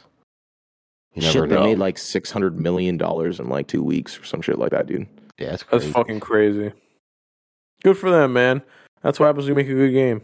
you 1.13 1.21
never 1.21 1.31
shit. 1.41 1.49
They 1.49 1.55
know. 1.55 1.63
made 1.63 1.77
like 1.77 1.97
six 1.97 2.31
hundred 2.31 2.59
million 2.59 2.97
dollars 2.97 3.39
in 3.39 3.49
like 3.49 3.67
two 3.67 3.83
weeks 3.83 4.17
or 4.19 4.23
some 4.23 4.41
shit 4.41 4.57
like 4.59 4.71
that, 4.71 4.87
dude. 4.87 5.07
yeah, 5.37 5.51
that's 5.51 5.63
That's 5.71 5.85
fucking 5.85 6.19
crazy. 6.21 6.71
Good 7.83 7.97
for 7.97 8.09
them, 8.09 8.33
man. 8.33 8.61
That's 9.03 9.19
what 9.19 9.27
happens 9.27 9.45
when 9.45 9.51
you 9.57 9.63
make 9.63 9.69
a 9.71 9.73
good 9.75 9.91
game. 9.93 10.21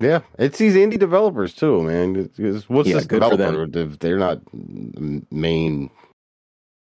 Yeah, 0.00 0.20
it's 0.38 0.58
these 0.58 0.74
indie 0.74 0.98
developers 0.98 1.54
too, 1.54 1.82
man. 1.82 2.16
It's- 2.16 2.38
it's- 2.38 2.68
what's 2.68 2.88
Yeah, 2.88 2.96
this 2.96 3.06
good 3.06 3.22
for 3.22 3.36
them. 3.36 3.52
developer? 3.54 3.78
If 3.92 3.98
They're 3.98 4.18
not 4.18 4.40
the 4.52 5.22
main 5.30 5.90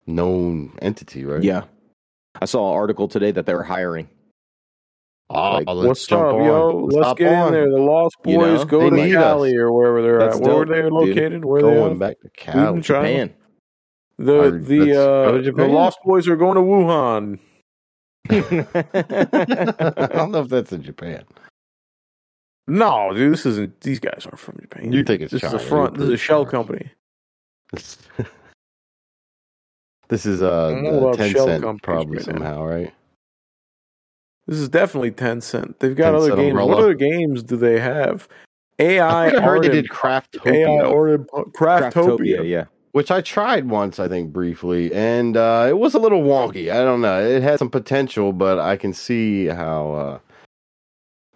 known 0.08 0.72
entity, 0.82 1.24
right? 1.26 1.44
Yeah, 1.44 1.64
I 2.42 2.46
saw 2.46 2.72
an 2.72 2.76
article 2.78 3.08
today 3.08 3.32
that 3.32 3.46
they 3.46 3.54
were 3.54 3.64
hiring. 3.64 4.10
Oh, 5.30 5.54
Like, 5.54 5.68
let's 5.68 5.88
What's 5.88 6.06
jump 6.08 6.24
up, 6.24 6.34
on. 6.36 6.44
yo? 6.44 6.88
Let's 6.92 7.08
hop 7.08 7.18
get 7.18 7.34
on. 7.34 7.48
in 7.48 7.54
there. 7.54 7.70
The 7.72 7.78
Lost 7.78 8.16
You 8.26 8.38
Boys 8.38 8.60
know, 8.60 8.66
go 8.66 8.90
to 8.92 8.96
need 8.96 9.14
Cali 9.14 9.56
or 9.56 9.72
wherever 9.72 10.02
they're 10.04 10.20
That's 10.20 10.38
at. 10.38 10.42
Where 10.44 10.56
were 10.58 10.66
dope, 10.66 10.76
they 10.76 10.82
dude. 10.84 10.94
located? 10.94 11.46
Where 11.46 11.62
they 11.64 11.68
are? 11.68 11.74
Going 11.74 11.92
at? 11.94 12.00
back 12.00 12.20
to 12.20 12.24
We've 12.26 12.34
Cal. 12.34 12.74
been 12.74 12.82
trying- 12.84 13.18
Japan. 13.30 13.34
The 14.18 14.40
Or 14.40 14.52
the 14.52 15.02
uh, 15.02 15.32
to 15.42 15.52
the 15.52 15.68
Lost 15.68 15.98
Boys 16.06 16.28
are 16.28 16.36
going 16.36 16.56
to 16.56 16.62
Wuhan. 16.62 17.40
I 18.30 20.08
don't 20.16 20.32
know 20.32 20.42
if 20.42 20.50
that's 20.50 20.72
in 20.72 20.84
Japan. 20.84 21.24
No, 22.68 23.14
dude, 23.14 23.34
this 23.34 23.46
isn't. 23.46 23.82
These 23.82 24.00
guys 24.00 24.26
aren't 24.26 24.40
from 24.40 24.58
Japan. 24.60 24.92
You 24.92 25.04
think 25.04 25.22
it's 25.22 25.32
this 25.32 25.42
China. 25.42 25.56
is 25.56 25.64
a 25.64 25.66
front? 25.66 25.98
This 25.98 26.08
is 26.08 26.14
a 26.14 26.18
shell 26.18 26.46
company. 26.46 26.90
This, 30.08 30.28
is 30.28 30.44
uh, 30.44 30.68
I 30.68 30.72
don't 30.72 30.84
know 30.84 31.00
about 31.00 31.18
ten 31.18 31.32
shell 31.32 31.48
cent 31.48 31.82
probably 31.82 32.18
right 32.18 32.28
now. 32.28 32.34
somehow, 32.34 32.64
right? 32.64 32.94
This 34.48 34.60
is 34.60 34.70
definitely 34.70 35.10
Tencent. 35.12 35.80
They've 35.80 35.96
got 35.96 36.14
other 36.14 36.36
games. 36.36 36.54
What 36.54 36.78
other 36.78 36.94
games 36.94 37.42
do 37.42 37.58
they 37.58 37.80
have? 37.80 38.28
AI. 38.78 39.30
I, 39.30 39.36
I 39.36 39.42
heard 39.42 39.64
they 39.64 39.70
did 39.70 39.90
Craftopia, 39.90 40.68
AI 40.68 40.86
or 40.86 41.18
Craftopia. 41.18 41.92
Craftopia, 41.92 42.48
yeah. 42.48 42.66
which 42.92 43.10
I 43.10 43.22
tried 43.22 43.68
once, 43.68 44.00
I 44.00 44.08
think 44.08 44.32
briefly, 44.32 44.94
and 44.94 45.36
uh, 45.38 45.66
it 45.68 45.80
was 45.80 45.96
a 45.96 46.00
little 46.00 46.22
wonky. 46.22 46.72
I 46.72 46.84
don't 46.84 47.02
know. 47.02 47.20
It 47.20 47.42
had 47.42 47.58
some 47.58 47.72
potential, 47.72 48.32
but 48.32 48.60
I 48.60 48.78
can 48.78 48.94
see 48.94 49.48
how 49.48 49.94
uh, 49.94 50.20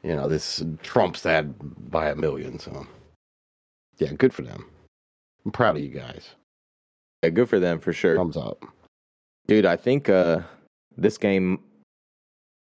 you 0.04 0.16
know 0.16 0.28
this 0.28 0.64
trumps 0.84 1.22
that 1.22 1.46
by 1.92 2.10
a 2.10 2.16
million. 2.16 2.60
So 2.60 2.88
yeah, 3.98 4.14
good 4.14 4.34
for 4.34 4.42
them. 4.44 4.66
I'm 5.46 5.52
proud 5.52 5.78
of 5.78 5.84
you 5.84 5.90
guys. 5.90 6.36
Yeah, 7.24 7.30
good 7.30 7.50
for 7.50 7.60
them 7.60 7.80
for 7.80 7.94
sure. 7.94 8.16
Thumbs 8.16 8.38
up. 8.38 8.64
Dude, 9.48 9.66
I 9.66 9.76
think 9.76 10.10
uh 10.10 10.42
this 10.98 11.18
game 11.18 11.60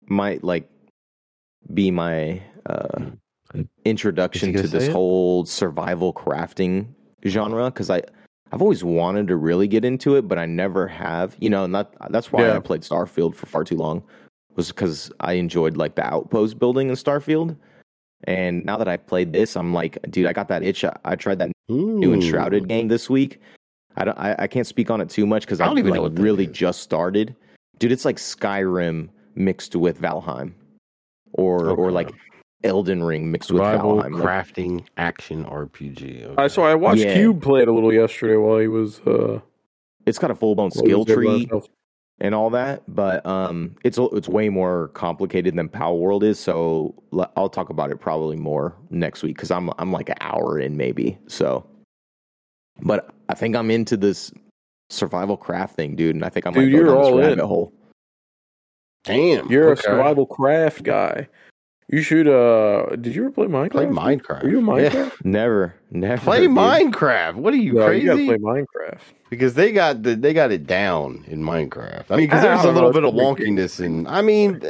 might 0.06 0.44
like 0.44 0.68
be 1.72 1.90
my 1.90 2.42
uh 2.66 3.10
introduction 3.84 4.52
to 4.52 4.66
this 4.66 4.88
whole 4.88 5.44
survival 5.44 6.12
crafting 6.12 6.88
genre 7.26 7.70
cuz 7.70 7.88
I 7.90 8.02
I've 8.52 8.60
always 8.62 8.84
wanted 8.84 9.28
to 9.28 9.36
really 9.36 9.66
get 9.66 9.84
into 9.84 10.16
it 10.16 10.28
but 10.28 10.38
I 10.38 10.46
never 10.46 10.86
have. 10.86 11.36
You 11.38 11.48
know, 11.50 11.64
and 11.64 11.74
that 11.74 11.94
that's 12.10 12.32
why 12.32 12.42
Yeah. 12.42 12.56
I 12.56 12.58
played 12.60 12.82
Starfield 12.82 13.34
for 13.34 13.46
far 13.46 13.64
too 13.64 13.76
long 13.76 14.02
was 14.56 14.72
cuz 14.72 15.10
I 15.20 15.34
enjoyed 15.34 15.76
like 15.76 15.94
the 15.94 16.06
outpost 16.06 16.58
building 16.58 16.88
in 16.88 16.94
Starfield. 16.94 17.56
And 18.26 18.64
now 18.64 18.78
that 18.78 18.88
I've 18.88 19.06
played 19.06 19.32
this, 19.32 19.54
I'm 19.54 19.74
like, 19.74 19.98
dude, 20.10 20.26
I 20.26 20.32
got 20.32 20.48
that 20.48 20.62
itch. 20.62 20.82
I, 20.84 20.96
I 21.04 21.14
tried 21.14 21.38
that 21.40 21.52
new 21.68 22.10
Ooh. 22.10 22.14
Enshrouded 22.14 22.68
game 22.68 22.88
this 22.88 23.10
week. 23.10 23.40
I 23.96 24.04
don't. 24.04 24.18
I, 24.18 24.34
I 24.38 24.46
can't 24.46 24.66
speak 24.66 24.90
on 24.90 25.00
it 25.00 25.10
too 25.10 25.26
much 25.26 25.42
because 25.42 25.60
I 25.60 25.64
I, 25.64 25.68
don't 25.68 25.78
even 25.78 25.90
like, 25.90 25.98
know 25.98 26.02
what 26.02 26.18
really 26.18 26.46
is. 26.46 26.52
just 26.52 26.80
started. 26.80 27.36
Dude, 27.78 27.92
it's 27.92 28.04
like 28.04 28.16
Skyrim 28.16 29.08
mixed 29.34 29.76
with 29.76 30.00
Valheim, 30.00 30.52
or 31.32 31.70
or 31.70 31.92
like 31.92 32.12
Elden 32.64 33.02
Ring 33.04 33.30
mixed 33.30 33.52
with 33.52 33.60
Survival 33.60 33.96
Valheim. 33.98 34.14
Like, 34.14 34.22
crafting 34.22 34.86
action 34.96 35.44
RPG. 35.44 36.34
I 36.38 36.48
saw. 36.48 36.64
I 36.64 36.74
watched 36.74 37.02
Yeah. 37.02 37.14
Cube 37.14 37.42
play 37.42 37.62
it 37.62 37.68
a 37.68 37.72
little 37.72 37.92
yesterday 37.92 38.36
while 38.36 38.58
he 38.58 38.68
was. 38.68 39.00
Uh, 39.00 39.40
it's 40.06 40.18
got 40.18 40.30
a 40.30 40.34
full 40.34 40.54
blown 40.54 40.70
skill 40.70 41.00
was 41.00 41.06
there 41.06 41.16
by 41.16 41.22
tree 41.22 41.40
himself. 41.40 41.68
And 42.20 42.32
all 42.32 42.48
that, 42.50 42.82
but 42.86 43.26
um, 43.26 43.74
it's 43.82 43.98
it's 43.98 44.28
way 44.28 44.48
more 44.48 44.88
complicated 44.94 45.56
than 45.56 45.68
Palworld 45.68 46.22
is. 46.22 46.38
So 46.38 46.94
l- 47.12 47.30
I'll 47.36 47.48
talk 47.48 47.70
about 47.70 47.90
it 47.90 47.96
probably 48.00 48.36
more 48.36 48.76
next 48.90 49.24
week 49.24 49.34
because 49.36 49.50
I'm 49.50 49.70
I'm 49.78 49.90
like 49.90 50.08
an 50.08 50.16
hour 50.20 50.60
in 50.60 50.76
maybe. 50.76 51.18
So, 51.26 51.66
but 52.82 53.10
I 53.28 53.34
think 53.34 53.56
I'm 53.56 53.68
into 53.68 53.96
this 53.96 54.32
survival 54.90 55.36
craft 55.36 55.74
thing, 55.74 55.96
dude, 55.96 56.14
and 56.14 56.24
I 56.24 56.28
think 56.28 56.46
I 56.46 56.50
might 56.50 56.60
Dude, 56.60 56.72
go 56.72 56.78
you're 56.78 56.86
down 56.86 56.98
this 56.98 57.06
all 57.08 57.18
rabbit 57.18 57.32
in. 57.40 57.46
hole. 57.46 57.72
Damn, 59.02 59.50
You're 59.50 59.70
okay. 59.72 59.80
a 59.80 59.82
survival 59.82 60.24
craft 60.26 60.82
guy. 60.84 61.28
You 61.94 62.02
should. 62.02 62.26
uh 62.26 62.96
Did 62.96 63.14
you 63.14 63.22
ever 63.22 63.30
play 63.30 63.46
Minecraft? 63.46 63.70
Play 63.70 63.86
Minecraft. 63.86 64.42
Are 64.42 64.48
you 64.48 64.68
a 64.68 64.82
Yeah. 64.82 65.10
Never, 65.24 65.76
never. 65.92 66.24
Play 66.24 66.40
dude. 66.40 66.50
Minecraft. 66.50 67.36
What 67.36 67.54
are 67.54 67.56
you 67.56 67.78
Yeah, 67.78 67.90
you 67.92 68.04
gotta 68.06 68.16
crazy? 68.18 68.26
play 68.26 68.38
Minecraft. 68.38 68.98
because 69.30 69.54
they 69.54 69.70
got 69.70 70.02
the, 70.02 70.16
they 70.16 70.34
got 70.34 70.50
it 70.50 70.66
down 70.66 71.24
in 71.28 71.40
Minecraft. 71.44 72.06
I 72.10 72.16
mean, 72.16 72.26
because 72.26 72.42
there's 72.42 72.58
a 72.58 72.62
don't 72.64 72.74
know, 72.74 72.88
little 72.88 72.92
bit 72.92 73.04
of 73.04 73.14
wonkiness, 73.14 73.78
and 73.78 74.08
I 74.08 74.22
mean, 74.22 74.60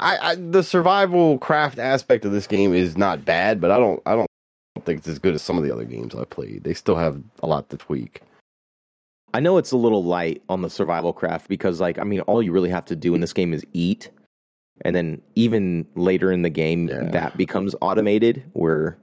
I, 0.00 0.30
I 0.30 0.34
the 0.34 0.64
survival 0.64 1.38
craft 1.38 1.78
aspect 1.78 2.24
of 2.24 2.32
this 2.32 2.48
game 2.48 2.74
is 2.74 2.96
not 2.96 3.24
bad, 3.24 3.60
but 3.60 3.70
I 3.70 3.78
don't 3.78 4.02
I 4.04 4.16
don't 4.16 4.26
think 4.84 4.98
it's 4.98 5.08
as 5.08 5.20
good 5.20 5.36
as 5.36 5.42
some 5.42 5.56
of 5.56 5.62
the 5.62 5.72
other 5.72 5.84
games 5.84 6.16
I 6.16 6.24
played. 6.24 6.64
They 6.64 6.74
still 6.74 6.96
have 6.96 7.22
a 7.44 7.46
lot 7.46 7.70
to 7.70 7.76
tweak. 7.76 8.22
I 9.34 9.38
know 9.38 9.56
it's 9.56 9.70
a 9.70 9.76
little 9.76 10.02
light 10.02 10.42
on 10.48 10.62
the 10.62 10.68
survival 10.68 11.12
craft 11.12 11.46
because, 11.46 11.80
like, 11.80 12.00
I 12.00 12.02
mean, 12.02 12.22
all 12.22 12.42
you 12.42 12.50
really 12.50 12.70
have 12.70 12.86
to 12.86 12.96
do 12.96 13.14
in 13.14 13.20
this 13.20 13.32
game 13.32 13.54
is 13.54 13.64
eat, 13.72 14.10
and 14.82 14.94
then 14.94 15.20
even 15.34 15.86
later 15.94 16.30
in 16.32 16.42
the 16.42 16.50
game, 16.50 16.88
Yeah. 16.88 17.08
that 17.10 17.36
becomes 17.36 17.74
automated 17.80 18.42
where 18.52 18.98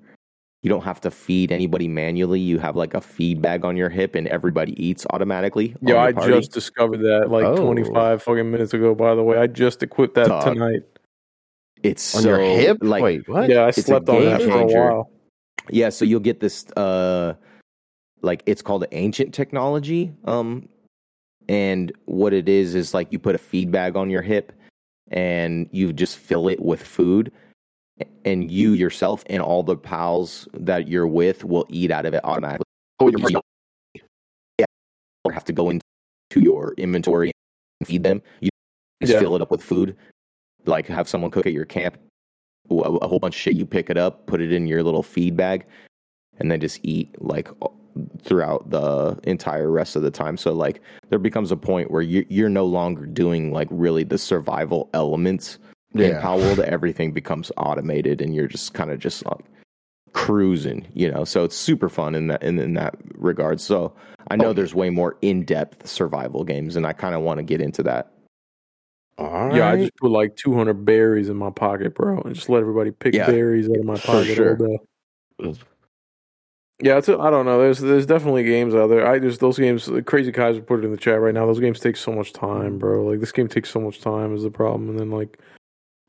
you 0.61 0.69
don't 0.69 0.83
have 0.83 0.99
to 1.01 1.09
feed 1.11 1.51
anybody 1.53 1.87
manually. 1.87 2.39
You 2.39 2.59
have 2.59 2.75
like 2.75 2.93
a 2.93 2.99
feed 3.01 3.41
bag 3.41 3.63
on 3.63 3.77
your 3.77 3.89
hip, 3.89 4.13
and 4.15 4.27
everybody 4.27 4.73
eats 4.83 5.05
automatically. 5.11 5.75
Yeah, 5.81 5.97
I 6.03 6.11
party. 6.11 6.33
just 6.33 6.51
discovered 6.51 6.97
that 6.99 7.29
like 7.31 7.45
Oh. 7.45 7.55
25 7.55 8.21
fucking 8.23 8.51
minutes 8.51 8.73
ago. 8.73 8.93
By 8.93 9.15
the 9.15 9.23
way, 9.23 9.37
I 9.37 9.47
just 9.47 9.81
equipped 9.83 10.15
that 10.15 10.27
Dog. 10.27 10.53
tonight. 10.53 10.81
it's 11.81 12.13
On 12.13 12.23
so, 12.23 12.29
your 12.29 12.39
hip? 12.59 12.77
Like, 12.81 13.01
Wait, 13.01 13.29
what? 13.29 13.47
Yeah, 13.49 13.61
I 13.61 13.69
It's 13.69 13.85
slept 13.85 14.09
on 14.09 14.17
game 14.17 14.25
that 14.25 14.41
for 14.41 14.51
a 14.59 14.65
while. 14.65 15.11
Yeah, 15.69 15.87
so 15.89 16.03
you'll 16.03 16.19
get 16.19 16.41
this 16.41 16.65
uh 16.75 17.35
like 18.21 18.43
it's 18.45 18.61
called 18.61 18.83
ancient 18.91 19.33
technology. 19.33 20.11
Um 20.25 20.67
and 21.47 21.93
what 22.03 22.33
it 22.33 22.49
is 22.49 22.75
is 22.75 22.93
like 22.93 23.13
you 23.13 23.19
put 23.19 23.33
a 23.33 23.37
feed 23.37 23.71
bag 23.71 23.95
on 23.95 24.09
your 24.09 24.21
hip 24.21 24.51
and 25.11 25.67
you 25.71 25.91
just 25.93 26.17
fill 26.17 26.47
it 26.47 26.59
with 26.61 26.81
food 26.81 27.31
and 28.25 28.49
you 28.49 28.73
yourself 28.73 29.23
and 29.29 29.41
all 29.41 29.63
the 29.63 29.75
pals 29.75 30.47
that 30.53 30.87
you're 30.87 31.07
with 31.07 31.43
will 31.43 31.65
eat 31.69 31.91
out 31.91 32.05
of 32.05 32.13
it 32.13 32.21
automatically. 32.23 32.63
Oh, 32.99 33.07
You 33.07 33.13
don't- 33.17 33.45
yeah, 34.57 34.65
or 35.25 35.31
have 35.31 35.45
to 35.45 35.53
go 35.53 35.69
into 35.69 35.83
your 36.35 36.73
inventory 36.77 37.31
and 37.81 37.87
feed 37.87 38.03
them. 38.03 38.21
You 38.41 38.49
just 39.01 39.13
Yeah. 39.13 39.19
fill 39.19 39.35
it 39.35 39.41
up 39.41 39.51
with 39.51 39.61
food. 39.63 39.95
Like 40.65 40.87
have 40.87 41.07
someone 41.09 41.31
cook 41.31 41.45
at 41.45 41.53
your 41.53 41.65
camp, 41.65 41.97
a 42.69 42.73
a 42.75 43.07
whole 43.07 43.19
bunch 43.19 43.35
of 43.35 43.39
shit. 43.39 43.55
You 43.55 43.65
pick 43.65 43.89
it 43.89 43.97
up, 43.97 44.25
put 44.27 44.41
it 44.41 44.51
in 44.51 44.67
your 44.67 44.83
little 44.83 45.03
feed 45.03 45.35
bag, 45.35 45.65
and 46.37 46.51
then 46.51 46.59
just 46.59 46.79
eat 46.83 47.19
like 47.21 47.49
throughout 48.21 48.69
the 48.69 49.19
entire 49.23 49.69
rest 49.69 49.95
of 49.95 50.01
the 50.01 50.11
time. 50.11 50.37
So 50.37 50.53
like 50.53 50.81
there 51.09 51.19
becomes 51.19 51.51
a 51.51 51.57
point 51.57 51.91
where 51.91 52.01
you 52.01 52.25
you're 52.29 52.49
no 52.49 52.65
longer 52.65 53.05
doing 53.05 53.51
like 53.53 53.67
really 53.71 54.03
the 54.03 54.17
survival 54.17 54.89
elements 54.93 55.59
In 55.95 56.01
Yeah. 56.01 56.21
Palworld, 56.21 56.59
everything 56.59 57.11
becomes 57.13 57.51
automated, 57.57 58.21
and 58.21 58.35
you're 58.35 58.47
just 58.47 58.73
kind 58.73 58.91
of 58.91 58.99
just 58.99 59.25
like 59.25 59.43
cruising, 60.13 60.87
you 60.93 61.09
know. 61.11 61.23
So 61.23 61.43
it's 61.43 61.55
super 61.55 61.89
fun 61.89 62.15
in 62.15 62.27
that 62.27 62.43
in, 62.43 62.59
in 62.59 62.73
that 62.75 62.95
regard. 63.15 63.59
So 63.59 63.93
I 64.29 64.35
know 64.35 64.49
Oh, 64.49 64.53
there's 64.53 64.75
way 64.75 64.89
more 64.89 65.17
in 65.21 65.43
depth 65.45 65.87
survival 65.87 66.43
games, 66.43 66.75
and 66.75 66.85
I 66.85 66.93
kind 66.93 67.15
of 67.15 67.21
want 67.21 67.39
to 67.39 67.43
get 67.43 67.61
into 67.61 67.81
that. 67.83 68.11
All 69.17 69.49
Yeah, 69.55 69.67
I 69.67 69.75
just 69.77 69.95
put 69.97 70.11
like 70.11 70.35
200 70.35 70.85
berries 70.85 71.29
in 71.29 71.35
my 71.37 71.49
pocket, 71.49 71.93
bro, 71.95 72.21
and 72.21 72.35
just 72.35 72.49
let 72.49 72.61
everybody 72.61 72.91
pick 72.91 73.13
Yeah, 73.15 73.25
berries 73.25 73.69
out 73.69 73.77
of 73.77 73.85
my 73.85 73.97
pocket 73.97 74.35
sure. 74.35 74.57
all 74.59 74.67
day. 74.67 75.59
Yeah, 76.81 76.97
it's 76.97 77.09
a, 77.09 77.19
I 77.19 77.29
don't 77.29 77.45
know. 77.45 77.59
There's 77.59 77.79
there's 77.79 78.05
definitely 78.05 78.43
games 78.43 78.73
out 78.73 78.87
there. 78.87 79.05
I 79.05 79.19
just 79.19 79.41
those 79.41 79.57
games. 79.57 79.89
Crazy 80.05 80.31
Kaiser 80.31 80.61
put 80.61 80.79
it 80.79 80.85
in 80.85 80.91
the 80.91 80.97
chat 80.97 81.19
right 81.19 81.33
now. 81.33 81.45
Those 81.45 81.59
games 81.59 81.79
take 81.79 81.97
so 81.97 82.11
much 82.11 82.31
time, 82.31 82.77
bro. 82.77 83.03
Like 83.05 83.19
this 83.19 83.33
game 83.33 83.49
takes 83.49 83.69
so 83.69 83.81
much 83.81 83.99
time 83.99 84.33
is 84.33 84.43
the 84.43 84.49
problem. 84.49 84.89
And 84.89 84.97
then 84.97 85.11
like, 85.11 85.39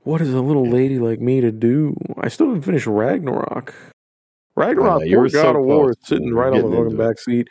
what 0.02 0.20
is 0.20 0.32
a 0.32 0.40
little 0.40 0.68
lady 0.68 1.00
like 1.00 1.20
me 1.20 1.40
to 1.40 1.50
do? 1.50 1.96
I 2.18 2.28
still 2.28 2.52
didn't 2.52 2.64
finish 2.64 2.86
Ragnarok. 2.86 3.74
Ragnarok, 4.54 5.02
poor 5.02 5.20
were 5.20 5.28
so 5.28 5.42
God 5.42 5.56
of 5.56 5.64
War, 5.64 5.94
sitting 6.02 6.34
right 6.34 6.52
on 6.52 6.70
the 6.70 6.76
fucking 6.76 6.96
back 6.96 7.18
seat. 7.18 7.48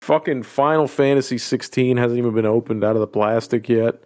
Fucking 0.00 0.42
Final 0.42 0.88
Fantasy 0.88 1.36
16 1.36 1.96
hasn't 1.96 2.18
even 2.18 2.34
been 2.34 2.46
opened 2.46 2.84
out 2.84 2.96
of 2.96 3.00
the 3.00 3.06
plastic 3.06 3.68
yet. 3.68 4.02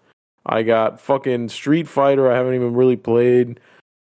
I 0.46 0.62
got 0.62 1.00
fucking 1.00 1.50
Street 1.50 1.86
Fighter. 1.86 2.30
I 2.30 2.36
haven't 2.36 2.54
even 2.54 2.74
really 2.74 2.96
played. 2.96 3.60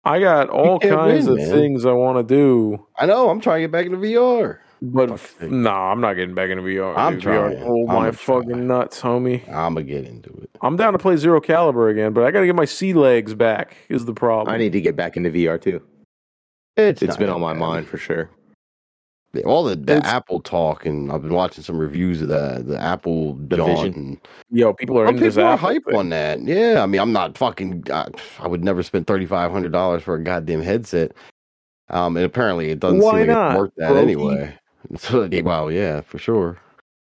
I 0.06 0.20
got 0.20 0.48
all 0.50 0.78
kinds 0.78 1.26
win, 1.26 1.32
of 1.32 1.38
man. 1.38 1.50
things 1.50 1.84
I 1.86 1.92
want 1.92 2.26
to 2.26 2.34
do. 2.34 2.86
I 2.96 3.06
know. 3.06 3.28
I'm 3.28 3.40
trying 3.40 3.58
to 3.58 3.62
get 3.64 3.72
back 3.72 3.86
into 3.86 3.98
VR. 3.98 4.58
But 4.82 5.08
Fuck's 5.08 5.22
f- 5.34 5.40
sake. 5.40 5.50
nah, 5.50 5.90
I'm 5.90 6.00
not 6.02 6.14
getting 6.14 6.34
back 6.34 6.50
into 6.50 6.62
VR. 6.62 6.94
I'm 6.96 7.14
dude. 7.14 7.22
trying. 7.22 7.56
VR, 7.56 7.62
hold 7.64 7.88
I'ma 7.90 7.98
my 8.00 8.10
try. 8.10 8.16
fucking 8.40 8.66
nuts, 8.66 9.00
homie. 9.00 9.42
I'm 9.48 9.74
gonna 9.74 9.82
get 9.84 10.04
into 10.04 10.28
it. 10.42 10.50
I'm 10.60 10.76
down 10.76 10.92
to 10.92 10.98
play 10.98 11.16
Zero 11.16 11.40
Caliber 11.40 11.88
again, 11.88 12.12
but 12.12 12.24
I 12.24 12.30
got 12.30 12.40
to 12.40 12.46
get 12.46 12.54
my 12.54 12.66
sea 12.66 12.92
legs 12.92 13.34
back. 13.34 13.76
Is 13.88 14.04
the 14.04 14.12
problem? 14.12 14.54
I 14.54 14.58
need 14.58 14.72
to 14.72 14.80
get 14.80 14.94
back 14.94 15.16
into 15.16 15.30
VR 15.30 15.60
too. 15.60 15.80
It's, 16.76 17.00
It's 17.00 17.10
not 17.12 17.18
been 17.18 17.30
on 17.30 17.40
my 17.40 17.54
bad. 17.54 17.60
mind 17.60 17.88
for 17.88 17.96
sure. 17.96 18.28
All 19.44 19.64
the, 19.64 19.76
the 19.76 19.96
It's- 19.98 20.10
Apple 20.10 20.40
talk, 20.40 20.86
and 20.86 21.12
I've 21.12 21.20
been 21.22 21.34
watching 21.34 21.62
some 21.62 21.76
reviews 21.78 22.22
of 22.22 22.28
the 22.28 22.62
the 22.66 22.80
Apple 22.80 23.32
and 23.50 24.18
Yo, 24.50 24.72
people 24.72 24.98
are 24.98 25.12
this 25.12 25.34
people 25.34 25.48
are 25.48 25.56
hype 25.58 25.84
thing. 25.84 25.94
on 25.94 26.08
that. 26.10 26.40
Yeah, 26.42 26.82
I 26.82 26.86
mean, 26.86 27.00
I'm 27.00 27.12
not 27.12 27.36
fucking. 27.36 27.84
I, 27.92 28.08
I 28.40 28.48
would 28.48 28.64
never 28.64 28.82
spend 28.82 29.06
thirty 29.06 29.26
five 29.26 29.50
hundred 29.52 29.72
dollars 29.72 30.02
for 30.02 30.14
a 30.14 30.22
goddamn 30.22 30.62
headset. 30.62 31.12
Um, 31.90 32.16
and 32.16 32.24
apparently 32.26 32.70
it 32.70 32.80
doesn't 32.80 32.98
Why 33.00 33.10
seem 33.10 33.18
like 33.20 33.28
not, 33.28 33.50
it's 33.52 33.58
worth 33.60 33.72
that 33.76 33.92
Brokey? 33.92 34.02
anyway. 34.02 34.58
So, 34.98 35.28
well, 35.42 35.70
yeah, 35.72 36.00
for 36.00 36.16
sure. 36.18 36.58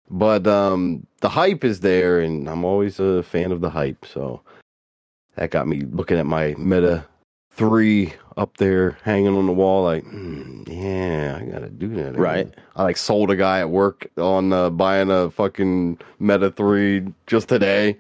But 0.10 0.48
um, 0.48 1.06
the 1.22 1.30
hype 1.30 1.64
is 1.64 1.82
there, 1.82 2.20
and 2.20 2.50
I'm 2.50 2.66
always 2.66 3.00
a 3.00 3.22
fan 3.22 3.52
of 3.52 3.62
the 3.62 3.70
hype. 3.70 4.06
So 4.08 4.42
that 5.36 5.52
got 5.52 5.68
me 5.68 5.82
looking 5.92 6.18
at 6.18 6.26
my 6.26 6.56
Meta 6.58 7.06
Three 7.60 8.14
up 8.38 8.56
there, 8.56 8.98
hanging 9.04 9.36
on 9.36 9.46
the 9.46 9.52
wall. 9.52 9.84
Like, 9.84 10.06
hmm, 10.06 10.64
yeah, 10.66 11.38
I 11.42 11.46
gotta 11.46 11.70
do 11.70 11.90
that. 11.90 12.12
again. 12.12 12.22
Right. 12.22 12.56
I 12.78 12.84
like 12.84 12.96
sold 12.96 13.32
a 13.32 13.36
guy 13.36 13.60
at 13.60 13.70
work 13.70 14.10
on 14.18 14.54
uh, 14.54 14.70
buying 14.70 15.12
a 15.12 15.30
fucking 15.30 16.00
Meta 16.20 16.52
3 16.52 17.06
just 17.28 17.50
today. 17.50 17.98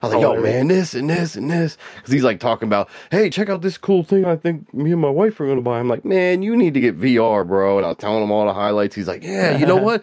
I 0.00 0.06
was 0.06 0.14
like, 0.16 0.24
Oh, 0.24 0.34
yo, 0.34 0.42
man, 0.42 0.66
this 0.66 0.94
and 0.94 1.08
this 1.08 1.36
and 1.36 1.48
this. 1.48 1.78
Because 1.94 2.12
he's 2.12 2.24
like 2.24 2.40
talking 2.40 2.66
about, 2.66 2.88
hey, 3.12 3.30
check 3.30 3.48
out 3.48 3.62
this 3.62 3.78
cool 3.78 4.02
thing 4.02 4.24
I 4.24 4.34
think 4.34 4.74
me 4.74 4.90
and 4.90 5.00
my 5.00 5.10
wife 5.10 5.38
are 5.40 5.46
going 5.46 5.58
to 5.58 5.62
buy. 5.62 5.78
I'm 5.78 5.88
like, 5.88 6.04
man, 6.04 6.42
you 6.42 6.56
need 6.56 6.74
to 6.74 6.80
get 6.80 6.98
VR, 6.98 7.46
bro. 7.46 7.76
And 7.78 7.86
I 7.86 7.90
was 7.90 7.98
telling 7.98 8.24
him 8.24 8.32
all 8.32 8.46
the 8.46 8.52
highlights. 8.52 8.96
He's 8.96 9.06
like, 9.06 9.22
yeah, 9.22 9.56
you 9.56 9.64
know 9.66 9.76
what? 9.82 10.02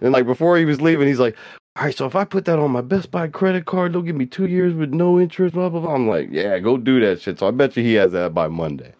And 0.00 0.12
like 0.12 0.26
before 0.26 0.56
he 0.56 0.64
was 0.64 0.80
leaving, 0.80 1.08
he's 1.08 1.18
like, 1.18 1.36
all 1.76 1.84
right, 1.84 1.96
so 1.96 2.06
if 2.06 2.14
I 2.14 2.24
put 2.24 2.44
that 2.44 2.58
on 2.58 2.70
my 2.70 2.80
Best 2.82 3.10
Buy 3.10 3.26
credit 3.28 3.64
card, 3.66 3.92
they'll 3.92 4.02
give 4.02 4.14
me 4.16 4.26
two 4.26 4.46
years 4.46 4.74
with 4.74 4.90
no 4.94 5.18
interest, 5.18 5.54
blah, 5.54 5.68
blah, 5.68 5.80
blah. 5.80 5.94
I'm 5.94 6.08
like, 6.08 6.28
yeah, 6.30 6.58
go 6.60 6.76
do 6.76 7.00
that 7.00 7.20
shit. 7.20 7.38
So 7.38 7.48
I 7.48 7.50
bet 7.50 7.76
you 7.76 7.82
he 7.82 7.94
has 7.94 8.12
that 8.12 8.32
by 8.32 8.46
Monday. 8.48 8.92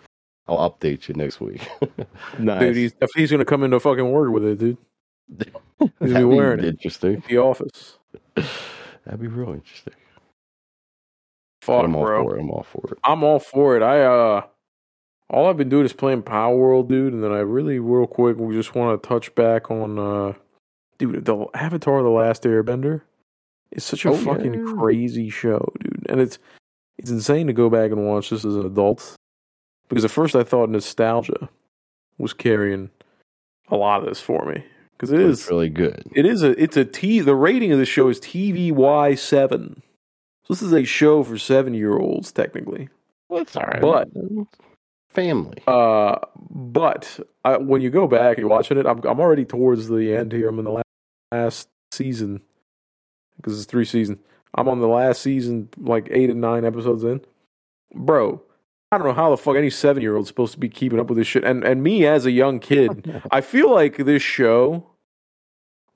I'll 0.49 0.71
update 0.71 1.09
you 1.09 1.15
next 1.15 1.41
week. 1.41 1.67
Nice. 2.39 2.61
Dude, 2.61 2.77
he's, 2.77 2.95
if 3.01 3.11
he's 3.15 3.31
gonna 3.31 3.45
come 3.45 3.63
into 3.63 3.79
fucking 3.79 4.11
work 4.11 4.33
with 4.33 4.45
it, 4.45 4.59
dude. 4.59 4.77
He's 6.01 6.13
That'd 6.13 6.15
be 6.15 6.15
be 6.19 6.25
wearing 6.25 6.59
it. 6.61 6.65
interesting. 6.67 7.23
The 7.29 7.39
office. 7.39 7.99
That'd 8.35 9.21
be 9.21 9.27
real 9.29 9.53
interesting. 9.55 9.95
Fuck, 11.63 11.85
I'm 11.85 11.95
all 11.97 12.05
bro. 12.05 12.25
for 12.25 12.37
it. 12.37 12.41
I'm 12.41 12.51
all 12.51 12.63
for 12.63 12.87
it. 12.93 12.99
I'm 13.05 13.25
all 13.25 13.39
for 13.39 13.77
it. 13.77 13.83
I 13.83 14.03
uh 14.03 14.43
all 15.31 15.49
I've 15.49 15.57
been 15.57 15.69
doing 15.71 15.85
is 15.87 15.93
playing 15.95 16.23
Palworld, 16.25 16.89
dude, 16.89 17.13
and 17.15 17.23
then 17.25 17.33
I 17.33 17.39
really 17.39 17.79
real 17.79 18.07
quick 18.07 18.37
we 18.37 18.55
just 18.55 18.75
want 18.75 19.03
to 19.03 19.09
touch 19.09 19.35
back 19.35 19.71
on 19.71 19.99
uh 19.99 20.33
dude, 20.99 21.25
the 21.25 21.47
Avatar 21.55 22.03
the 22.03 22.09
Last 22.11 22.43
Airbender 22.45 23.03
is 23.73 23.85
such 23.85 24.05
a 24.05 24.11
Oh, 24.11 24.17
fucking 24.17 24.55
yeah. 24.55 24.73
crazy 24.79 25.31
show, 25.31 25.73
dude. 25.81 26.07
And 26.09 26.21
it's 26.21 26.39
it's 26.99 27.11
insane 27.11 27.47
to 27.49 27.53
go 27.53 27.69
back 27.69 27.91
and 27.91 28.07
watch 28.07 28.31
this 28.31 28.45
as 28.45 28.55
an 28.57 28.65
adult. 28.67 29.15
Because 29.89 30.05
at 30.05 30.11
first 30.11 30.35
I 30.37 30.45
thought 30.45 30.71
nostalgia 30.71 31.49
was 32.19 32.33
carrying 32.33 32.91
a 33.69 33.77
lot 33.77 34.01
of 34.03 34.09
this 34.09 34.21
for 34.21 34.45
me. 34.47 34.65
Because 34.97 35.11
it 35.11 35.21
is 35.21 35.49
really 35.49 35.69
good. 35.69 36.03
it 36.15 36.25
is 36.25 36.43
a 36.43 36.51
it's 36.63 36.77
a 36.77 36.85
T 36.85 37.21
the 37.21 37.35
rating 37.35 37.73
of 37.73 37.79
the 37.79 37.85
show 37.87 38.09
is 38.09 38.21
TVY 38.21 39.19
seven. 39.19 39.83
So 40.45 40.55
this 40.55 40.63
is 40.63 40.73
a 40.73 40.85
show 40.85 41.23
for 41.25 41.37
seven 41.39 41.75
year 41.75 41.97
olds 41.99 42.31
technically. 42.31 42.89
Well, 43.29 43.43
it's 43.43 43.57
all 43.57 43.65
right. 43.65 43.81
But- 43.81 44.09
family. 45.09 45.63
Uh, 45.67 46.17
but 46.51 47.19
I, 47.45 47.57
when 47.57 47.81
you 47.83 47.91
go 47.91 48.07
back 48.07 48.37
and 48.37 48.39
you're 48.39 48.49
watching 48.49 48.79
it, 48.79 48.87
I'm 48.87 48.99
I'm 49.05 49.21
already 49.21 49.45
towards 49.45 49.89
the 49.89 50.15
end 50.15 50.33
here. 50.33 50.49
I'm 50.49 50.59
in 50.59 50.65
the 50.65 50.71
last, 51.35 51.69
season 51.95 52.43
because 53.37 53.59
it's 53.59 53.71
three 53.71 53.85
seasons. 53.85 54.19
I'm 54.55 54.69
on 54.69 54.81
the 54.81 54.89
last 54.89 55.23
season, 55.23 55.69
like 55.79 56.09
eight 56.11 56.31
and 56.31 56.41
nine 56.41 56.65
episodes 56.65 57.03
in. 57.05 57.21
Bro, 57.95 58.43
I 58.93 58.99
don't 58.99 59.07
know 59.07 59.15
how 59.15 59.31
the 59.31 59.37
fuck 59.37 59.57
any 59.57 59.71
seven 59.71 60.03
year 60.03 60.17
old 60.17 60.27
supposed 60.27 60.53
to 60.53 60.61
be 60.61 60.69
keeping 60.69 61.01
up 61.01 61.09
with 61.09 61.19
this 61.19 61.27
shit. 61.27 61.45
And 61.45 61.65
and 61.65 61.83
me 61.83 62.07
as 62.07 62.27
a 62.27 62.31
young 62.31 62.61
kid, 62.61 63.23
I 63.31 63.41
feel 63.41 63.73
like 63.73 63.97
this 63.97 64.23
show 64.23 64.87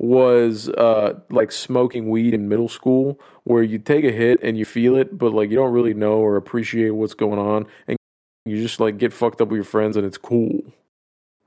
was 0.00 0.68
uh 0.70 1.18
like 1.28 1.50
smoking 1.50 2.08
weed 2.08 2.32
in 2.32 2.48
middle 2.48 2.68
school 2.68 3.20
where 3.42 3.64
you 3.64 3.78
take 3.78 4.04
a 4.04 4.12
hit 4.12 4.38
and 4.44 4.56
you 4.56 4.64
feel 4.64 4.94
it 4.94 5.18
but 5.18 5.32
like 5.32 5.50
you 5.50 5.56
don't 5.56 5.72
really 5.72 5.92
know 5.92 6.18
or 6.18 6.36
appreciate 6.36 6.90
what's 6.90 7.14
going 7.14 7.36
on 7.36 7.66
and 7.88 7.98
you 8.44 8.62
just 8.62 8.78
like 8.78 8.96
get 8.96 9.12
fucked 9.12 9.40
up 9.40 9.48
with 9.48 9.56
your 9.56 9.64
friends 9.64 9.96
and 9.96 10.06
it's 10.06 10.16
cool 10.16 10.62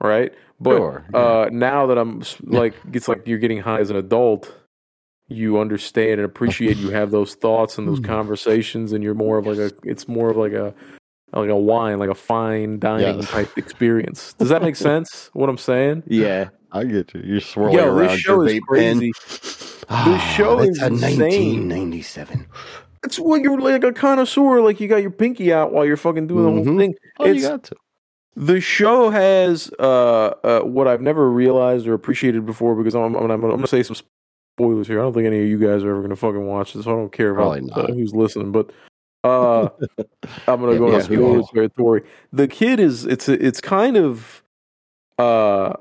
right 0.02 0.32
but 0.60 0.76
Sure, 0.76 1.04
yeah. 1.12 1.18
uh 1.20 1.48
now 1.52 1.86
that 1.86 1.98
i'm 1.98 2.22
like 2.44 2.74
it's 2.92 3.08
like 3.08 3.26
you're 3.26 3.38
getting 3.38 3.60
high 3.60 3.80
as 3.80 3.90
an 3.90 3.96
adult 3.96 4.54
you 5.28 5.58
understand 5.58 6.12
and 6.12 6.22
appreciate 6.24 6.76
you 6.76 6.90
have 6.90 7.10
those 7.10 7.34
thoughts 7.34 7.78
and 7.78 7.88
those 7.88 7.98
Hmm. 7.98 8.04
conversations 8.04 8.92
and 8.92 9.02
you're 9.04 9.14
more 9.14 9.38
of 9.38 9.46
like 9.46 9.58
a 9.58 9.70
it's 9.84 10.06
more 10.08 10.30
of 10.30 10.36
like 10.36 10.52
a 10.52 10.74
like 11.32 11.48
a 11.48 11.56
wine 11.56 11.98
like 11.98 12.10
a 12.10 12.14
fine 12.14 12.78
dining 12.78 13.20
Yes. 13.20 13.30
type 13.30 13.56
experience 13.56 14.34
does 14.34 14.50
that 14.50 14.60
make 14.62 14.76
sense 14.90 15.30
what 15.32 15.48
i'm 15.48 15.58
saying 15.58 16.02
Yeah. 16.06 16.48
I 16.74 16.84
get 16.84 17.12
you. 17.12 17.20
You're 17.22 17.40
swirling 17.42 17.74
Yo, 17.76 17.84
around 17.94 18.08
this 18.12 18.20
show 18.20 18.40
is 18.40 18.54
vape 18.54 18.60
pen. 18.72 18.98
crazy. 18.98 19.12
Ah, 19.90 20.34
show 20.38 20.58
it's 20.60 20.78
is 20.78 20.82
a 20.82 20.86
insane. 20.86 21.68
1997. 21.68 22.46
It's 23.04 23.18
when 23.18 23.42
you're 23.44 23.60
like 23.60 23.84
a 23.84 23.92
connoisseur, 23.92 24.62
like 24.62 24.80
you 24.80 24.88
got 24.88 25.02
your 25.02 25.10
pinky 25.10 25.52
out 25.52 25.72
while 25.74 25.84
you're 25.84 25.98
fucking 25.98 26.28
doing 26.28 26.44
the 26.44 26.50
whole 26.50 26.64
Mhm. 26.64 26.78
thing. 26.78 26.94
Oh, 27.18 27.26
you 27.26 27.42
got 27.42 27.64
to. 27.64 27.76
The 28.34 28.60
show 28.60 29.10
has 29.10 29.70
uh, 29.78 30.34
uh, 30.42 30.60
what 30.60 30.88
I've 30.88 31.02
never 31.02 31.30
realized 31.30 31.86
or 31.86 31.92
appreciated 31.92 32.46
before 32.46 32.74
because 32.74 32.94
I'm, 32.94 33.14
I'm, 33.14 33.30
I'm, 33.30 33.40
going 33.40 33.60
to 33.60 33.66
say 33.66 33.82
some 33.82 33.96
spoilers 34.56 34.86
here. 34.86 35.00
I 35.00 35.02
don't 35.02 35.12
think 35.12 35.26
any 35.26 35.40
of 35.42 35.48
you 35.48 35.58
guys 35.58 35.84
are 35.84 35.90
ever 35.90 36.00
going 36.00 36.10
to 36.10 36.16
fucking 36.16 36.46
watch 36.46 36.72
this. 36.72 36.84
So 36.84 36.92
I 36.92 36.94
don't 36.94 37.12
care 37.12 37.30
about 37.30 37.60
uh, 37.72 37.92
who's 37.92 38.14
listening, 38.14 38.52
but 38.52 38.70
uh, 39.24 39.68
I'm 40.48 40.60
going 40.60 40.70
to 40.70 40.72
Yeah, 40.72 40.78
go 40.78 40.88
yeah, 40.88 40.94
into 40.96 41.08
who 41.08 41.14
spoiler 41.16 41.36
will? 41.38 41.46
territory. 41.48 42.02
The 42.32 42.48
kid 42.48 42.80
is 42.80 43.04
it's 43.04 43.28
it's 43.28 43.60
kind 43.60 43.96
of 43.96 44.42
uh, 45.18 45.74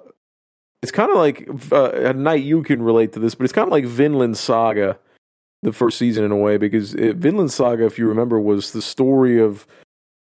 it's 0.82 0.92
kind 0.92 1.12
of 1.12 1.18
like 1.18 1.48
uh, 1.72 1.92
at 1.92 2.16
night 2.16 2.44
you 2.44 2.64
can 2.64 2.82
relate 2.82 3.14
to 3.14 3.20
this, 3.20 3.36
but 3.36 3.44
it's 3.44 3.54
kind 3.54 3.68
of 3.68 3.72
like 3.72 3.86
Vinland 3.86 4.38
Saga, 4.38 4.98
the 5.64 5.74
first 5.74 5.98
season 5.98 6.24
in 6.24 6.32
a 6.32 6.38
way, 6.38 6.58
because 6.58 6.96
it, 6.96 7.18
Vinland 7.18 7.52
Saga, 7.52 7.86
if 7.86 7.98
you 7.98 8.08
remember, 8.08 8.40
was 8.40 8.72
the 8.72 8.82
story 8.82 9.40
of 9.40 9.66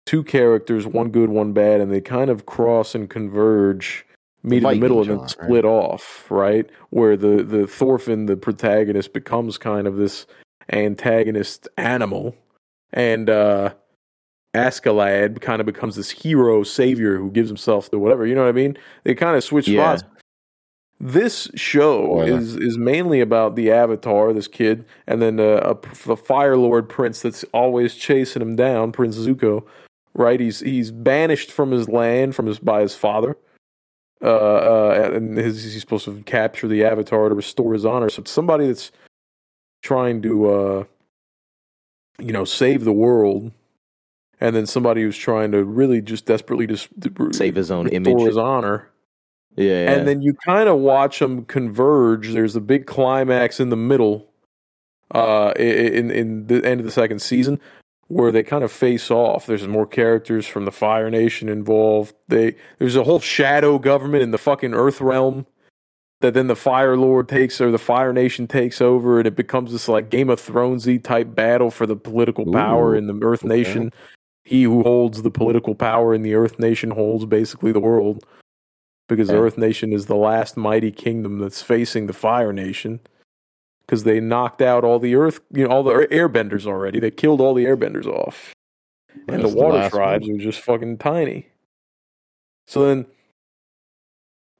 two 0.09 0.23
characters, 0.23 0.87
one 0.87 1.11
good, 1.11 1.29
one 1.29 1.53
bad, 1.53 1.79
and 1.81 1.91
they 1.91 2.01
kind 2.01 2.31
of 2.31 2.47
cross 2.47 2.95
and 2.95 3.11
converge, 3.11 4.03
meet 4.41 4.63
in 4.63 4.63
the 4.63 4.75
middle, 4.75 5.01
and 5.01 5.09
then 5.11 5.17
genre, 5.17 5.21
right? 5.21 5.45
split 5.45 5.65
off, 5.65 6.25
right? 6.31 6.67
Where 6.89 7.15
the 7.15 7.43
the 7.43 7.67
Thorfinn, 7.67 8.25
the 8.25 8.35
protagonist, 8.35 9.13
becomes 9.13 9.59
kind 9.59 9.85
of 9.85 9.97
this 9.97 10.25
antagonist 10.73 11.67
animal, 11.77 12.35
and 12.91 13.29
uh 13.29 13.75
Askeladd 14.55 15.41
kind 15.41 15.59
of 15.59 15.67
becomes 15.67 15.95
this 15.95 16.09
hero 16.09 16.63
savior 16.63 17.19
who 17.19 17.29
gives 17.29 17.47
himself 17.47 17.91
to 17.91 17.99
whatever. 17.99 18.25
You 18.25 18.33
know 18.33 18.41
what 18.41 18.49
I 18.49 18.53
mean? 18.53 18.75
They 19.03 19.13
kind 19.13 19.37
of 19.37 19.43
switch 19.43 19.67
Yeah. 19.67 19.97
spots. 19.97 20.09
This 20.99 21.51
show 21.53 22.05
Spoiler. 22.05 22.39
is 22.39 22.55
is 22.55 22.79
mainly 22.79 23.21
about 23.21 23.55
the 23.55 23.71
Avatar, 23.71 24.33
this 24.33 24.47
kid, 24.47 24.85
and 25.05 25.21
then 25.21 25.39
uh, 25.39 25.75
a, 25.75 26.11
a 26.11 26.15
Fire 26.17 26.57
Lord 26.57 26.89
prince 26.89 27.21
that's 27.21 27.43
always 27.53 27.93
chasing 27.93 28.41
him 28.41 28.55
down, 28.55 28.91
Prince 28.91 29.17
Zuko. 29.19 29.63
Right? 30.19 30.39
He's 30.39 30.59
he's 30.59 30.91
banished 30.91 31.51
from 31.51 31.71
his 31.71 31.89
land 31.89 32.35
from 32.35 32.45
his 32.45 32.59
by 32.59 32.81
his 32.81 32.93
father. 32.93 33.35
Uh, 34.21 34.27
uh, 34.27 35.11
and 35.13 35.37
his, 35.37 35.63
he's 35.63 35.79
supposed 35.79 36.03
to 36.03 36.21
capture 36.23 36.67
the 36.67 36.83
Avatar 36.83 37.29
to 37.29 37.35
restore 37.35 37.73
his 37.73 37.85
honor. 37.85 38.09
So 38.09 38.21
it's 38.21 38.31
somebody 38.31 38.67
that's 38.67 38.91
trying 39.81 40.21
to, 40.23 40.49
uh, 40.49 40.83
you 42.19 42.33
know, 42.33 42.43
save 42.43 42.83
the 42.83 42.91
world 42.91 43.53
and 44.41 44.55
then 44.55 44.65
somebody 44.65 45.03
who's 45.03 45.17
trying 45.17 45.53
to 45.53 45.63
really 45.63 46.01
just 46.01 46.25
desperately 46.25 46.67
just 46.67 46.89
Save 47.31 47.55
his 47.55 47.71
own 47.71 47.85
restore 47.85 48.13
image. 48.13 48.27
his 48.27 48.37
honor. 48.37 48.89
Yeah, 49.55 49.83
yeah. 49.83 49.91
And 49.91 50.07
then 50.07 50.21
you 50.21 50.33
kind 50.33 50.69
of 50.69 50.79
watch 50.79 51.19
them 51.19 51.45
converge. 51.45 52.29
There's 52.29 52.55
a 52.55 52.61
big 52.61 52.85
climax 52.85 53.59
in 53.59 53.69
the 53.69 53.77
middle, 53.77 54.29
uh, 55.11 55.53
in 55.57 56.11
in 56.11 56.47
the 56.47 56.63
end 56.65 56.79
of 56.79 56.85
the 56.85 56.91
second 56.91 57.21
season, 57.21 57.59
where 58.09 58.31
they 58.31 58.43
kind 58.43 58.63
of 58.63 58.71
face 58.71 59.09
off. 59.09 59.45
There's 59.45 59.67
more 59.67 59.85
characters 59.85 60.45
from 60.45 60.65
the 60.65 60.71
Fire 60.71 61.09
Nation 61.09 61.47
involved. 61.47 62.13
They 62.27 62.55
there's 62.79 62.95
a 62.95 63.03
whole 63.03 63.19
shadow 63.19 63.79
government 63.79 64.23
in 64.23 64.31
the 64.31 64.37
fucking 64.37 64.73
Earth 64.73 64.99
realm 64.99 65.45
that 66.21 66.33
then 66.33 66.47
the 66.47 66.55
Fire 66.55 66.97
Lord 66.97 67.29
takes 67.29 67.61
or 67.61 67.71
the 67.71 67.77
Fire 67.77 68.11
Nation 68.11 68.47
takes 68.47 68.81
over, 68.81 69.19
and 69.19 69.27
it 69.27 69.35
becomes 69.35 69.71
this 69.71 69.87
like 69.87 70.09
Game 70.09 70.29
of 70.29 70.41
Thronesy 70.41 71.01
type 71.01 71.33
battle 71.33 71.71
for 71.71 71.85
the 71.85 71.95
political 71.95 72.51
power 72.51 72.93
Ooh, 72.93 72.97
in 72.97 73.07
the 73.07 73.17
Earth 73.25 73.45
okay. 73.45 73.55
Nation. 73.55 73.93
He 74.43 74.63
who 74.63 74.81
holds 74.81 75.21
the 75.21 75.31
political 75.31 75.75
power 75.75 76.13
in 76.13 76.23
the 76.23 76.33
Earth 76.33 76.57
Nation 76.57 76.89
holds 76.89 77.25
basically 77.25 77.71
the 77.71 77.79
world 77.79 78.25
because 79.07 79.27
the 79.27 79.37
Earth 79.37 79.57
Nation 79.57 79.93
is 79.93 80.07
the 80.07 80.15
last 80.15 80.57
mighty 80.57 80.91
kingdom 80.91 81.37
that's 81.37 81.61
facing 81.61 82.07
the 82.07 82.13
Fire 82.13 82.51
Nation. 82.51 82.99
Because 83.89 84.03
they 84.03 84.19
knocked 84.19 84.61
out 84.61 84.83
all 84.83 84.99
the 84.99 85.15
Earth, 85.15 85.39
you 85.51 85.67
know, 85.67 85.73
all 85.73 85.81
the 85.81 85.93
Airbenders 86.11 86.67
already. 86.67 86.99
They 86.99 87.09
killed 87.09 87.41
all 87.41 87.55
the 87.55 87.65
Airbenders 87.65 88.05
off, 88.05 88.53
and 89.27 89.41
That's 89.41 89.51
the 89.51 89.57
Water 89.57 89.79
last 89.79 89.89
Tribes 89.93 90.27
one. 90.27 90.37
were 90.37 90.43
just 90.43 90.61
fucking 90.61 90.99
tiny. 90.99 91.47
So 92.67 92.85
then 92.85 93.07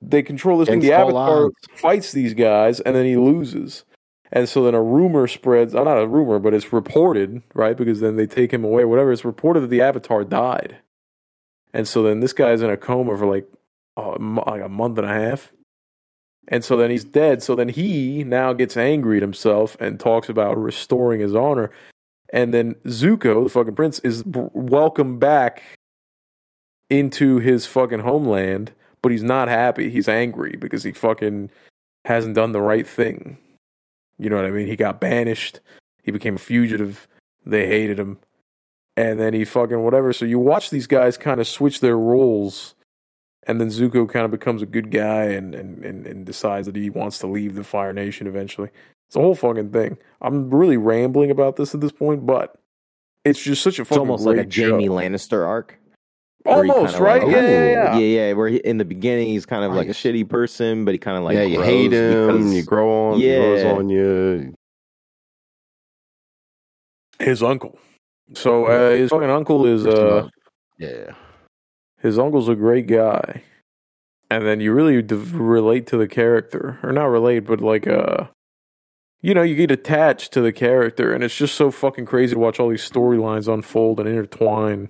they 0.02 0.24
control 0.24 0.58
this 0.58 0.68
thing. 0.68 0.80
The 0.80 0.94
Avatar 0.94 1.52
fights 1.76 2.12
these 2.12 2.34
guys, 2.34 2.80
and 2.80 2.96
then 2.96 3.06
he 3.06 3.18
loses. 3.18 3.84
And 4.32 4.50
so 4.50 4.64
then 4.64 4.74
a 4.74 4.82
rumor 4.82 5.28
spreads. 5.28 5.76
uh, 5.76 5.84
Not 5.84 6.00
a 6.00 6.08
rumor, 6.08 6.40
but 6.40 6.56
it's 6.56 6.74
reported, 6.74 7.44
right? 7.54 7.78
Because 7.78 8.00
then 8.00 8.16
they 8.16 8.26
take 8.26 8.52
him 8.52 8.64
away, 8.64 8.84
whatever. 8.84 9.12
It's 9.12 9.24
reported 9.26 9.60
that 9.60 9.68
the 9.68 9.82
Avatar 9.82 10.24
died. 10.24 10.76
And 11.72 11.88
so 11.88 12.02
then 12.02 12.20
this 12.20 12.34
guy's 12.34 12.64
in 12.64 12.72
a 12.72 12.78
coma 12.78 13.16
for 13.16 13.28
like, 13.28 13.48
uh, 13.96 14.18
like 14.48 14.64
a 14.64 14.70
month 14.70 14.98
and 14.98 15.06
a 15.08 15.14
half. 15.14 15.52
And 16.50 16.66
so 16.66 16.76
then 16.76 16.90
he's 16.90 17.04
dead. 17.04 17.42
So 17.42 17.56
then 17.56 17.70
he 17.70 18.24
now 18.24 18.54
gets 18.54 18.76
angry 18.76 19.18
at 19.18 19.24
himself 19.24 19.78
and 19.80 20.00
talks 20.00 20.30
about 20.30 20.58
restoring 20.58 21.22
his 21.22 21.36
honor. 21.36 21.72
And 22.34 22.54
then 22.54 22.76
Zuko, 22.86 23.44
the 23.44 23.50
fucking 23.50 23.76
prince, 23.76 24.00
is 24.00 24.24
b- 24.24 24.50
welcomed 24.54 25.20
back 25.20 25.64
into 26.90 27.38
his 27.38 27.66
fucking 27.66 28.00
homeland, 28.00 28.72
but 29.02 29.12
he's 29.12 29.24
not 29.24 29.48
happy. 29.48 29.90
He's 29.90 30.10
angry 30.10 30.56
because 30.60 30.84
he 30.84 30.92
fucking 30.92 31.52
hasn't 32.06 32.36
done 32.36 32.52
the 32.52 32.62
right 32.62 32.88
thing. 32.88 33.38
You 34.18 34.30
know 34.30 34.36
what 34.36 34.46
I 34.46 34.52
mean? 34.52 34.68
He 34.68 34.76
got 34.76 35.00
banished. 35.00 35.60
He 36.04 36.12
became 36.12 36.36
a 36.36 36.40
fugitive. 36.40 37.08
They 37.46 37.68
hated 37.68 38.00
him. 38.00 38.18
And 38.98 39.20
then 39.20 39.34
he 39.34 39.46
fucking 39.46 39.84
whatever. 39.84 40.12
So 40.14 40.26
you 40.26 40.40
watch 40.40 40.72
these 40.72 40.88
guys 40.88 41.18
kind 41.18 41.40
of 41.40 41.48
switch 41.48 41.80
their 41.80 41.98
roles. 41.98 42.76
And 43.50 43.60
then 43.60 43.70
Zuko 43.70 44.08
kind 44.08 44.26
of 44.26 44.32
becomes 44.32 44.62
a 44.62 44.68
good 44.68 44.92
guy 44.92 45.24
and, 45.24 45.56
and, 45.56 45.84
and, 45.84 46.06
and 46.06 46.24
decides 46.24 46.68
that 46.68 46.76
he 46.76 46.92
wants 46.92 47.18
to 47.18 47.28
leave 47.28 47.56
the 47.56 47.64
Fire 47.64 47.92
Nation 47.92 48.28
eventually. 48.28 48.70
It's 49.08 49.16
a 49.16 49.20
whole 49.20 49.34
fucking 49.34 49.72
thing. 49.72 49.98
I'm 50.22 50.52
really 50.54 50.78
rambling 50.78 51.32
about 51.32 51.56
this 51.56 51.74
at 51.74 51.82
this 51.82 51.92
point, 51.92 52.28
but 52.28 52.54
it's 53.26 53.42
just 53.42 53.64
such 53.64 53.80
a 53.80 53.82
it's 53.82 53.90
fucking 53.90 54.02
almost 54.02 54.24
like 54.24 54.38
a 54.38 54.52
show. 54.52 54.74
Jaime 54.74 54.88
Lannister 54.88 55.48
arc. 55.48 55.80
Almost 56.46 57.00
right, 57.00 57.24
like- 57.24 57.32
yeah, 57.36 57.42
yeah, 57.42 57.72
yeah. 57.72 57.98
yeah, 57.98 58.28
yeah. 58.28 58.34
Where 58.34 58.50
he, 58.50 58.58
in 58.58 58.78
the 58.78 58.86
beginning 58.86 59.30
he's 59.30 59.48
kind 59.48 59.64
of 59.66 59.74
like 59.74 59.88
a 59.88 59.94
shitty 59.94 60.30
person, 60.30 60.86
but 60.86 60.94
he 60.94 61.00
kind 61.00 61.18
of 61.18 61.24
like 61.24 61.34
yeah, 61.34 61.42
you 61.42 61.62
hate 61.62 61.92
him, 61.92 62.28
because- 62.28 62.54
you 62.54 62.62
grow 62.64 63.14
on, 63.14 63.20
he 63.20 63.36
grows 63.36 63.64
Yeah. 63.64 63.72
on 63.74 63.90
you. 63.90 64.54
His 67.18 67.42
uncle. 67.42 67.80
So 68.36 68.66
uh, 68.66 68.92
his 68.92 69.10
fucking 69.10 69.30
uncle 69.32 69.66
is 69.66 69.88
uh, 69.88 70.30
yeah, 70.78 71.14
his 72.00 72.18
uncle's 72.18 72.50
a 72.50 72.56
great 72.56 72.88
guy, 72.88 73.44
and 74.30 74.46
then 74.46 74.60
you 74.60 74.74
really 74.74 75.02
d- 75.02 75.16
relate 75.16 75.88
to 75.88 75.98
the 75.98 76.08
character, 76.08 76.80
or 76.84 76.92
not 76.92 77.06
relate, 77.06 77.42
but 77.42 77.62
like 77.62 77.88
uh, 77.88 78.26
you 79.22 79.34
know, 79.34 79.42
you 79.42 79.56
get 79.56 79.72
attached 79.72 80.32
to 80.34 80.42
the 80.42 80.54
character, 80.54 81.14
and 81.14 81.24
it's 81.24 81.36
just 81.36 81.56
so 81.56 81.72
fucking 81.72 82.06
crazy 82.06 82.34
to 82.34 82.40
watch 82.40 82.60
all 82.60 82.70
these 82.70 82.90
storylines 82.90 83.52
unfold 83.52 84.00
and 84.00 84.08
intertwine 84.08 84.90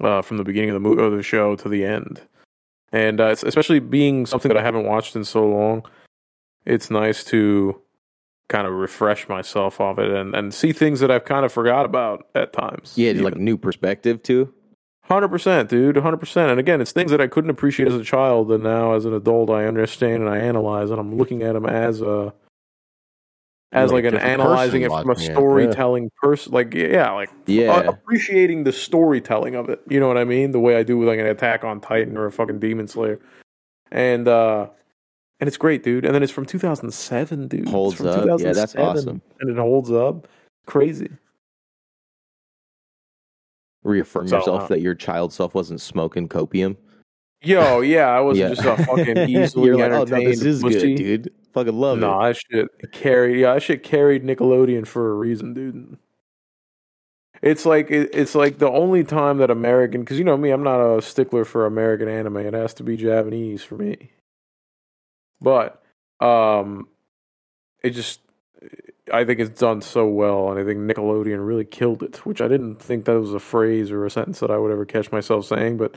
uh, 0.00 0.20
from 0.22 0.36
the 0.36 0.44
beginning 0.44 0.70
of 0.70 0.74
the 0.74 0.80
mo- 0.80 1.02
of 1.02 1.16
the 1.16 1.22
show 1.22 1.56
to 1.56 1.68
the 1.68 1.84
end, 1.84 2.20
and 2.92 3.20
uh, 3.20 3.34
especially 3.44 3.78
being 3.78 4.26
something 4.26 4.48
that 4.48 4.58
I 4.58 4.62
haven't 4.62 4.86
watched 4.86 5.16
in 5.16 5.24
so 5.24 5.46
long, 5.46 5.84
it's 6.64 6.90
nice 6.90 7.22
to 7.24 7.80
kind 8.48 8.66
of 8.66 8.72
refresh 8.72 9.28
myself 9.28 9.80
off 9.80 9.98
it 9.98 10.08
and, 10.10 10.34
and 10.34 10.54
see 10.54 10.72
things 10.72 11.00
that 11.00 11.10
I've 11.10 11.24
kind 11.24 11.44
of 11.44 11.52
forgot 11.52 11.84
about 11.84 12.28
at 12.34 12.52
times. 12.52 12.92
yeah, 12.96 13.12
like 13.12 13.36
new 13.36 13.56
perspective 13.56 14.22
too. 14.22 14.52
Hundred 15.08 15.28
percent, 15.28 15.68
dude. 15.68 15.96
Hundred 15.96 16.18
percent. 16.18 16.50
And 16.50 16.58
again, 16.58 16.80
it's 16.80 16.92
things 16.92 17.10
that 17.12 17.20
I 17.20 17.28
couldn't 17.28 17.50
appreciate 17.50 17.88
as 17.88 17.94
a 17.94 18.02
child, 18.02 18.50
and 18.50 18.64
now 18.64 18.94
as 18.94 19.04
an 19.04 19.14
adult, 19.14 19.50
I 19.50 19.66
understand 19.66 20.22
and 20.22 20.28
I 20.28 20.38
analyze, 20.38 20.90
and 20.90 20.98
I'm 20.98 21.16
looking 21.16 21.42
at 21.42 21.52
them 21.54 21.66
as 21.66 22.00
a 22.00 22.34
as 23.72 23.92
Like 23.92 24.04
like, 24.04 24.14
an 24.14 24.20
analyzing 24.20 24.82
it 24.82 24.88
from 24.88 25.10
a 25.10 25.12
it, 25.12 25.20
yeah. 25.20 25.32
storytelling 25.32 26.10
person. 26.20 26.52
Like 26.52 26.72
yeah, 26.72 27.10
like 27.12 27.30
Yeah, 27.46 27.72
uh, 27.72 27.90
appreciating 27.90 28.64
the 28.64 28.72
storytelling 28.72 29.54
of 29.54 29.68
it. 29.68 29.80
You 29.88 30.00
know 30.00 30.08
what 30.08 30.18
I 30.18 30.24
mean? 30.24 30.52
The 30.52 30.60
way 30.60 30.76
I 30.76 30.82
do 30.82 30.96
with 30.96 31.08
like 31.08 31.18
an 31.18 31.26
Attack 31.26 31.62
on 31.62 31.80
Titan 31.80 32.16
or 32.16 32.26
a 32.26 32.32
fucking 32.32 32.58
Demon 32.58 32.88
Slayer, 32.88 33.20
and 33.92 34.26
uh 34.26 34.68
and 35.40 35.48
it's 35.48 35.56
great, 35.56 35.82
dude. 35.82 36.04
And 36.04 36.14
then 36.14 36.22
it's 36.22 36.32
from 36.32 36.46
2007, 36.46 37.48
dude. 37.48 37.60
It's 37.62 37.70
Holds 37.70 37.96
from 37.96 38.06
up. 38.08 38.40
Yeah, 38.40 38.52
that's 38.52 38.74
awesome. 38.76 39.20
and 39.40 39.50
it 39.50 39.58
holds 39.58 39.90
up. 39.90 40.26
Crazy. 40.66 41.10
Reaffirm 43.86 44.28
So, 44.28 44.36
yourself 44.38 44.62
uh, 44.62 44.66
that 44.68 44.80
your 44.80 44.94
child 44.94 45.32
self 45.32 45.54
wasn't 45.54 45.80
smoking 45.80 46.28
copium. 46.28 46.76
Yo, 47.42 47.80
yeah, 47.80 48.06
I 48.08 48.20
wasn't 48.20 48.48
Yeah. 48.50 48.54
just 48.54 48.80
a 48.80 48.84
fucking 48.84 49.18
easily 49.28 49.66
You're 49.66 49.76
like, 49.76 49.92
oh 49.92 50.04
no, 50.04 50.24
this 50.24 50.42
is 50.42 50.62
pussy. 50.62 50.94
good, 50.94 51.22
dude. 51.22 51.34
Fucking 51.52 51.74
love 51.78 51.98
no, 51.98 52.20
it. 52.22 52.34
that 52.34 52.36
shit 52.82 52.92
carried. 52.92 53.38
Yeah, 53.38 53.54
that 53.54 53.62
shit 53.62 53.82
carried 53.82 54.24
Nickelodeon 54.24 54.86
for 54.86 55.10
a 55.10 55.14
reason, 55.14 55.54
dude. 55.54 55.98
It's 57.42 57.66
like 57.66 57.90
it, 57.90 58.10
it's 58.14 58.34
like 58.34 58.58
the 58.58 58.70
only 58.70 59.04
time 59.04 59.38
that 59.38 59.50
American, 59.50 60.00
because 60.00 60.18
you 60.18 60.24
know 60.24 60.36
me, 60.36 60.50
I'm 60.50 60.62
not 60.62 60.80
a 60.80 61.02
stickler 61.02 61.44
for 61.44 61.66
American 61.66 62.08
anime. 62.08 62.38
It 62.38 62.54
has 62.54 62.74
to 62.74 62.82
be 62.82 62.96
Japanese 62.96 63.62
for 63.62 63.76
me. 63.76 64.10
But 65.40 65.82
um, 66.20 66.88
it 67.82 67.90
just, 67.90 68.20
I 69.12 69.24
think 69.24 69.38
it's 69.40 69.60
done 69.60 69.80
so 69.82 70.06
well, 70.06 70.50
and 70.50 70.58
I 70.58 70.64
think 70.64 70.80
Nickelodeon 70.80 71.46
really 71.46 71.64
killed 71.64 72.02
it. 72.02 72.24
Which 72.26 72.40
I 72.40 72.48
didn't 72.48 72.76
think 72.76 73.04
that 73.04 73.18
was 73.20 73.32
a 73.34 73.38
phrase 73.40 73.90
or 73.90 74.04
a 74.04 74.10
sentence 74.10 74.40
that 74.40 74.50
I 74.50 74.58
would 74.58 74.72
ever 74.72 74.84
catch 74.84 75.12
myself 75.12 75.46
saying, 75.46 75.76
but 75.76 75.96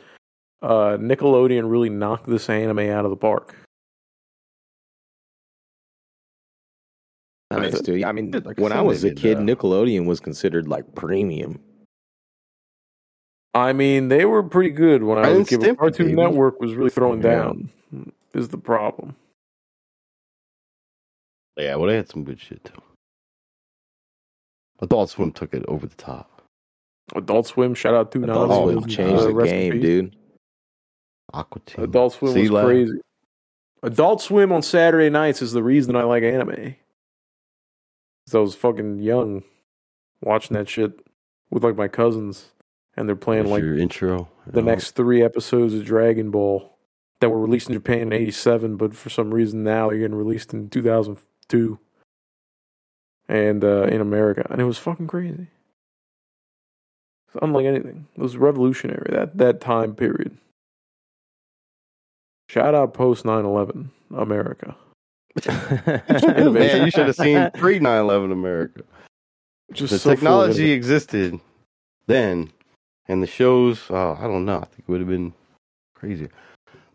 uh, 0.62 0.97
Nickelodeon 0.99 1.70
really 1.72 1.89
knocked 1.89 2.28
this 2.28 2.49
anime 2.49 2.80
out 2.80 3.05
of 3.05 3.12
the 3.12 3.18
park. 3.18 3.55
Nice, 7.51 7.82
dude. 7.82 8.03
I 8.03 8.12
mean, 8.12 8.30
Like 8.32 8.60
when 8.60 8.72
I 8.72 8.82
was 8.82 9.03
a 9.03 9.14
kid, 9.14 9.38
uh, 9.38 9.41
Nickelodeon 9.41 10.05
was 10.05 10.20
considered 10.20 10.68
like 10.68 10.93
premium. 10.93 11.60
I 13.55 13.74
mean, 13.74 14.10
they 14.10 14.26
were 14.26 14.43
pretty 14.43 14.70
good 14.70 15.01
when 15.01 15.18
I 15.18 15.24
Ren 15.24 15.39
was 15.39 15.47
a 15.47 15.57
kid. 15.57 15.64
and 15.68 15.76
Stimpy, 15.78 15.80
Cartoon 15.80 16.05
baby. 16.10 16.22
Network 16.22 16.60
was 16.62 16.76
really 16.76 16.91
throwing 16.91 17.24
Yeah. 17.24 17.36
down. 17.36 17.70
Is 18.36 18.49
the 18.49 18.60
problem? 18.60 19.16
yeah. 21.57 21.76
Well, 21.76 21.89
they 21.89 21.95
had 21.95 22.07
some 22.07 22.24
good 22.24 22.39
shit 22.39 22.64
too. 22.64 22.80
Adult 24.82 25.09
Swim 25.09 25.32
took 25.32 25.53
it 25.53 25.65
over 25.67 25.86
the 25.88 25.95
top. 25.95 26.41
Adult 27.15 27.47
Swim, 27.47 27.73
shout 27.73 27.93
out 27.95 28.11
to 28.11 28.23
Adult 28.23 28.49
Nana. 28.49 28.63
Swim 28.63 28.77
uh, 28.84 28.88
changed 28.88 29.23
the 29.23 29.34
rest 29.34 29.51
game, 29.51 29.71
peace. 29.73 29.82
dude. 29.82 30.15
Aqua 31.34 31.61
Teen. 31.65 31.84
Adult 31.86 32.13
Swim 32.13 32.34
Sea 32.34 32.41
was 32.41 32.51
Lab. 32.51 32.65
crazy. 32.65 32.99
Adult 33.84 34.21
Swim 34.21 34.51
on 34.51 34.61
Saturday 34.61 35.09
nights 35.09 35.41
is 35.41 35.51
the 35.51 35.63
reason 35.63 35.95
I 35.95 36.03
like 36.03 36.23
anime. 36.23 36.75
'Cause 38.27 38.36
I 38.36 38.39
was 38.39 38.55
fucking 38.55 38.99
young, 38.99 39.43
watching 40.21 40.55
that 40.55 40.69
shit 40.69 41.01
with 41.49 41.63
like 41.63 41.75
my 41.75 41.88
cousins, 41.88 42.51
and 42.95 43.07
they're 43.07 43.15
playing 43.15 43.43
What's 43.45 43.51
like 43.53 43.63
your 43.63 43.77
intro. 43.77 44.30
the 44.45 44.61
next 44.61 44.91
three 44.91 45.23
episodes 45.23 45.73
of 45.73 45.84
Dragon 45.86 46.30
Ball 46.30 46.77
that 47.21 47.30
were 47.30 47.39
released 47.41 47.69
in 47.69 47.73
Japan 47.73 48.01
in 48.01 48.13
'87, 48.13 48.75
but 48.77 48.95
for 48.95 49.09
some 49.09 49.34
reason 49.34 49.63
now 49.63 49.89
they're 49.89 49.97
getting 49.99 50.15
released 50.15 50.53
in 50.53 50.69
2002 50.69 51.80
and 53.30 53.63
uh, 53.63 53.84
in 53.84 54.01
America, 54.01 54.45
and 54.49 54.59
it 54.59 54.65
was 54.65 54.77
fucking 54.77 55.07
crazy. 55.07 55.47
It's 57.27 57.38
unlike 57.41 57.65
anything. 57.65 58.07
It 58.17 58.21
was 58.21 58.36
revolutionary 58.36 59.11
that 59.11 59.38
that 59.38 59.61
time 59.61 59.95
period. 59.95 60.36
Shout 62.49 62.73
out 62.73 62.95
post 62.95 63.23
9/11 63.23 63.89
America. 64.17 64.75
Man, 65.47 66.86
you 66.86 66.91
should 66.91 67.05
have 67.05 67.15
seen 67.15 67.51
pre 67.53 67.80
9 67.80 67.99
11 68.01 68.32
America. 68.32 68.82
Just 69.71 69.93
the 69.93 69.99
so 69.99 70.09
technology 70.09 70.71
existed 70.71 71.39
then, 72.07 72.51
and 73.07 73.21
the 73.21 73.27
shows, 73.27 73.80
oh, 73.91 74.17
I 74.19 74.23
don't 74.23 74.45
know. 74.45 74.57
I 74.57 74.65
think 74.65 74.80
it 74.80 74.89
would 74.89 75.01
have 75.01 75.09
been 75.09 75.32
crazier. 75.93 76.30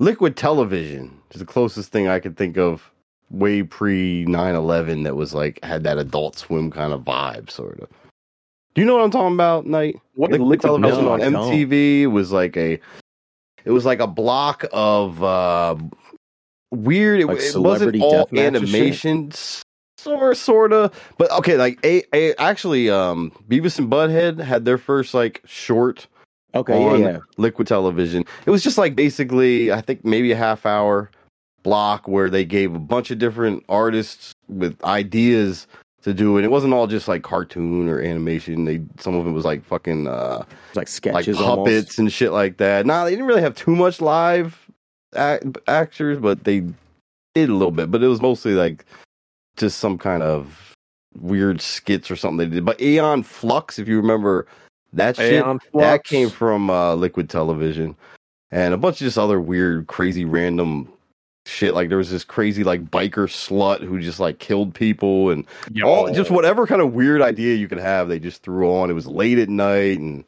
Liquid 0.01 0.37
television 0.37 1.17
is 1.31 1.39
the 1.39 1.47
closest 1.47 1.93
thing 1.93 2.09
I 2.09 2.19
could 2.19 2.37
think 2.37 2.59
of 2.59 2.91
way 3.31 3.63
pre 3.63 4.25
9 4.27 4.55
11 4.55 5.03
that 5.05 5.17
was 5.17 5.35
like, 5.35 5.63
had 5.65 5.85
that 5.85 5.99
adult 5.99 6.37
swim 6.39 6.71
kind 6.71 6.93
of 6.93 7.03
vibe, 7.03 7.51
sort 7.51 7.81
of. 7.81 7.89
Do 8.75 8.81
you 8.81 8.87
know 8.87 8.97
what 8.97 9.05
I'm 9.05 9.11
talking 9.11 9.35
about, 9.35 9.67
Night? 9.67 9.97
What 10.15 10.33
Liquid 10.33 10.49
liquid 10.49 10.61
television 10.63 11.05
No, 11.05 11.13
on 11.13 11.21
MTV 11.21 12.11
was 12.11 12.33
like 12.33 12.57
a 12.57 12.81
it 13.65 13.71
was 13.71 13.85
like 13.85 14.01
a 14.01 14.07
block 14.07 14.65
of 14.73 15.23
uh 15.23 15.77
weird 16.71 17.21
it, 17.21 17.27
Like 17.27 17.39
it 17.39 17.57
wasn't 17.57 18.01
all 18.01 18.27
deathmatch 18.27 18.47
and 18.47 18.57
animation 18.57 19.33
sort 19.97 20.37
sorta 20.37 20.91
but 21.17 21.31
okay 21.31 21.57
like 21.57 21.79
a, 21.85 22.03
a 22.15 22.35
actually 22.35 22.91
um 22.91 23.31
Beavis 23.49 23.79
and 23.79 23.91
Butthead 23.91 24.43
had 24.43 24.65
their 24.65 24.79
first 24.79 25.15
like 25.15 25.41
short 25.47 26.07
Okay, 26.55 26.73
on 26.73 27.01
yeah, 27.01 27.11
yeah. 27.13 27.19
liquid 27.37 27.67
television 27.67 28.25
it 28.45 28.51
was 28.51 28.63
just 28.63 28.77
like 28.77 28.95
basically 28.95 29.73
I 29.73 29.81
think 29.81 30.05
maybe 30.05 30.31
a 30.33 30.37
half 30.37 30.67
hour 30.67 31.11
block 31.65 32.07
where 32.07 32.31
they 32.31 32.45
gave 32.45 32.75
a 32.75 32.79
bunch 32.79 33.11
of 33.11 33.19
different 33.19 33.65
artists 33.69 34.33
with 34.49 34.81
ideas 34.85 35.67
to 36.03 36.15
do 36.15 36.37
it 36.39 36.45
it 36.45 36.51
wasn't 36.51 36.73
all 36.73 36.87
just 36.87 37.09
like 37.09 37.23
cartoon 37.23 37.89
or 37.89 38.01
animation 38.01 38.67
they 38.67 38.81
some 39.01 39.15
of 39.15 39.27
it 39.27 39.31
was 39.31 39.45
like 39.45 39.65
fucking 39.65 40.07
uh 40.07 40.45
like 40.75 40.85
like 40.85 40.89
sketches, 40.89 41.37
puppets 41.37 41.49
almost. 41.49 41.99
and 41.99 42.13
shit 42.13 42.33
like 42.33 42.59
that. 42.59 42.87
Nah, 42.87 43.05
they 43.05 43.11
didn't 43.11 43.27
really 43.27 43.41
have 43.41 43.55
too 43.55 43.75
much 43.75 44.01
live 44.01 44.69
act- 45.15 45.59
actors, 45.67 46.19
but 46.19 46.45
they 46.45 46.61
did 47.35 47.49
a 47.49 47.55
little 47.55 47.71
bit. 47.71 47.91
But 47.91 48.03
it 48.03 48.09
was 48.09 48.21
mostly 48.21 48.53
like 48.53 48.85
just 49.57 49.79
some 49.79 49.99
kind 49.99 50.23
of 50.23 50.75
weird 51.19 51.61
skits 51.61 52.11
or 52.11 52.17
something 52.17 52.39
they 52.39 52.55
did. 52.55 52.65
But 52.65 52.81
Aeon 52.81 53.23
Flux, 53.23 53.79
if 53.79 53.89
you 53.89 53.97
remember 53.97 54.47
that 54.93 55.17
shit, 55.17 55.35
Aeon 55.35 55.59
that 55.59 55.71
Flux. 55.73 56.11
came 56.11 56.31
from 56.31 56.71
uh, 56.71 56.95
Liquid 56.95 57.31
Television, 57.31 57.97
and 58.51 58.75
a 58.75 58.77
bunch 58.77 58.97
of 58.97 59.07
just 59.07 59.19
other 59.19 59.41
weird, 59.41 59.87
crazy, 59.87 60.25
random 60.25 60.93
shit. 61.47 61.75
Like 61.75 61.89
there 61.89 61.99
was 61.99 62.11
this 62.11 62.25
crazy 62.25 62.65
like 62.65 62.91
biker 62.91 63.29
slut 63.29 63.81
who 63.81 64.01
just 64.01 64.21
like 64.21 64.39
killed 64.39 64.75
people 64.75 65.31
and 65.31 65.47
all 65.85 66.13
just 66.13 66.31
whatever 66.31 66.67
kind 66.67 66.81
of 66.81 66.93
weird 66.95 67.23
idea 67.23 67.55
you 67.57 67.69
could 67.69 67.79
have, 67.79 68.09
they 68.09 68.19
just 68.19 68.43
threw 68.43 68.75
on. 68.75 68.91
It 68.91 68.95
was 68.95 69.07
late 69.07 69.39
at 69.39 69.49
night 69.49 69.99
and 69.99 70.25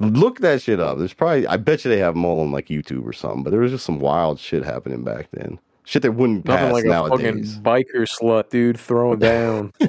look 0.00 0.40
that 0.40 0.62
shit 0.62 0.80
up. 0.80 0.98
There's 0.98 1.14
probably 1.14 1.46
I 1.46 1.56
bet 1.56 1.84
you 1.84 1.90
they 1.90 1.98
have 1.98 2.14
them 2.14 2.24
all 2.24 2.40
on 2.40 2.52
like 2.52 2.66
YouTube 2.68 3.06
or 3.06 3.12
something. 3.12 3.42
But 3.42 3.50
there 3.50 3.60
was 3.60 3.70
just 3.72 3.84
some 3.86 4.00
wild 4.00 4.38
shit 4.38 4.64
happening 4.64 5.04
back 5.04 5.28
then. 5.32 5.58
Shit 5.84 6.02
that 6.02 6.12
wouldn't 6.12 6.44
Nothing 6.44 6.64
pass 6.66 6.72
like 6.72 6.84
a 6.84 6.88
nowadays. 6.88 7.54
fucking 7.56 7.62
biker 7.64 8.06
slut, 8.08 8.50
dude, 8.50 8.78
throwing 8.78 9.18
down, 9.18 9.72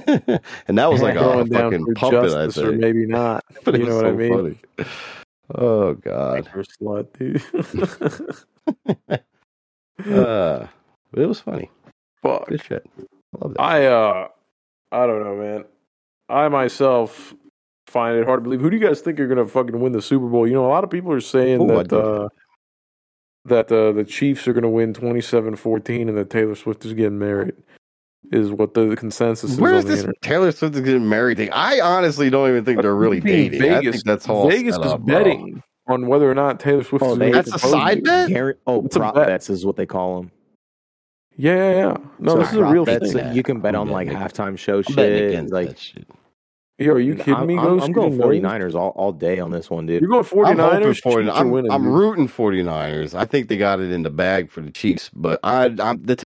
and 0.67 0.75
that 0.79 0.89
was 0.91 1.03
like 1.03 1.13
a 1.15 1.45
fucking 1.45 1.85
puppet, 1.93 2.31
I 2.33 2.47
think. 2.49 2.79
maybe 2.79 3.05
not. 3.05 3.45
But 3.63 3.77
you 3.77 3.85
know 3.85 3.97
what 3.97 4.07
I 4.07 4.11
mean? 4.11 4.33
funny. 4.33 4.89
Oh 5.53 5.93
god. 5.93 6.45
Biker 6.47 6.65
slut, 6.81 7.13
dude. 9.07 9.19
Uh, 9.99 10.67
it 11.13 11.25
was 11.25 11.39
funny. 11.39 11.69
Fuck. 12.21 12.47
Good 12.47 12.63
shit. 12.63 12.85
I 12.99 13.03
love 13.41 13.53
that. 13.53 13.61
I 13.61 13.85
uh, 13.85 14.27
I 14.91 15.07
don't 15.07 15.23
know, 15.23 15.35
man. 15.35 15.65
I 16.29 16.47
myself 16.47 17.33
find 17.87 18.17
it 18.17 18.25
hard 18.25 18.39
to 18.39 18.43
believe. 18.43 18.61
Who 18.61 18.69
do 18.69 18.77
you 18.77 18.85
guys 18.85 19.01
think 19.01 19.19
are 19.19 19.27
gonna 19.27 19.47
fucking 19.47 19.79
win 19.79 19.91
the 19.91 20.01
Super 20.01 20.27
Bowl? 20.27 20.47
You 20.47 20.53
know, 20.53 20.65
a 20.65 20.69
lot 20.69 20.83
of 20.83 20.89
people 20.89 21.11
are 21.11 21.21
saying 21.21 21.61
Ooh, 21.61 21.83
that 21.83 21.93
uh, 21.93 22.29
that 23.45 23.71
uh, 23.71 23.91
the 23.91 24.03
Chiefs 24.03 24.47
are 24.47 24.53
gonna 24.53 24.69
win 24.69 24.93
27-14 24.93 26.07
and 26.07 26.17
that 26.17 26.29
Taylor 26.29 26.55
Swift 26.55 26.85
is 26.85 26.93
getting 26.93 27.19
married. 27.19 27.53
Is 28.31 28.51
what 28.51 28.73
the 28.73 28.95
consensus 28.95 29.51
is. 29.51 29.59
Where 29.59 29.81
the 29.81 29.95
this. 29.95 30.05
Taylor 30.21 30.51
Swift 30.53 30.75
is 30.75 30.81
getting 30.81 31.07
married 31.07 31.37
thing? 31.37 31.51
I 31.51 31.81
honestly 31.81 32.29
don't 32.29 32.49
even 32.49 32.63
think 32.63 32.81
they're 32.81 32.95
really 32.95 33.19
dating. 33.19 33.61
I 33.61 33.79
Vegas, 33.79 33.95
think 33.95 34.05
that's 34.05 34.29
all 34.29 34.49
Vegas 34.49 34.77
is 34.77 34.81
up, 34.81 35.05
betting 35.05 35.61
on 35.87 36.07
whether 36.07 36.29
or 36.29 36.35
not 36.35 36.59
Taylor 36.59 36.83
Swift 36.83 37.03
Oh, 37.03 37.13
is 37.13 37.19
they- 37.19 37.31
That's 37.31 37.53
a 37.53 37.59
side 37.59 38.03
bet? 38.03 38.29
Guar- 38.29 38.55
oh, 38.67 38.85
It's 38.85 38.97
prop 38.97 39.15
bet. 39.15 39.27
bets 39.27 39.49
is 39.49 39.65
what 39.65 39.75
they 39.75 39.85
call 39.85 40.21
them. 40.21 40.31
Yeah, 41.35 41.55
yeah, 41.55 41.71
yeah. 41.71 41.97
No, 42.19 42.37
this 42.37 42.49
is 42.51 42.57
a 42.57 42.65
real 42.65 42.85
bets, 42.85 43.11
thing. 43.11 43.33
You 43.33 43.41
can 43.43 43.59
bet 43.59 43.75
I'm 43.75 43.81
on 43.81 43.89
like 43.89 44.07
betting 44.07 44.21
halftime 44.21 44.57
show 44.57 44.77
I'm 44.77 44.83
shit. 44.83 45.29
against 45.29 45.51
Like, 45.51 45.69
that 45.69 45.79
shit. 45.79 46.07
Yo, 46.79 46.93
are 46.93 46.99
you 46.99 47.15
kidding 47.15 47.33
I'm, 47.35 47.47
me, 47.47 47.57
I'm, 47.57 47.79
I'm 47.81 47.91
going 47.91 48.11
didn't 48.17 48.19
know 48.19 48.29
this? 48.31 48.41
49ers 48.41 48.75
all, 48.75 48.89
all 48.89 49.11
day 49.11 49.39
on 49.39 49.51
this 49.51 49.69
one, 49.69 49.85
dude. 49.85 50.01
You're 50.01 50.09
going 50.09 50.23
49ers. 50.23 50.47
I'm 50.49 50.57
hoping 50.57 50.93
Chiefs 50.93 50.99
49 51.01 51.35
I'm, 51.35 51.51
winning, 51.51 51.71
I'm 51.71 51.87
rooting 51.87 52.27
49ers. 52.27 53.13
I 53.15 53.25
think 53.25 53.47
they 53.47 53.57
got 53.57 53.79
it 53.79 53.91
in 53.91 54.03
the 54.03 54.09
bag 54.09 54.49
for 54.49 54.61
the 54.61 54.71
Chiefs, 54.71 55.09
but 55.13 55.39
I 55.43 55.65
I'm 55.79 56.01
the 56.03 56.21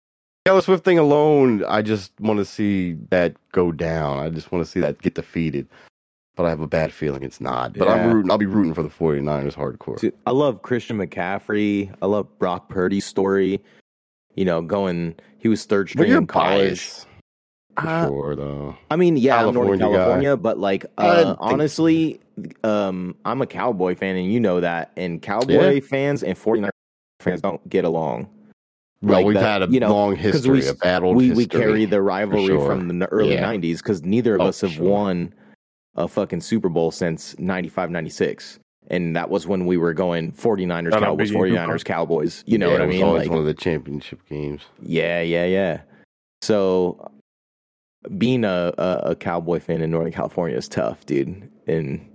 Taylor 0.44 0.60
Swift 0.60 0.84
thing 0.84 0.98
alone, 0.98 1.64
I 1.64 1.82
just 1.82 2.12
want 2.20 2.38
to 2.38 2.44
see 2.44 2.92
that 3.10 3.34
go 3.50 3.72
down. 3.72 4.20
I 4.20 4.28
just 4.30 4.52
want 4.52 4.64
to 4.64 4.70
see 4.70 4.78
that 4.80 5.00
get 5.02 5.14
defeated. 5.14 5.66
But 6.36 6.44
I 6.44 6.50
have 6.50 6.60
a 6.60 6.66
bad 6.66 6.92
feeling 6.92 7.22
it's 7.22 7.40
not. 7.40 7.72
But 7.72 7.88
I'm 7.88 8.12
rooting. 8.12 8.30
I'll 8.30 8.36
be 8.38 8.44
rooting 8.46 8.74
for 8.74 8.82
the 8.82 8.90
49ers 8.90 9.54
hardcore. 9.54 9.98
Dude, 9.98 10.14
I 10.26 10.32
love 10.32 10.60
Christian 10.60 10.98
McCaffrey. 10.98 11.92
I 12.02 12.06
love 12.06 12.26
Brock 12.38 12.68
Purdy's 12.68 13.06
story. 13.06 13.62
You 14.34 14.44
know, 14.44 14.60
going 14.60 15.14
he 15.38 15.48
was 15.48 15.64
third 15.64 15.88
string 15.88 16.12
in 16.12 16.26
college. 16.26 16.88
For 17.80 17.88
Uh, 17.88 18.06
sure 18.08 18.36
though. 18.36 18.76
I 18.90 18.96
mean, 18.96 19.16
yeah, 19.16 19.44
I'm 19.46 19.54
Northern 19.54 19.78
California 19.78 20.30
guy. 20.30 20.42
But 20.42 20.58
like 20.58 20.84
uh, 20.98 21.36
honestly, 21.38 22.20
um, 22.64 23.16
I'm 23.24 23.40
a 23.40 23.46
Cowboy 23.46 23.94
fan, 23.94 24.16
and 24.16 24.30
you 24.30 24.38
know 24.38 24.60
that. 24.60 24.92
And 24.98 25.22
Cowboy 25.22 25.74
Yeah. 25.76 25.80
fans 25.80 26.22
and 26.22 26.36
49 26.36 26.70
fans 27.20 27.40
don't 27.40 27.66
get 27.70 27.86
along. 27.86 28.28
Well, 29.02 29.18
like 29.18 29.26
we've 29.26 29.34
that, 29.36 29.42
had 29.42 29.62
a 29.70 29.72
you 29.72 29.80
know, 29.80 29.90
long 29.94 30.16
history, 30.16 30.60
we- 30.60 30.68
a 30.68 30.74
bad 30.74 31.02
old 31.02 31.16
we 31.16 31.30
we 31.32 31.46
carry 31.46 31.86
the 31.86 32.02
rivalry 32.02 32.46
sure. 32.46 32.66
from 32.66 32.98
the 32.98 33.06
early 33.06 33.34
Yeah. 33.34 33.42
90s 33.42 33.78
because 33.78 34.02
neither 34.02 34.34
of 34.34 34.42
Oh, 34.42 34.46
us 34.48 34.60
have 34.60 34.72
sure. 34.72 34.84
won 34.86 35.32
a 35.96 36.06
fucking 36.06 36.40
Super 36.40 36.68
Bowl 36.68 36.90
since 36.90 37.38
95 37.38 37.90
96 37.90 38.58
and 38.88 39.16
that 39.16 39.28
was 39.30 39.46
when 39.48 39.66
we 39.66 39.76
were 39.76 39.92
going 39.94 40.30
49ers 40.32 40.92
Shout 40.92 41.02
out 41.02 41.18
Cowboys 41.18 41.30
Biggie 41.32 41.36
49ers 41.36 41.66
Cooper. 41.66 41.78
Cowboys 41.84 42.44
you 42.46 42.58
know 42.58 42.66
Yeah, 42.68 42.72
what 42.74 42.82
I 42.82 42.86
was 42.86 42.94
mean 42.94 43.04
always 43.04 43.20
like 43.22 43.30
one 43.30 43.38
of 43.40 43.46
the 43.46 43.54
championship 43.54 44.20
games. 44.28 44.62
yeah 44.82 45.20
yeah 45.22 45.44
yeah 45.44 45.80
so 46.42 47.10
being 48.18 48.44
a, 48.44 48.72
a, 48.78 48.98
a 49.10 49.16
Cowboy 49.16 49.58
fan 49.58 49.80
in 49.80 49.90
Northern 49.90 50.12
California 50.12 50.56
is 50.56 50.68
tough 50.68 51.04
dude 51.06 51.50
and 51.66 52.06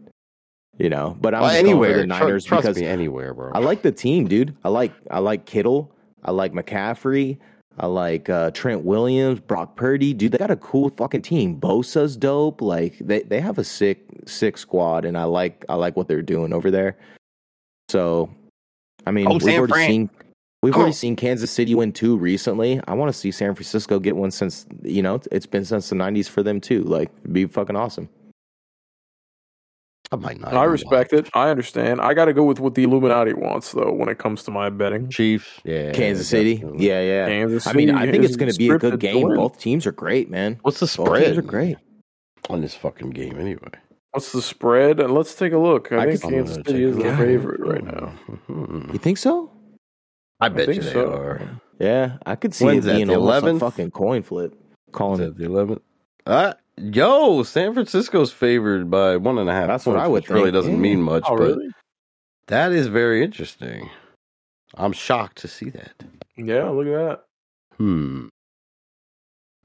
you 0.78 0.90
know 0.90 1.18
but 1.20 1.34
I'm 1.36 1.42
Well, 1.42 1.50
just 1.52 1.64
going 1.64 1.76
for 1.78 1.86
anywhere, 1.86 1.98
the 2.00 2.08
Niners 2.08 2.46
tr- 2.46 2.50
trust 2.50 2.64
because 2.64 2.78
me, 2.78 2.86
anywhere, 2.88 3.34
bro. 3.34 3.52
I 3.54 3.60
like 3.60 3.82
the 3.82 3.92
team, 3.92 4.28
dude. 4.28 4.56
I 4.64 4.70
like 4.70 4.94
I 5.10 5.20
like 5.20 5.46
Kittle. 5.46 5.94
I 6.24 6.32
like 6.32 6.54
McCaffrey. 6.54 7.38
I 7.80 7.88
like 7.88 8.30
uh, 8.30 8.52
Trent 8.52 8.84
Williams, 8.84 9.40
Brock 9.40 9.76
Purdy. 9.76 10.14
Dude, 10.14 10.34
they 10.34 10.38
got 10.38 10.52
a 10.52 10.58
cool 10.58 10.90
fucking 10.90 11.22
team. 11.22 11.60
Bosa's 11.60 12.18
dope. 12.18 12.62
Like 12.62 12.98
they, 13.00 13.22
they 13.22 13.40
have 13.40 13.58
a 13.58 13.64
sick 13.64 14.06
sick 14.26 14.58
squad, 14.58 15.06
and 15.06 15.18
I 15.18 15.24
like 15.24 15.66
I 15.70 15.76
like 15.76 15.96
what 15.96 16.08
they're 16.08 16.22
doing 16.22 16.54
over 16.54 16.70
there. 16.70 16.98
So, 17.90 18.30
I 19.06 19.12
mean, 19.12 19.28
Oh, 19.28 19.34
we've 19.34 19.42
San 19.44 19.58
already 19.58 19.72
Fran. 19.74 19.90
seen 19.90 20.10
we've 20.62 20.76
already 20.76 20.92
seen 20.94 21.16
Kansas 21.16 21.50
City 21.50 21.74
win 21.74 21.92
two 21.92 22.18
recently. 22.18 22.80
I 22.88 22.94
want 22.94 23.12
to 23.12 23.18
see 23.18 23.32
San 23.32 23.56
Francisco 23.56 24.00
get 24.00 24.16
one 24.16 24.32
since 24.32 24.66
you 24.84 25.02
know 25.02 25.20
it's 25.32 25.46
been 25.46 25.66
since 25.66 25.90
the 25.90 25.96
'90s 25.96 26.28
for 26.30 26.44
them 26.44 26.60
too. 26.62 26.84
Like, 26.84 27.10
it'd 27.22 27.34
be 27.34 27.46
fucking 27.46 27.76
awesome. 27.76 28.10
I 30.14 30.18
might 30.18 30.40
not. 30.42 30.54
I 30.54 30.66
respect 30.66 31.14
watch. 31.14 31.28
it. 31.28 31.30
I 31.34 31.50
understand. 31.50 32.02
I 32.02 32.14
got 32.14 32.26
to 32.26 32.34
go 32.34 32.44
with 32.44 32.60
what 32.60 32.76
the 32.76 32.84
Illuminati 32.84 33.34
wants, 33.34 33.72
though, 33.72 33.94
when 33.94 34.10
it 34.10 34.18
comes 34.18 34.44
to 34.44 34.52
my 34.52 34.70
betting. 34.70 35.10
Chiefs, 35.10 35.62
yeah, 35.64 35.92
Kansas 35.94 36.28
City, 36.28 36.56
definitely. 36.56 36.88
yeah, 36.88 37.02
yeah. 37.02 37.28
Kansas 37.28 37.64
City, 37.64 37.74
I 37.74 37.78
mean, 37.78 37.96
I 37.96 38.12
think 38.12 38.24
it's 38.26 38.36
going 38.36 38.52
to 38.52 38.58
be 38.58 38.70
a 38.70 38.78
good 38.78 39.00
game. 39.00 39.28
win. 39.28 39.38
Both 39.38 39.58
teams 39.60 39.86
are 39.88 39.92
great, 39.94 40.30
man. 40.30 40.60
What's 40.64 40.80
the 40.82 40.86
Both 40.86 41.08
spread? 41.08 41.26
teams 41.26 41.38
are 41.38 41.42
great. 41.44 41.78
on 42.50 42.60
this 42.62 42.76
fucking 42.76 43.12
game 43.12 43.40
anyway. 43.40 43.70
What's 44.12 44.34
the 44.34 44.42
spread? 44.42 45.00
And 45.00 45.14
let's 45.14 45.34
take 45.36 45.54
a 45.54 45.58
look. 45.58 45.92
I, 45.94 46.00
I 46.00 46.06
think 46.08 46.22
could- 46.22 46.32
Kansas 46.32 46.58
gonna 46.58 46.68
City 46.70 46.84
is 46.84 46.98
the 46.98 47.10
out. 47.12 47.18
favorite 47.18 47.62
right 47.62 47.84
now. 47.84 48.14
Mhm. 48.50 48.92
You 48.92 49.00
think 49.00 49.18
so? 49.18 49.50
I 50.42 50.50
bet 50.50 50.66
think 50.66 50.78
you 50.78 50.82
they 50.84 50.92
so. 50.94 51.14
are. 51.14 51.42
Yeah, 51.80 52.18
I 52.26 52.36
could 52.36 52.54
see 52.54 52.66
When's 52.66 52.86
it 52.86 52.90
that, 52.90 52.96
being 52.96 53.08
the 53.08 53.16
almost 53.16 53.44
a 53.44 53.48
11th? 53.48 53.60
fucking 53.62 53.92
coin 53.92 54.24
flip. 54.24 54.52
Is 54.54 54.60
Calling 54.92 55.22
that 55.22 55.28
it. 55.30 55.38
the 55.38 55.46
11th? 55.46 55.80
Uh, 56.26 56.54
yo, 56.82 57.44
San 57.44 57.74
Francisco's 57.74 58.32
favored 58.32 58.90
by 58.90 59.18
one 59.18 59.38
and 59.38 59.50
a 59.50 59.54
half. 59.54 59.68
That's 59.68 59.86
what 59.86 59.98
I 59.98 60.08
would 60.08 60.24
which 60.24 60.30
really 60.30 60.52
doesn't 60.52 60.74
Yeah. 60.74 60.80
mean 60.80 61.02
much, 61.02 61.24
Oh, 61.28 61.38
but 61.38 61.44
really? 61.48 61.70
that 62.48 62.72
is 62.72 62.88
very 62.88 63.24
interesting. 63.24 63.90
I'm 64.76 64.94
shocked 64.94 65.38
to 65.40 65.48
see 65.48 65.70
that. 65.72 66.04
Yeah, 66.38 66.70
look 66.70 66.88
at 66.88 66.92
that. 67.10 67.24
Hmm. 67.78 68.28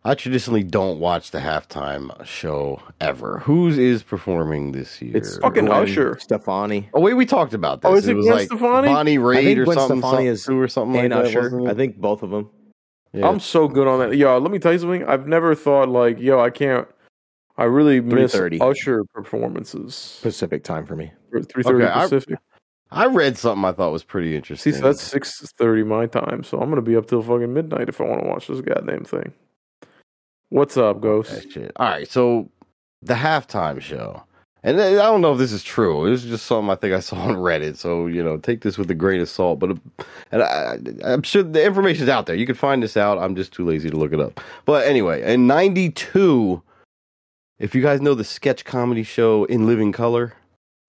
I 0.05 0.15
traditionally 0.15 0.63
don't 0.63 1.01
watch 1.01 1.33
the 1.33 1.39
halftime 1.41 2.25
show 2.25 2.81
ever. 3.01 3.41
Whose 3.41 3.77
is 3.77 4.05
performing 4.05 4.71
this 4.71 5.03
year? 5.03 5.17
It's 5.17 5.37
fucking 5.39 5.65
Gwen 5.67 5.83
Usher. 5.83 6.17
Stefani 6.21 6.89
Oh 6.95 7.01
wait, 7.01 7.15
we 7.15 7.27
talked 7.27 7.55
about 7.55 7.83
this. 7.83 7.89
Oh, 7.91 7.95
is 7.95 8.07
it 8.07 8.15
was 8.15 8.27
Gwen 8.27 8.37
like 8.39 8.47
Stefani? 8.47 8.87
Bonnie 8.89 9.19
Raitt 9.19 9.57
or 9.59 9.65
Gwen 9.65 9.77
something, 9.77 9.99
Stefani 9.99 10.11
something 10.13 10.27
is- 10.27 10.45
too, 10.47 10.61
or 10.61 10.69
something 10.69 11.01
and 11.01 11.13
like 11.13 11.23
that. 11.25 11.29
Usher. 11.31 11.43
wasn't 11.43 11.67
it? 11.67 11.71
I 11.71 11.75
think 11.75 11.97
both 11.97 12.23
of 12.23 12.31
them. 12.31 12.49
Yeah. 13.13 13.29
I'm 13.29 13.41
so 13.41 13.67
good 13.67 13.89
on 13.89 13.99
that. 13.99 14.17
Yo, 14.17 14.39
let 14.39 14.53
me 14.53 14.59
tell 14.61 14.73
you 14.73 14.79
something. 14.79 15.03
I've 15.05 15.27
never 15.27 15.55
thought 15.57 15.89
like, 15.89 16.21
yo, 16.21 16.39
I 16.39 16.51
can't. 16.51 16.87
I 17.59 17.65
really 17.65 18.01
miss 18.01 18.35
3:30. 18.35 18.61
Usher 18.61 19.05
performances. 19.15 20.20
Pacific 20.23 20.62
time 20.65 20.85
for 20.87 20.97
me. 20.97 21.12
Three 21.33 21.62
thirty 21.62 21.85
Okay, 21.85 21.93
I- 21.93 22.03
Pacific. 22.05 22.39
I 22.93 23.07
read 23.07 23.37
something 23.37 23.65
I 23.65 23.73
thought 23.73 23.91
was 23.91 24.05
pretty 24.05 24.31
See, 24.31 24.37
interesting. 24.37 24.73
so 24.74 24.81
that's 24.81 25.03
six 25.03 25.41
thirty 25.59 25.83
my 25.83 26.07
time. 26.07 26.45
So 26.45 26.59
I'm 26.59 26.69
gonna 26.69 26.83
be 26.83 26.97
up 26.97 27.07
till 27.07 27.23
fucking 27.23 27.53
midnight 27.53 27.89
if 27.89 28.01
I 28.01 28.05
want 28.05 28.23
to 28.23 28.28
watch 28.28 28.47
this 28.47 28.61
goddamn 28.61 29.05
thing. 29.05 29.33
What's 30.51 30.77
up, 30.77 31.01
Ghost? 31.01 31.33
that 31.33 31.51
shit. 31.51 31.73
All 31.77 31.89
right, 31.89 32.09
so 32.09 32.49
the 33.03 33.15
halftime 33.15 33.81
show, 33.81 34.23
and 34.62 34.81
I 34.81 34.93
don't 34.95 35.20
know 35.20 35.33
if 35.33 35.39
this 35.39 35.51
is 35.51 35.65
true. 35.65 36.09
This 36.09 36.23
is 36.23 36.31
just 36.31 36.47
something 36.47 36.70
I 36.70 36.77
think 36.77 36.95
I 36.95 37.01
saw 37.01 37.16
on 37.16 37.35
Reddit. 37.35 37.77
So 37.77 38.07
you 38.07 38.23
know, 38.23 38.37
take 38.37 38.61
this 38.61 38.78
with 38.78 38.89
a 38.91 38.95
grain 38.95 39.20
of 39.20 39.28
salt. 39.28 39.59
But 39.59 39.77
and 40.31 40.43
I, 40.45 40.78
I'm 41.05 41.24
sure 41.24 41.43
the 41.43 41.65
information's 41.65 42.09
out 42.09 42.27
there. 42.27 42.37
You 42.37 42.47
can 42.47 42.55
find 42.55 42.81
this 42.83 42.97
out. 42.97 43.19
I'm 43.19 43.35
just 43.35 43.53
too 43.53 43.65
lazy 43.65 43.91
to 43.91 43.97
look 43.97 44.12
it 44.12 44.20
up. 44.20 44.41
But 44.65 44.87
anyway, 44.87 45.23
in 45.35 45.49
'92, 45.49 46.62
if 47.59 47.74
you 47.74 47.83
guys 47.83 48.01
know 48.01 48.15
the 48.15 48.24
sketch 48.24 48.65
comedy 48.65 49.03
show 49.03 49.45
In 49.45 49.66
Living 49.66 49.93
Color, 49.93 50.33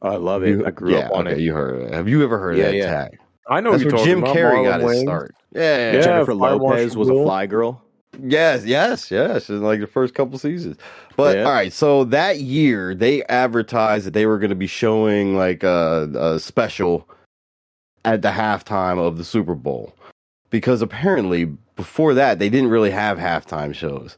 I 0.01 0.15
love 0.15 0.43
it. 0.43 0.49
you- 0.49 0.65
I 0.65 0.71
grew 0.71 0.91
yeah, 0.93 1.07
up 1.07 1.13
on 1.13 1.27
okay, 1.27 1.37
it. 1.37 1.41
You 1.41 1.53
heard 1.53 1.81
it. 1.83 1.93
Have 1.93 2.07
you 2.07 2.23
ever 2.23 2.37
heard 2.37 2.57
Yeah, 2.57 2.65
of 2.65 2.71
that 2.71 2.77
yeah. 2.77 2.85
tag? 2.91 3.19
I 3.49 3.61
know 3.61 3.71
That's 3.71 3.85
what 3.85 3.93
where 3.93 4.05
Jim 4.05 4.21
talking 4.21 4.35
Carrey 4.35 4.61
about. 4.67 4.81
got 4.81 4.89
his 4.89 4.99
Marlon 4.99 5.01
start. 5.03 5.35
Yeah, 5.53 5.91
Yeah. 5.93 6.01
Jennifer 6.01 6.33
Lopez 6.33 6.59
Marshal 6.95 6.99
was 6.99 7.09
a 7.09 7.13
fly 7.13 7.45
girl. 7.45 7.81
Yes, 8.21 8.65
yes, 8.65 9.09
yes. 9.11 9.49
In 9.49 9.61
like 9.61 9.79
the 9.79 9.87
first 9.87 10.13
couple 10.15 10.37
seasons. 10.39 10.77
But 11.15 11.37
Yeah. 11.37 11.43
all 11.45 11.51
right, 11.51 11.71
so 11.71 12.03
that 12.05 12.39
year 12.41 12.93
they 12.95 13.23
advertised 13.23 14.05
that 14.05 14.13
they 14.13 14.25
were 14.25 14.37
going 14.37 14.49
to 14.49 14.55
be 14.55 14.67
showing 14.67 15.35
like 15.37 15.63
a, 15.63 16.09
a 16.15 16.39
special 16.39 17.07
at 18.05 18.21
the 18.21 18.29
halftime 18.29 18.97
of 18.99 19.17
the 19.17 19.23
Super 19.23 19.55
Bowl 19.55 19.93
because 20.49 20.81
apparently 20.81 21.45
before 21.75 22.13
that 22.13 22.39
they 22.39 22.49
didn't 22.49 22.69
really 22.69 22.91
have 22.91 23.17
halftime 23.17 23.73
shows. 23.73 24.17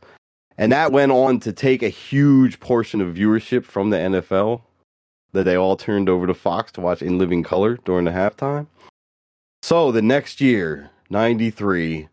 And 0.60 0.74
that 0.74 0.92
went 0.92 1.14
on 1.14 1.40
to 1.40 1.54
take 1.54 1.82
a 1.82 1.88
huge 1.88 2.60
portion 2.60 3.00
of 3.00 3.16
viewership 3.16 3.64
from 3.64 3.92
the 3.92 3.98
NFL 3.98 4.62
that 5.32 5.46
they 5.46 5.56
all 5.56 5.78
turned 5.78 6.10
over 6.10 6.28
to 6.28 6.34
Fox 6.34 6.70
to 6.74 6.82
watch 6.82 7.02
in 7.02 7.18
living 7.18 7.44
color 7.44 7.78
during 7.86 8.04
the 8.04 8.12
halftime. 8.12 8.68
So 9.62 9.94
the 9.94 10.02
next 10.02 10.42
year, 10.42 10.90
93, 11.10 12.10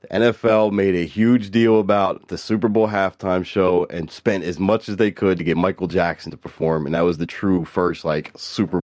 the 0.00 0.08
NFL 0.08 0.72
made 0.72 0.96
a 0.96 1.06
huge 1.06 1.52
deal 1.52 1.78
about 1.78 2.26
the 2.26 2.36
Super 2.36 2.66
Bowl 2.66 2.88
halftime 2.88 3.46
show 3.46 3.86
and 3.90 4.10
spent 4.10 4.42
as 4.42 4.58
much 4.58 4.88
as 4.88 4.96
they 4.96 5.12
could 5.12 5.38
to 5.38 5.44
get 5.44 5.56
Michael 5.56 5.86
Jackson 5.86 6.32
to 6.32 6.36
perform. 6.36 6.84
And 6.84 6.96
that 6.96 7.02
was 7.02 7.18
the 7.18 7.26
true 7.26 7.64
first 7.64 8.04
like 8.04 8.32
Super 8.36 8.80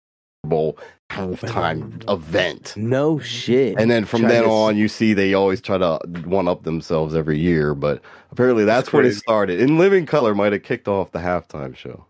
Bowl 0.44 0.78
halftime 1.10 2.02
event. 2.10 2.74
No 2.76 3.18
shit. 3.18 3.78
And 3.78 3.90
then 3.90 4.04
from 4.04 4.22
Try 4.22 4.30
then 4.30 4.44
on, 4.44 4.76
you 4.76 4.88
see 4.88 5.14
they 5.14 5.34
always 5.34 5.60
try 5.60 5.78
to 5.78 5.98
one 6.24 6.48
up 6.48 6.64
themselves 6.64 7.14
every 7.14 7.38
year. 7.38 7.74
But 7.74 8.02
apparently 8.32 8.64
that's 8.64 8.92
when 8.92 9.04
it 9.04 9.14
started. 9.14 9.60
In 9.60 9.78
Living 9.78 10.06
Color 10.06 10.34
might 10.34 10.52
have 10.52 10.62
kicked 10.62 10.88
off 10.88 11.12
the 11.12 11.20
halftime 11.20 11.76
show. 11.76 12.04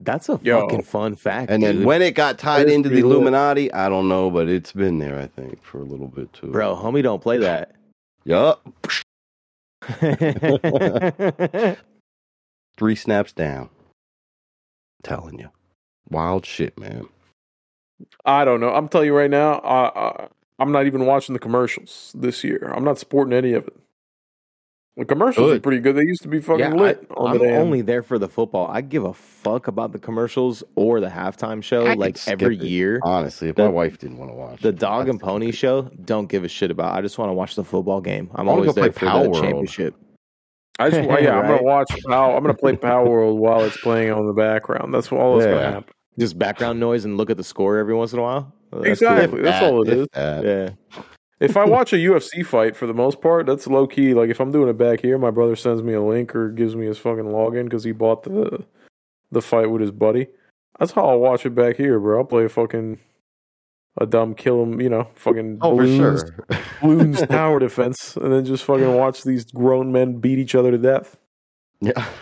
That's 0.00 0.28
a 0.28 0.38
Yo. 0.42 0.60
fucking 0.60 0.82
fun 0.82 1.16
fact. 1.16 1.50
And 1.50 1.62
then 1.62 1.84
when 1.84 2.02
it 2.02 2.14
got 2.14 2.38
tied 2.38 2.68
into 2.68 2.88
the 2.88 2.94
pretty 2.94 3.02
lit. 3.02 3.16
Illuminati, 3.16 3.72
I 3.72 3.88
don't 3.88 4.08
know, 4.08 4.30
but 4.30 4.48
it's 4.48 4.70
been 4.72 4.98
there, 5.00 5.18
I 5.18 5.26
think, 5.26 5.60
for 5.62 5.78
a 5.80 5.84
little 5.84 6.06
bit 6.06 6.32
too. 6.32 6.52
bro, 6.52 6.76
homie, 6.76 7.02
don't 7.02 7.20
play 7.20 7.38
that. 7.38 7.74
Yup. 8.24 8.64
Three 12.76 12.94
snaps 12.94 13.32
down. 13.32 13.70
telling 15.02 15.38
you. 15.38 15.48
Wild 16.10 16.46
shit, 16.46 16.78
man. 16.78 17.08
I 18.24 18.44
don't 18.44 18.60
know. 18.60 18.70
I'm 18.74 18.88
telling 18.88 19.06
you 19.06 19.16
right 19.16 19.30
now, 19.30 19.54
I, 19.60 20.00
I, 20.08 20.28
I'm 20.58 20.72
not 20.72 20.86
even 20.86 21.06
watching 21.06 21.32
the 21.32 21.38
commercials 21.38 22.12
this 22.16 22.44
year. 22.44 22.72
I'm 22.74 22.84
not 22.84 22.98
supporting 22.98 23.32
any 23.32 23.52
of 23.52 23.66
it. 23.66 23.76
The 24.96 25.04
commercials 25.04 25.52
are 25.52 25.60
pretty 25.60 25.78
good. 25.78 25.94
They 25.94 26.02
used 26.02 26.22
to 26.22 26.28
be 26.28 26.40
fucking 26.40 26.58
yeah, 26.58 26.72
lit 26.72 27.06
I, 27.10 27.14
on 27.14 27.30
I'm 27.30 27.38
the 27.38 27.54
only 27.54 27.82
there 27.82 28.02
for 28.02 28.18
the 28.18 28.28
football. 28.28 28.66
I 28.66 28.80
give 28.80 29.04
a 29.04 29.14
fuck 29.14 29.68
about 29.68 29.92
the 29.92 29.98
commercials 30.00 30.64
or 30.74 30.98
the 30.98 31.06
halftime 31.06 31.62
show. 31.62 31.86
I 31.86 31.94
like 31.94 32.18
every 32.26 32.56
it. 32.56 32.64
year, 32.64 32.98
Honestly, 33.04 33.48
if 33.48 33.54
The- 33.54 33.62
my 33.66 33.68
wife 33.68 33.98
didn't 33.98 34.18
want 34.18 34.32
to 34.32 34.34
watch 34.34 34.60
the 34.60 34.70
it, 34.70 34.80
dog 34.80 35.02
I'd 35.06 35.10
and 35.10 35.20
pony 35.20 35.52
skip 35.52 35.54
show. 35.54 35.82
Don't 36.04 36.28
give 36.28 36.42
a 36.42 36.48
shit 36.48 36.72
about. 36.72 36.96
I 36.96 37.00
just 37.00 37.16
want 37.16 37.28
to 37.28 37.34
watch 37.34 37.54
the 37.54 37.62
football 37.62 38.00
game. 38.00 38.28
I'm 38.34 38.48
I 38.48 38.50
wanna 38.50 38.62
always 38.62 38.74
there 38.74 38.84
play 38.86 38.92
for 38.92 39.06
Power 39.06 39.22
the 39.22 39.30
World. 39.30 39.42
championship. 39.44 39.94
I 40.80 40.90
just, 40.90 41.08
yeah, 41.22 41.38
I'm 41.38 41.46
gonna 41.46 41.62
watch. 41.62 41.92
Power, 42.08 42.36
I'm 42.36 42.42
gonna 42.42 42.54
play 42.54 42.72
Palworld 42.74 43.36
while 43.36 43.60
it's 43.62 43.76
playing 43.76 44.10
on 44.10 44.26
the 44.26 44.32
background. 44.32 44.92
That's 44.92 45.12
all 45.12 45.38
that's 45.38 45.46
gonna 45.48 45.70
happen. 45.74 45.94
Just 46.18 46.38
background 46.38 46.80
noise 46.80 47.04
and 47.04 47.16
look 47.16 47.30
at 47.30 47.36
the 47.36 47.44
score 47.44 47.78
every 47.78 47.94
once 47.94 48.12
in 48.12 48.18
a 48.18 48.22
while. 48.22 48.52
Oh, 48.72 48.80
that's 48.80 49.00
cool. 49.00 49.08
Exactly. 49.08 49.42
That's 49.42 49.64
all 49.64 49.88
it 49.88 49.98
If 49.98 50.10
that. 50.12 50.44
Yeah. 50.44 51.02
If 51.40 51.56
I 51.56 51.64
watch 51.64 51.92
a 51.92 51.96
UFC 51.96 52.44
fight, 52.44 52.74
for 52.74 52.86
the 52.88 52.94
most 52.94 53.20
part, 53.20 53.46
that's 53.46 53.66
low 53.68 53.86
key. 53.86 54.12
Like 54.14 54.28
if 54.28 54.40
I'm 54.40 54.50
doing 54.50 54.68
it 54.68 54.76
back 54.76 55.00
here, 55.00 55.16
my 55.18 55.30
brother 55.30 55.54
sends 55.54 55.82
me 55.82 55.92
a 55.94 56.02
link 56.02 56.34
or 56.34 56.50
gives 56.50 56.74
me 56.74 56.86
his 56.86 56.98
fucking 56.98 57.24
login 57.24 57.64
because 57.64 57.84
he 57.84 57.92
bought 57.92 58.24
the 58.24 58.64
the 59.30 59.40
fight 59.40 59.70
with 59.70 59.80
his 59.80 59.92
buddy. 59.92 60.26
That's 60.80 60.90
how 60.92 61.08
I'll 61.08 61.20
watch 61.20 61.46
it 61.46 61.54
back 61.54 61.76
here, 61.76 62.00
bro. 62.00 62.18
I'll 62.18 62.24
play 62.24 62.44
a 62.44 62.48
fucking 62.48 62.98
a 64.00 64.06
dumb 64.06 64.34
kill 64.34 64.62
him, 64.62 64.80
you 64.80 64.88
know, 64.88 65.08
fucking 65.14 65.58
Oh, 65.60 65.70
for 65.76 65.82
balloons, 65.82 66.20
sure. 66.20 66.58
balloons 66.80 67.22
tower 67.26 67.58
defense, 67.60 68.16
and 68.16 68.32
then 68.32 68.44
just 68.44 68.64
fucking 68.64 68.94
watch 68.94 69.22
these 69.22 69.44
grown 69.44 69.90
men 69.92 70.14
beat 70.20 70.38
each 70.38 70.54
other 70.56 70.70
to 70.72 70.78
death. 70.78 71.16
yeah. 71.80 72.04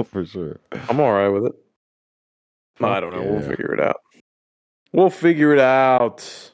Oh, 0.00 0.04
for 0.04 0.24
sure. 0.24 0.58
I'm 0.90 1.00
all 1.00 1.12
right 1.12 1.28
with 1.28 1.46
it. 1.46 1.54
Fuck 2.78 2.90
I 2.90 3.00
don't 3.00 3.12
know. 3.12 3.22
We'll 3.22 3.40
figure 3.40 3.74
it 3.74 3.80
out. 3.80 4.00
We'll 4.92 5.10
figure 5.10 5.52
it 5.52 5.58
out. 5.58 6.52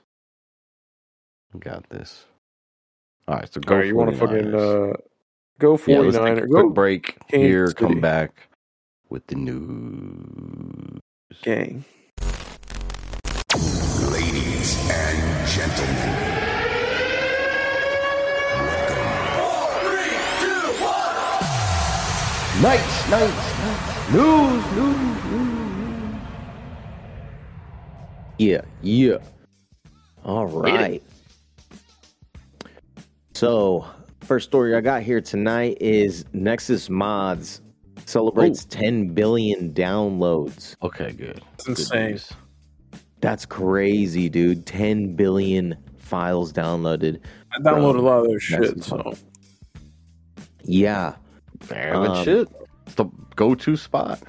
Got 1.58 1.88
this. 1.90 2.24
All 3.28 3.36
right, 3.36 3.52
so 3.52 3.60
go. 3.60 3.76
right, 3.76 3.86
you 3.86 3.94
want 3.94 4.10
to 4.10 4.16
fucking 4.16 4.54
uh, 4.54 4.94
go 5.58 5.78
yeah, 5.86 6.00
let's 6.00 6.16
take 6.16 6.44
49er. 6.44 6.50
go 6.50 6.68
break 6.70 7.16
Kansas 7.28 7.48
here. 7.48 7.72
Come 7.72 8.00
back 8.00 8.48
with 9.08 9.26
the 9.28 9.36
news. 9.36 11.00
gang. 11.42 11.84
Ladies 14.10 14.90
and 14.90 15.48
gentlemen. 15.48 16.54
Nights, 22.62 23.10
nights, 23.10 23.58
nights. 23.58 24.12
News, 24.12 24.64
news, 24.76 25.24
news. 25.24 25.53
Yeah, 28.38 28.62
yeah. 28.82 29.18
All 30.24 30.46
right. 30.46 31.02
So, 33.34 33.86
first 34.22 34.48
story 34.48 34.74
I 34.74 34.80
got 34.80 35.02
here 35.02 35.20
tonight 35.20 35.76
is 35.80 36.24
Nexus 36.32 36.88
Mods 36.88 37.60
celebrates 38.06 38.64
10 38.66 39.08
billion 39.08 39.72
downloads. 39.72 40.76
Okay, 40.82 41.12
good. 41.12 41.40
It's 41.54 41.64
Good 41.64 41.78
insane. 41.78 42.10
news. 42.10 42.32
That's 43.20 43.46
crazy, 43.46 44.28
dude. 44.28 44.66
10 44.66 45.14
billion 45.16 45.76
files 45.98 46.52
downloaded. 46.52 47.20
I 47.52 47.58
downloaded 47.60 47.98
a 47.98 48.02
lot 48.02 48.18
of 48.20 48.26
their 48.26 48.34
That's 48.34 48.44
shit, 48.76 48.84
so 48.84 49.14
Yeah. 50.62 51.14
Very 51.60 51.92
good 51.92 52.10
Um, 52.10 52.24
shit. 52.24 52.48
It's 52.86 52.94
the 52.96 53.06
go-to 53.36 53.76
spot. 53.76 54.20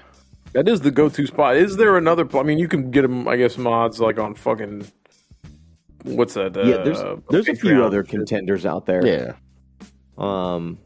That 0.56 0.68
is 0.68 0.82
the 0.82 0.92
go-to 0.92 1.28
spot. 1.28 1.58
Is 1.58 1.76
there 1.78 1.98
another? 1.98 2.28
I 2.38 2.44
mean, 2.44 2.58
you 2.58 2.68
can 2.68 2.90
get 2.90 3.04
them, 3.04 3.28
I 3.28 3.36
guess, 3.36 3.58
mods 3.58 4.00
like 4.00 4.18
on 4.18 4.36
fucking 4.36 4.88
what's 6.06 6.34
that? 6.36 6.56
Uh, 6.56 6.64
yeah, 6.64 6.78
there's 6.78 7.04
there's 7.30 7.50
a 7.50 7.56
few 7.56 7.84
other 7.84 8.04
contenders 8.04 8.66
out 8.66 8.86
there. 8.86 9.06
Yeah. 9.06 9.34
Um, 10.18 10.78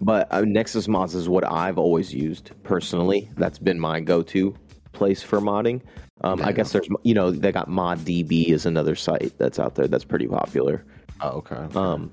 but 0.00 0.26
uh, 0.30 0.42
Nexus 0.42 0.88
Mods 0.88 1.14
is 1.14 1.28
what 1.28 1.44
I've 1.44 1.78
always 1.78 2.14
used 2.14 2.52
personally. 2.62 3.30
That's 3.36 3.58
been 3.58 3.78
my 3.78 4.00
go-to 4.00 4.54
place 4.92 5.22
for 5.22 5.40
modding. 5.40 5.82
Um, 6.22 6.40
I 6.42 6.52
guess 6.52 6.72
there's 6.72 6.88
you 7.02 7.12
know 7.12 7.30
they 7.30 7.52
got 7.52 7.68
ModDB 7.68 8.48
is 8.48 8.64
another 8.64 8.94
site 8.94 9.32
that's 9.38 9.58
out 9.58 9.74
there 9.74 9.86
that's 9.86 10.04
pretty 10.04 10.26
popular. 10.26 10.84
Oh, 11.20 11.42
okay. 11.44 11.78
Um, 11.78 12.10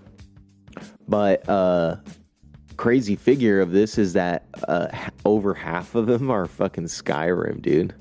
but 1.07 1.47
uh, 1.47 1.97
crazy 2.83 3.15
figure 3.15 3.61
of 3.61 3.71
this 3.71 3.97
is 3.97 4.11
that 4.11 4.43
uh, 4.67 4.87
over 5.23 5.53
half 5.53 5.95
of 5.95 6.05
them 6.05 6.29
are 6.29 6.45
fucking 6.45 6.83
Skyrim, 6.83 7.61
dude. 7.61 7.95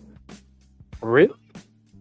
Really? 1.01 1.33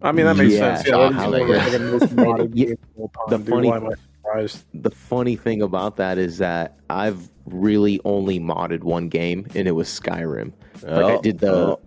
I 0.02 0.12
mean, 0.12 0.26
that 0.26 0.36
makes 0.36 0.54
Yeah, 0.56 0.78
sense. 0.78 0.88
Yeah, 0.90 1.12
how 1.12 1.30
they 1.30 1.46
the 1.46 1.54
get- 1.54 1.62
fucking 1.72 1.92
most 1.92 2.16
modded 2.16 2.52
Yeah, 2.56 2.66
games 2.66 2.80
of 2.98 3.00
all 3.00 3.08
time, 3.10 3.30
the 3.30 3.38
dude. 3.38 3.48
funny- 3.50 3.70
Why 3.70 3.78
am 3.78 3.86
I 3.86 3.94
surprised? 4.24 4.64
The 4.74 4.90
funny 4.90 5.36
thing 5.36 5.62
about 5.62 5.98
that 5.98 6.18
is 6.18 6.40
that 6.40 6.80
I've 6.90 7.30
really 7.46 8.02
only 8.04 8.40
modded 8.40 8.82
one 8.82 9.10
game, 9.10 9.46
and 9.54 9.68
it 9.68 9.74
was 9.74 9.88
Skyrim. 9.88 10.52
Like 10.82 11.06
I 11.06 11.16
Oh, 11.18 11.22
did 11.22 11.38
the, 11.38 11.54
oh. 11.54 11.80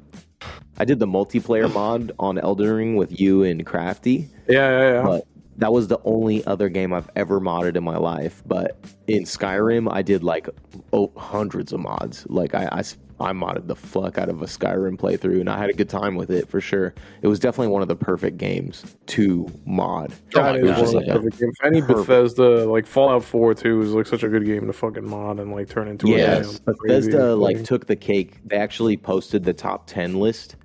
I 0.79 0.85
did 0.85 1.01
the 1.01 1.07
multiplayer 1.09 1.73
mod 1.75 2.12
on 2.21 2.39
Elden 2.39 2.71
Ring 2.73 2.95
with 2.95 3.19
you 3.21 3.43
and 3.43 3.66
Crafty, 3.66 4.29
Yeah, 4.49 4.71
yeah, 4.79 4.93
yeah. 4.93 5.03
but 5.03 5.27
that 5.56 5.72
was 5.72 5.89
the 5.89 6.01
only 6.05 6.44
other 6.47 6.68
game 6.68 6.93
I've 6.93 7.10
ever 7.16 7.40
modded 7.40 7.76
in 7.76 7.85
my 7.85 7.97
life. 7.97 8.43
But 8.47 8.78
in 9.06 9.24
Skyrim, 9.24 9.93
I 9.93 10.02
did 10.02 10.24
like 10.24 10.48
oh, 10.93 11.12
hundreds 11.16 11.72
of 11.72 11.81
mods. 11.81 12.26
Like 12.28 12.55
I, 12.55 12.68
I, 12.72 12.78
I 13.20 13.32
modded 13.32 13.68
the 13.68 13.76
fuck 13.76 14.18
out 14.18 14.28
of 14.28 14.43
a 14.43 14.47
Skyrim 14.47 14.98
playthrough, 14.98 15.40
and 15.40 15.48
I 15.48 15.59
had 15.59 15.70
a 15.70 15.72
good 15.72 15.89
time 15.89 16.16
with 16.16 16.31
it 16.31 16.48
for 16.48 16.60
sure. 16.60 16.94
It 17.22 17.28
was 17.28 17.39
definitely 17.39 17.68
one 17.68 17.82
of 17.82 17.89
the 17.89 17.97
perfect 17.97 18.39
games 18.39 18.97
to 19.06 19.47
mod. 19.64 20.12
That 20.32 20.56
is 20.56 20.64
my 20.64 20.81
one 20.81 20.86
of 20.86 20.93
God. 20.93 21.02
the 21.02 21.12
perfect 21.12 21.40
games. 21.40 21.56
Any 21.62 21.81
Bethesda, 21.81 22.64
like 22.66 22.86
Fallout 22.86 23.24
4 23.24 23.55
too, 23.55 23.81
is 23.82 23.93
like 23.93 24.06
such 24.06 24.22
a 24.22 24.28
good 24.28 24.44
game 24.44 24.66
to 24.66 24.72
fucking 24.72 25.09
mod 25.09 25.39
and 25.39 25.52
like 25.52 25.68
turn 25.68 25.89
into 25.89 26.09
Yes, 26.09 26.56
a 26.56 26.59
damn 26.59 26.74
Bethesda 26.74 27.10
crazy 27.10 27.35
like 27.35 27.64
took 27.64 27.86
the 27.86 27.97
cake. 27.97 28.39
They 28.44 28.56
actually 28.56 28.97
posted 28.97 29.44
the 29.44 29.55
top 29.55 29.86
ten 29.86 30.14
list 30.14 30.56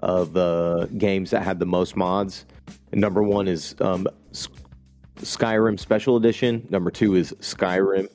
of 0.00 0.32
the 0.32 0.90
games 0.98 1.30
that 1.30 1.42
had 1.42 1.60
the 1.60 1.66
most 1.66 1.96
mods. 1.96 2.44
And 2.90 3.00
number 3.00 3.22
one 3.22 3.48
is 3.48 3.74
um, 3.80 4.06
S- 4.06 4.14
Skyrim 5.16 5.78
Special 5.78 6.16
Edition. 6.16 6.66
Number 6.70 6.90
two 6.90 7.14
is 7.14 7.32
Skyrim, 7.40 8.08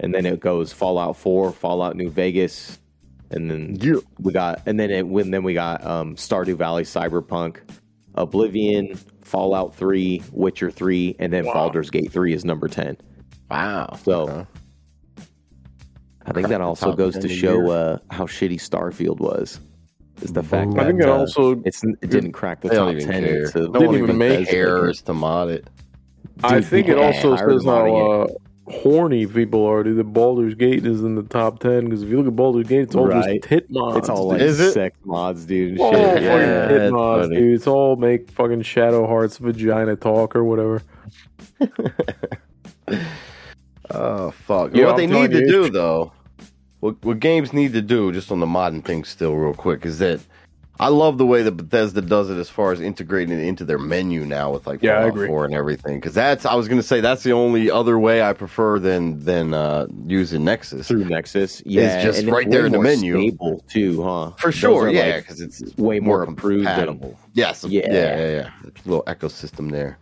and 0.00 0.14
then 0.14 0.24
it 0.26 0.40
goes 0.40 0.72
Fallout 0.72 1.16
Four, 1.16 1.52
Fallout 1.52 1.96
New 1.96 2.10
Vegas, 2.10 2.78
and 3.30 3.50
then 3.50 3.76
Yeah. 3.80 4.00
we 4.20 4.32
got 4.32 4.62
and 4.66 4.78
then 4.78 4.90
it 4.90 5.06
when 5.06 5.30
then 5.30 5.42
we 5.42 5.54
got 5.54 5.84
um, 5.86 6.14
Stardew 6.16 6.56
Valley, 6.56 6.84
Cyberpunk, 6.84 7.58
Oblivion, 8.14 8.96
Fallout 9.22 9.74
Three, 9.74 10.22
Witcher 10.32 10.70
Three, 10.70 11.14
and 11.18 11.32
then 11.32 11.44
Wow. 11.46 11.52
Baldur's 11.54 11.90
Gate 11.90 12.10
Three 12.12 12.32
is 12.32 12.44
number 12.44 12.68
ten. 12.68 12.96
Wow. 13.50 13.96
So- 14.02 14.28
Okay. 14.28 14.46
I 16.26 16.32
think 16.32 16.48
that 16.48 16.60
also 16.60 16.92
goes 16.92 17.16
to 17.18 17.28
show 17.28 17.70
uh, 17.70 17.98
how 18.10 18.26
shitty 18.26 18.56
Starfield 18.60 19.18
was. 19.18 19.60
Is 20.22 20.32
the 20.32 20.42
fact 20.42 20.70
Ooh. 20.70 20.74
that 20.74 20.80
I 20.82 20.86
think 20.86 21.00
it 21.00 21.08
uh, 21.08 21.16
also 21.18 21.60
it's 21.64 21.82
it 21.84 22.10
didn't 22.10 22.32
crack 22.32 22.60
the 22.60 22.68
They 22.68 22.74
don't 22.76 22.94
top 22.94 23.02
even 23.02 23.08
ten. 23.12 23.24
care. 23.24 23.42
It's 23.44 23.54
a- 23.54 23.58
No 23.60 23.68
one 23.70 23.80
Didn't 23.80 23.94
even 23.96 24.18
make 24.18 24.30
Bethesda 24.40 24.50
cares 24.52 25.02
to 25.02 25.14
mod 25.14 25.50
it. 25.50 25.68
I 26.42 26.54
Dude, 26.60 26.66
think 26.66 26.88
it 26.88 26.96
yeah, 26.98 27.04
also 27.06 27.34
I 27.34 27.38
heard 27.38 27.52
says 27.60 27.64
how 27.64 27.70
modding 27.84 28.30
uh, 28.30 28.70
horny 28.70 29.26
people 29.26 29.64
are. 29.66 29.82
Dude, 29.82 29.96
that 29.96 30.04
Baldur's 30.12 30.54
Gate 30.54 30.84
is 30.86 31.02
in 31.02 31.14
the 31.14 31.22
top 31.22 31.58
ten 31.60 31.84
because 31.86 32.02
if 32.02 32.08
you 32.08 32.18
look 32.18 32.26
at 32.28 32.36
Baldur's 32.36 32.66
Gate, 32.68 32.80
it's 32.82 32.94
all 32.94 33.06
Right. 33.06 33.40
just 33.40 33.48
tit 33.48 33.70
mods. 33.70 33.96
It's 33.98 34.08
all 34.08 34.28
like 34.28 34.40
Is 34.40 34.60
it? 34.60 34.72
sex 34.72 34.96
mods, 35.04 35.44
dude. 35.46 35.72
and 35.72 35.80
all 35.80 35.92
shit. 35.92 36.02
fucking 36.02 36.22
Yeah, 36.24 36.68
tit 36.68 36.78
that's 36.78 36.92
mods, 36.92 37.26
funny. 37.28 37.36
dude. 37.40 37.54
It's 37.54 37.66
all 37.66 37.96
make 37.96 38.30
fucking 38.30 38.62
Shadowheart's 38.62 39.38
vagina 39.38 39.96
talk 39.96 40.34
or 40.36 40.44
whatever. 40.44 40.82
Oh 43.90 44.30
fuck! 44.32 44.74
Yeah, 44.74 44.84
what 44.86 44.90
I'm 44.92 44.96
they 44.98 45.06
telling 45.06 45.30
need 45.30 45.38
to 45.38 45.46
you. 45.46 45.50
do 45.64 45.70
though, 45.70 46.12
what 46.80 47.02
what 47.04 47.20
games 47.20 47.52
need 47.52 47.72
to 47.72 47.82
do, 47.82 48.12
just 48.12 48.30
on 48.30 48.40
the 48.40 48.46
modern 48.46 48.82
thing, 48.82 49.04
still 49.04 49.34
real 49.34 49.54
quick, 49.54 49.84
is 49.84 49.98
that 49.98 50.20
I 50.80 50.88
love 50.88 51.18
the 51.18 51.26
way 51.26 51.42
that 51.42 51.52
Bethesda 51.52 52.00
does 52.00 52.30
it 52.30 52.36
as 52.36 52.48
far 52.48 52.70
as 52.70 52.80
integrating 52.80 53.36
it 53.36 53.42
into 53.42 53.64
their 53.64 53.78
menu 53.78 54.24
now 54.24 54.52
with 54.52 54.68
like 54.68 54.80
Yeah, 54.80 55.08
Fallout 55.10 55.26
4 55.26 55.44
and 55.46 55.54
everything. 55.54 55.96
Because 55.96 56.14
that's 56.14 56.46
I 56.46 56.54
was 56.54 56.68
gonna 56.68 56.84
say 56.84 57.00
that's 57.00 57.24
the 57.24 57.32
only 57.32 57.68
other 57.68 57.98
way 57.98 58.22
I 58.22 58.32
prefer 58.32 58.78
than 58.78 59.24
than 59.24 59.54
uh, 59.54 59.88
using 60.06 60.44
Nexus 60.44 60.86
through 60.86 61.06
Nexus. 61.06 61.62
Yeah, 61.66 61.96
it's 61.96 62.04
just 62.04 62.18
and 62.20 62.28
it's 62.28 62.32
right 62.34 62.48
there 62.48 62.60
way 62.60 62.66
in 62.66 62.72
the 62.72 62.78
more 62.78 62.84
menu. 62.84 63.14
Stable 63.28 63.64
too, 63.68 64.02
huh? 64.04 64.30
for 64.38 64.52
sure. 64.52 64.86
are, 64.86 64.90
Yeah, 64.90 65.16
like, 65.16 65.24
because 65.24 65.40
it's 65.40 65.76
way 65.76 65.98
more 65.98 66.18
more 66.18 66.32
approved 66.32 66.66
compatible. 66.66 67.18
Yes, 67.34 67.64
yeah, 67.64 67.82
Yeah. 67.86 67.92
yeah, 67.92 68.16
yeah, 68.16 68.30
yeah. 68.30 68.50
It's 68.64 68.86
a 68.86 68.88
little 68.88 69.04
ecosystem 69.04 69.72
there. 69.72 69.98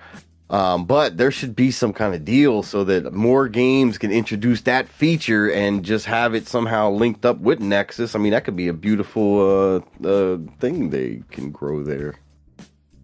Um, 0.48 0.84
but 0.84 1.16
there 1.16 1.32
should 1.32 1.56
be 1.56 1.72
some 1.72 1.92
kind 1.92 2.14
of 2.14 2.24
deal 2.24 2.62
so 2.62 2.84
that 2.84 3.12
more 3.12 3.48
games 3.48 3.98
can 3.98 4.12
introduce 4.12 4.60
that 4.62 4.88
feature 4.88 5.50
and 5.50 5.84
just 5.84 6.06
have 6.06 6.34
it 6.34 6.46
somehow 6.46 6.90
linked 6.90 7.26
up 7.26 7.38
with 7.40 7.58
Nexus. 7.60 8.14
I 8.14 8.18
mean, 8.20 8.30
that 8.32 8.44
could 8.44 8.54
be 8.56 8.68
a 8.68 8.72
beautiful 8.72 9.82
uh, 10.04 10.06
uh, 10.08 10.38
thing 10.60 10.90
they 10.90 11.22
can 11.30 11.50
grow 11.50 11.82
there. 11.82 12.14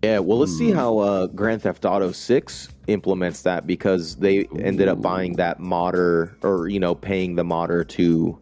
Yeah, 0.05 0.19
well, 0.19 0.39
let's 0.39 0.53
Hmm. 0.53 0.59
see 0.59 0.71
how 0.71 0.99
uh, 0.99 1.27
Grand 1.29 1.63
Theft 1.63 1.85
Auto 1.85 2.13
Six 2.13 2.69
implements 2.89 3.43
that 3.43 3.67
because 3.67 4.17
they 4.17 4.47
ended 4.59 4.89
up 4.89 5.01
buying 5.01 5.37
that 5.37 5.61
modder 5.61 6.37
or 6.43 6.69
you 6.69 6.81
know 6.81 6.95
paying 6.95 7.37
the 7.37 7.45
modder 7.45 7.85
to 7.85 8.39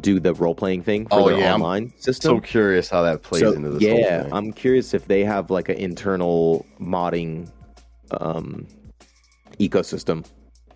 do 0.00 0.20
the 0.20 0.34
role 0.34 0.54
playing 0.54 0.82
thing 0.82 1.06
for 1.06 1.22
Oh, 1.22 1.24
their 1.24 1.36
yeah, 1.38 1.54
I'm 1.54 1.62
online 1.62 1.92
So 1.98 2.40
curious 2.40 2.88
how 2.90 3.02
that 3.02 3.22
plays 3.22 3.42
So, 3.42 3.54
into 3.54 3.70
this. 3.70 3.82
yeah, 3.82 3.88
whole 3.88 4.04
thing. 4.30 4.32
I'm 4.32 4.52
curious 4.52 4.94
if 4.94 5.06
they 5.06 5.24
have 5.24 5.50
like 5.50 5.68
an 5.68 5.76
internal 5.76 6.66
modding 6.80 7.48
um, 8.20 8.66
ecosystem 9.58 10.24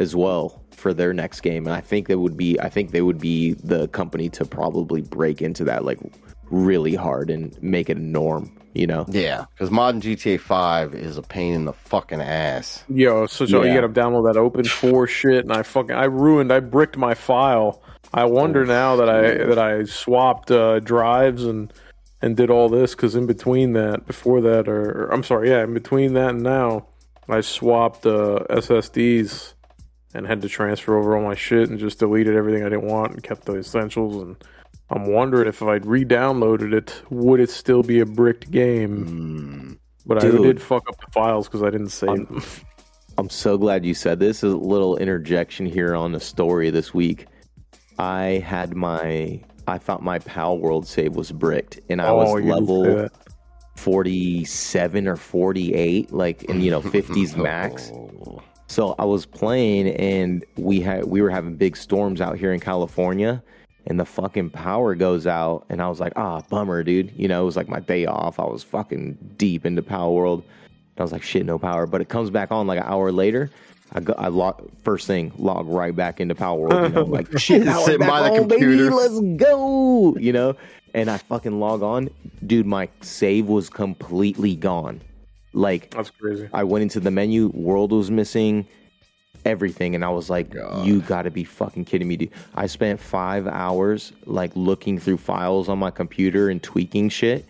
as 0.00 0.14
well 0.16 0.62
for 0.72 0.92
their 0.92 1.12
next 1.12 1.40
game, 1.40 1.66
and 1.66 1.74
I 1.74 1.80
think 1.80 2.08
they 2.08 2.16
would 2.16 2.36
be. 2.36 2.58
I 2.60 2.68
think 2.68 2.90
they 2.90 3.02
would 3.02 3.18
be 3.18 3.54
the 3.54 3.88
company 3.88 4.28
to 4.30 4.44
probably 4.44 5.02
break 5.02 5.40
into 5.40 5.64
that 5.64 5.84
like 5.84 5.98
really 6.50 6.94
hard 6.94 7.30
and 7.30 7.60
make 7.62 7.88
it 7.88 7.96
a 7.96 8.00
norm. 8.02 8.58
You 8.74 8.88
know. 8.88 9.06
yeah, 9.08 9.44
because 9.54 9.70
modern 9.70 10.00
GTA 10.00 10.40
Five 10.40 10.96
is 10.96 11.16
a 11.16 11.22
pain 11.22 11.54
in 11.54 11.64
the 11.64 11.72
fucking 11.72 12.20
ass. 12.20 12.82
Yo, 12.88 13.26
so, 13.26 13.46
so 13.46 13.62
Yeah. 13.62 13.72
you 13.72 13.80
gotta 13.80 13.92
download 13.92 14.32
that 14.32 14.36
OpenIV 14.36 15.08
shit, 15.08 15.44
and 15.44 15.52
I 15.52 15.62
fucking 15.62 15.94
I 15.94 16.06
ruined, 16.06 16.52
I 16.52 16.58
bricked 16.58 16.96
my 16.96 17.14
file. 17.14 17.80
I 18.12 18.24
wonder 18.24 18.66
now 18.66 18.96
that 18.96 19.08
I 19.08 19.44
that 19.44 19.58
I 19.58 19.84
swapped 19.84 20.50
uh, 20.50 20.80
drives 20.80 21.44
and 21.44 21.72
and 22.20 22.36
did 22.36 22.50
all 22.50 22.68
this 22.68 22.96
because 22.96 23.14
in 23.14 23.26
between 23.26 23.74
that, 23.74 24.06
before 24.06 24.40
that, 24.40 24.66
or, 24.66 25.04
or 25.04 25.12
I'm 25.12 25.22
sorry, 25.22 25.50
yeah, 25.50 25.62
in 25.62 25.72
between 25.74 26.14
that 26.14 26.30
and 26.30 26.42
now, 26.42 26.86
I 27.28 27.40
swapped 27.40 28.04
uh, 28.06 28.40
SSDs 28.50 29.54
and 30.14 30.26
had 30.26 30.42
to 30.42 30.48
transfer 30.48 30.96
over 30.98 31.16
all 31.16 31.22
my 31.24 31.34
shit 31.34 31.70
and 31.70 31.78
just 31.78 31.98
deleted 31.98 32.36
everything 32.36 32.64
I 32.64 32.68
didn't 32.68 32.86
want 32.86 33.12
and 33.12 33.22
kept 33.22 33.44
the 33.46 33.56
essentials. 33.56 34.22
And 34.22 34.36
I'm 34.90 35.06
wondering 35.06 35.48
if 35.48 35.62
I'd 35.62 35.86
re-downloaded 35.86 36.72
it, 36.72 37.02
would 37.10 37.40
it 37.40 37.50
still 37.50 37.82
be 37.82 38.00
a 38.00 38.06
bricked 38.06 38.50
game? 38.50 39.06
Mm. 39.06 39.78
But 40.06 40.20
Dude. 40.20 40.38
I 40.40 40.42
did 40.42 40.62
fuck 40.62 40.88
up 40.88 41.00
the 41.00 41.10
files 41.12 41.48
because 41.48 41.62
I 41.62 41.70
didn't 41.70 41.88
save 41.88 42.10
I'm- 42.10 42.24
them. 42.26 42.42
I'm 43.16 43.30
so 43.30 43.56
glad 43.56 43.84
you 43.86 43.94
said 43.94 44.18
this. 44.18 44.42
A 44.42 44.48
little 44.48 44.96
interjection 44.96 45.66
here 45.66 45.94
on 45.94 46.10
the 46.10 46.18
story 46.18 46.70
this 46.70 46.92
week. 46.92 47.26
I 47.96 48.42
had 48.44 48.74
my, 48.74 49.40
I 49.68 49.78
thought 49.78 50.02
my 50.02 50.18
Palworld 50.18 50.84
save 50.86 51.14
was 51.14 51.30
bricked, 51.30 51.78
and 51.88 52.02
I 52.02 52.08
Oh, 52.08 52.16
was 52.16 52.30
you 52.30 52.36
did 52.40 52.46
say 52.48 52.52
level. 52.54 53.08
47 53.76 55.06
or 55.08 55.16
48, 55.16 56.12
like 56.12 56.42
in 56.44 56.60
you 56.60 56.70
know 56.70 56.80
50s 56.82 57.36
max. 57.36 57.90
Oh. 57.92 58.42
So 58.66 58.94
I 58.98 59.04
was 59.04 59.26
playing, 59.26 59.88
and 59.88 60.44
we 60.56 60.80
had 60.80 61.04
we 61.04 61.20
were 61.22 61.30
having 61.30 61.54
big 61.54 61.76
storms 61.76 62.20
out 62.20 62.38
here 62.38 62.52
in 62.52 62.60
California, 62.60 63.42
and 63.86 64.00
the 64.00 64.04
fucking 64.06 64.50
power 64.50 64.94
goes 64.94 65.26
out, 65.26 65.66
and 65.68 65.82
I 65.82 65.88
was 65.88 66.00
like, 66.00 66.12
ah, 66.16 66.40
bummer, 66.48 66.82
dude. 66.82 67.12
You 67.16 67.28
know, 67.28 67.42
it 67.42 67.44
was 67.44 67.56
like 67.56 67.68
my 67.68 67.80
day 67.80 68.06
off. 68.06 68.40
I 68.40 68.44
was 68.44 68.62
fucking 68.62 69.18
deep 69.36 69.66
into 69.66 69.82
Palworld. 69.82 70.42
I 70.96 71.02
was 71.02 71.12
like, 71.12 71.22
shit, 71.22 71.44
no 71.44 71.58
power. 71.58 71.86
But 71.86 72.00
it 72.00 72.08
comes 72.08 72.30
back 72.30 72.50
on 72.52 72.66
like 72.66 72.78
an 72.78 72.86
hour 72.86 73.12
later. 73.12 73.50
I 73.92 74.00
go, 74.00 74.14
I 74.16 74.28
log 74.28 74.68
first 74.82 75.06
thing, 75.06 75.32
log 75.36 75.68
right 75.68 75.94
back 75.94 76.20
into 76.20 76.34
Palworld. 76.34 76.88
You 76.88 76.94
know, 76.94 77.04
like 77.04 77.26
shit, 77.38 77.64
Sitting 77.84 78.06
by 78.06 78.28
the 78.28 78.40
on, 78.40 78.48
baby, 78.48 78.62
computer. 78.62 78.90
let's 78.90 79.20
go. 79.36 80.16
You 80.16 80.32
know, 80.32 80.56
and 80.94 81.10
I 81.10 81.18
fucking 81.18 81.58
log 81.58 81.82
on, 81.82 82.08
dude. 82.46 82.66
My 82.66 82.88
save 83.02 83.46
was 83.46 83.68
completely 83.68 84.54
gone. 84.54 85.00
Like 85.52 85.90
That's 85.90 86.10
crazy. 86.10 86.48
I 86.52 86.64
went 86.64 86.82
into 86.82 87.00
the 87.00 87.10
menu, 87.10 87.48
world 87.48 87.92
was 87.92 88.10
missing, 88.10 88.66
everything, 89.44 89.94
and 89.94 90.04
I 90.04 90.08
was 90.08 90.30
like, 90.30 90.50
God. 90.50 90.86
"You 90.86 91.00
got 91.00 91.22
to 91.22 91.30
be 91.30 91.44
fucking 91.44 91.84
kidding 91.84 92.08
me, 92.08 92.16
dude!" 92.16 92.30
I 92.54 92.66
spent 92.66 93.00
five 93.00 93.46
hours 93.46 94.12
like 94.26 94.52
looking 94.54 94.98
through 94.98 95.18
files 95.18 95.68
on 95.68 95.78
my 95.78 95.90
computer 95.90 96.48
and 96.48 96.62
tweaking 96.62 97.08
shit. 97.08 97.44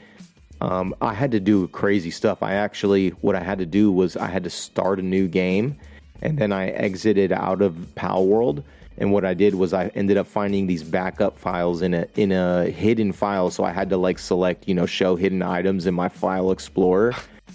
Um, 0.61 0.95
I 1.01 1.13
had 1.13 1.31
to 1.33 1.41
do 1.41 1.69
crazy 1.69 2.11
stuff. 2.11 2.43
I 2.43 2.55
actually, 2.55 3.11
what 3.21 3.35
I 3.35 3.41
had 3.41 3.59
to 3.59 3.67
do 3.67 3.93
was 3.93 4.17
I 4.17 4.29
had 4.29 4.45
to 4.45 4.51
start 4.51 4.99
a 4.99 5.03
new 5.03 5.29
game, 5.29 5.77
and 6.23 6.39
then 6.39 6.53
I 6.53 6.71
exited 6.71 7.33
out 7.33 7.61
of 7.61 7.75
Palworld. 7.97 8.63
And 8.99 9.13
what 9.13 9.25
I 9.25 9.35
did 9.35 9.55
was 9.55 9.73
I 9.73 9.89
ended 9.95 10.17
up 10.17 10.27
finding 10.27 10.67
these 10.67 10.85
backup 10.85 11.39
files 11.39 11.83
in 11.83 11.95
a 11.95 12.07
in 12.15 12.33
a 12.33 12.67
hidden 12.67 13.13
file. 13.13 13.51
So 13.51 13.65
I 13.65 13.73
had 13.73 13.91
to 13.91 13.97
like 13.97 14.19
select, 14.19 14.69
you 14.69 14.75
know, 14.75 14.87
show 14.87 15.17
hidden 15.17 15.43
items 15.43 15.87
in 15.87 15.95
my 15.95 16.09
file 16.09 16.51
explorer. 16.51 17.15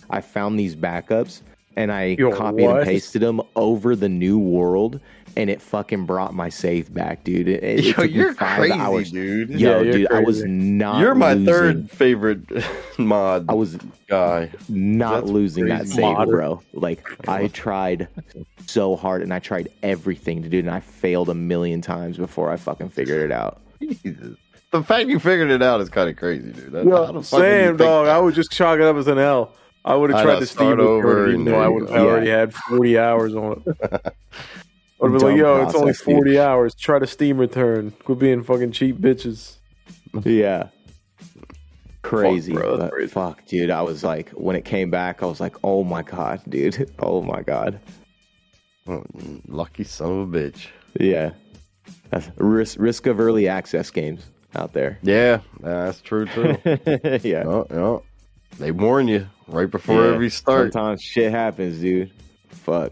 I 0.09 0.21
found 0.21 0.59
these 0.59 0.75
backups 0.75 1.41
and 1.75 1.91
I 1.91 2.17
Yo, 2.19 2.31
copied 2.33 2.65
and 2.65 2.83
pasted 2.83 3.21
them 3.21 3.41
over 3.55 3.95
the 3.95 4.09
new 4.09 4.37
world, 4.37 4.99
and 5.35 5.49
it 5.49 5.61
fucking 5.61 6.05
brought 6.05 6.33
my 6.33 6.49
save 6.49 6.93
back, 6.93 7.23
dude. 7.23 7.47
It, 7.47 7.63
it 7.63 7.97
Yo, 7.97 8.03
you're 8.03 8.33
crazy, 8.33 8.71
hours. 8.73 9.11
dude. 9.11 9.49
Yo, 9.51 9.57
Yeah, 9.79 9.81
you're 9.83 9.91
dude, 9.93 10.11
I 10.11 10.19
was 10.21 10.43
not. 10.45 10.99
You're 10.99 11.15
my 11.15 11.33
losing. 11.33 11.45
third 11.53 11.91
favorite 11.91 12.39
mod 12.97 13.45
I 13.49 13.53
was 13.53 13.77
guy. 14.07 14.49
not 14.67 15.21
That's 15.21 15.31
losing 15.31 15.65
that 15.67 15.79
crazy. 15.81 15.93
save, 15.95 16.01
Modern. 16.03 16.29
bro. 16.33 16.61
Like 16.73 17.27
I 17.29 17.47
tried 17.47 18.07
so 18.67 18.95
hard 18.95 19.21
and 19.21 19.33
I 19.33 19.39
tried 19.39 19.69
everything 19.83 20.41
to 20.43 20.49
do, 20.49 20.57
it, 20.57 20.61
and 20.65 20.71
I 20.71 20.79
failed 20.79 21.29
a 21.29 21.33
million 21.35 21.81
times 21.81 22.17
before 22.17 22.51
I 22.51 22.57
fucking 22.57 22.89
figured 22.89 23.21
it 23.23 23.31
out. 23.31 23.59
Jesus. 23.81 24.37
The 24.71 24.83
fact 24.83 25.09
you 25.09 25.17
figured 25.19 25.49
it 25.49 25.63
out 25.63 25.81
is 25.81 25.89
kind 25.89 26.09
of 26.09 26.15
crazy, 26.17 26.51
dude. 26.51 26.71
That- 26.73 26.85
how 26.87 27.11
the 27.11 27.23
fuck 27.23 27.39
Same 27.39 27.77
dog. 27.77 28.05
that? 28.05 28.15
I 28.15 28.19
would 28.19 28.35
just 28.35 28.51
chalk 28.51 28.75
it 28.79 28.83
up 28.85 28.95
as 28.97 29.07
an 29.07 29.17
L. 29.17 29.53
I 29.85 29.95
would 29.95 30.11
have 30.11 30.21
tried 30.23 30.33
know, 30.33 30.39
to 30.41 30.45
start 30.45 30.77
steam 30.77 30.79
over 30.85 31.09
over, 31.21 31.29
even 31.29 31.45
though 31.45 31.59
I 31.59 31.67
would 31.69 31.87
go. 31.87 31.93
I 31.93 31.99
already 31.99 32.29
had 32.29 32.53
forty 32.53 32.99
hours 32.99 33.33
on 33.33 33.63
it. 33.65 34.13
I 35.01 35.05
would 35.05 35.13
be 35.19 35.25
like, 35.25 35.31
Dumb 35.31 35.37
yo, 35.37 35.61
it's 35.63 35.75
only 35.75 35.87
process, 35.93 36.05
dude. 36.05 36.15
forty 36.15 36.39
hours. 36.39 36.75
Try 36.75 36.99
to 36.99 37.07
steam 37.07 37.37
return. 37.37 37.91
Quit 38.03 38.19
being 38.19 38.43
fucking 38.43 38.71
cheap 38.71 38.97
bitches. 38.97 39.55
Yeah. 40.23 40.69
Crazy, 42.01 42.53
bro, 42.53 42.77
but 42.77 42.91
crazy. 42.91 43.11
fuck, 43.11 43.45
dude. 43.45 43.69
I 43.69 43.81
was 43.81 44.03
like, 44.03 44.29
when 44.31 44.55
it 44.55 44.63
came 44.65 44.89
back, 44.89 45.21
I 45.21 45.25
was 45.25 45.39
like, 45.39 45.57
oh 45.63 45.83
my 45.83 46.01
god, 46.01 46.41
dude, 46.47 46.89
oh 46.99 47.21
my 47.21 47.41
god, 47.41 47.79
lucky 49.47 49.83
son 49.83 50.21
of 50.21 50.33
a 50.33 50.37
bitch. 50.37 50.67
yeah. 50.99 51.31
That's 52.09 52.29
risk 52.37 52.79
risk 52.79 53.05
of 53.07 53.19
early 53.19 53.47
access 53.47 53.91
games 53.91 54.25
out 54.55 54.73
there. 54.73 54.97
Yeah, 55.03 55.41
that's 55.59 56.01
true 56.01 56.25
too. 56.25 56.57
yeah. 57.23 57.43
oh, 57.45 57.67
oh. 57.71 58.03
They 58.57 58.71
warn 58.71 59.07
you 59.07 59.27
right 59.47 59.69
before 59.69 60.03
Yeah, 60.03 60.13
every 60.13 60.29
start. 60.29 60.73
Sometimes 60.73 61.01
shit 61.01 61.31
happens, 61.31 61.79
dude. 61.79 62.11
Fuck. 62.49 62.91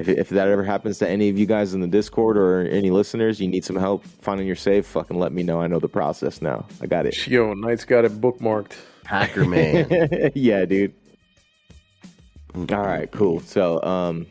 If, 0.00 0.08
if 0.08 0.28
that 0.30 0.48
ever 0.48 0.64
happens 0.64 0.98
to 1.00 1.08
any 1.08 1.28
of 1.28 1.38
you 1.38 1.44
guys 1.44 1.74
in 1.74 1.80
the 1.80 1.86
Discord 1.86 2.38
or 2.38 2.62
any 2.62 2.90
listeners, 2.90 3.38
you 3.38 3.46
need 3.46 3.66
some 3.66 3.76
help 3.76 4.02
finding 4.04 4.46
your 4.46 4.56
save, 4.56 4.86
fucking 4.86 5.18
let 5.18 5.30
me 5.30 5.42
know. 5.42 5.60
I 5.60 5.66
know 5.66 5.78
the 5.78 5.90
process 5.90 6.40
now. 6.40 6.66
I 6.80 6.86
got 6.86 7.04
it. 7.04 7.26
Yo, 7.26 7.52
Night's 7.52 7.84
got 7.84 8.06
it 8.06 8.18
bookmarked. 8.18 8.72
Hacker 9.04 9.44
man. 9.46 10.32
yeah, 10.34 10.64
dude. 10.64 10.94
All 12.54 12.64
right, 12.82 13.10
cool. 13.12 13.40
So, 13.40 13.82
um, 13.82 14.26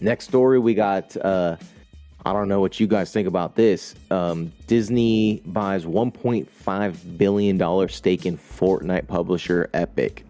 next 0.00 0.26
story 0.26 0.58
we 0.58 0.72
got. 0.72 1.14
Uh, 1.18 1.56
I 2.24 2.32
don't 2.32 2.48
know 2.48 2.60
what 2.60 2.80
you 2.80 2.86
guys 2.86 3.12
think 3.12 3.28
about 3.28 3.54
this. 3.54 3.94
Um, 4.10 4.50
Disney 4.66 5.42
buys 5.44 5.84
1.5 5.84 7.18
billion 7.18 7.58
dollar 7.58 7.88
stake 7.88 8.24
in 8.24 8.38
Fortnite 8.38 9.06
publisher 9.06 9.68
Epic. 9.74 10.24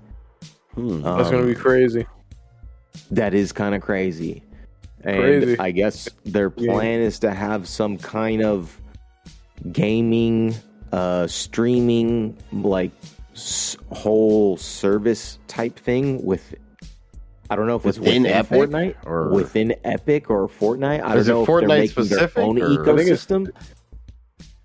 Hmm. 0.75 1.03
That's 1.03 1.31
gonna 1.31 1.47
be 1.47 1.55
crazy. 1.55 2.05
That 3.11 3.35
is 3.35 3.53
kind 3.53 3.75
of 3.75 3.83
crazy. 3.83 4.43
and 5.03 5.17
Crazy. 5.21 5.59
I 5.59 5.71
guess 5.71 6.09
their 6.25 6.49
plan 6.51 7.01
is 7.01 7.19
to 7.21 7.33
have 7.33 7.69
some 7.69 7.99
kind 7.99 8.43
of 8.43 8.81
gaming, 9.71 10.55
uh, 10.93 11.27
streaming, 11.27 12.37
like 12.53 12.91
s- 13.35 13.77
whole 13.91 14.57
service 14.57 15.39
type 15.49 15.79
thing 15.79 16.25
with. 16.25 16.55
I 17.51 17.57
don't 17.57 17.67
know 17.67 17.77
if 17.77 17.85
it's 17.85 17.99
Within 17.99 18.23
within, 18.23 18.37
Epic, 18.39 18.59
Fortnite 18.71 18.95
or- 19.05 19.29
within 19.31 19.75
Epic 19.85 20.31
or 20.31 20.49
Fortnite. 20.49 21.03
I 21.05 21.15
don't 21.15 21.19
it 21.19 21.27
know 21.29 21.43
if 21.43 21.47
they're 21.47 21.69
making 21.69 21.89
specific, 21.91 22.35
their 22.35 22.45
own 22.45 22.61
or- 22.63 22.65
I 22.83 22.97
think 22.97 23.01
it's- 23.11 23.27
ecosystem. 23.27 23.49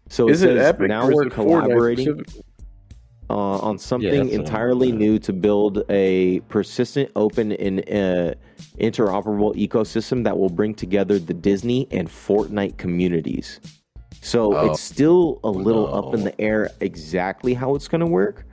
So 0.07 0.29
Is 0.29 0.41
it 0.41 0.51
it 0.51 0.57
says 0.59 0.67
Epic 0.69 0.87
now 0.87 1.03
or 1.03 1.13
we're 1.13 1.27
is 1.27 1.33
it 1.33 1.35
Fortnite 1.35 1.35
collaborating 1.35 2.05
specific? 2.19 2.45
Uh, 3.29 3.59
on 3.59 3.77
something 3.77 4.27
one. 4.27 4.29
entirely 4.29 4.91
new 4.91 5.19
to 5.19 5.31
build 5.33 5.83
a 5.89 6.39
persistent, 6.49 7.11
open, 7.15 7.51
and 7.53 7.79
uh, 7.81 8.33
interoperable 8.79 9.55
ecosystem 9.55 10.23
that 10.23 10.37
will 10.37 10.49
bring 10.49 10.73
together 10.73 11.19
the 11.19 11.33
Disney 11.33 11.87
and 11.91 12.07
Fortnite 12.07 12.77
communities. 12.77 13.59
So 14.21 14.55
Oh, 14.57 14.71
it's 14.71 14.81
still 14.81 15.39
a 15.43 15.49
little 15.49 15.93
up 15.93 16.13
in 16.13 16.23
the 16.23 16.41
air 16.41 16.71
exactly 16.81 17.53
how 17.53 17.75
it's 17.75 17.87
going 17.87 18.01
to 18.01 18.07
work. 18.07 18.45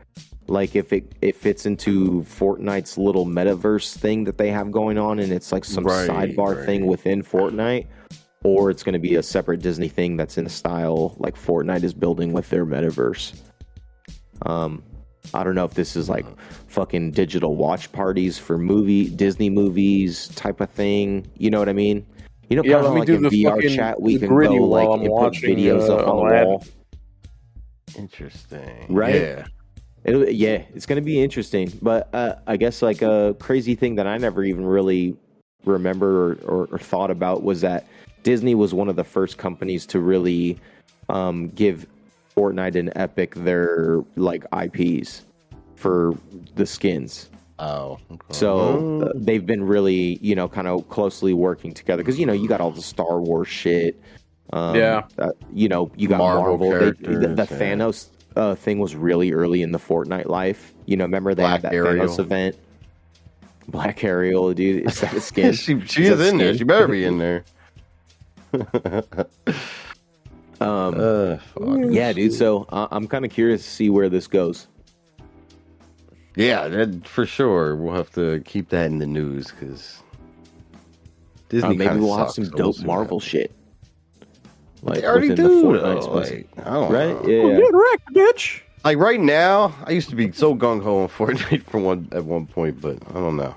Like 0.48 0.76
if 0.76 0.92
it, 0.92 1.12
it 1.22 1.34
fits 1.34 1.66
into 1.66 2.22
Fortnite's 2.22 2.96
little 2.96 3.26
metaverse 3.26 3.96
thing 3.96 4.22
that 4.24 4.38
they 4.38 4.50
have 4.50 4.70
going 4.70 4.96
on, 4.96 5.18
and 5.18 5.32
it's 5.32 5.50
like 5.50 5.64
some 5.64 5.82
Right, 5.84 6.08
sidebar 6.08 6.56
right. 6.58 6.66
thing 6.66 6.86
within 6.86 7.22
Fortnite, 7.22 7.86
or 8.44 8.70
it's 8.70 8.84
going 8.84 8.92
to 8.92 9.00
be 9.00 9.16
a 9.16 9.22
separate 9.24 9.60
Disney 9.60 9.88
thing 9.88 10.16
that's 10.16 10.38
in 10.38 10.48
style 10.48 11.16
like 11.18 11.34
Fortnite 11.34 11.82
is 11.82 11.94
building 11.94 12.32
with 12.32 12.48
their 12.50 12.64
metaverse. 12.64 13.40
Um, 14.42 14.82
I 15.34 15.42
don't 15.44 15.54
know 15.54 15.64
if 15.64 15.74
this 15.74 15.96
is 15.96 16.08
like 16.08 16.26
fucking 16.68 17.12
digital 17.12 17.56
watch 17.56 17.90
parties 17.92 18.38
for 18.38 18.58
movie 18.58 19.08
Disney 19.08 19.50
movies 19.50 20.28
type 20.28 20.60
of 20.60 20.70
thing. 20.70 21.26
You 21.36 21.50
know 21.50 21.58
what 21.58 21.68
I 21.68 21.72
mean? 21.72 22.06
You 22.48 22.56
know, 22.56 22.62
Yeah, 22.64 22.74
kind 22.74 22.84
let 22.84 22.94
me 22.94 23.00
like 23.00 23.06
do 23.06 23.18
the 23.18 23.28
VR 23.28 23.54
fucking- 23.54 23.74
chat, 23.76 24.00
we 24.00 24.18
can 24.18 24.28
go 24.28 24.34
like 24.36 24.86
while 24.88 24.92
I'm 24.94 25.00
and 25.00 25.10
put 25.10 25.34
videos 25.34 25.88
uh, 25.88 25.96
up 25.96 26.08
on 26.08 26.28
the 26.28 26.44
wall. 26.44 26.64
Interesting. 27.96 28.86
Right? 28.88 29.14
Yeah. 29.14 29.46
It'll, 30.04 30.28
yeah, 30.28 30.62
it's 30.74 30.86
going 30.86 30.96
to 30.96 31.04
be 31.04 31.20
interesting. 31.20 31.72
But 31.82 32.08
uh, 32.14 32.36
I 32.46 32.56
guess 32.56 32.82
like 32.82 33.02
a 33.02 33.34
crazy 33.40 33.74
thing 33.74 33.96
that 33.96 34.06
I 34.06 34.16
never 34.18 34.44
even 34.44 34.64
really 34.64 35.16
remember 35.64 36.32
or, 36.32 36.34
or, 36.44 36.68
or 36.70 36.78
thought 36.78 37.10
about 37.10 37.42
was 37.42 37.60
that 37.62 37.86
Disney 38.22 38.54
was 38.54 38.72
one 38.72 38.88
of 38.88 38.94
the 38.96 39.04
first 39.04 39.38
companies 39.38 39.84
to 39.86 39.98
really 39.98 40.58
um, 41.08 41.48
give 41.48 41.86
Fortnite 42.36 42.76
and 42.76 42.92
Epic 42.96 43.34
their 43.34 44.00
like 44.16 44.44
IPs 44.52 45.22
for 45.74 46.14
the 46.54 46.66
skins. 46.66 47.30
Oh. 47.58 47.98
okay. 48.12 48.20
So 48.32 49.02
uh, 49.02 49.12
they've 49.14 49.44
been 49.46 49.64
really, 49.64 50.18
you 50.20 50.34
know, 50.34 50.46
kind 50.48 50.68
of 50.68 50.86
closely 50.90 51.32
working 51.32 51.72
together 51.72 52.02
because 52.02 52.18
you 52.18 52.26
know 52.26 52.34
you 52.34 52.48
got 52.48 52.60
all 52.60 52.70
the 52.70 52.82
Star 52.82 53.20
Wars 53.20 53.48
shit. 53.48 53.98
Um, 54.52 54.76
Yeah. 54.76 55.02
uh, 55.18 55.30
you 55.52 55.68
know 55.68 55.90
you 55.96 56.08
got 56.08 56.18
Marvel 56.18 56.58
Marvel. 56.58 56.92
They, 57.00 57.14
the, 57.14 57.28
the 57.28 57.48
yeah. 57.50 57.58
Thanos 57.58 58.08
uh, 58.36 58.54
thing 58.54 58.78
was 58.78 58.94
really 58.94 59.32
early 59.32 59.62
in 59.62 59.72
the 59.72 59.78
Fortnite 59.78 60.26
life. 60.26 60.74
You 60.84 60.98
know, 60.98 61.04
remember 61.04 61.34
they 61.34 61.42
Black 61.44 61.62
had 61.62 61.62
that 61.62 61.72
Ariel. 61.74 62.06
Thanos 62.06 62.18
event. 62.18 62.56
Black 63.68 64.04
Ariel, 64.04 64.52
dude, 64.52 64.86
is 64.86 65.00
that 65.00 65.14
a 65.14 65.20
skin? 65.20 65.54
she 65.54 65.80
she 65.86 66.04
Is 66.04 66.20
in 66.20 66.36
there. 66.36 66.54
She 66.56 66.64
better 66.64 66.86
be 66.86 67.04
in 67.04 67.16
there. 67.18 67.44
Um, 70.60 70.94
Uh, 70.98 71.36
fuck. 71.38 71.90
yeah, 71.90 72.12
dude. 72.12 72.32
So 72.32 72.66
uh, 72.70 72.88
I'm 72.90 73.06
kind 73.08 73.24
of 73.24 73.30
curious 73.30 73.62
to 73.62 73.70
see 73.70 73.90
where 73.90 74.08
this 74.08 74.26
goes. 74.26 74.66
Yeah, 76.34 76.68
that, 76.68 77.06
for 77.06 77.26
sure. 77.26 77.76
We'll 77.76 77.94
have 77.94 78.10
to 78.12 78.40
keep 78.44 78.68
that 78.70 78.86
in 78.86 78.98
the 78.98 79.06
news 79.06 79.50
because 79.50 80.02
Disney 81.48 81.70
Uh, 81.70 81.72
maybe 81.74 82.00
we'll 82.00 82.16
have 82.16 82.30
some 82.30 82.44
so 82.46 82.50
we'll 82.54 82.72
dope 82.72 82.84
Marvel 82.84 83.18
happens. 83.20 83.30
shit. 83.30 83.52
Like 84.82 85.00
They 85.00 85.06
already 85.06 85.30
within 85.30 85.44
the 85.44 85.50
do. 85.50 85.78
Though, 85.78 86.00
like, 86.12 86.46
I 86.66 86.70
don't 86.74 86.92
right? 86.92 87.22
know. 87.22 87.28
Yeah. 87.28 87.46
Yeah. 87.52 87.58
get 87.58 87.72
wrecked, 87.74 88.14
bitch. 88.14 88.60
Like 88.84 88.98
right 88.98 89.20
now, 89.20 89.74
I 89.84 89.90
used 89.92 90.10
to 90.10 90.16
be 90.16 90.30
so 90.32 90.54
gung 90.54 90.82
ho 90.82 91.02
on 91.02 91.08
Fortnite 91.16 91.64
for 91.64 91.80
one 91.80 92.08
at 92.12 92.24
one 92.24 92.46
point, 92.46 92.80
but 92.80 92.98
I 93.10 93.14
don't 93.14 93.36
know. 93.36 93.54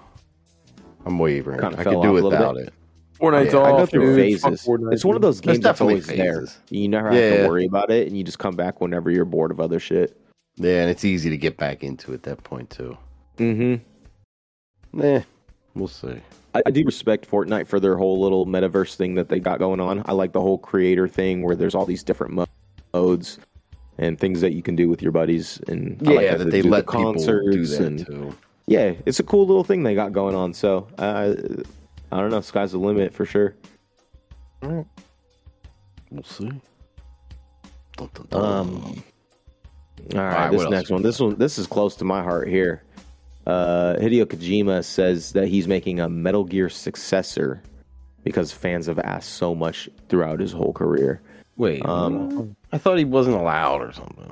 I'm 1.06 1.20
wavering. 1.20 1.60
Kinda 1.60 1.80
I 1.80 1.84
could 1.84 2.02
do 2.02 2.14
without 2.14 2.58
it. 2.58 2.74
Fortnite's 3.20 3.54
Yeah, 3.54 3.60
I 3.60 3.68
I 3.74 3.78
go 3.80 3.86
through 3.86 4.16
dude. 4.16 4.42
Phases. 4.42 4.66
Fortnite, 4.66 4.94
It's 4.94 5.06
one 5.06 5.16
of 5.16 5.22
those 5.22 5.42
games 5.42 5.60
that's 5.60 5.78
definitely 5.80 5.96
always 5.96 6.08
there. 6.08 6.40
phases. 6.42 6.58
You 6.70 6.88
never 6.88 7.12
have 7.12 7.18
Yeah. 7.22 7.44
to 7.44 7.48
worry 7.50 7.66
about 7.66 7.92
it, 7.92 8.08
and 8.08 8.18
you 8.18 8.24
just 8.24 8.40
come 8.40 8.56
back 8.56 8.80
whenever 8.82 9.10
you're 9.12 9.26
bored 9.26 9.52
of 9.52 9.60
other 9.60 9.80
shit. 9.80 10.16
Yeah, 10.58 10.82
and 10.82 10.90
it's 10.90 11.06
easy 11.06 11.30
to 11.30 11.38
get 11.38 11.58
back 11.58 11.84
into 11.84 12.14
at 12.14 12.24
that 12.24 12.44
point 12.44 12.70
too. 12.70 12.98
Mm-hmm. 13.38 15.02
Eh, 15.02 15.22
we'll 15.76 15.88
see. 15.88 16.16
I, 16.56 16.64
I 16.66 16.72
do 16.72 16.84
respect 16.84 17.30
Fortnite 17.30 17.68
for 17.68 17.80
their 17.80 17.96
whole 17.96 18.20
little 18.20 18.46
metaverse 18.46 18.96
thing 18.96 19.16
that 19.16 19.30
they 19.30 19.40
got 19.40 19.60
going 19.60 19.80
on. 19.80 20.02
I 20.06 20.14
like 20.14 20.32
the 20.34 20.42
whole 20.42 20.58
creator 20.58 21.08
thing 21.08 21.44
where 21.44 21.56
there's 21.56 21.76
all 21.76 21.86
these 21.86 22.04
different 22.04 22.34
mo- 22.34 22.46
modes 22.94 23.38
and 23.98 24.20
things 24.20 24.42
that 24.42 24.54
you 24.54 24.62
can 24.64 24.76
do 24.76 24.90
with 24.90 25.02
your 25.02 25.12
buddies. 25.12 25.60
And 25.68 26.02
I 26.08 26.12
like 26.12 26.26
yeah, 26.26 26.36
that 26.38 26.46
they 26.52 26.62
do 26.62 26.70
the 26.70 26.70
let 26.70 26.88
people 26.88 27.14
do 27.14 27.66
that 27.66 27.80
and 27.82 28.06
too. 28.06 28.36
yeah, 28.66 28.94
it's 29.06 29.20
a 29.20 29.24
cool 29.24 29.46
little 29.46 29.64
thing 29.64 29.84
they 29.84 29.94
got 29.96 30.12
going 30.12 30.36
on. 30.36 30.54
So 30.54 30.88
uh, 30.98 31.36
I 32.12 32.18
don't 32.20 32.32
know, 32.32 32.42
sky's 32.42 32.72
the 32.72 32.78
limit 32.80 33.14
for 33.14 33.26
sure. 33.26 33.56
We'll 34.62 36.24
see. 36.24 36.50
Dun, 37.98 38.10
dun, 38.14 38.28
dun. 38.30 38.44
Um, 38.44 39.04
all 40.16 40.22
right, 40.22 40.50
right, 40.50 40.52
this 40.52 40.70
next 40.70 40.90
one. 40.90 41.02
This 41.04 41.20
one, 41.20 41.36
this 41.38 41.58
is 41.60 41.68
close 41.68 41.96
to 41.98 42.06
my 42.06 42.24
heart 42.24 42.48
here. 42.48 42.84
Uh, 43.46 43.96
Hideo 44.00 44.26
Kojima 44.26 44.84
says 44.84 45.34
that 45.34 45.48
he's 45.48 45.68
making 45.68 46.00
a 46.00 46.10
Metal 46.10 46.44
Gear 46.44 46.70
successor 46.70 47.62
because 48.24 48.52
fans 48.52 48.86
have 48.88 49.00
asked 49.00 49.34
so 49.34 49.54
much 49.56 49.90
throughout 50.08 50.40
his 50.40 50.52
whole 50.52 50.74
career. 50.74 51.22
Wait, 51.58 51.86
Um, 51.86 52.56
I 52.72 52.78
thought 52.78 52.98
he 52.98 53.06
wasn't 53.06 53.36
allowed 53.36 53.82
or 53.82 53.92
something. 53.92 54.32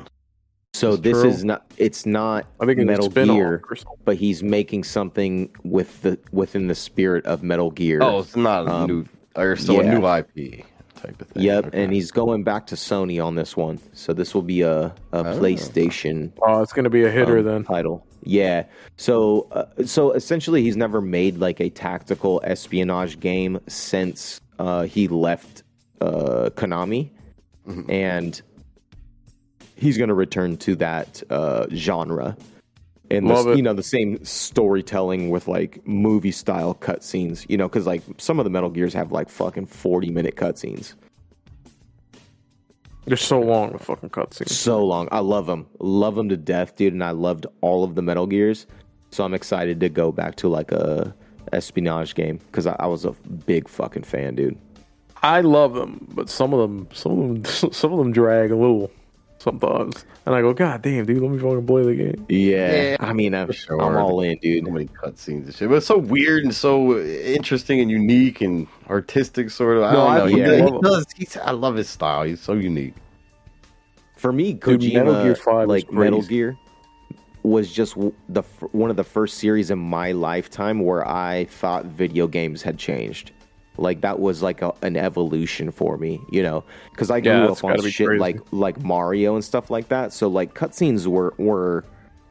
So 0.80 0.96
this 0.96 1.22
true. 1.22 1.30
is 1.30 1.44
not. 1.44 1.66
It's 1.78 2.06
not 2.06 2.46
I 2.60 2.66
think 2.66 2.80
Metal 2.80 3.10
Gear, 3.10 3.64
but 4.06 4.16
he's 4.18 4.44
making 4.44 4.84
something 4.84 5.50
with 5.64 6.02
the 6.04 6.20
within 6.32 6.68
the 6.68 6.76
spirit 6.76 7.26
of 7.26 7.42
Metal 7.44 7.72
Gear. 7.72 8.00
Oh, 8.02 8.20
it's 8.20 8.36
not 8.36 8.68
a 8.68 8.72
Um, 8.72 8.88
new 8.88 9.06
or 9.36 9.56
so 9.56 9.82
yeah. 9.82 9.92
a 9.92 10.00
new 10.00 10.06
IP 10.08 10.66
type 10.96 11.22
of 11.22 11.28
thing. 11.30 11.44
Yep, 11.44 11.66
Okay. 11.68 11.84
and 11.84 11.94
he's 11.94 12.12
going 12.12 12.44
back 12.44 12.66
to 12.68 12.76
Sony 12.76 13.24
on 13.24 13.36
this 13.36 13.56
one. 13.58 13.80
So 13.94 14.14
this 14.14 14.34
will 14.34 14.42
be 14.42 14.62
a, 14.62 14.94
a 15.12 15.24
PlayStation 15.24 16.32
Oh, 16.42 16.62
it's 16.62 16.74
gonna 16.74 16.90
be 16.90 17.04
a 17.04 17.12
hitter 17.12 17.40
um, 17.40 17.46
then. 17.46 17.64
title. 17.64 18.06
Yeah. 18.24 18.66
So 18.98 19.48
uh, 19.52 19.66
so 19.86 20.12
essentially, 20.12 20.62
he's 20.64 20.78
never 20.78 21.02
made 21.02 21.38
like 21.38 21.60
a 21.60 21.70
tactical 21.70 22.42
espionage 22.44 23.20
game 23.20 23.60
since 23.68 24.42
uh, 24.60 24.84
he 24.84 25.08
left 25.08 25.64
uh, 26.02 26.50
Konami, 26.56 27.10
Mm-hmm. 27.68 27.92
and 27.92 28.42
he's 29.78 29.98
going 29.98 30.10
to 30.10 30.16
return 30.16 30.58
to 30.58 30.76
that 30.76 31.24
uh, 31.30 31.68
genre. 31.74 32.36
And 33.10 33.32
it. 33.32 33.56
you 33.56 33.64
know 33.64 33.74
the 33.74 33.84
same 33.84 34.24
storytelling 34.26 35.30
with 35.30 35.48
like 35.48 35.86
movie 35.88 36.32
style 36.32 36.76
cutscenes, 36.76 37.46
you 37.50 37.56
know, 37.56 37.70
because 37.70 37.88
like 37.88 38.04
some 38.18 38.38
of 38.38 38.44
the 38.44 38.50
Metal 38.50 38.70
Gears 38.70 38.94
have 38.94 39.14
like 39.14 39.30
fucking 39.30 39.68
forty 39.68 40.10
minute 40.10 40.36
cutscenes. 40.36 40.94
They're 43.06 43.16
so 43.16 43.40
long 43.40 43.72
the 43.72 43.80
fucking 43.80 44.10
cutscenes. 44.10 44.50
so 44.50 44.84
long. 44.84 45.08
I 45.14 45.20
love 45.20 45.46
them, 45.46 45.68
love 45.80 46.16
them 46.16 46.28
to 46.28 46.36
death, 46.36 46.76
dude. 46.76 46.92
And 46.92 47.02
I 47.02 47.12
loved 47.12 47.46
all 47.62 47.86
of 47.86 47.96
the 47.96 48.02
Metal 48.02 48.28
Gears, 48.28 48.68
so 49.12 49.24
I'm 49.24 49.34
excited 49.34 49.80
to 49.80 49.88
go 49.88 50.12
back 50.12 50.36
to 50.38 50.50
like 50.50 50.74
a 50.74 51.16
espionage 51.54 52.14
game 52.14 52.38
because 52.38 52.68
I, 52.68 52.76
I 52.78 52.88
was 52.88 53.06
a 53.06 53.12
big 53.46 53.70
fucking 53.70 54.04
fan, 54.04 54.36
dude. 54.36 54.58
I 55.24 55.40
love 55.42 55.74
them, 55.74 56.06
but 56.14 56.30
some 56.30 56.54
of 56.54 56.60
them, 56.60 56.90
some 56.94 57.12
of 57.14 57.44
them, 57.44 57.46
some 57.74 57.94
of 57.94 57.98
them 58.00 58.12
drag 58.12 58.52
a 58.52 58.56
little 58.58 58.92
sometimes. 59.48 60.06
And 60.26 60.36
I 60.36 60.42
go, 60.42 60.54
God 60.54 60.82
damn, 60.82 61.06
dude, 61.06 61.22
let 61.22 61.32
me 61.32 61.38
fucking 61.38 61.66
play 61.66 61.84
the 61.84 61.96
game. 61.96 62.26
Yeah, 62.30 62.74
Yeah, 62.92 62.98
I 63.00 63.14
mean, 63.14 63.34
I'm, 63.34 63.48
for 63.48 63.54
sure. 63.54 63.82
I'm 63.82 63.96
all 63.98 64.22
in, 64.22 64.38
dude. 64.40 64.66
so 64.66 64.72
many 64.72 64.88
cutscenes 64.88 65.46
and 65.46 65.56
shit. 65.56 65.70
But 65.70 65.76
it's 65.76 65.86
so 65.86 65.98
weird 65.98 66.44
and 66.44 66.54
so 66.54 67.00
interesting 67.00 67.80
and 67.80 67.90
unique 67.90 68.42
and 68.42 68.68
artistic, 68.90 69.50
sort 69.50 69.78
of. 69.78 69.84
I 69.84 69.92
No, 69.94 69.98
don't 70.00 70.12
I 70.12 70.18
know. 70.18 70.26
He, 70.26 70.40
yeah. 70.40 70.66
he 70.66 70.82
does. 70.82 71.06
He's, 71.16 71.38
I 71.38 71.52
love 71.52 71.76
his 71.76 71.90
style. 71.90 72.24
He's 72.24 72.42
so 72.42 72.54
unique. 72.54 72.96
For 74.16 74.32
me, 74.34 74.54
Dude, 74.54 74.94
Metal 74.94 75.24
Gear 75.24 75.36
5 75.36 75.68
like 75.68 75.92
Metal. 75.92 76.22
Gear, 76.24 76.58
was 77.44 77.72
just 77.72 77.96
the 78.30 78.42
one 78.72 78.90
of 78.90 78.96
the 78.98 79.04
first 79.04 79.38
series 79.38 79.72
in 79.72 79.80
my 79.80 80.12
lifetime 80.12 80.80
where 80.80 81.08
I 81.08 81.46
thought 81.46 81.86
video 81.86 82.28
games 82.28 82.62
had 82.62 82.78
changed. 82.78 83.32
Like 83.78 84.02
that 84.02 84.20
was 84.20 84.42
like 84.42 84.62
a, 84.62 84.74
an 84.82 84.96
evolution 84.98 85.72
for 85.72 85.98
me, 85.98 86.20
you 86.32 86.42
know, 86.42 86.64
because 86.92 87.12
I 87.12 87.20
grew 87.20 87.32
Yeah, 87.32 87.44
up 87.44 87.50
that's 87.50 87.64
on 87.64 87.90
shit 87.90 88.08
crazy. 88.08 88.20
like 88.20 88.40
like 88.52 88.84
Mario 88.84 89.36
and 89.36 89.44
stuff 89.44 89.70
like 89.70 89.90
that. 89.90 90.14
So 90.14 90.28
like 90.28 90.54
cutscenes 90.54 91.06
were 91.08 91.34
were 91.38 91.86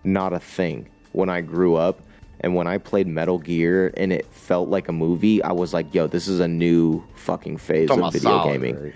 not 0.05 0.33
a 0.33 0.41
thing 0.41 0.89
when 1.13 1.29
I 1.29 1.41
grew 1.41 1.77
up. 1.77 2.01
And 2.41 2.55
when 2.55 2.67
I 2.67 2.77
played 2.79 3.07
Metal 3.07 3.39
Gear 3.39 3.93
and 3.97 4.13
it 4.13 4.27
felt 4.27 4.69
like 4.69 4.89
a 4.89 4.93
movie, 4.93 5.43
I 5.43 5.53
was 5.53 5.73
like, 5.73 5.95
"Yo, 5.95 6.07
this 6.07 6.29
is 6.29 6.39
a 6.39 6.47
new 6.47 7.03
fucking 7.15 7.57
phase 7.57 7.91
of 7.91 8.13
video 8.13 8.21
solid, 8.21 8.53
gaming." 8.53 8.77
right? 8.77 8.95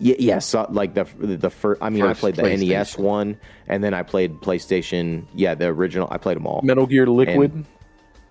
Y- 0.00 0.16
yes, 0.18 0.46
so, 0.46 0.66
like 0.70 0.94
the 0.94 1.04
the 1.18 1.50
first. 1.50 1.82
I 1.82 1.90
mean, 1.90 2.02
First 2.02 2.18
I 2.18 2.32
played 2.32 2.36
the 2.36 2.56
NES 2.56 2.96
one, 2.98 3.36
and 3.68 3.84
then 3.84 3.92
I 3.94 4.02
played 4.02 4.34
PlayStation. 4.40 5.24
Yeah, 5.34 5.54
the 5.54 5.66
original. 5.66 6.08
I 6.10 6.16
played 6.18 6.36
them 6.36 6.46
all. 6.46 6.60
Metal 6.62 6.86
Gear 6.86 7.06
Liquid. 7.06 7.64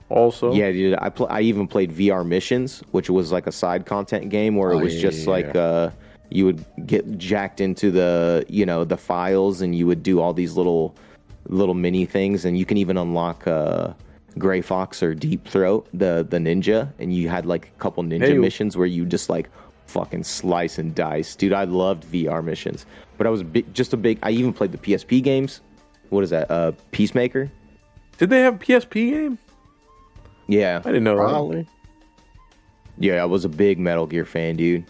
Also, 0.09 0.53
Yeah, 0.53 0.71
dude. 0.71 0.97
I 0.99 1.09
pl- 1.09 1.27
I 1.29 1.41
even 1.41 1.67
played 1.67 1.91
VR 1.91 2.25
Missions, 2.25 2.81
which 2.91 3.09
was 3.09 3.31
like 3.31 3.45
a 3.47 3.51
side 3.51 3.85
content 3.85 4.29
game 4.29 4.55
where 4.55 4.71
Oh, 4.73 4.79
it 4.79 4.83
was 4.83 4.95
yeah, 4.95 5.01
just 5.01 5.25
yeah, 5.25 5.29
like 5.29 5.55
uh, 5.55 5.89
you 6.29 6.45
would 6.45 6.63
get 6.87 7.17
jacked 7.17 7.61
into 7.61 7.91
the 7.91 8.45
you 8.49 8.65
know 8.65 8.83
the 8.83 8.97
files, 8.97 9.61
and 9.61 9.75
you 9.75 9.85
would 9.87 10.01
do 10.03 10.19
all 10.19 10.33
these 10.33 10.53
little 10.57 10.95
little 11.47 11.75
mini 11.75 12.05
things, 12.05 12.45
and 12.45 12.57
you 12.57 12.65
can 12.65 12.77
even 12.77 12.97
unlock 12.97 13.45
uh, 13.47 13.93
Gray 14.37 14.61
Fox 14.61 15.01
or 15.03 15.13
Deep 15.13 15.47
Throat, 15.47 15.87
the 15.93 16.25
the 16.27 16.37
ninja, 16.37 16.91
and 16.99 17.13
you 17.13 17.29
had 17.29 17.45
like 17.45 17.67
a 17.67 17.79
couple 17.79 18.03
ninja 18.03 18.27
Hey. 18.27 18.37
missions 18.37 18.75
where 18.77 18.87
you 18.87 19.05
just 19.05 19.29
like 19.29 19.49
fucking 19.85 20.23
slice 20.23 20.77
and 20.79 20.93
dice, 20.95 21.35
dude. 21.35 21.53
I 21.53 21.63
loved 21.65 22.03
VR 22.05 22.43
missions, 22.43 22.85
but 23.17 23.27
I 23.27 23.29
was 23.29 23.43
big, 23.43 23.71
just 23.75 23.93
a 23.93 23.97
big. 23.97 24.17
I 24.23 24.31
even 24.31 24.53
played 24.53 24.71
the 24.71 24.77
PSP 24.79 25.21
games. 25.21 25.61
What 26.09 26.23
is 26.23 26.31
that? 26.31 26.49
Uh, 26.49 26.71
Peacemaker. 26.91 27.51
did 28.17 28.29
they 28.31 28.41
have 28.41 28.55
a 28.55 28.57
PSP 28.57 29.11
game? 29.11 29.37
Yeah, 30.49 30.81
I 30.83 30.87
didn't 30.87 31.03
know. 31.03 31.15
that. 31.15 31.21
Probably. 31.21 31.67
Yeah, 32.97 33.21
I 33.21 33.25
was 33.25 33.45
a 33.45 33.49
big 33.49 33.79
Metal 33.79 34.07
Gear 34.07 34.25
fan, 34.25 34.55
dude. 34.57 34.83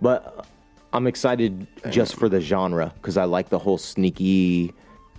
But 0.00 0.46
I'm 0.92 1.06
excited 1.06 1.66
just 1.90 2.14
for 2.16 2.28
the 2.28 2.40
genre 2.40 2.92
because 2.94 3.16
I 3.16 3.24
like 3.24 3.50
the 3.50 3.58
whole 3.58 3.76
sneaky, 3.76 4.72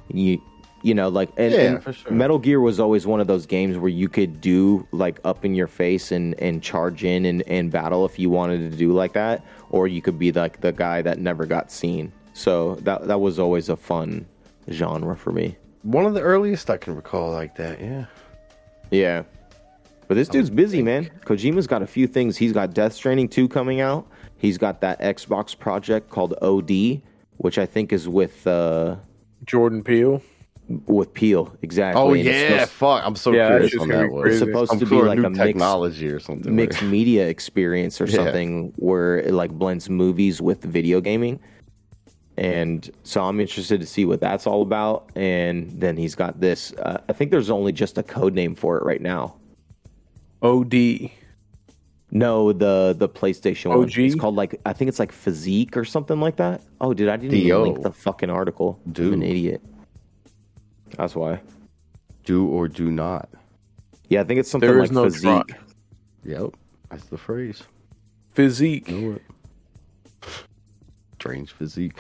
you, 0.08 0.42
you 0.82 0.96
know, 0.96 1.10
like 1.10 1.30
and, 1.38 1.54
Yeah, 1.54 1.60
and 1.62 1.84
for 1.84 1.94
sure. 1.94 2.12
Metal 2.12 2.40
Gear 2.40 2.60
was 2.60 2.80
always 2.80 3.06
one 3.06 3.20
of 3.20 3.28
those 3.28 3.46
games 3.46 3.78
where 3.78 3.90
you 3.90 4.10
could 4.10 4.42
do 4.42 4.88
like 4.92 5.20
up 5.24 5.46
in 5.46 5.54
your 5.54 5.68
face 5.68 6.12
and 6.12 6.34
and 6.40 6.64
charge 6.64 7.04
in 7.04 7.26
and, 7.26 7.44
and 7.44 7.72
battle 7.72 8.06
if 8.06 8.18
you 8.18 8.30
wanted 8.32 8.72
to 8.72 8.78
do 8.78 8.92
like 8.94 9.14
that, 9.14 9.46
or 9.70 9.88
you 9.88 10.02
could 10.02 10.18
be 10.18 10.32
like 10.32 10.62
the 10.62 10.72
guy 10.72 11.02
that 11.04 11.20
never 11.20 11.46
got 11.46 11.72
seen. 11.72 12.12
So 12.34 12.76
that 12.82 13.08
that 13.08 13.20
was 13.22 13.38
always 13.38 13.70
a 13.70 13.76
fun 13.76 14.26
genre 14.72 15.16
for 15.16 15.32
me. 15.32 15.58
One 15.84 16.06
of 16.06 16.14
the 16.16 16.22
earliest 16.22 16.70
I 16.70 16.78
can 16.78 16.96
recall 16.96 17.32
like 17.32 17.56
that. 17.58 17.80
Yeah. 17.80 18.06
Yeah. 18.90 19.24
But 20.12 20.16
this 20.16 20.28
dude's 20.28 20.50
busy, 20.50 20.82
man. 20.82 21.10
Kojima's 21.26 21.68
got 21.68 21.82
a 21.82 21.88
few 21.88 22.06
things. 22.06 22.36
He's 22.36 22.52
got 22.52 22.74
Death 22.74 22.92
Stranding 22.92 23.30
2 23.30 23.48
coming 23.48 23.80
out. 23.80 24.06
He's 24.36 24.58
got 24.58 24.82
that 24.82 25.00
Xbox 25.00 25.58
project 25.58 26.10
called 26.10 26.34
OD, 26.42 27.02
which 27.38 27.58
I 27.58 27.66
think 27.66 27.94
is 27.94 28.10
with 28.10 28.46
uh 28.46 28.98
Jordan 29.46 29.82
Peele. 29.82 30.22
with 30.86 31.14
Peele. 31.14 31.56
Exactly. 31.62 32.02
Oh 32.02 32.14
And 32.14 32.26
yeah, 32.26 32.50
supposed- 32.66 32.72
fuck! 32.72 33.04
I'm 33.06 33.16
so 33.16 33.32
Yeah, 33.32 33.48
curious 33.52 33.72
it's 33.74 33.82
on 33.82 33.88
that 33.88 34.12
one. 34.12 34.28
It's 34.28 34.40
supposed 34.40 34.74
I'm 34.74 34.80
to 34.80 34.86
be 34.86 34.96
like 35.02 35.18
new 35.18 35.28
a 35.28 35.30
mixed, 35.30 35.42
technology 35.46 36.10
or 36.10 36.20
something. 36.20 36.54
mixed 36.54 36.84
media 36.84 37.30
experience 37.30 38.02
or 38.02 38.06
Yeah. 38.08 38.16
something 38.18 38.74
where 38.76 39.18
it 39.18 39.34
like 39.34 39.52
blends 39.52 39.90
movies 39.90 40.42
with 40.42 40.62
video 40.62 41.00
gaming. 41.00 41.40
And 42.38 42.92
so 43.04 43.24
I'm 43.24 43.40
interested 43.40 43.80
to 43.80 43.88
see 43.88 44.04
what 44.04 44.20
that's 44.20 44.46
all 44.46 44.62
about. 44.62 45.10
And 45.16 45.72
then 45.72 45.96
he's 45.96 46.16
got 46.16 46.42
this. 46.42 46.74
Uh, 46.74 46.98
I 47.08 47.14
think 47.14 47.32
there's 47.32 47.50
only 47.50 47.72
just 47.72 47.98
a 47.98 48.04
code 48.04 48.34
name 48.34 48.56
for 48.56 48.78
it 48.78 48.84
right 48.84 49.02
now. 49.02 49.36
OD. 50.42 51.10
No, 52.14 52.52
the 52.52 52.94
the 52.98 53.08
PlayStation 53.08 53.70
one. 53.70 53.80
OG? 53.84 53.98
It's 53.98 54.16
called 54.16 54.36
like 54.36 54.60
I 54.66 54.74
think 54.74 54.90
it's 54.90 55.00
like 55.00 55.12
Physique 55.12 55.78
or 55.78 55.86
something 55.86 56.20
like 56.20 56.36
that. 56.38 56.62
Oh, 56.82 56.94
dude, 56.94 57.08
I 57.10 57.16
didn't 57.18 57.32
D.O.. 57.32 57.60
even 57.62 57.74
link 57.74 57.84
the 57.84 57.92
fucking 57.92 58.30
article. 58.30 58.80
Dude. 58.92 59.14
I'm 59.14 59.22
an 59.22 59.24
idiot. 59.24 59.62
That's 60.98 61.16
why. 61.16 61.40
do 62.26 62.48
or 62.48 62.68
do 62.68 62.92
not. 62.92 63.30
Yeah, 64.10 64.22
I 64.22 64.24
think 64.26 64.42
it's 64.42 64.52
something 64.52 64.68
There 64.70 64.80
like 64.80 64.90
is 64.90 64.92
no 64.92 65.04
Physique. 65.06 65.22
try. 65.48 65.58
Yep, 66.26 66.50
that's 66.90 67.06
the 67.06 67.18
phrase. 67.18 67.64
Physique. 68.34 68.90
Know 68.90 69.14
it. 69.14 69.22
Strange 71.14 71.52
physique. 71.52 71.94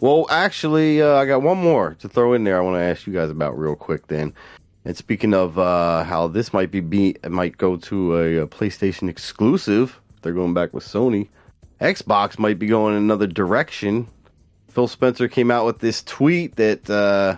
Well, 0.00 0.26
actually, 0.30 1.02
uh, 1.02 1.16
I 1.16 1.26
got 1.26 1.42
one 1.42 1.58
more 1.58 1.94
to 2.00 2.08
throw 2.08 2.32
in 2.32 2.44
there. 2.44 2.56
I 2.56 2.60
want 2.62 2.76
to 2.76 2.80
ask 2.80 3.06
you 3.06 3.12
guys 3.12 3.28
about 3.30 3.58
real 3.58 3.74
quick. 3.76 4.06
Then, 4.06 4.32
and 4.84 4.96
speaking 4.96 5.34
of 5.34 5.58
uh, 5.58 6.04
how 6.04 6.28
this 6.28 6.52
might 6.52 6.70
be, 6.70 6.80
be 6.80 7.16
might 7.28 7.58
go 7.58 7.76
to 7.76 8.16
a, 8.16 8.36
a 8.38 8.46
PlayStation 8.46 9.08
exclusive. 9.08 10.00
They're 10.22 10.32
going 10.32 10.54
back 10.54 10.72
with 10.72 10.84
Sony. 10.84 11.28
Xbox 11.80 12.38
might 12.38 12.58
be 12.58 12.66
going 12.66 12.96
in 12.96 13.02
another 13.02 13.26
direction. 13.26 14.06
Phil 14.68 14.88
Spencer 14.88 15.28
came 15.28 15.50
out 15.50 15.66
with 15.66 15.80
this 15.80 16.02
tweet 16.02 16.56
that 16.56 16.88
uh, 16.88 17.36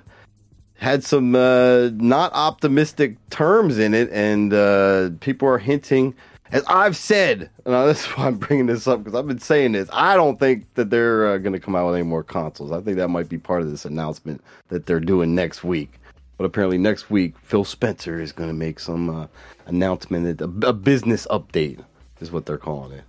had 0.74 1.04
some 1.04 1.34
uh, 1.34 1.90
not 1.94 2.32
optimistic 2.34 3.16
terms 3.30 3.78
in 3.78 3.94
it, 3.94 4.10
and 4.12 4.52
uh, 4.52 5.10
people 5.20 5.48
are 5.48 5.58
hinting. 5.58 6.14
As 6.50 6.64
I've 6.66 6.96
said, 6.96 7.50
and 7.64 7.74
that's 7.74 8.04
why 8.16 8.26
I'm 8.26 8.36
bringing 8.36 8.66
this 8.66 8.86
up 8.86 9.02
because 9.02 9.18
I've 9.18 9.26
been 9.26 9.38
saying 9.38 9.72
this. 9.72 9.88
I 9.92 10.16
don't 10.16 10.38
think 10.38 10.66
that 10.74 10.90
they're 10.90 11.28
uh, 11.28 11.38
going 11.38 11.54
to 11.54 11.60
come 11.60 11.74
out 11.74 11.86
with 11.86 11.94
any 11.94 12.04
more 12.04 12.22
consoles. 12.22 12.72
I 12.72 12.80
think 12.80 12.98
that 12.98 13.08
might 13.08 13.28
be 13.28 13.38
part 13.38 13.62
of 13.62 13.70
this 13.70 13.84
announcement 13.84 14.42
that 14.68 14.86
they're 14.86 15.00
doing 15.00 15.34
next 15.34 15.64
week. 15.64 15.98
But 16.38 16.44
apparently, 16.44 16.78
next 16.78 17.10
week, 17.10 17.34
Phil 17.42 17.64
Spencer 17.64 18.20
is 18.20 18.32
going 18.32 18.48
to 18.48 18.54
make 18.54 18.80
some 18.80 19.08
uh, 19.10 19.26
announcement, 19.66 20.38
that- 20.38 20.44
a, 20.44 20.68
a 20.68 20.72
business 20.72 21.26
update 21.30 21.84
is 22.20 22.32
what 22.32 22.46
they're 22.46 22.58
calling 22.58 22.92
it. 22.92 23.04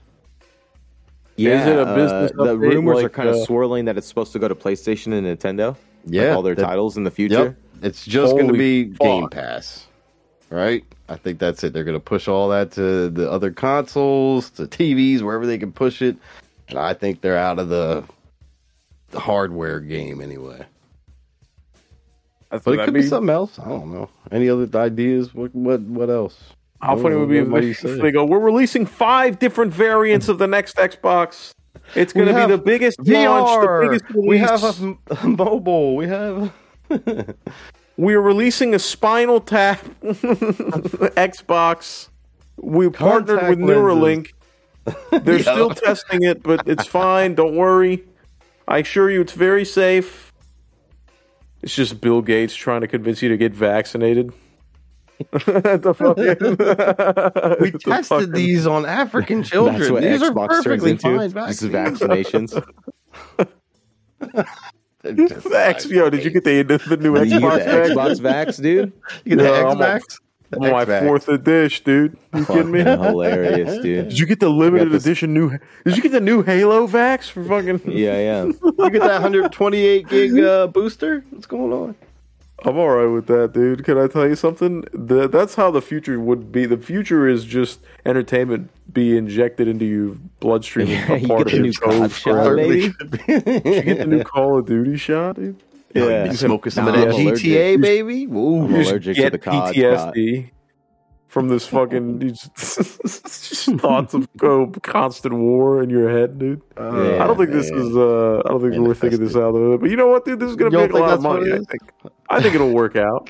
Yeah, 1.35 1.61
Is 1.61 1.67
it 1.67 1.75
a 1.77 1.81
uh, 1.81 1.95
business 1.95 2.31
the 2.31 2.43
update 2.43 2.59
rumors 2.59 2.99
are 2.99 3.03
like, 3.03 3.13
kind 3.13 3.29
of 3.29 3.35
uh, 3.35 3.45
swirling 3.45 3.85
that 3.85 3.97
it's 3.97 4.05
supposed 4.07 4.33
to 4.33 4.39
go 4.39 4.47
to 4.47 4.53
PlayStation 4.55 5.13
and 5.13 5.25
Nintendo. 5.25 5.69
like 5.69 5.77
Yeah, 6.05 6.35
all 6.35 6.41
their 6.43 6.53
that- 6.55 6.63
titles 6.63 6.95
in 6.97 7.03
the 7.03 7.11
future. 7.11 7.43
Yep. 7.45 7.55
It's 7.81 8.05
just 8.05 8.33
going 8.33 8.47
to 8.47 8.53
Holy 8.53 8.83
be 8.83 8.95
Game. 8.99 9.27
Pass, 9.29 9.87
right? 10.49 10.83
I 11.09 11.15
think 11.17 11.39
that's 11.39 11.63
it. 11.63 11.73
They're 11.73 11.83
going 11.83 11.97
to 11.97 12.03
push 12.03 12.27
all 12.29 12.47
that 12.49 12.71
to 12.73 13.09
the 13.09 13.29
other 13.29 13.51
consoles, 13.51 14.49
to 14.51 14.67
TVs, 14.67 15.21
wherever 15.21 15.45
they 15.45 15.57
can 15.57 15.71
push 15.73 16.01
it. 16.01 16.15
And 16.69 16.77
I 16.79 16.93
think 16.93 17.19
they're 17.21 17.37
out 17.37 17.59
of 17.59 17.67
the, 17.67 18.05
the 19.09 19.19
hardware 19.19 19.81
game 19.81 20.21
anyway. 20.21 20.65
That's 22.53 22.65
But 22.65 22.77
it 22.77 22.85
could 22.85 22.93
be 22.93 23.01
something 23.01 23.33
else. 23.33 23.57
I 23.57 23.67
don't 23.67 23.91
know. 23.91 24.11
Any 24.31 24.47
other 24.47 24.69
ideas? 24.77 25.33
What 25.33 25.55
what 25.55 25.81
what 25.81 26.11
else? 26.11 26.39
How 26.81 26.95
funny 26.95 27.15
would 27.15 27.31
it 27.31 27.49
be 27.49 27.71
if 27.71 27.81
they, 27.81 27.89
if 27.89 28.01
they 28.01 28.11
go, 28.11 28.25
we're 28.25 28.37
releasing 28.37 28.85
five 28.85 29.39
different 29.39 29.73
variants 29.73 30.29
of 30.29 30.37
the 30.37 30.45
next 30.45 30.75
Xbox. 30.75 31.49
It's 31.95 32.13
going 32.13 32.27
to 32.27 32.35
be 32.35 32.45
the 32.45 32.59
biggest 32.59 32.99
launch, 32.99 33.61
the 33.61 33.87
biggest 33.89 34.05
release. 34.13 34.29
We 34.29 34.37
have 34.37 34.63
a, 34.63 34.97
a 35.23 35.27
mobile. 35.27 35.95
We 35.95 36.07
have. 36.07 36.53
We're 37.97 38.21
releasing 38.21 38.75
a 38.75 38.79
Spinal 38.79 39.39
Tap 39.39 39.83
Xbox. 41.15 42.09
We 42.57 42.89
partnered 42.89 43.39
Contact 43.39 43.49
with 43.49 43.67
Neuralink. 43.67 44.31
They're 45.23 45.39
still 45.39 45.71
testing 45.71 46.23
it, 46.23 46.43
but 46.43 46.67
it's 46.67 46.85
fine. 46.85 47.33
Don't 47.35 47.55
worry. 47.55 48.03
I 48.67 48.79
assure 48.79 49.09
you, 49.09 49.21
it's 49.21 49.33
very 49.33 49.65
safe. 49.65 50.32
It's 51.63 51.73
just 51.75 51.99
Bill 52.01 52.21
Gates 52.21 52.53
trying 52.53 52.81
to 52.81 52.87
convince 52.87 53.21
you 53.21 53.29
to 53.29 53.37
get 53.37 53.53
vaccinated. 53.53 54.31
the 55.31 55.93
fucking, 55.97 56.25
We 57.61 57.69
the 57.71 57.79
tested 57.79 58.07
fucking- 58.07 58.31
these 58.33 58.67
on 58.67 58.85
African 58.85 59.43
children. 59.43 59.79
That's 59.79 59.91
what 59.91 60.01
these 60.03 60.21
Xbox 60.21 60.49
are 60.49 60.49
turns 60.49 60.63
perfectly 60.65 60.97
fine 60.97 61.31
Just 61.31 61.61
vaccines. 61.61 62.53
vaccinations. 62.53 62.63
Vax, 65.03 65.89
yo, 65.89 66.09
did 66.09 66.23
you 66.23 66.29
get 66.31 66.43
the, 66.43 66.63
the 66.63 66.97
new 66.97 67.15
you 67.17 67.39
Xbox? 67.39 67.57
the 67.63 67.71
Vax? 67.71 67.89
Xbox 67.93 68.19
Vax, 68.21 68.61
dude. 68.61 68.91
You 69.25 69.35
get 69.35 69.37
the 69.37 69.43
No, 69.43 69.53
I'm 69.53 69.65
on- 69.65 69.81
X-Max? 69.81 70.19
I'm 70.19 70.19
on 70.19 70.22
my 70.59 70.81
X-Vax. 70.81 71.05
fourth 71.07 71.29
edition, 71.29 71.83
dude. 71.85 72.17
You 72.35 72.45
kidding 72.45 72.71
me? 72.71 72.83
Fucking 72.83 73.03
hilarious, 73.09 73.81
dude. 73.81 74.09
Did 74.09 74.19
you 74.19 74.25
get 74.25 74.39
the 74.39 74.49
limited 74.49 74.91
this- 74.91 75.05
edition 75.05 75.33
new? 75.33 75.57
Did 75.85 75.95
you 75.97 76.01
get 76.03 76.11
the 76.11 76.19
new 76.21 76.41
Halo 76.43 76.87
Vax 76.87 77.29
for 77.29 77.43
fucking? 77.43 77.81
Yeah, 77.93 78.17
yeah. 78.17 78.43
You 78.45 78.89
get 78.89 79.01
that 79.01 79.21
128 79.21 80.07
gig 80.07 80.39
uh, 80.39 80.67
booster? 80.67 81.23
What's 81.29 81.45
going 81.45 81.71
on? 81.73 81.95
I'm 82.65 82.77
all 82.77 82.89
right 82.89 83.07
with 83.07 83.27
that, 83.27 83.51
dude. 83.51 83.83
Can 83.83 83.97
I 83.97 84.07
tell 84.07 84.25
you 84.27 84.35
something? 84.35 84.85
The, 84.93 85.27
that's 85.27 85.55
how 85.55 85.69
the 85.69 85.81
future 85.81 86.17
would 86.19 86.49
be. 86.51 86.65
The 86.65 86.77
future 86.77 87.27
is 87.27 87.43
just 87.43 87.81
entertainment 88.05 88.69
be 88.93 89.17
injected 89.17 89.67
into 89.67 89.83
your 89.85 90.15
bloodstream. 90.39 90.87
Yeah, 90.87 91.11
and 91.13 91.21
you 91.23 91.27
part 91.27 91.47
get 91.47 91.51
the 91.51 91.57
your 91.57 91.63
new 91.65 91.73
code 91.73 92.11
COD 92.11 92.11
shot, 92.11 92.55
baby. 92.55 92.93
You 93.27 93.81
get 93.81 93.97
the 93.97 94.05
new 94.07 94.23
Call 94.23 94.59
of 94.59 94.65
Duty 94.65 94.95
shot, 94.97 95.35
dude. 95.35 95.61
Yo, 95.93 96.07
Yeah. 96.09 96.23
you 96.25 96.31
be 96.31 96.35
smoking 96.37 96.71
some 96.71 96.87
of 96.87 96.93
that 96.95 97.09
allergic. 97.09 97.45
GTA, 97.45 97.81
baby? 97.81 98.25
Ooh. 98.25 98.63
I'm 98.65 98.71
You 98.71 98.81
allergic 98.81 99.15
to 99.17 99.29
the 99.29 99.37
COD 99.37 99.75
PTSD 99.75 100.51
from 101.27 101.47
this 101.49 101.65
fucking 101.67 102.21
you 102.21 102.33
thoughts 103.79 104.13
of 104.13 104.27
uh, 104.43 104.65
constant 104.81 105.33
war 105.35 105.81
in 105.81 105.89
your 105.89 106.09
head, 106.09 106.37
dude. 106.39 106.61
Yeah, 106.77 107.23
I 107.23 107.27
don't 107.27 107.37
think 107.37 107.51
this 107.51 107.69
is. 107.69 107.95
Uh, 107.95 108.41
I 108.45 108.49
don't 108.49 108.61
think 108.61 108.75
we're 108.87 108.93
thinking 108.93 109.19
this 109.19 109.35
out. 109.35 109.55
Of 109.55 109.73
it. 109.73 109.81
But 109.81 109.89
you 109.89 109.95
know 109.97 110.07
what, 110.07 110.25
dude? 110.25 110.39
This 110.39 110.49
is 110.49 110.55
gonna 110.55 110.71
don't 110.71 110.81
make 110.81 110.93
a 110.93 110.97
lot 111.03 111.13
of 111.13 111.21
money. 111.21 111.51
I 111.51 111.57
think. 111.57 111.81
I 112.29 112.41
think 112.41 112.55
it'll 112.55 112.71
work 112.73 112.95
out. 112.95 113.29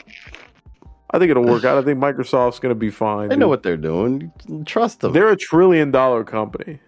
I 1.12 1.20
think 1.20 1.30
it'll 1.30 1.46
work 1.46 1.64
out. 1.64 1.78
I 1.78 1.84
think 1.84 2.00
Microsoft's 2.00 2.58
going 2.60 2.72
to 2.72 2.80
be 2.80 2.90
fine. 2.90 3.30
They 3.30 3.36
dude. 3.36 3.42
know 3.42 3.48
what 3.48 3.62
they're 3.62 3.78
doing. 3.78 4.32
Trust 4.66 5.02
them. 5.02 5.14
They're 5.14 5.30
a 5.30 5.38
trillion 5.38 5.92
dollar 5.92 6.24
company. 6.24 6.80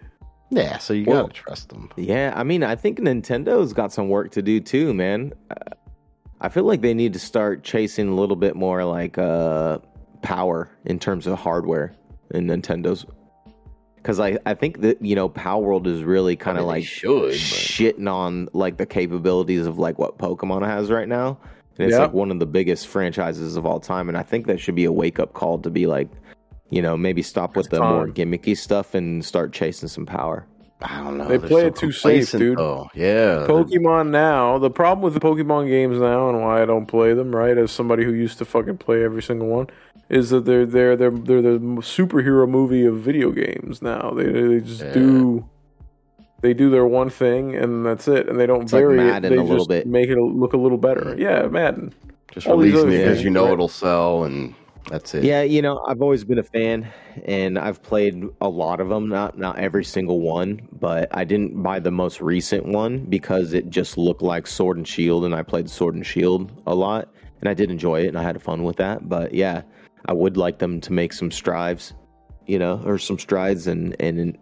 Yeah, 0.50 0.78
so 0.78 0.94
you 0.94 1.04
Well- 1.06 1.22
gotta 1.22 1.34
trust 1.34 1.68
them. 1.70 1.90
Yeah, 1.96 2.32
I 2.36 2.44
mean, 2.44 2.62
I 2.62 2.76
think 2.76 3.00
Nintendo's 3.00 3.72
got 3.72 3.92
some 3.92 4.08
work 4.08 4.30
to 4.32 4.42
do 4.42 4.60
too, 4.60 4.94
man. 4.94 5.32
Uh, 5.50 5.54
I 6.40 6.48
feel 6.50 6.64
like 6.64 6.82
they 6.82 6.94
need 6.94 7.14
to 7.14 7.18
start 7.18 7.64
chasing 7.64 8.08
a 8.08 8.14
little 8.14 8.36
bit 8.36 8.54
more 8.56 8.84
like 8.84 9.18
uh 9.18 9.78
power 10.22 10.68
in 10.84 10.98
terms 10.98 11.26
of 11.26 11.38
hardware 11.38 11.92
in 12.32 12.46
Nintendo's 12.46 13.06
because 13.96 14.20
I 14.20 14.38
I 14.46 14.54
think 14.54 14.80
that 14.82 15.00
you 15.02 15.16
know 15.16 15.28
Palworld 15.28 15.86
is 15.86 16.04
really 16.04 16.36
kind 16.36 16.58
of 16.58 16.62
mean, 16.62 16.68
like 16.68 16.84
should, 16.84 17.30
but- 17.30 17.32
shitting 17.32 18.08
on 18.10 18.48
like 18.52 18.76
the 18.76 18.86
capabilities 18.86 19.66
of 19.66 19.78
like 19.78 19.98
what 19.98 20.18
Pokemon 20.18 20.64
has 20.66 20.90
right 20.90 21.08
now. 21.08 21.38
And 21.78 21.86
it's 21.88 21.92
Yeah. 21.96 22.04
like 22.04 22.12
one 22.14 22.30
of 22.30 22.38
the 22.38 22.46
biggest 22.46 22.86
franchises 22.86 23.56
of 23.56 23.66
all 23.66 23.80
time, 23.80 24.08
and 24.08 24.16
I 24.16 24.22
think 24.22 24.46
that 24.46 24.60
should 24.60 24.74
be 24.76 24.84
a 24.86 24.92
wake 24.92 25.18
up 25.18 25.34
call 25.34 25.58
to 25.58 25.68
be 25.70 25.86
like, 25.86 26.08
you 26.70 26.82
know, 26.82 26.96
maybe 26.96 27.22
stop 27.22 27.56
with 27.56 27.66
It's 27.66 27.74
the 27.74 27.80
more 27.80 28.08
gimmicky 28.08 28.56
stuff 28.56 28.94
and 28.94 29.24
start 29.24 29.52
chasing 29.52 29.88
some 29.88 30.06
power. 30.06 30.46
I 30.82 31.02
don't 31.02 31.16
know. 31.16 31.26
They 31.26 31.38
play 31.38 31.62
so 31.62 31.66
it 31.68 31.76
too 31.76 31.92
safe, 31.92 32.30
dude. 32.32 32.58
though. 32.58 32.90
Yeah. 32.94 33.46
Pokemon 33.48 34.10
now, 34.10 34.58
the 34.58 34.68
problem 34.70 35.02
with 35.02 35.14
the 35.14 35.20
Pokemon 35.20 35.68
games 35.68 35.98
now 35.98 36.28
and 36.28 36.42
why 36.42 36.60
I 36.62 36.66
don't 36.66 36.84
play 36.86 37.14
them, 37.14 37.34
right, 37.34 37.56
as 37.56 37.70
somebody 37.70 38.04
who 38.04 38.12
used 38.12 38.36
to 38.38 38.44
fucking 38.44 38.76
play 38.78 39.02
every 39.02 39.22
single 39.22 39.48
one, 39.48 39.68
is 40.10 40.30
that 40.30 40.44
they're 40.44 40.66
they're 40.66 40.94
they're 40.94 41.10
they're 41.10 41.40
the 41.40 41.58
superhero 41.58 42.46
movie 42.48 42.84
of 42.84 42.98
video 42.98 43.30
games 43.30 43.80
now. 43.80 44.10
They 44.10 44.24
they 44.30 44.60
just 44.60 44.82
Yeah. 44.82 44.92
do 44.92 45.48
they 46.42 46.52
do 46.52 46.68
their 46.68 46.84
one 46.86 47.08
thing 47.08 47.56
and 47.56 47.86
that's 47.86 48.06
it, 48.06 48.28
and 48.28 48.38
they 48.38 48.44
don't 48.46 48.64
It's 48.64 48.72
like 48.74 48.82
vary 48.82 48.98
Madden 48.98 49.32
it. 49.32 49.36
They 49.36 49.40
a 49.40 49.42
little 49.42 49.56
just 49.58 49.68
bit. 49.70 49.86
make 49.86 50.10
it 50.10 50.18
look 50.18 50.52
a 50.52 50.58
little 50.58 50.78
better. 50.78 51.14
Mm. 51.16 51.18
Yeah, 51.18 51.46
Madden. 51.48 51.94
Just 52.32 52.46
all 52.46 52.58
these 52.58 52.74
releasing 52.74 52.92
it 52.92 52.96
other 53.02 53.10
because 53.12 53.24
you 53.24 53.30
know 53.30 53.44
right. 53.44 53.52
it'll 53.54 53.68
sell, 53.68 54.24
and 54.24 54.54
that's 54.88 55.14
it. 55.14 55.24
Yeah, 55.24 55.42
you 55.42 55.62
know, 55.62 55.84
I've 55.86 56.00
always 56.00 56.24
been 56.24 56.38
a 56.38 56.42
fan, 56.44 56.88
and 57.24 57.58
I've 57.58 57.82
played 57.82 58.24
a 58.40 58.48
lot 58.48 58.80
of 58.80 58.88
them. 58.88 59.08
Not 59.08 59.38
not 59.38 59.58
every 59.58 59.84
single 59.84 60.20
one, 60.20 60.68
but 60.72 61.08
I 61.16 61.24
didn't 61.24 61.60
buy 61.62 61.80
the 61.80 61.90
most 61.90 62.20
recent 62.20 62.66
one 62.66 63.00
because 63.06 63.52
it 63.52 63.70
just 63.70 63.98
looked 63.98 64.22
like 64.22 64.46
Sword 64.46 64.76
and 64.76 64.86
Shield, 64.86 65.24
and 65.24 65.34
I 65.34 65.42
played 65.42 65.68
Sword 65.68 65.94
and 65.94 66.06
Shield 66.06 66.52
a 66.66 66.74
lot, 66.74 67.12
and 67.40 67.48
I 67.48 67.54
did 67.54 67.70
enjoy 67.70 68.04
it, 68.04 68.08
and 68.08 68.18
I 68.18 68.22
had 68.22 68.40
fun 68.40 68.62
with 68.62 68.76
that. 68.76 69.08
But 69.08 69.34
yeah, 69.34 69.62
I 70.06 70.12
would 70.12 70.36
like 70.36 70.58
them 70.58 70.80
to 70.82 70.92
make 70.92 71.12
some 71.12 71.30
strides, 71.30 71.92
you 72.46 72.58
know, 72.58 72.80
or 72.84 72.98
some 72.98 73.18
strides, 73.18 73.66
and 73.66 73.96
and 74.00 74.38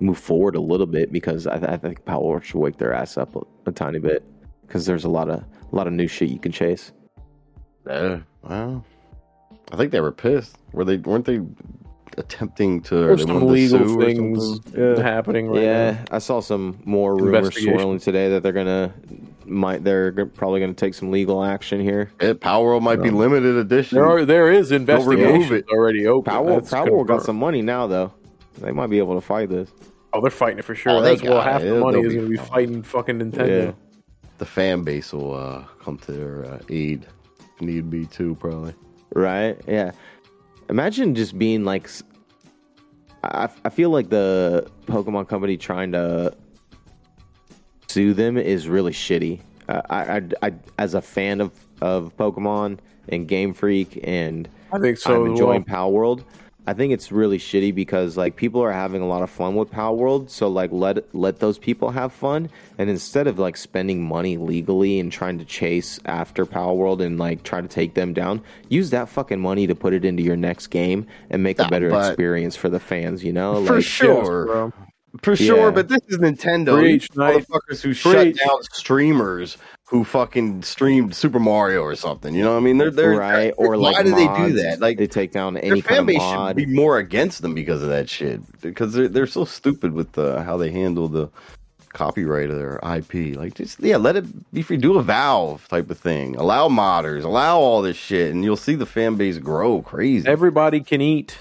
move 0.00 0.18
forward 0.18 0.56
a 0.56 0.60
little 0.60 0.86
bit 0.86 1.12
because 1.12 1.46
I, 1.46 1.54
I 1.54 1.76
think 1.76 2.04
Palworld 2.04 2.42
should 2.42 2.58
wake 2.58 2.76
their 2.76 2.92
ass 2.92 3.16
up 3.16 3.36
a, 3.36 3.40
a 3.66 3.72
tiny 3.72 4.00
bit 4.00 4.24
because 4.66 4.84
there's 4.84 5.04
a 5.04 5.08
lot 5.08 5.30
of 5.30 5.40
a 5.40 5.76
lot 5.76 5.86
of 5.86 5.92
new 5.92 6.08
shit 6.08 6.28
you 6.28 6.40
can 6.40 6.50
chase. 6.50 6.92
Yeah. 7.86 8.20
Well, 8.42 8.84
I 9.70 9.76
think 9.76 9.92
they 9.92 10.00
were 10.00 10.12
pissed. 10.12 10.58
Were 10.72 10.84
they? 10.84 10.96
Weren't 10.96 11.24
they 11.24 11.40
attempting 12.18 12.82
to? 12.82 12.94
There's 12.94 13.22
some 13.22 13.46
legal 13.46 13.78
sue 13.78 14.00
things? 14.00 14.60
Yeah. 14.76 15.02
happening 15.02 15.48
right 15.48 15.62
now? 15.62 15.66
yeah, 15.66 15.90
now. 15.92 16.04
I 16.10 16.18
saw 16.18 16.40
some 16.40 16.80
more 16.84 17.16
rumors 17.16 17.54
swirling 17.54 17.98
today 17.98 18.30
that 18.30 18.42
they're 18.42 18.52
gonna 18.52 18.92
might 19.44 19.84
they're 19.84 20.26
probably 20.26 20.60
gonna 20.60 20.74
take 20.74 20.94
some 20.94 21.10
legal 21.10 21.42
action 21.44 21.80
here. 21.80 22.10
Yeah, 22.20 22.34
Palworld 22.34 22.82
might 22.82 23.02
be 23.02 23.10
limited 23.10 23.56
edition. 23.56 23.96
There 23.96 24.06
are 24.06 24.24
there 24.24 24.50
is 24.50 24.72
investigation 24.72 25.64
already 25.70 26.06
open. 26.06 26.32
Power 26.32 26.54
That's 26.54 26.70
Power 26.70 27.04
got 27.04 27.22
some 27.22 27.36
money 27.36 27.62
now 27.62 27.86
though. 27.86 28.12
They 28.58 28.72
might 28.72 28.88
be 28.88 28.98
able 28.98 29.14
to 29.14 29.20
fight 29.20 29.48
this. 29.48 29.70
Oh, 30.12 30.20
they're 30.20 30.30
fighting 30.30 30.58
it 30.58 30.64
for 30.64 30.74
sure. 30.74 30.92
Oh, 30.92 31.00
they 31.00 31.10
That's 31.10 31.22
well, 31.22 31.34
got 31.34 31.52
half 31.52 31.62
it. 31.62 31.70
the 31.70 31.80
money 31.80 32.02
They'll 32.02 32.06
is 32.06 32.12
be 32.12 32.18
going 32.18 32.32
to 32.32 32.42
be 32.42 32.48
fighting 32.48 32.82
fucking 32.82 33.18
Nintendo. 33.18 33.66
Yeah. 33.66 33.72
the 34.36 34.44
fan 34.44 34.84
base 34.84 35.12
will 35.12 35.34
uh, 35.34 35.64
come 35.82 35.96
to 35.98 36.12
their 36.12 36.44
uh, 36.44 36.58
aid 36.68 37.06
need 37.60 37.88
be 37.90 38.04
too. 38.06 38.34
Probably. 38.34 38.74
Right? 39.14 39.60
Yeah. 39.66 39.92
Imagine 40.68 41.14
just 41.14 41.38
being 41.38 41.64
like. 41.64 41.88
I, 43.24 43.48
I 43.64 43.68
feel 43.68 43.90
like 43.90 44.08
the 44.08 44.68
Pokemon 44.86 45.28
company 45.28 45.56
trying 45.56 45.92
to 45.92 46.34
sue 47.86 48.14
them 48.14 48.36
is 48.36 48.68
really 48.68 48.92
shitty. 48.92 49.40
Uh, 49.68 49.82
I, 49.90 50.16
I, 50.16 50.22
I, 50.42 50.52
as 50.78 50.94
a 50.94 51.02
fan 51.02 51.40
of, 51.40 51.52
of 51.80 52.16
Pokemon 52.16 52.78
and 53.08 53.28
Game 53.28 53.54
Freak 53.54 54.00
and 54.02 54.48
I 54.72 54.78
think 54.78 54.98
so. 54.98 55.24
I'm 55.24 55.30
enjoying 55.30 55.64
well. 55.68 55.90
Palworld. 55.90 56.24
I 56.64 56.74
think 56.74 56.92
it's 56.92 57.10
really 57.10 57.38
shitty 57.38 57.74
because 57.74 58.16
like 58.16 58.36
people 58.36 58.62
are 58.62 58.70
having 58.70 59.02
a 59.02 59.06
lot 59.08 59.22
of 59.22 59.30
fun 59.30 59.56
with 59.56 59.70
Palworld, 59.72 60.30
so 60.30 60.46
like 60.48 60.70
let 60.70 61.12
let 61.14 61.40
those 61.40 61.58
people 61.58 61.90
have 61.90 62.12
fun, 62.12 62.48
and 62.78 62.88
instead 62.88 63.26
of 63.26 63.38
like 63.38 63.56
spending 63.56 64.00
money 64.02 64.36
legally 64.36 65.00
and 65.00 65.10
trying 65.10 65.38
to 65.38 65.44
chase 65.44 65.98
after 66.04 66.46
Palworld 66.46 67.04
and 67.04 67.18
like 67.18 67.42
try 67.42 67.60
to 67.60 67.66
take 67.68 67.94
them 67.94 68.12
down, 68.12 68.40
use 68.68 68.90
that 68.90 69.08
fucking 69.08 69.40
money 69.40 69.66
to 69.66 69.74
put 69.74 69.92
it 69.92 70.04
into 70.04 70.22
your 70.22 70.36
next 70.36 70.68
game 70.68 71.04
and 71.30 71.42
make 71.42 71.58
a 71.58 71.66
better 71.68 71.90
but- 71.90 72.10
experience 72.10 72.54
for 72.54 72.68
the 72.68 72.78
fans. 72.80 73.24
You 73.24 73.32
know, 73.32 73.64
For 73.66 73.76
like 73.76 73.84
sure. 73.84 74.14
Yes, 74.46 74.46
bro. 74.46 74.72
For 75.20 75.32
Yeah. 75.32 75.36
sure, 75.46 75.72
but 75.72 75.88
this 75.88 76.00
is 76.08 76.16
Nintendo. 76.18 76.78
Preach, 76.78 77.08
These 77.10 77.18
motherfuckers 77.18 77.82
who 77.82 77.88
Preach. 77.90 77.98
shut 77.98 78.34
down 78.36 78.62
streamers 78.72 79.58
who 79.92 80.04
fucking 80.04 80.62
streamed 80.62 81.14
Super 81.14 81.38
Mario 81.38 81.82
or 81.82 81.94
something. 81.94 82.34
You 82.34 82.42
know 82.42 82.52
what 82.52 82.56
I 82.56 82.60
mean? 82.60 82.78
They're 82.78 82.90
they're 82.90 83.10
right 83.10 83.52
or 83.58 83.76
like 83.76 83.94
why 83.94 84.02
do 84.02 84.14
they 84.14 84.26
do 84.26 84.52
that? 84.62 84.80
Like 84.80 84.96
they 84.96 85.06
take 85.06 85.32
down 85.32 85.52
their 85.52 85.62
any 85.62 85.82
fan 85.82 85.88
kind 85.88 86.00
of 86.00 86.06
base 86.06 86.18
mod. 86.18 86.48
should 86.48 86.56
be 86.56 86.64
more 86.74 86.96
against 86.96 87.42
them 87.42 87.52
because 87.52 87.82
of 87.82 87.90
that 87.90 88.08
shit. 88.08 88.40
Because 88.62 88.94
they're 88.94 89.06
they're 89.06 89.26
so 89.26 89.44
stupid 89.44 89.92
with 89.92 90.12
the, 90.12 90.42
how 90.44 90.56
they 90.56 90.70
handle 90.70 91.08
the 91.08 91.28
copyright 91.90 92.48
of 92.48 92.56
their 92.56 92.80
IP. 92.82 93.36
Like 93.36 93.52
just 93.52 93.80
yeah, 93.80 93.98
let 93.98 94.16
it 94.16 94.24
be 94.54 94.62
free. 94.62 94.78
Do 94.78 94.96
a 94.96 95.02
Valve 95.02 95.68
type 95.68 95.90
of 95.90 95.98
thing. 95.98 96.36
Allow 96.36 96.70
modders. 96.70 97.22
Allow 97.22 97.58
all 97.58 97.82
this 97.82 97.98
shit, 97.98 98.32
and 98.32 98.42
you'll 98.42 98.56
see 98.56 98.74
the 98.74 98.86
fan 98.86 99.16
base 99.16 99.36
grow 99.36 99.82
crazy. 99.82 100.26
Everybody 100.26 100.80
can 100.80 101.02
eat. 101.02 101.36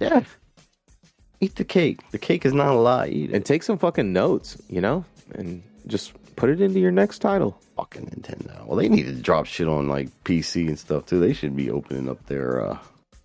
yeah. 0.00 0.22
Eat 1.40 1.56
the 1.56 1.64
cake. 1.64 2.00
The 2.12 2.18
cake 2.18 2.46
is 2.46 2.54
not 2.54 2.68
a 2.68 2.78
lie. 2.78 3.08
Eat 3.08 3.30
it. 3.30 3.36
and 3.36 3.44
take 3.44 3.62
some 3.62 3.76
fucking 3.76 4.10
notes, 4.10 4.56
you 4.70 4.80
know, 4.80 5.04
and 5.34 5.62
just 5.86 6.12
put 6.38 6.50
it 6.50 6.60
into 6.60 6.80
your 6.80 6.90
next 6.92 7.18
title. 7.18 7.60
fucking 7.76 8.06
Nintendo. 8.06 8.64
Well, 8.66 8.76
they 8.76 8.88
need 8.88 9.06
to 9.06 9.12
drop 9.12 9.46
shit 9.46 9.68
on 9.68 9.88
like 9.88 10.08
PC 10.24 10.66
and 10.68 10.78
stuff 10.78 11.06
too. 11.06 11.20
They 11.20 11.32
should 11.32 11.54
be 11.56 11.70
opening 11.70 12.08
up 12.08 12.24
their 12.26 12.64
uh, 12.70 12.78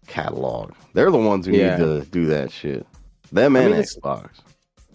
catalog. 0.08 0.74
They're 0.94 1.12
the 1.12 1.18
ones 1.18 1.46
who 1.46 1.54
Yeah. 1.54 1.78
need 1.78 1.84
to 1.84 2.06
do 2.12 2.26
that 2.28 2.52
shit. 2.52 2.86
Them 3.32 3.56
I 3.56 3.62
and 3.62 3.72
mean, 3.72 3.82
Xbox. 3.84 4.30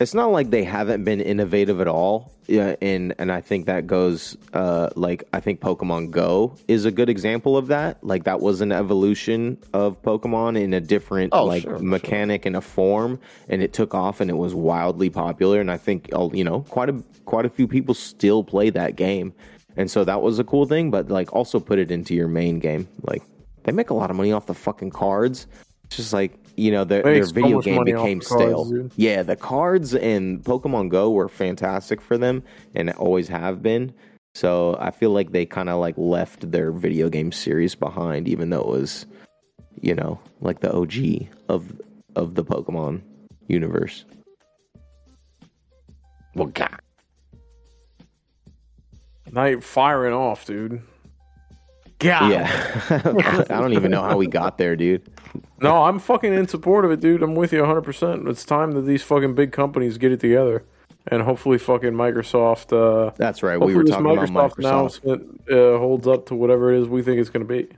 It's 0.01 0.15
not 0.15 0.31
like 0.31 0.51
they 0.51 0.65
haven't 0.65 1.05
been 1.05 1.21
innovative 1.21 1.81
at 1.81 1.89
all. 1.89 2.33
Yeah, 2.47 2.77
and 2.81 3.15
and 3.19 3.31
I 3.31 3.41
think 3.43 3.67
that 3.67 3.87
goes 3.87 4.37
uh 4.55 4.89
like 4.97 5.25
I 5.33 5.41
think 5.41 5.61
Pokemon 5.61 6.11
Go 6.11 6.55
is 6.67 6.85
a 6.87 6.91
good 6.91 7.09
example 7.09 7.57
of 7.57 7.67
that. 7.67 8.03
Like 8.03 8.25
that 8.25 8.41
was 8.41 8.61
an 8.61 8.73
evolution 8.73 9.59
of 9.75 10.01
Pokemon 10.03 10.59
in 10.59 10.73
a 10.73 10.81
different 10.81 11.35
Oh, 11.35 11.45
like 11.45 11.65
sure, 11.65 11.79
sure. 11.79 11.87
mechanic 11.87 12.47
and 12.47 12.57
a 12.57 12.61
form 12.61 13.21
and 13.49 13.63
it 13.63 13.73
took 13.75 13.95
off 13.95 14.21
and 14.21 14.31
it 14.31 14.37
was 14.37 14.55
wildly 14.55 15.11
popular 15.11 15.61
and 15.61 15.71
I 15.71 15.77
think 15.77 16.09
uh, 16.15 16.31
you 16.33 16.45
know 16.45 16.61
quite 16.63 16.89
a 16.89 17.03
quite 17.27 17.45
a 17.45 17.51
few 17.51 17.69
people 17.69 17.93
still 17.95 18.43
play 18.43 18.71
that 18.71 18.97
game. 18.97 19.35
And 19.77 19.91
so 19.91 20.03
that 20.05 20.23
was 20.23 20.39
a 20.39 20.45
cool 20.45 20.65
thing, 20.67 20.91
but 20.91 21.09
like 21.11 21.33
also 21.35 21.61
put 21.61 21.79
it 21.79 21.91
into 21.91 22.15
your 22.15 22.29
main 22.29 22.59
game. 22.61 22.89
Like 23.03 23.23
they 23.65 23.73
make 23.73 23.91
a 23.91 23.95
lot 23.95 24.11
of 24.11 24.17
money 24.17 24.33
off 24.33 24.47
the 24.47 24.55
fucking 24.55 24.91
cards. 24.91 25.47
It's 25.85 25.97
just 25.97 26.13
like 26.15 26.33
you 26.59 26.73
know 26.73 26.85
their, 26.85 27.03
their 27.03 27.15
make 27.15 27.25
so 27.25 27.33
video 27.33 27.61
game 27.61 27.85
became 27.85 28.21
cards, 28.21 28.27
stale. 28.27 28.65
dude. 28.65 28.93
Yeah, 28.97 29.23
the 29.23 29.37
cards 29.37 29.95
and 29.95 30.43
Pokemon 30.43 30.89
Go 30.89 31.11
were 31.11 31.29
fantastic 31.29 32.01
for 32.01 32.19
them 32.19 32.43
and 32.75 32.91
always 32.91 33.29
have 33.29 33.63
been. 33.63 33.95
So 34.35 34.77
I 34.81 34.91
feel 34.91 35.11
like 35.11 35.33
they 35.33 35.47
kind 35.47 35.69
of 35.69 35.79
like 35.79 35.95
left 35.97 36.51
their 36.51 36.73
video 36.73 37.09
game 37.09 37.33
series 37.33 37.75
behind, 37.75 38.29
even 38.29 38.51
though 38.51 38.61
it 38.61 38.67
was, 38.67 39.07
you 39.81 39.95
know, 39.95 40.21
like 40.41 40.61
the 40.61 40.73
OG 40.73 41.29
of 41.49 41.81
of 42.17 42.35
the 42.35 42.45
Pokemon 42.45 43.03
universe. 43.47 44.05
Well, 46.35 46.49
God. 46.49 46.81
Night 49.31 49.63
firing 49.63 50.15
off, 50.15 50.47
dude. 50.47 50.83
God. 51.99 52.31
Yeah, 52.31 52.91
I 53.51 53.61
don't 53.61 53.73
even 53.73 53.91
know 53.91 54.03
how 54.03 54.17
we 54.17 54.27
got 54.27 54.59
there, 54.59 54.77
dude. 54.77 55.09
No, 55.61 55.85
I'm 55.85 55.99
fucking 55.99 56.33
in 56.33 56.47
support 56.49 56.85
of 56.85 56.91
it, 56.91 57.01
dude. 57.01 57.23
I'm 57.23 57.35
with 57.35 57.53
you 57.53 57.63
100%. 57.63 58.29
It's 58.29 58.45
time 58.45 58.73
that 58.73 58.83
these 58.83 59.03
fucking 59.03 59.35
big 59.35 59.53
companies 59.53 59.99
get 59.99 60.13
it 60.13 60.21
together. 60.21 60.65
And 61.11 61.23
hopefully 61.23 61.59
fucking 61.59 61.93
Microsoft 61.93 62.73
uh 62.73 63.13
That's 63.17 63.43
right. 63.43 63.59
We 63.59 63.75
were 63.75 63.85
talking 63.85 64.05
Microsoft, 64.05 64.31
about 64.31 64.51
Microsoft. 64.53 64.59
announcement 64.59 65.41
uh, 65.51 65.79
holds 65.79 66.07
up 66.07 66.27
to 66.27 66.35
whatever 66.35 66.73
it 66.73 66.81
is 66.83 66.89
we 66.89 67.03
think 67.03 67.19
it's 67.19 67.31
going 67.31 67.47
to 67.47 67.53
be. 67.53 67.69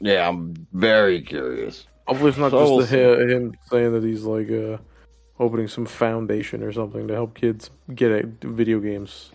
Yeah, 0.00 0.28
I'm 0.28 0.54
very 0.72 1.22
curious. 1.22 1.86
Hopefully 2.06 2.30
it's 2.30 2.38
not 2.38 2.50
So 2.50 2.58
just 2.78 2.92
we'll 2.92 3.26
the, 3.26 3.34
him 3.34 3.56
saying 3.70 3.92
that 3.92 4.02
he's 4.02 4.24
like 4.24 4.50
uh 4.50 4.78
opening 5.38 5.68
some 5.68 5.86
foundation 5.86 6.62
or 6.62 6.72
something 6.72 7.08
to 7.08 7.14
help 7.14 7.34
kids 7.34 7.70
get 7.94 8.10
at 8.12 8.26
video 8.42 8.80
games. 8.80 9.30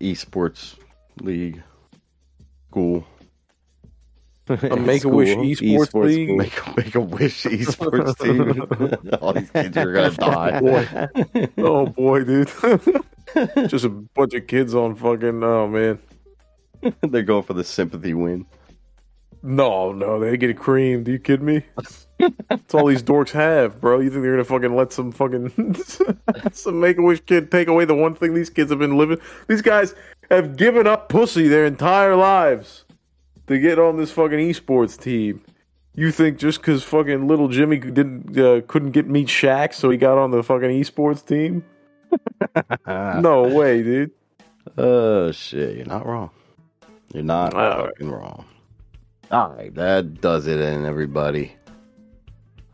Esports 0.00 0.76
league. 1.20 1.62
Cool. 2.70 3.06
A 4.48 4.76
Make-A-Wish 4.76 5.30
School, 5.30 5.44
esports 5.44 6.04
league? 6.04 6.28
school. 6.28 6.36
Make 6.36 6.66
a, 6.66 6.74
make 6.76 6.94
a 6.94 7.00
wish 7.00 7.42
esports 7.46 8.16
team. 8.18 9.18
All 9.20 9.32
these 9.32 9.50
kids 9.50 9.76
are 9.76 9.92
gonna 9.92 10.10
die. 10.12 11.50
oh 11.58 11.86
boy, 11.86 12.22
dude. 12.22 12.48
just 13.68 13.84
a 13.84 13.88
bunch 13.88 14.34
of 14.34 14.46
kids 14.46 14.72
on 14.72 14.94
fucking 14.94 15.42
oh 15.42 15.66
man. 15.66 15.98
They're 17.02 17.24
going 17.24 17.42
for 17.42 17.54
the 17.54 17.64
sympathy 17.64 18.14
win. 18.14 18.46
No, 19.42 19.90
no, 19.90 20.20
they 20.20 20.36
get 20.36 20.56
creamed. 20.56 21.08
Are 21.08 21.12
you 21.12 21.18
kidding 21.18 21.46
me? 21.46 21.62
That's 22.48 22.72
all 22.72 22.86
these 22.86 23.02
dorks 23.02 23.30
have, 23.30 23.80
bro. 23.80 23.98
You 23.98 24.10
think 24.10 24.22
they're 24.22 24.32
gonna 24.32 24.44
fucking 24.44 24.76
let 24.76 24.92
some 24.92 25.10
fucking 25.10 25.74
some 26.52 26.80
make 26.80 26.98
a 26.98 27.02
wish 27.02 27.20
kid 27.26 27.50
take 27.50 27.66
away 27.66 27.84
the 27.84 27.96
one 27.96 28.14
thing 28.14 28.32
these 28.32 28.50
kids 28.50 28.70
have 28.70 28.78
been 28.78 28.96
living? 28.96 29.18
These 29.48 29.62
guys 29.62 29.96
have 30.30 30.56
given 30.56 30.86
up 30.86 31.08
pussy 31.08 31.48
their 31.48 31.66
entire 31.66 32.14
lives 32.14 32.84
to 33.46 33.58
get 33.58 33.78
on 33.78 33.96
this 33.96 34.10
fucking 34.10 34.38
esports 34.38 35.00
team. 35.00 35.42
You 35.94 36.12
think 36.12 36.38
just 36.38 36.60
because 36.60 36.82
fucking 36.84 37.26
little 37.26 37.48
Jimmy 37.48 37.78
didn't 37.78 38.38
uh, 38.38 38.60
couldn't 38.66 38.90
get 38.90 39.06
meet 39.08 39.28
Shaq, 39.28 39.72
so 39.72 39.88
he 39.88 39.96
got 39.96 40.18
on 40.18 40.30
the 40.30 40.42
fucking 40.42 40.68
esports 40.68 41.26
team? 41.26 41.64
no 42.86 43.48
way, 43.48 43.82
dude. 43.82 44.10
Oh 44.76 45.32
shit, 45.32 45.76
you're 45.76 45.86
not 45.86 46.06
wrong. 46.06 46.30
You're 47.14 47.22
not 47.22 47.54
All 47.54 47.86
fucking 47.86 48.10
wrong. 48.10 48.44
All 49.30 49.54
right, 49.56 49.74
that 49.74 50.20
does 50.20 50.46
it, 50.46 50.60
and 50.60 50.84
everybody. 50.84 51.52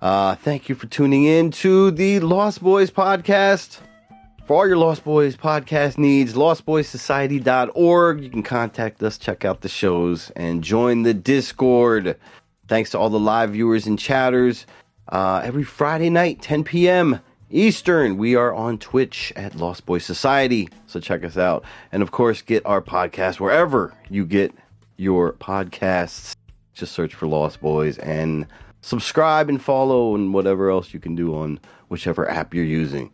Uh, 0.01 0.35
thank 0.35 0.69
you 0.69 0.75
for 0.75 0.89
tuning 0.89 1.25
in 1.25 1.53
to 1.53 1.93
the 1.93 2.19
Lost 2.19 2.61
Boys 2.61 2.91
podcast. 2.91 3.79
For 4.53 4.57
all 4.57 4.69
your 4.69 4.77
Lost 4.77 5.03
Boys 5.03 5.35
podcast 5.35 5.97
needs, 5.97 6.35
lostboyssociety.org. 6.35 8.23
You 8.23 8.29
can 8.29 8.43
contact 8.43 9.03
us, 9.03 9.17
check 9.17 9.47
out 9.47 9.63
the 9.63 9.69
shows, 9.71 10.31
and 10.37 10.63
join 10.63 11.05
the 11.05 11.15
Discord. 11.15 12.19
Thanks 12.69 12.91
to 12.91 12.99
all 12.99 13.09
the 13.09 13.19
live 13.19 13.53
viewers 13.53 13.87
and 13.87 13.99
chatters. 13.99 14.67
Uh, 15.09 15.41
every 15.43 15.63
Friday 15.63 16.11
night, 16.11 16.43
10 16.43 16.65
p.m. 16.65 17.19
Eastern, 17.49 18.19
we 18.19 18.35
are 18.37 18.53
on 18.53 18.77
Twitch 18.77 19.33
at 19.37 19.55
Lost 19.55 19.87
Boys 19.87 20.05
Society. 20.05 20.69
So 20.85 21.01
check 21.01 21.25
us 21.25 21.39
out. 21.39 21.65
And 21.91 22.03
of 22.03 22.11
course, 22.11 22.43
get 22.43 22.63
our 22.67 22.83
podcast 22.83 23.41
wherever 23.41 23.95
you 24.11 24.27
get 24.27 24.53
your 24.99 25.33
podcasts. 25.33 26.37
Just 26.75 26.93
search 26.93 27.15
for 27.15 27.27
Lost 27.27 27.63
Boys 27.63 27.97
and 27.97 28.47
subscribe 28.83 29.49
and 29.49 29.63
follow 29.63 30.15
and 30.15 30.35
whatever 30.35 30.69
else 30.69 30.93
you 30.93 31.01
can 31.01 31.15
do 31.15 31.35
on 31.35 31.59
whichever 31.89 32.29
app 32.29 32.53
you're 32.53 32.65
using. 32.67 33.11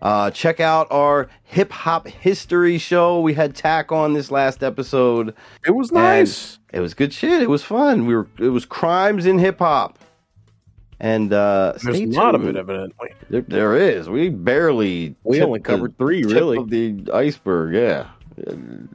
Uh, 0.00 0.30
check 0.30 0.60
out 0.60 0.86
our 0.90 1.28
hip 1.44 1.72
hop 1.72 2.06
history 2.06 2.78
show. 2.78 3.20
We 3.20 3.34
had 3.34 3.54
Tack 3.56 3.90
on 3.90 4.12
this 4.12 4.30
last 4.30 4.62
episode. 4.62 5.34
It 5.66 5.72
was 5.72 5.90
nice. 5.90 6.58
It 6.72 6.80
was 6.80 6.94
good 6.94 7.12
shit. 7.12 7.42
It 7.42 7.50
was 7.50 7.64
fun. 7.64 8.06
We 8.06 8.14
were. 8.14 8.28
It 8.38 8.50
was 8.50 8.64
crimes 8.64 9.26
in 9.26 9.38
hip 9.38 9.58
hop. 9.58 9.98
And 11.00 11.32
uh, 11.32 11.74
There's 11.82 11.96
stay 11.96 12.04
a 12.04 12.08
lot 12.08 12.34
of 12.34 12.46
it, 12.46 12.56
evidently. 12.56 13.10
There, 13.30 13.42
there 13.42 13.76
is. 13.76 14.08
We 14.08 14.30
barely. 14.30 15.14
We 15.22 15.36
tipped 15.36 15.46
only 15.46 15.58
the 15.60 15.64
covered 15.64 15.96
three, 15.98 16.22
tip 16.22 16.32
really. 16.32 16.58
of 16.58 16.70
the 16.70 17.10
iceberg. 17.12 17.74
Yeah, 17.74 18.08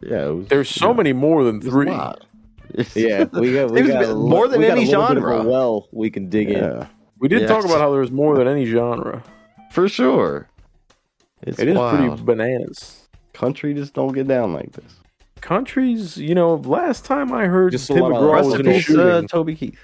yeah. 0.02 0.26
It 0.28 0.36
was, 0.36 0.48
There's 0.48 0.70
so 0.70 0.90
yeah, 0.92 0.94
many 0.98 1.14
more 1.14 1.44
than 1.46 1.58
it 1.58 1.68
a 1.68 1.70
three. 1.72 1.90
lot. 1.90 2.26
Yeah, 2.96 3.26
we 3.34 3.54
got, 3.54 3.70
we 3.70 3.84
got 3.84 4.04
a 4.04 4.14
li- 4.14 4.30
more 4.30 4.48
than 4.48 4.60
we 4.62 4.66
got 4.68 4.78
any 4.80 4.92
a 4.92 4.98
little 5.00 5.08
bit 5.10 5.18
of 5.18 5.24
a 5.24 5.28
genre. 5.28 5.44
well, 5.50 5.88
we 5.92 6.10
can 6.10 6.28
dig 6.28 6.50
in. 6.50 6.88
We 7.20 7.28
did 7.28 7.42
Yes. 7.42 7.50
talk 7.50 7.64
about 7.66 7.78
how 7.80 7.92
there's 7.92 8.10
more 8.10 8.36
than 8.36 8.48
any 8.48 8.66
genre. 8.66 9.24
for 9.72 9.88
sure. 9.88 10.48
It's 11.45 11.60
It 11.60 11.68
is 11.68 11.76
wild. 11.76 11.98
pretty 12.18 12.24
bananas. 12.24 13.07
Country 13.34 13.74
just 13.74 13.94
don't 13.94 14.14
get 14.14 14.28
down 14.28 14.53
like 14.53 14.72
this. 14.74 14.95
Countries, 15.41 16.18
you 16.18 16.36
know, 16.36 16.56
last 16.56 17.03
time 17.06 17.34
I 17.34 17.45
heard 17.48 17.72
Just 17.74 17.90
a 17.90 17.94
Tim 17.95 18.03
McGraw 18.03 18.45
was 18.45 18.53
in 18.56 18.61
in 18.61 18.68
a 18.68 18.74
peace, 18.76 18.86
shooting. 18.86 18.99
uh, 19.06 19.22
Toby 19.24 19.56
Keith. 19.56 19.78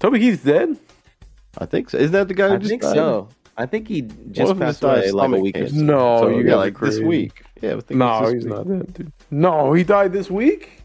Toby 0.00 0.18
Keith's 0.18 0.42
dead? 0.42 0.76
I 1.58 1.66
think 1.66 1.90
so. 1.90 1.98
Isn't 1.98 2.12
that 2.12 2.28
the 2.28 2.34
guy 2.34 2.48
who 2.48 2.54
I 2.54 2.56
just 2.58 2.70
think 2.70 2.82
died? 2.82 2.94
so. 2.94 3.28
I 3.56 3.66
think 3.66 3.88
he 3.88 4.02
just 4.30 4.56
passed 4.58 4.80
died 4.80 4.98
away 5.04 5.10
like 5.10 5.30
a 5.32 5.40
week 5.40 5.56
or 5.58 5.68
so. 5.68 5.74
No, 5.76 6.18
So, 6.20 6.28
you 6.30 6.44
gotta 6.44 6.56
like 6.56 6.78
be 6.80 6.86
this 6.86 7.00
week. 7.00 7.42
Yeah, 7.60 7.74
I 7.76 7.80
think 7.80 7.98
No, 7.98 8.20
he's 8.32 8.44
week. 8.44 8.52
not 8.54 8.68
dead, 8.68 8.94
dude. 8.94 9.12
No, 9.30 9.72
he 9.72 9.82
died 9.84 10.12
this 10.12 10.30
week? 10.30 10.82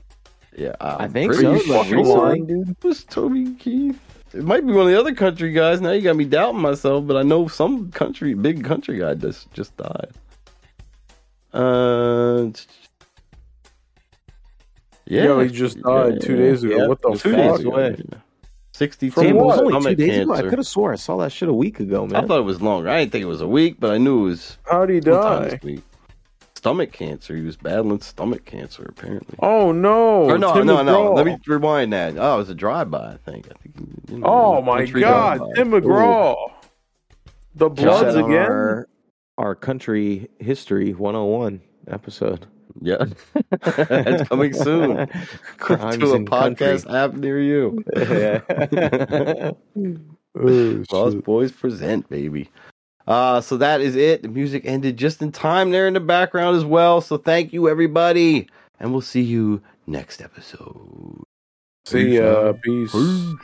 Yeah, 0.58 0.76
I 0.82 1.04
I'm 1.06 1.12
think 1.12 1.34
pretty 1.34 1.60
so, 1.60 1.74
like 1.74 1.88
sure 1.88 1.98
recently. 1.98 2.42
dude. 2.42 2.70
It 2.70 2.84
was 2.84 3.04
Toby 3.06 3.54
Keith. 3.56 4.00
It 4.34 4.44
might 4.44 4.66
be 4.66 4.74
one 4.74 4.86
of 4.88 4.92
the 4.92 5.00
other 5.00 5.14
country 5.14 5.52
guys. 5.52 5.80
Now 5.80 5.92
you 5.92 6.02
got 6.02 6.16
me 6.16 6.26
doubting 6.26 6.60
myself, 6.62 7.06
but 7.06 7.18
I 7.18 7.22
know 7.22 7.48
some 7.48 7.92
country, 7.92 8.34
big 8.34 8.64
country 8.64 8.98
guy 8.98 9.14
just 9.14 9.52
just 9.52 9.76
died. 9.78 10.12
Uh, 11.54 12.50
yeah, 15.06 15.26
Yo, 15.26 15.40
he 15.42 15.50
just 15.50 15.80
died 15.82 16.20
two 16.22 16.36
days 16.36 16.64
ago. 16.64 16.78
Yeah, 16.78 16.88
what 16.88 17.02
the 17.02 17.12
just 17.12 17.24
two 17.24 17.32
fuck? 17.34 17.58
days 17.58 18.00
ago. 18.00 18.18
Sixty-two. 18.72 19.12
From 19.14 19.24
Damn, 19.24 19.36
was 19.36 19.58
what? 19.60 19.60
only 19.60 19.74
two 19.74 19.82
stomach 19.82 19.98
days 19.98 20.20
ago. 20.24 20.34
I 20.34 20.42
could 20.42 20.58
have 20.58 20.66
swore 20.68 20.92
I 20.94 20.96
saw 20.96 21.18
that 21.18 21.32
shit 21.32 21.48
a 21.48 21.54
week 21.54 21.80
ago, 21.80 22.08
man. 22.08 22.24
I 22.24 22.28
thought 22.28 22.40
it 22.40 22.44
was 22.44 22.60
longer. 22.60 22.90
I 22.90 23.02
didn't 23.02 23.12
think 23.12 23.22
it 23.22 23.28
was 23.28 23.42
a 23.42 23.48
week, 23.48 23.76
but 23.80 23.92
I 23.92 24.00
knew 24.00 24.22
it 24.22 24.30
was 24.30 24.58
How'd 24.64 24.90
he 24.90 25.00
sometime 25.00 25.60
die? 25.60 25.78
This 26.64 26.76
week. 26.78 26.90
Stomach 26.90 26.92
cancer. 26.94 27.36
He 27.36 27.42
was 27.44 27.58
battling 27.58 28.02
stomach 28.02 28.46
cancer, 28.46 28.86
apparently. 28.90 29.36
Oh 29.40 29.72
no! 29.72 30.24
or 30.26 30.38
no, 30.38 30.54
Tim 30.54 30.66
no, 30.68 30.82
no. 30.84 31.14
Let 31.14 31.26
me 31.26 31.38
rewind 31.48 31.94
that. 31.94 32.18
Oh, 32.18 32.36
it 32.36 32.38
was 32.38 32.50
a 32.50 32.56
drive-by. 32.56 33.14
I 33.14 33.18
think. 33.26 33.48
I 33.48 33.54
think. 33.62 33.76
you 34.10 34.20
know, 34.20 34.28
Oh 34.28 34.62
my 34.62 34.86
god, 34.86 35.38
drive-by. 35.40 35.54
Tim 35.56 35.72
McGraw. 35.72 36.52
The 37.56 37.70
Bloods 37.70 38.16
again? 38.16 38.32
Our, 38.34 38.88
our 39.38 39.56
country 39.56 40.30
history 40.40 40.94
101 40.94 41.62
episode. 41.88 42.48
Yeah, 42.82 43.06
it's 43.62 44.28
coming 44.30 44.54
soon. 44.54 45.08
Crimes 45.58 45.98
to 46.00 46.14
a 46.14 46.16
in 46.16 46.26
country. 46.26 46.68
podcast 46.68 46.92
app 46.92 47.14
near 47.14 47.40
you. 47.42 47.84
Yeah. 47.96 49.52
Oh, 50.36 50.84
Lost. 50.92 51.24
Boys 51.24 51.52
present, 51.52 52.10
baby. 52.10 52.50
Uh, 53.08 53.42
so 53.42 53.58
that 53.58 53.82
is 53.82 53.96
it. 53.96 54.22
The 54.22 54.30
music 54.30 54.64
ended 54.66 54.98
just 54.98 55.22
in 55.22 55.32
time 55.32 55.72
there 55.72 55.88
in 55.88 55.94
the 55.94 56.00
background 56.00 56.56
as 56.58 56.66
well. 56.66 57.02
So 57.02 57.18
thank 57.18 57.54
you, 57.54 57.70
everybody, 57.70 58.48
and 58.80 58.92
we'll 58.92 59.02
see 59.02 59.22
you 59.22 59.62
next 59.88 60.22
episode. 60.22 61.24
See 61.86 62.16
ya. 62.18 62.54
Peace. 62.64 62.94
Yo, 62.94 63.36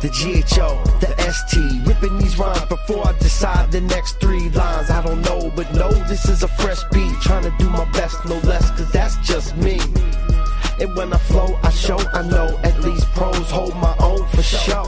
the 0.00 0.08
GHO, 0.08 0.82
the 1.00 1.10
ST, 1.32 1.86
ripping 1.86 2.18
these 2.18 2.38
rhymes 2.38 2.64
before 2.66 3.08
I 3.08 3.12
decide 3.18 3.72
the 3.72 3.80
next 3.80 4.20
three 4.20 4.48
lines. 4.50 4.90
I 4.90 5.02
don't 5.02 5.22
know, 5.22 5.50
but 5.56 5.72
no, 5.74 5.90
this 6.06 6.28
is 6.28 6.42
a 6.42 6.48
fresh 6.48 6.82
beat. 6.92 7.14
Trying 7.20 7.44
to 7.44 7.54
do 7.58 7.68
my 7.68 7.84
best, 7.92 8.24
no 8.24 8.38
less, 8.40 8.70
cause 8.70 8.90
that's 8.92 9.16
just 9.26 9.56
me. 9.56 9.80
And 10.80 10.94
when 10.96 11.12
I 11.12 11.18
flow, 11.18 11.58
I 11.62 11.70
show, 11.70 11.98
I 12.12 12.22
know 12.22 12.58
at 12.62 12.78
least 12.80 13.06
pros 13.12 13.50
hold 13.50 13.74
my 13.76 13.94
own 13.98 14.26
for 14.28 14.42
sure. 14.42 14.84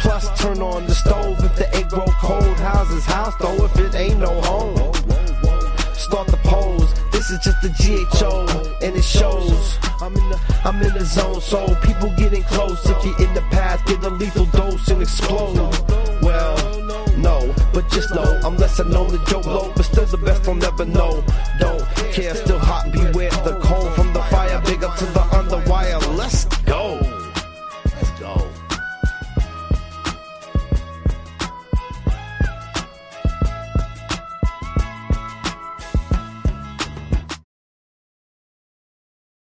Plus, 0.00 0.40
turn 0.40 0.60
on 0.60 0.86
the 0.86 0.94
stove 0.94 1.42
if 1.44 1.54
the 1.56 1.72
egg 1.76 1.88
grow 1.88 2.06
cold. 2.18 2.56
How's 2.58 2.90
his 2.90 3.04
house 3.04 3.34
though 3.36 3.64
if 3.64 3.78
it 3.78 3.94
ain't 3.94 4.18
no 4.18 4.40
home? 4.42 4.76
Start 5.94 6.26
the 6.26 6.40
pose. 6.42 6.92
This 7.12 7.30
is 7.30 7.38
just 7.38 7.62
the 7.62 7.70
GHO, 7.70 8.46
and 8.82 8.96
it 8.96 9.04
shows. 9.04 9.78
I'm 10.04 10.14
in 10.16 10.28
the 10.28 10.38
I'm 10.64 10.82
in 10.82 10.92
the 10.92 11.02
zone, 11.02 11.40
so 11.40 11.74
people 11.76 12.10
getting 12.18 12.42
close. 12.42 12.78
If 12.84 13.02
you're 13.06 13.26
in 13.26 13.32
the 13.32 13.40
path, 13.50 13.82
get 13.86 14.04
a 14.04 14.10
lethal 14.10 14.44
dose 14.46 14.86
and 14.88 15.00
explode. 15.00 15.56
Well, 16.20 16.58
no, 17.16 17.54
but 17.72 17.88
just 17.88 18.14
know 18.14 18.38
I'm 18.44 18.58
less 18.58 18.78
known 18.80 19.08
than 19.08 19.24
Joe 19.24 19.40
Low, 19.40 19.72
but 19.74 19.84
still 19.86 20.04
the 20.04 20.18
best 20.18 20.46
I'll 20.46 20.56
never 20.56 20.84
know. 20.84 21.24
Don't 21.58 21.82
care, 22.12 22.34
still 22.34 22.58
hot, 22.58 22.92
beware 22.92 23.30
the 23.30 23.58
cold 23.62 23.94
from 23.94 24.12
the 24.12 24.20
fire, 24.24 24.60
big 24.66 24.84
up 24.84 24.94
to 24.98 25.06
the 25.06 25.20
underwire. 25.20 26.18
Let's 26.18 26.44
go. 26.66 27.03